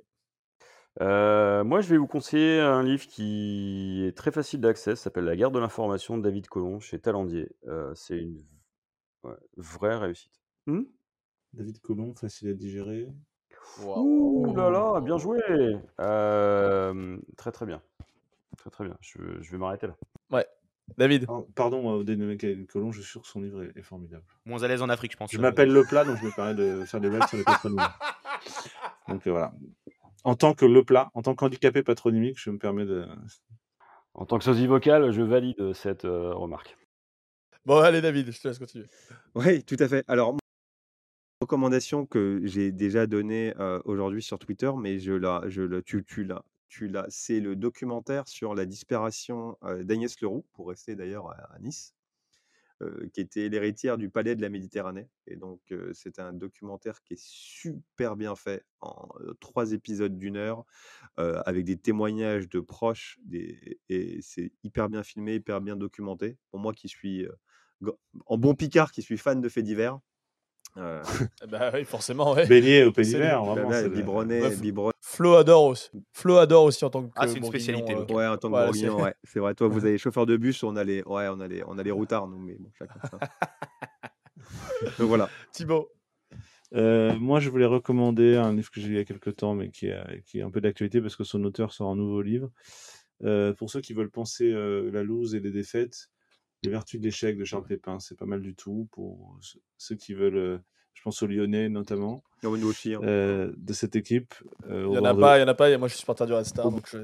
Euh, 1.00 1.64
moi, 1.64 1.80
je 1.80 1.88
vais 1.88 1.96
vous 1.96 2.06
conseiller 2.06 2.60
un 2.60 2.82
livre 2.82 3.06
qui 3.06 4.04
est 4.06 4.16
très 4.16 4.30
facile 4.30 4.60
d'accès, 4.60 4.96
ça 4.96 5.04
s'appelle 5.04 5.24
La 5.24 5.36
guerre 5.36 5.50
de 5.50 5.58
l'information 5.58 6.18
de 6.18 6.22
David 6.22 6.46
Colomb 6.48 6.80
chez 6.80 6.98
Talandier. 6.98 7.48
Euh, 7.68 7.92
c'est 7.94 8.18
une 8.18 8.42
ouais, 9.24 9.36
vraie 9.56 9.96
réussite. 9.96 10.40
Hmm 10.66 10.82
David 11.54 11.80
Colomb, 11.80 12.14
facile 12.14 12.50
à 12.50 12.54
digérer. 12.54 13.08
Ouh 13.84 14.54
là 14.54 14.70
là, 14.70 15.00
bien 15.00 15.18
joué 15.18 15.38
Euh, 16.00 17.18
Très 17.36 17.52
très 17.52 17.66
bien. 17.66 17.82
Très 18.56 18.70
très 18.70 18.84
bien. 18.84 18.96
Je, 19.00 19.18
je 19.40 19.50
vais 19.50 19.58
m'arrêter 19.58 19.86
là. 19.86 19.96
Ouais. 20.30 20.46
David. 20.96 21.26
Ah, 21.28 21.40
Pardon, 21.54 21.86
au 21.88 22.02
dénommé 22.04 22.36
David 22.36 22.66
Colomb, 22.66 22.92
je 22.92 23.00
suis 23.02 23.10
sûr 23.10 23.22
que 23.22 23.28
son 23.28 23.40
livre 23.40 23.62
est, 23.62 23.76
est 23.76 23.82
formidable. 23.82 24.24
Moins 24.46 24.62
à 24.62 24.68
l'aise 24.68 24.80
en 24.82 24.88
Afrique, 24.88 25.12
je 25.12 25.16
pense. 25.18 25.30
Je 25.30 25.38
euh, 25.38 25.42
m'appelle 25.42 25.70
Le 25.70 25.84
Plat, 25.84 26.04
donc 26.04 26.16
je 26.18 26.24
me 26.24 26.34
permets 26.34 26.54
de 26.54 26.84
faire 26.84 27.00
des 27.00 27.10
blagues 27.10 27.28
sur 27.28 27.36
les 27.36 27.44
patronymes. 27.44 27.80
Donc 29.08 29.26
euh, 29.26 29.30
voilà. 29.30 29.52
En 30.24 30.34
tant 30.34 30.54
que 30.54 30.64
Le 30.64 30.82
Plat, 30.82 31.10
en 31.14 31.22
tant 31.22 31.34
qu'handicapé 31.34 31.82
patronymique, 31.82 32.38
je 32.40 32.50
me 32.50 32.58
permets 32.58 32.86
de... 32.86 33.06
En 34.14 34.24
tant 34.24 34.38
que 34.38 34.44
sosie 34.44 34.66
vocal, 34.66 35.12
je 35.12 35.22
valide 35.22 35.72
cette 35.74 36.04
euh, 36.06 36.32
remarque. 36.34 36.76
Bon, 37.66 37.78
allez, 37.78 38.00
David, 38.00 38.30
je 38.30 38.40
te 38.40 38.48
laisse 38.48 38.58
continuer. 38.58 38.86
Oui, 39.34 39.62
tout 39.62 39.76
à 39.78 39.88
fait. 39.88 40.04
Alors, 40.08 40.36
recommandation 41.40 42.04
que 42.04 42.40
j'ai 42.44 42.72
déjà 42.72 43.06
donnée 43.06 43.54
euh, 43.58 43.80
aujourd'hui 43.84 44.22
sur 44.22 44.38
Twitter, 44.38 44.70
mais 44.76 44.98
je 44.98 45.12
la, 45.12 45.42
je 45.48 45.62
le, 45.62 45.82
tu, 45.82 46.02
l'as, 46.24 46.44
tu 46.68 46.88
l'as, 46.88 47.06
c'est 47.10 47.40
le 47.40 47.56
documentaire 47.56 48.26
sur 48.26 48.54
la 48.54 48.66
disparition 48.66 49.56
euh, 49.64 49.84
d'Agnès 49.84 50.20
Leroux, 50.20 50.46
pour 50.52 50.68
rester 50.68 50.96
d'ailleurs 50.96 51.30
à, 51.30 51.58
Nice, 51.60 51.94
euh, 52.82 53.08
qui 53.12 53.20
était 53.20 53.48
l'héritière 53.48 53.98
du 53.98 54.10
Palais 54.10 54.34
de 54.34 54.42
la 54.42 54.48
Méditerranée. 54.48 55.08
Et 55.26 55.36
donc, 55.36 55.60
c'est 55.92 56.18
un 56.18 56.32
documentaire 56.32 57.02
qui 57.02 57.14
est 57.14 57.22
super 57.22 58.16
bien 58.16 58.34
fait 58.34 58.64
en 58.80 59.08
trois 59.40 59.72
épisodes 59.72 60.18
d'une 60.18 60.36
heure, 60.36 60.64
avec 61.16 61.64
des 61.64 61.76
témoignages 61.76 62.48
de 62.48 62.60
proches, 62.60 63.18
des, 63.24 63.80
et 63.88 64.18
c'est 64.22 64.52
hyper 64.64 64.88
bien 64.88 65.02
filmé, 65.02 65.36
hyper 65.36 65.60
bien 65.60 65.76
documenté. 65.76 66.36
Pour 66.50 66.60
moi 66.60 66.72
qui 66.72 66.88
suis, 66.88 67.26
en 68.26 68.38
bon 68.38 68.54
picard, 68.54 68.92
qui 68.92 69.02
suis 69.02 69.18
fan 69.18 69.40
de 69.40 69.48
faits 69.48 69.64
divers. 69.64 69.98
euh, 70.76 71.02
Bah 71.48 71.70
oui, 71.74 71.84
forcément, 71.84 72.32
ouais. 72.34 72.46
Baigner 72.46 72.84
au 72.84 72.92
pays 72.92 73.04
d'hiver, 73.06 73.44
vraiment. 73.44 73.88
biberonné, 73.88 74.40
Bref. 74.40 74.60
biberonné. 74.60 74.92
Flo 75.00 75.34
adore 75.36 75.64
aussi. 75.64 75.90
Flo 76.12 76.36
adore 76.36 76.64
aussi 76.64 76.84
en 76.84 76.90
tant 76.90 77.02
que 77.04 77.12
Ah, 77.16 77.26
c'est 77.26 77.34
une 77.34 77.40
bourguignon, 77.40 77.78
spécialité 77.78 77.94
euh. 77.94 78.14
Ouais, 78.14 78.26
en 78.26 78.36
tant 78.36 78.48
que 78.48 78.52
Voilà, 78.52 78.72
c'est- 78.72 78.88
ouais, 78.90 79.14
c'est 79.24 79.40
vrai. 79.40 79.54
Toi, 79.54 79.68
vous 79.68 79.78
avez 79.86 79.96
chauffeur 79.98 80.26
de 80.26 80.36
bus, 80.36 80.62
on 80.62 80.76
a 80.76 80.84
les, 80.84 81.02
ouais, 81.04 81.28
on 81.28 81.40
a 81.40 81.48
les, 81.48 81.62
on 81.66 81.78
a 81.78 81.82
les 81.82 81.90
routards, 81.90 82.28
nous, 82.28 82.38
mais 82.38 82.54
bon, 82.58 82.70
chacun 82.78 83.00
ça. 83.10 83.18
Donc 84.98 85.08
voilà. 85.08 85.28
Thibaut. 85.52 85.90
Euh, 86.74 87.14
moi, 87.18 87.40
je 87.40 87.48
voulais 87.48 87.64
recommander 87.66 88.36
un 88.36 88.52
livre 88.54 88.70
que 88.70 88.80
j'ai 88.80 88.88
lu 88.88 88.94
il 88.94 88.98
y 88.98 89.00
a 89.00 89.04
quelques 89.04 89.36
temps, 89.36 89.54
mais 89.54 89.70
qui 89.70 89.86
est, 89.86 90.22
qui 90.26 90.38
est 90.40 90.42
un 90.42 90.50
peu 90.50 90.60
d'actualité 90.60 91.00
parce 91.00 91.16
que 91.16 91.24
son 91.24 91.42
auteur 91.44 91.72
sort 91.72 91.90
un 91.90 91.96
nouveau 91.96 92.20
livre. 92.22 92.50
Euh, 93.24 93.52
pour 93.54 93.70
ceux 93.70 93.80
qui 93.80 93.94
veulent 93.94 94.10
penser 94.10 94.52
euh, 94.52 94.90
la 94.92 95.02
loose 95.02 95.34
et 95.34 95.40
les 95.40 95.50
défaites, 95.50 96.08
Les 96.64 96.70
vertus 96.70 96.98
de 97.00 97.04
l'échec 97.04 97.38
de 97.38 97.44
Charles 97.44 97.64
Pépin, 97.66 98.00
c'est 98.00 98.16
pas 98.18 98.26
mal 98.26 98.40
du 98.42 98.54
tout. 98.54 98.88
Pour 98.90 99.38
ceux- 99.76 99.94
qui 99.94 100.12
veulent, 100.14 100.36
euh, 100.36 100.58
je 100.94 101.02
pense 101.02 101.22
aux 101.22 101.26
Lyonnais 101.28 101.68
notamment, 101.68 102.24
Non, 102.42 102.56
nous 102.56 102.66
aussi. 102.68 102.94
hein. 102.94 103.00
euh, 103.04 103.52
de 103.56 103.72
cette 103.72 103.94
équipe. 103.94 104.34
euh, 104.68 104.82
Il 104.86 104.90
n'y 104.90 104.98
en 104.98 105.04
a 105.04 105.14
pas, 105.14 105.38
il 105.38 105.42
y 105.42 105.44
en 105.44 105.48
a 105.48 105.54
pas. 105.54 105.70
et 105.70 105.76
Moi, 105.76 105.86
je 105.88 105.92
suis 105.94 106.00
supporter 106.00 106.26
du 106.26 106.32
Red 106.32 106.44
Star, 106.46 106.66
Au- 106.66 106.70
donc 106.70 106.88
je... 106.90 106.98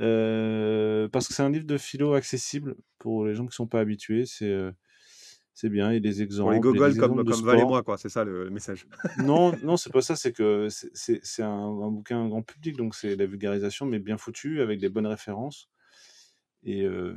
Euh, 0.00 1.08
parce 1.08 1.26
que 1.26 1.34
c'est 1.34 1.42
un 1.42 1.50
livre 1.50 1.66
de 1.66 1.76
philo 1.76 2.12
accessible 2.14 2.76
pour 2.98 3.26
les 3.26 3.34
gens 3.34 3.46
qui 3.46 3.54
sont 3.56 3.66
pas 3.66 3.80
habitués. 3.80 4.26
C'est 4.26 4.48
euh, 4.50 4.70
c'est 5.54 5.70
bien, 5.70 5.90
il 5.90 5.94
y 5.94 5.96
a 5.96 6.00
des 6.00 6.22
exemples. 6.22 6.44
Pour 6.44 6.52
les 6.52 6.60
gogoles 6.60 6.96
comme, 6.96 7.24
comme 7.24 7.42
Val 7.44 7.58
et 7.58 7.64
moi, 7.64 7.82
quoi. 7.82 7.98
C'est 7.98 8.08
ça 8.08 8.22
le, 8.22 8.44
le 8.44 8.50
message. 8.50 8.86
Non, 9.18 9.52
non, 9.64 9.76
c'est 9.76 9.92
pas 9.92 10.02
ça. 10.02 10.14
C'est 10.14 10.32
que 10.32 10.68
c'est- 10.70 11.42
un, 11.42 11.48
un 11.48 11.90
bouquin 11.90 12.28
grand 12.28 12.42
public, 12.42 12.76
donc 12.76 12.94
c'est 12.94 13.16
la 13.16 13.26
vulgarisation, 13.26 13.86
mais 13.86 13.98
bien 13.98 14.18
foutu, 14.18 14.60
avec 14.60 14.78
des 14.78 14.88
bonnes 14.88 15.06
références. 15.08 15.68
Et 16.62 16.82
euh, 16.84 17.16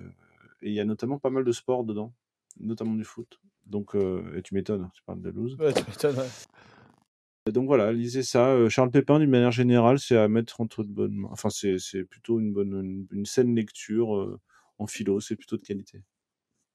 et 0.61 0.69
il 0.69 0.73
y 0.73 0.79
a 0.79 0.85
notamment 0.85 1.19
pas 1.19 1.29
mal 1.29 1.43
de 1.43 1.51
sport 1.51 1.83
dedans, 1.83 2.13
notamment 2.59 2.95
du 2.95 3.03
foot. 3.03 3.39
Donc, 3.65 3.95
euh, 3.95 4.35
et 4.37 4.41
tu 4.41 4.53
m'étonnes, 4.53 4.89
tu 4.93 5.03
parles 5.03 5.21
de 5.21 5.29
loose. 5.29 5.55
Ouais, 5.55 5.73
tu 5.73 5.83
m'étonnes, 5.87 6.17
ouais. 6.17 7.51
Donc 7.51 7.65
voilà, 7.65 7.91
lisez 7.91 8.21
ça. 8.23 8.49
Euh, 8.49 8.69
Charles 8.69 8.91
Pépin, 8.91 9.19
d'une 9.19 9.29
manière 9.29 9.51
générale, 9.51 9.99
c'est 9.99 10.15
à 10.17 10.27
mettre 10.27 10.61
entre 10.61 10.83
de 10.83 10.89
bonnes 10.91 11.15
mains. 11.15 11.29
Enfin, 11.31 11.49
c'est 11.49 11.79
c'est 11.79 12.03
plutôt 12.03 12.39
une 12.39 12.53
bonne, 12.53 12.73
une, 12.73 13.07
une 13.11 13.25
saine 13.25 13.55
lecture 13.55 14.15
euh, 14.15 14.39
en 14.77 14.85
philo, 14.87 15.19
c'est 15.19 15.35
plutôt 15.35 15.57
de 15.57 15.63
qualité. 15.63 16.03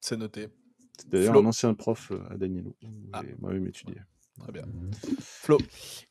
C'est 0.01 0.17
noté. 0.17 0.47
C'est 0.99 1.09
d'ailleurs 1.09 1.33
Flo. 1.33 1.41
un 1.41 1.45
ancien 1.45 1.73
prof 1.73 2.11
à 2.29 2.37
Danielo, 2.37 2.75
où 2.83 2.87
Ah. 3.13 3.21
moi-même 3.39 3.67
étudié. 3.67 3.95
Très 4.39 4.51
bien. 4.51 4.63
Flo. 5.19 5.57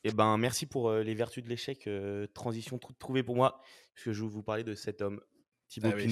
Eh 0.04 0.10
ben, 0.12 0.36
merci 0.38 0.66
pour 0.66 0.88
euh, 0.88 1.02
les 1.02 1.14
vertus 1.14 1.44
de 1.44 1.48
l'échec. 1.48 1.86
euh, 1.86 2.26
transition 2.34 2.78
trouvée 2.98 3.22
pour 3.22 3.36
moi, 3.36 3.60
puisque 3.94 4.12
je 4.12 4.22
vais 4.22 4.28
vous 4.28 4.42
parler 4.42 4.64
de 4.64 4.74
cet 4.74 5.00
homme, 5.02 5.20
Thibaut 5.68 5.88
Ah 5.92 5.96
oui. 5.96 6.08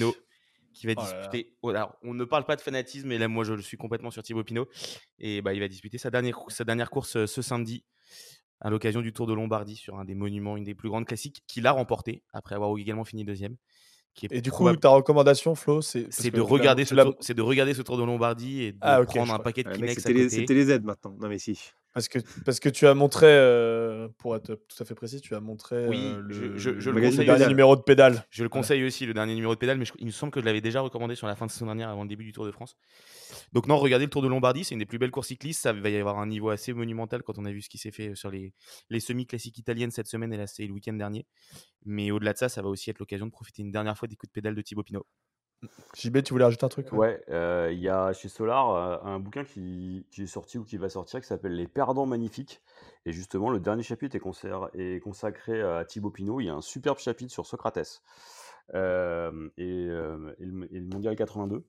Qui 0.75 0.87
va 0.87 0.93
Oh 0.97 1.01
là 1.01 1.07
là. 1.11 1.17
disputer. 1.19 1.55
oh, 1.61 1.69
alors, 1.69 1.95
on 2.03 2.13
ne 2.13 2.25
parle 2.25 2.45
pas 2.45 2.55
de 2.55 2.61
fanatisme, 2.61 3.07
mais 3.07 3.17
là, 3.17 3.27
moi, 3.27 3.43
je 3.45 3.53
le 3.53 3.61
suis 3.61 3.77
complètement 3.77 4.11
sur 4.11 4.21
Thibaut 4.21 4.43
Pinot. 4.43 4.67
Et 5.19 5.41
bah, 5.41 5.53
il 5.53 5.59
va 5.61 5.67
disputer 5.67 5.97
sa 5.97 6.11
dernière, 6.11 6.37
sa 6.49 6.65
dernière 6.65 6.89
course 6.89 7.15
euh, 7.15 7.25
ce 7.25 7.41
samedi, 7.41 7.85
à 8.59 8.69
l'occasion 8.69 9.01
du 9.01 9.13
Tour 9.13 9.25
de 9.25 9.33
Lombardie, 9.33 9.77
sur 9.77 9.97
un 9.97 10.05
des 10.05 10.15
monuments, 10.15 10.57
une 10.57 10.65
des 10.65 10.75
plus 10.75 10.89
grandes 10.89 11.05
classiques, 11.05 11.43
qu'il 11.47 11.65
a 11.65 11.71
remporté, 11.71 12.23
après 12.33 12.55
avoir 12.55 12.77
également 12.77 13.05
fini 13.05 13.23
deuxième. 13.23 13.55
Qui 14.13 14.27
est 14.27 14.33
Et 14.33 14.41
du 14.41 14.51
coup, 14.51 14.73
ta 14.75 14.89
recommandation, 14.89 15.55
Flo, 15.55 15.81
c'est 15.81 16.07
de, 16.31 16.41
regarder 16.41 16.85
ce 16.85 16.95
tour, 16.95 17.15
c'est 17.19 17.33
de 17.33 17.41
regarder 17.41 17.73
ce 17.73 17.81
Tour 17.81 17.97
de 17.97 18.03
Lombardie 18.03 18.63
et 18.63 18.71
de 18.71 18.77
Ah, 18.81 19.01
prendre 19.03 19.23
un 19.33 19.35
crois. 19.35 19.43
paquet 19.43 19.63
de 19.63 19.69
Kleenex 19.69 19.95
C'était 20.01 20.13
les, 20.13 20.65
les 20.65 20.71
aides 20.71 20.85
maintenant. 20.85 21.15
Non, 21.19 21.27
mais 21.27 21.37
si. 21.37 21.59
Parce 21.95 22.09
que, 22.09 22.19
parce 22.43 22.59
que 22.59 22.67
tu 22.67 22.85
as 22.87 22.93
montré, 22.93 23.25
euh, 23.27 24.09
pour 24.17 24.35
être 24.35 24.53
tout 24.67 24.83
à 24.83 24.85
fait 24.85 24.95
précis, 24.95 25.21
tu 25.21 25.33
as 25.33 25.39
montré 25.39 25.87
Oui, 25.87 25.97
euh, 26.13 26.21
le, 26.21 26.57
je- 26.57 26.77
je 26.77 26.89
le 26.91 26.99
le 26.99 27.01
conseille 27.09 27.25
dernier 27.25 27.47
numéro 27.47 27.75
de 27.77 27.81
pédale. 27.81 28.25
Je 28.29 28.43
le 28.43 28.49
conseille 28.49 28.83
aussi, 28.83 29.05
le 29.05 29.13
dernier 29.13 29.33
numéro 29.33 29.53
de 29.55 29.59
pédale, 29.59 29.77
mais 29.77 29.85
je- 29.85 29.93
il 29.99 30.05
me 30.07 30.11
semble 30.11 30.33
que 30.33 30.41
je 30.41 30.45
l'avais 30.45 30.59
déjà 30.59 30.81
recommandé 30.81 31.15
sur 31.15 31.25
la 31.25 31.37
fin 31.37 31.45
de 31.45 31.51
saison 31.51 31.67
dernière, 31.67 31.87
avant 31.87 32.03
le 32.03 32.09
début 32.09 32.25
du 32.25 32.33
Tour 32.33 32.45
de 32.45 32.51
France. 32.51 32.75
Donc 33.53 33.67
non, 33.67 33.77
regardez 33.77 34.03
le 34.05 34.09
Tour 34.09 34.21
de 34.21 34.27
Lombardie, 34.27 34.65
c'est 34.65 34.75
une 34.75 34.79
des 34.79 34.85
plus 34.85 34.97
belles 34.99 35.09
courses 35.09 35.29
cyclistes. 35.29 35.61
Ça 35.61 35.71
va 35.71 35.89
y 35.89 35.95
avoir 35.95 36.19
un 36.19 36.27
niveau 36.27 36.49
assez 36.49 36.73
monumental 36.73 37.23
quand 37.23 37.37
on 37.39 37.45
a 37.45 37.51
vu 37.53 37.61
ce 37.61 37.69
qui 37.69 37.77
s'est 37.77 37.91
fait 37.91 38.13
sur 38.13 38.29
les, 38.29 38.53
les 38.89 38.99
semi-classiques 38.99 39.57
italiennes 39.57 39.91
cette 39.91 40.07
semaine 40.07 40.33
et 40.33 40.37
là 40.37 40.47
c'est 40.47 40.67
le 40.67 40.73
week-end 40.73 40.93
dernier. 40.93 41.25
Mais 41.85 42.11
au-delà 42.11 42.33
de 42.33 42.37
ça, 42.37 42.49
ça 42.49 42.61
va 42.61 42.67
aussi 42.67 42.89
être 42.89 42.99
l'occasion 42.99 43.25
de 43.25 43.31
profiter 43.31 43.61
une 43.61 43.71
dernière 43.71 43.97
fois 43.97 44.09
des 44.09 44.17
coups 44.17 44.29
de 44.31 44.33
pédale 44.33 44.53
de 44.55 44.61
Thibaut 44.61 44.83
Pinot. 44.83 45.05
JB, 45.95 46.23
tu 46.23 46.33
voulais 46.33 46.45
rajouter 46.45 46.65
un 46.65 46.69
truc 46.69 46.91
Ouais, 46.91 47.23
il 47.71 47.79
y 47.79 47.89
a 47.89 48.13
chez 48.13 48.29
Solar 48.29 49.05
un 49.05 49.19
bouquin 49.19 49.43
qui, 49.43 50.05
qui, 50.11 50.23
est 50.23 50.27
sorti 50.27 50.57
ou 50.57 50.63
qui 50.63 50.77
va 50.77 50.89
sortir 50.89 51.21
qui 51.21 51.27
s'appelle 51.27 51.55
Les 51.55 51.67
Perdants 51.67 52.05
Magnifiques. 52.05 52.61
Et 53.05 53.11
justement, 53.11 53.49
le 53.49 53.59
dernier 53.59 53.83
chapitre 53.83 54.15
est, 54.15 54.79
est 54.79 54.99
consacré 54.99 55.61
à 55.61 55.85
Thibaut 55.85 56.09
Pinot. 56.09 56.41
Il 56.41 56.45
y 56.45 56.49
a 56.49 56.55
un 56.55 56.61
superbe 56.61 56.97
chapitre 56.97 57.31
sur 57.31 57.45
Socrates 57.45 58.01
et, 58.73 58.77
et, 58.77 59.87
le, 59.89 60.87
Mondial 60.91 61.15
82. 61.15 61.63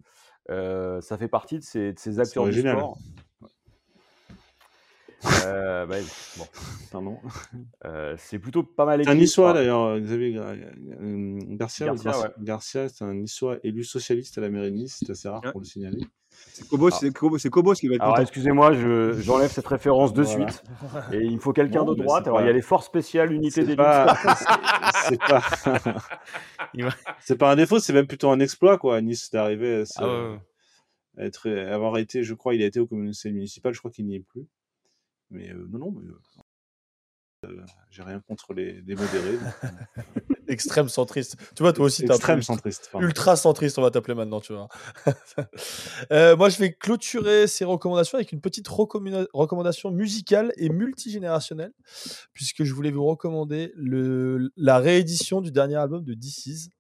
ça 0.48 1.18
fait 1.18 1.28
partie 1.28 1.58
de 1.58 1.64
ces, 1.64 1.92
de 1.92 1.98
ces 1.98 2.20
acteurs 2.20 2.46
du 2.46 2.60
sport. 2.60 2.98
Euh, 5.24 5.86
bah, 5.86 5.96
bon. 6.36 6.44
Pardon. 6.92 7.18
Euh, 7.84 8.14
c'est 8.18 8.38
plutôt 8.38 8.62
pas 8.62 8.84
mal 8.84 9.00
écrit. 9.00 9.12
un 9.12 9.16
niçois 9.16 9.52
d'ailleurs, 9.52 9.98
Xavier 9.98 10.38
Garcia. 11.56 11.86
Garcia, 11.86 12.34
Garcia 12.38 12.88
c'est 12.88 13.04
un 13.04 13.14
niçois 13.14 13.58
élu 13.64 13.84
socialiste 13.84 14.38
à 14.38 14.40
la 14.40 14.50
mairie 14.50 14.70
de 14.70 14.76
Nice, 14.76 14.98
c'est 15.00 15.10
assez 15.10 15.28
rare 15.28 15.42
pour 15.52 15.60
le 15.60 15.66
signaler. 15.66 16.00
C'est 16.52 16.68
Cobos, 16.68 16.90
ah. 16.92 16.98
c'est 17.38 17.50
Cobos, 17.50 17.74
qui 17.74 17.88
va 17.88 17.94
être 17.96 18.02
Alors, 18.02 18.18
excusez-moi, 18.20 18.72
j'enlève 19.20 19.50
cette 19.50 19.66
référence 19.66 20.12
de 20.12 20.24
suite. 20.24 20.62
Et 21.12 21.20
il 21.22 21.38
faut 21.38 21.52
quelqu'un 21.52 21.84
de 21.84 21.94
droite. 21.94 22.26
Alors, 22.26 22.40
il 22.40 22.46
y 22.46 22.50
a 22.50 22.52
les 22.52 22.62
forces 22.62 22.86
spéciales, 22.86 23.32
unités 23.32 23.64
des 23.64 23.76
pas... 23.76 24.16
C'est 25.08 25.20
pas... 25.20 25.42
c'est 27.20 27.36
pas 27.36 27.52
un 27.52 27.56
défaut, 27.56 27.78
c'est 27.78 27.92
même 27.92 28.06
plutôt 28.06 28.30
un 28.30 28.40
exploit, 28.40 28.78
quoi, 28.78 28.96
à 28.96 29.00
Nice, 29.00 29.30
d'arriver 29.30 29.82
à, 29.82 30.04
ah 30.04 30.38
être... 31.18 31.48
avoir 31.48 31.98
été, 31.98 32.22
je 32.22 32.34
crois, 32.34 32.54
il 32.54 32.62
a 32.62 32.66
été 32.66 32.80
au 32.80 32.86
communauté 32.86 33.30
municipal, 33.30 33.72
je 33.72 33.78
crois 33.78 33.90
qu'il 33.90 34.06
n'y 34.06 34.16
est 34.16 34.20
plus. 34.20 34.46
Mais 35.30 35.52
non, 35.52 35.78
non, 35.78 35.90
mais, 35.92 37.50
j'ai 37.90 38.02
rien 38.02 38.20
contre 38.20 38.54
les 38.54 38.82
modérés. 38.94 39.38
Extrême 40.48 40.88
centriste. 40.88 41.36
Tu 41.54 41.62
vois, 41.62 41.72
toi 41.72 41.86
aussi, 41.86 42.04
t'es 42.04 42.12
Extrême 42.12 42.42
centriste. 42.42 42.90
Ultra 42.98 43.36
centriste, 43.36 43.78
on 43.78 43.82
va 43.82 43.90
t'appeler 43.90 44.14
maintenant, 44.14 44.40
tu 44.40 44.52
vois. 44.52 44.68
euh, 46.12 46.36
moi, 46.36 46.48
je 46.48 46.58
vais 46.58 46.72
clôturer 46.72 47.46
ces 47.46 47.64
recommandations 47.64 48.16
avec 48.16 48.32
une 48.32 48.40
petite 48.40 48.68
recommandation 48.68 49.90
musicale 49.90 50.52
et 50.56 50.68
multigénérationnelle, 50.68 51.72
puisque 52.32 52.64
je 52.64 52.74
voulais 52.74 52.90
vous 52.90 53.04
recommander 53.04 53.72
le, 53.76 54.50
la 54.56 54.78
réédition 54.78 55.40
du 55.40 55.50
dernier 55.50 55.76
album 55.76 56.04
de 56.04 56.14
DC's, 56.14 56.70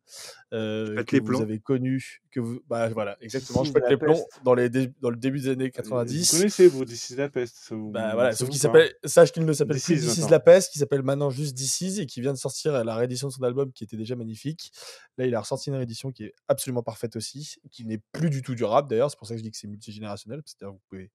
euh, 0.52 1.02
que 1.02 1.20
vous 1.20 1.42
avez 1.42 1.58
connu, 1.58 2.22
que 2.30 2.38
vous, 2.38 2.60
bah 2.68 2.88
voilà, 2.90 3.16
exactement. 3.20 3.64
Je 3.64 3.72
pète 3.72 3.88
les 3.88 3.96
plombs 3.96 4.24
dans, 4.44 4.54
les 4.54 4.68
dans 4.70 5.10
le 5.10 5.16
début 5.16 5.40
des 5.40 5.48
années 5.48 5.70
90. 5.70 6.32
Vous 6.32 6.38
connaissez 6.38 6.68
vous 6.68 6.84
This 6.84 7.16
la 7.16 7.28
peste 7.28 7.72
bah, 7.72 8.14
voilà, 8.14 8.32
sauf 8.32 8.48
qu'il 8.48 8.60
s'appelle, 8.60 8.92
sache 9.04 9.32
qu'il 9.32 9.44
ne 9.44 9.52
s'appelle 9.52 9.80
plus 9.80 10.00
This 10.00 10.30
la 10.30 10.40
peste, 10.40 10.72
qui 10.72 10.78
s'appelle 10.78 11.02
maintenant 11.02 11.30
juste 11.30 11.56
This 11.56 11.98
et 11.98 12.06
qui 12.06 12.20
vient 12.20 12.32
de 12.32 12.38
sortir 12.38 12.84
la 12.84 12.94
réédition 12.94 13.28
de 13.28 13.32
son 13.32 13.42
album 13.42 13.55
qui 13.72 13.84
était 13.84 13.96
déjà 13.96 14.16
magnifique. 14.16 14.72
Là, 15.18 15.26
il 15.26 15.34
a 15.34 15.40
ressorti 15.40 15.70
une 15.70 15.76
réédition 15.76 16.12
qui 16.12 16.24
est 16.24 16.34
absolument 16.48 16.82
parfaite 16.82 17.16
aussi, 17.16 17.56
qui 17.70 17.84
n'est 17.84 18.00
plus 18.12 18.30
du 18.30 18.42
tout 18.42 18.54
du 18.54 18.64
rap 18.64 18.88
d'ailleurs. 18.88 19.10
C'est 19.10 19.18
pour 19.18 19.26
ça 19.26 19.34
que 19.34 19.38
je 19.38 19.42
dis 19.42 19.50
que 19.50 19.56
c'est 19.56 19.68
multigénérationnel. 19.68 20.42
C'est-à-dire 20.44 20.74
vous 20.74 20.82
pouvez 20.88 21.10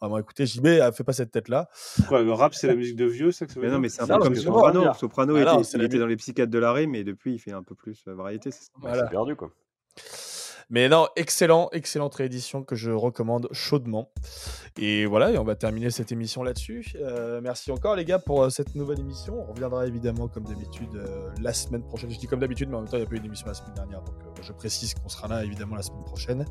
vraiment 0.00 0.18
écouter. 0.18 0.46
JB, 0.46 0.66
fait 0.94 1.04
pas 1.04 1.12
cette 1.12 1.30
tête 1.30 1.48
là. 1.48 1.68
Quoi, 2.08 2.22
le 2.22 2.32
rap 2.32 2.54
c'est 2.54 2.66
la 2.66 2.74
musique 2.74 2.96
de 2.96 3.06
vieux, 3.06 3.32
ça 3.32 3.46
que 3.46 3.52
ça 3.52 3.60
mais 3.60 3.68
Non, 3.68 3.78
mais 3.78 3.88
c'est 3.88 4.02
un 4.02 4.06
peu 4.06 4.18
comme 4.18 4.34
Soprano. 4.34 4.92
Soprano 4.94 5.36
ah 5.36 5.60
était, 5.60 5.84
était 5.84 5.98
dans 5.98 6.06
les 6.06 6.16
psychiatres 6.16 6.50
de 6.50 6.58
l'arrêt, 6.58 6.86
mais 6.86 7.04
depuis 7.04 7.34
il 7.34 7.38
fait 7.38 7.52
un 7.52 7.62
peu 7.62 7.74
plus 7.74 8.02
euh, 8.08 8.14
variété. 8.14 8.50
Voilà 8.80 9.06
perdu, 9.12 9.36
quoi. 9.36 9.52
Mais 10.70 10.88
non, 10.88 11.08
excellent, 11.16 11.68
excellente 11.72 12.14
réédition 12.14 12.62
que 12.62 12.76
je 12.76 12.90
recommande 12.90 13.48
chaudement. 13.52 14.10
Et 14.78 15.04
voilà, 15.04 15.30
et 15.30 15.38
on 15.38 15.44
va 15.44 15.54
terminer 15.54 15.90
cette 15.90 16.12
émission 16.12 16.42
là-dessus. 16.42 16.94
Euh, 16.96 17.40
merci 17.42 17.70
encore 17.70 17.94
les 17.94 18.04
gars 18.04 18.18
pour 18.18 18.42
euh, 18.42 18.50
cette 18.50 18.74
nouvelle 18.74 19.00
émission. 19.00 19.44
On 19.46 19.52
reviendra 19.52 19.86
évidemment 19.86 20.28
comme 20.28 20.44
d'habitude 20.44 20.94
euh, 20.94 21.28
la 21.40 21.52
semaine 21.52 21.82
prochaine. 21.82 22.10
Je 22.10 22.18
dis 22.18 22.26
comme 22.26 22.40
d'habitude, 22.40 22.70
mais 22.70 22.76
en 22.76 22.80
même 22.80 22.88
temps, 22.88 22.96
il 22.96 23.00
n'y 23.00 23.06
a 23.06 23.08
pas 23.08 23.16
eu 23.16 23.20
d'émission 23.20 23.46
la 23.46 23.54
semaine 23.54 23.74
dernière. 23.74 24.00
Donc 24.00 24.14
je 24.40 24.52
précise 24.52 24.94
qu'on 24.94 25.08
sera 25.08 25.28
là 25.28 25.44
évidemment 25.44 25.76
la 25.76 25.82
semaine 25.82 26.04
prochaine. 26.04 26.46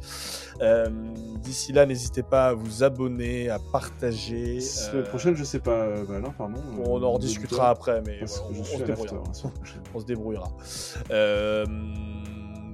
D'ici 1.42 1.74
là, 1.74 1.86
n'hésitez 1.86 2.24
pas 2.24 2.50
à 2.50 2.54
vous 2.54 2.84
abonner, 2.84 3.50
à 3.50 3.60
partager. 3.72 4.56
La 4.56 4.62
semaine 4.62 5.04
prochaine, 5.04 5.36
je 5.36 5.44
sais 5.44 5.60
pas. 5.60 5.88
Bah 6.04 6.20
non, 6.20 6.32
pardon. 6.32 6.62
On 6.86 7.02
en 7.02 7.12
rediscutera 7.14 7.70
après, 7.70 8.02
mais 8.06 8.20
on, 8.22 8.28
se 8.64 8.84
débrouillera. 8.84 9.24
on 9.94 10.00
se 10.00 10.06
débrouillera 10.06 10.52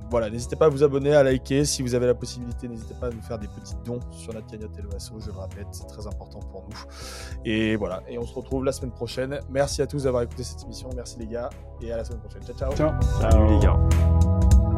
voilà, 0.09 0.29
n'hésitez 0.29 0.55
pas 0.55 0.65
à 0.65 0.69
vous 0.69 0.83
abonner, 0.83 1.13
à 1.13 1.23
liker. 1.23 1.65
Si 1.65 1.81
vous 1.81 1.95
avez 1.95 2.07
la 2.07 2.15
possibilité, 2.15 2.67
n'hésitez 2.67 2.93
pas 2.93 3.07
à 3.07 3.09
nous 3.09 3.21
faire 3.21 3.37
des 3.37 3.47
petits 3.47 3.75
dons 3.85 3.99
sur 4.11 4.33
notre 4.33 4.47
cagnotte 4.47 4.71
Vasso, 4.91 5.13
je 5.19 5.27
le 5.27 5.39
répète, 5.39 5.67
c'est 5.71 5.87
très 5.87 6.07
important 6.07 6.39
pour 6.39 6.67
nous. 6.69 6.77
Et 7.45 7.75
voilà, 7.75 8.01
et 8.07 8.17
on 8.17 8.25
se 8.25 8.33
retrouve 8.33 8.63
la 8.63 8.71
semaine 8.71 8.91
prochaine. 8.91 9.39
Merci 9.49 9.81
à 9.81 9.87
tous 9.87 10.03
d'avoir 10.03 10.23
écouté 10.23 10.43
cette 10.43 10.63
émission, 10.63 10.89
merci 10.95 11.17
les 11.19 11.27
gars, 11.27 11.49
et 11.81 11.91
à 11.91 11.97
la 11.97 12.05
semaine 12.05 12.21
prochaine. 12.21 12.41
Ciao, 12.43 12.73
ciao. 12.73 12.75
Ciao. 12.75 13.01
Salut 13.21 13.47
les 13.47 13.59
gars. 13.59 14.76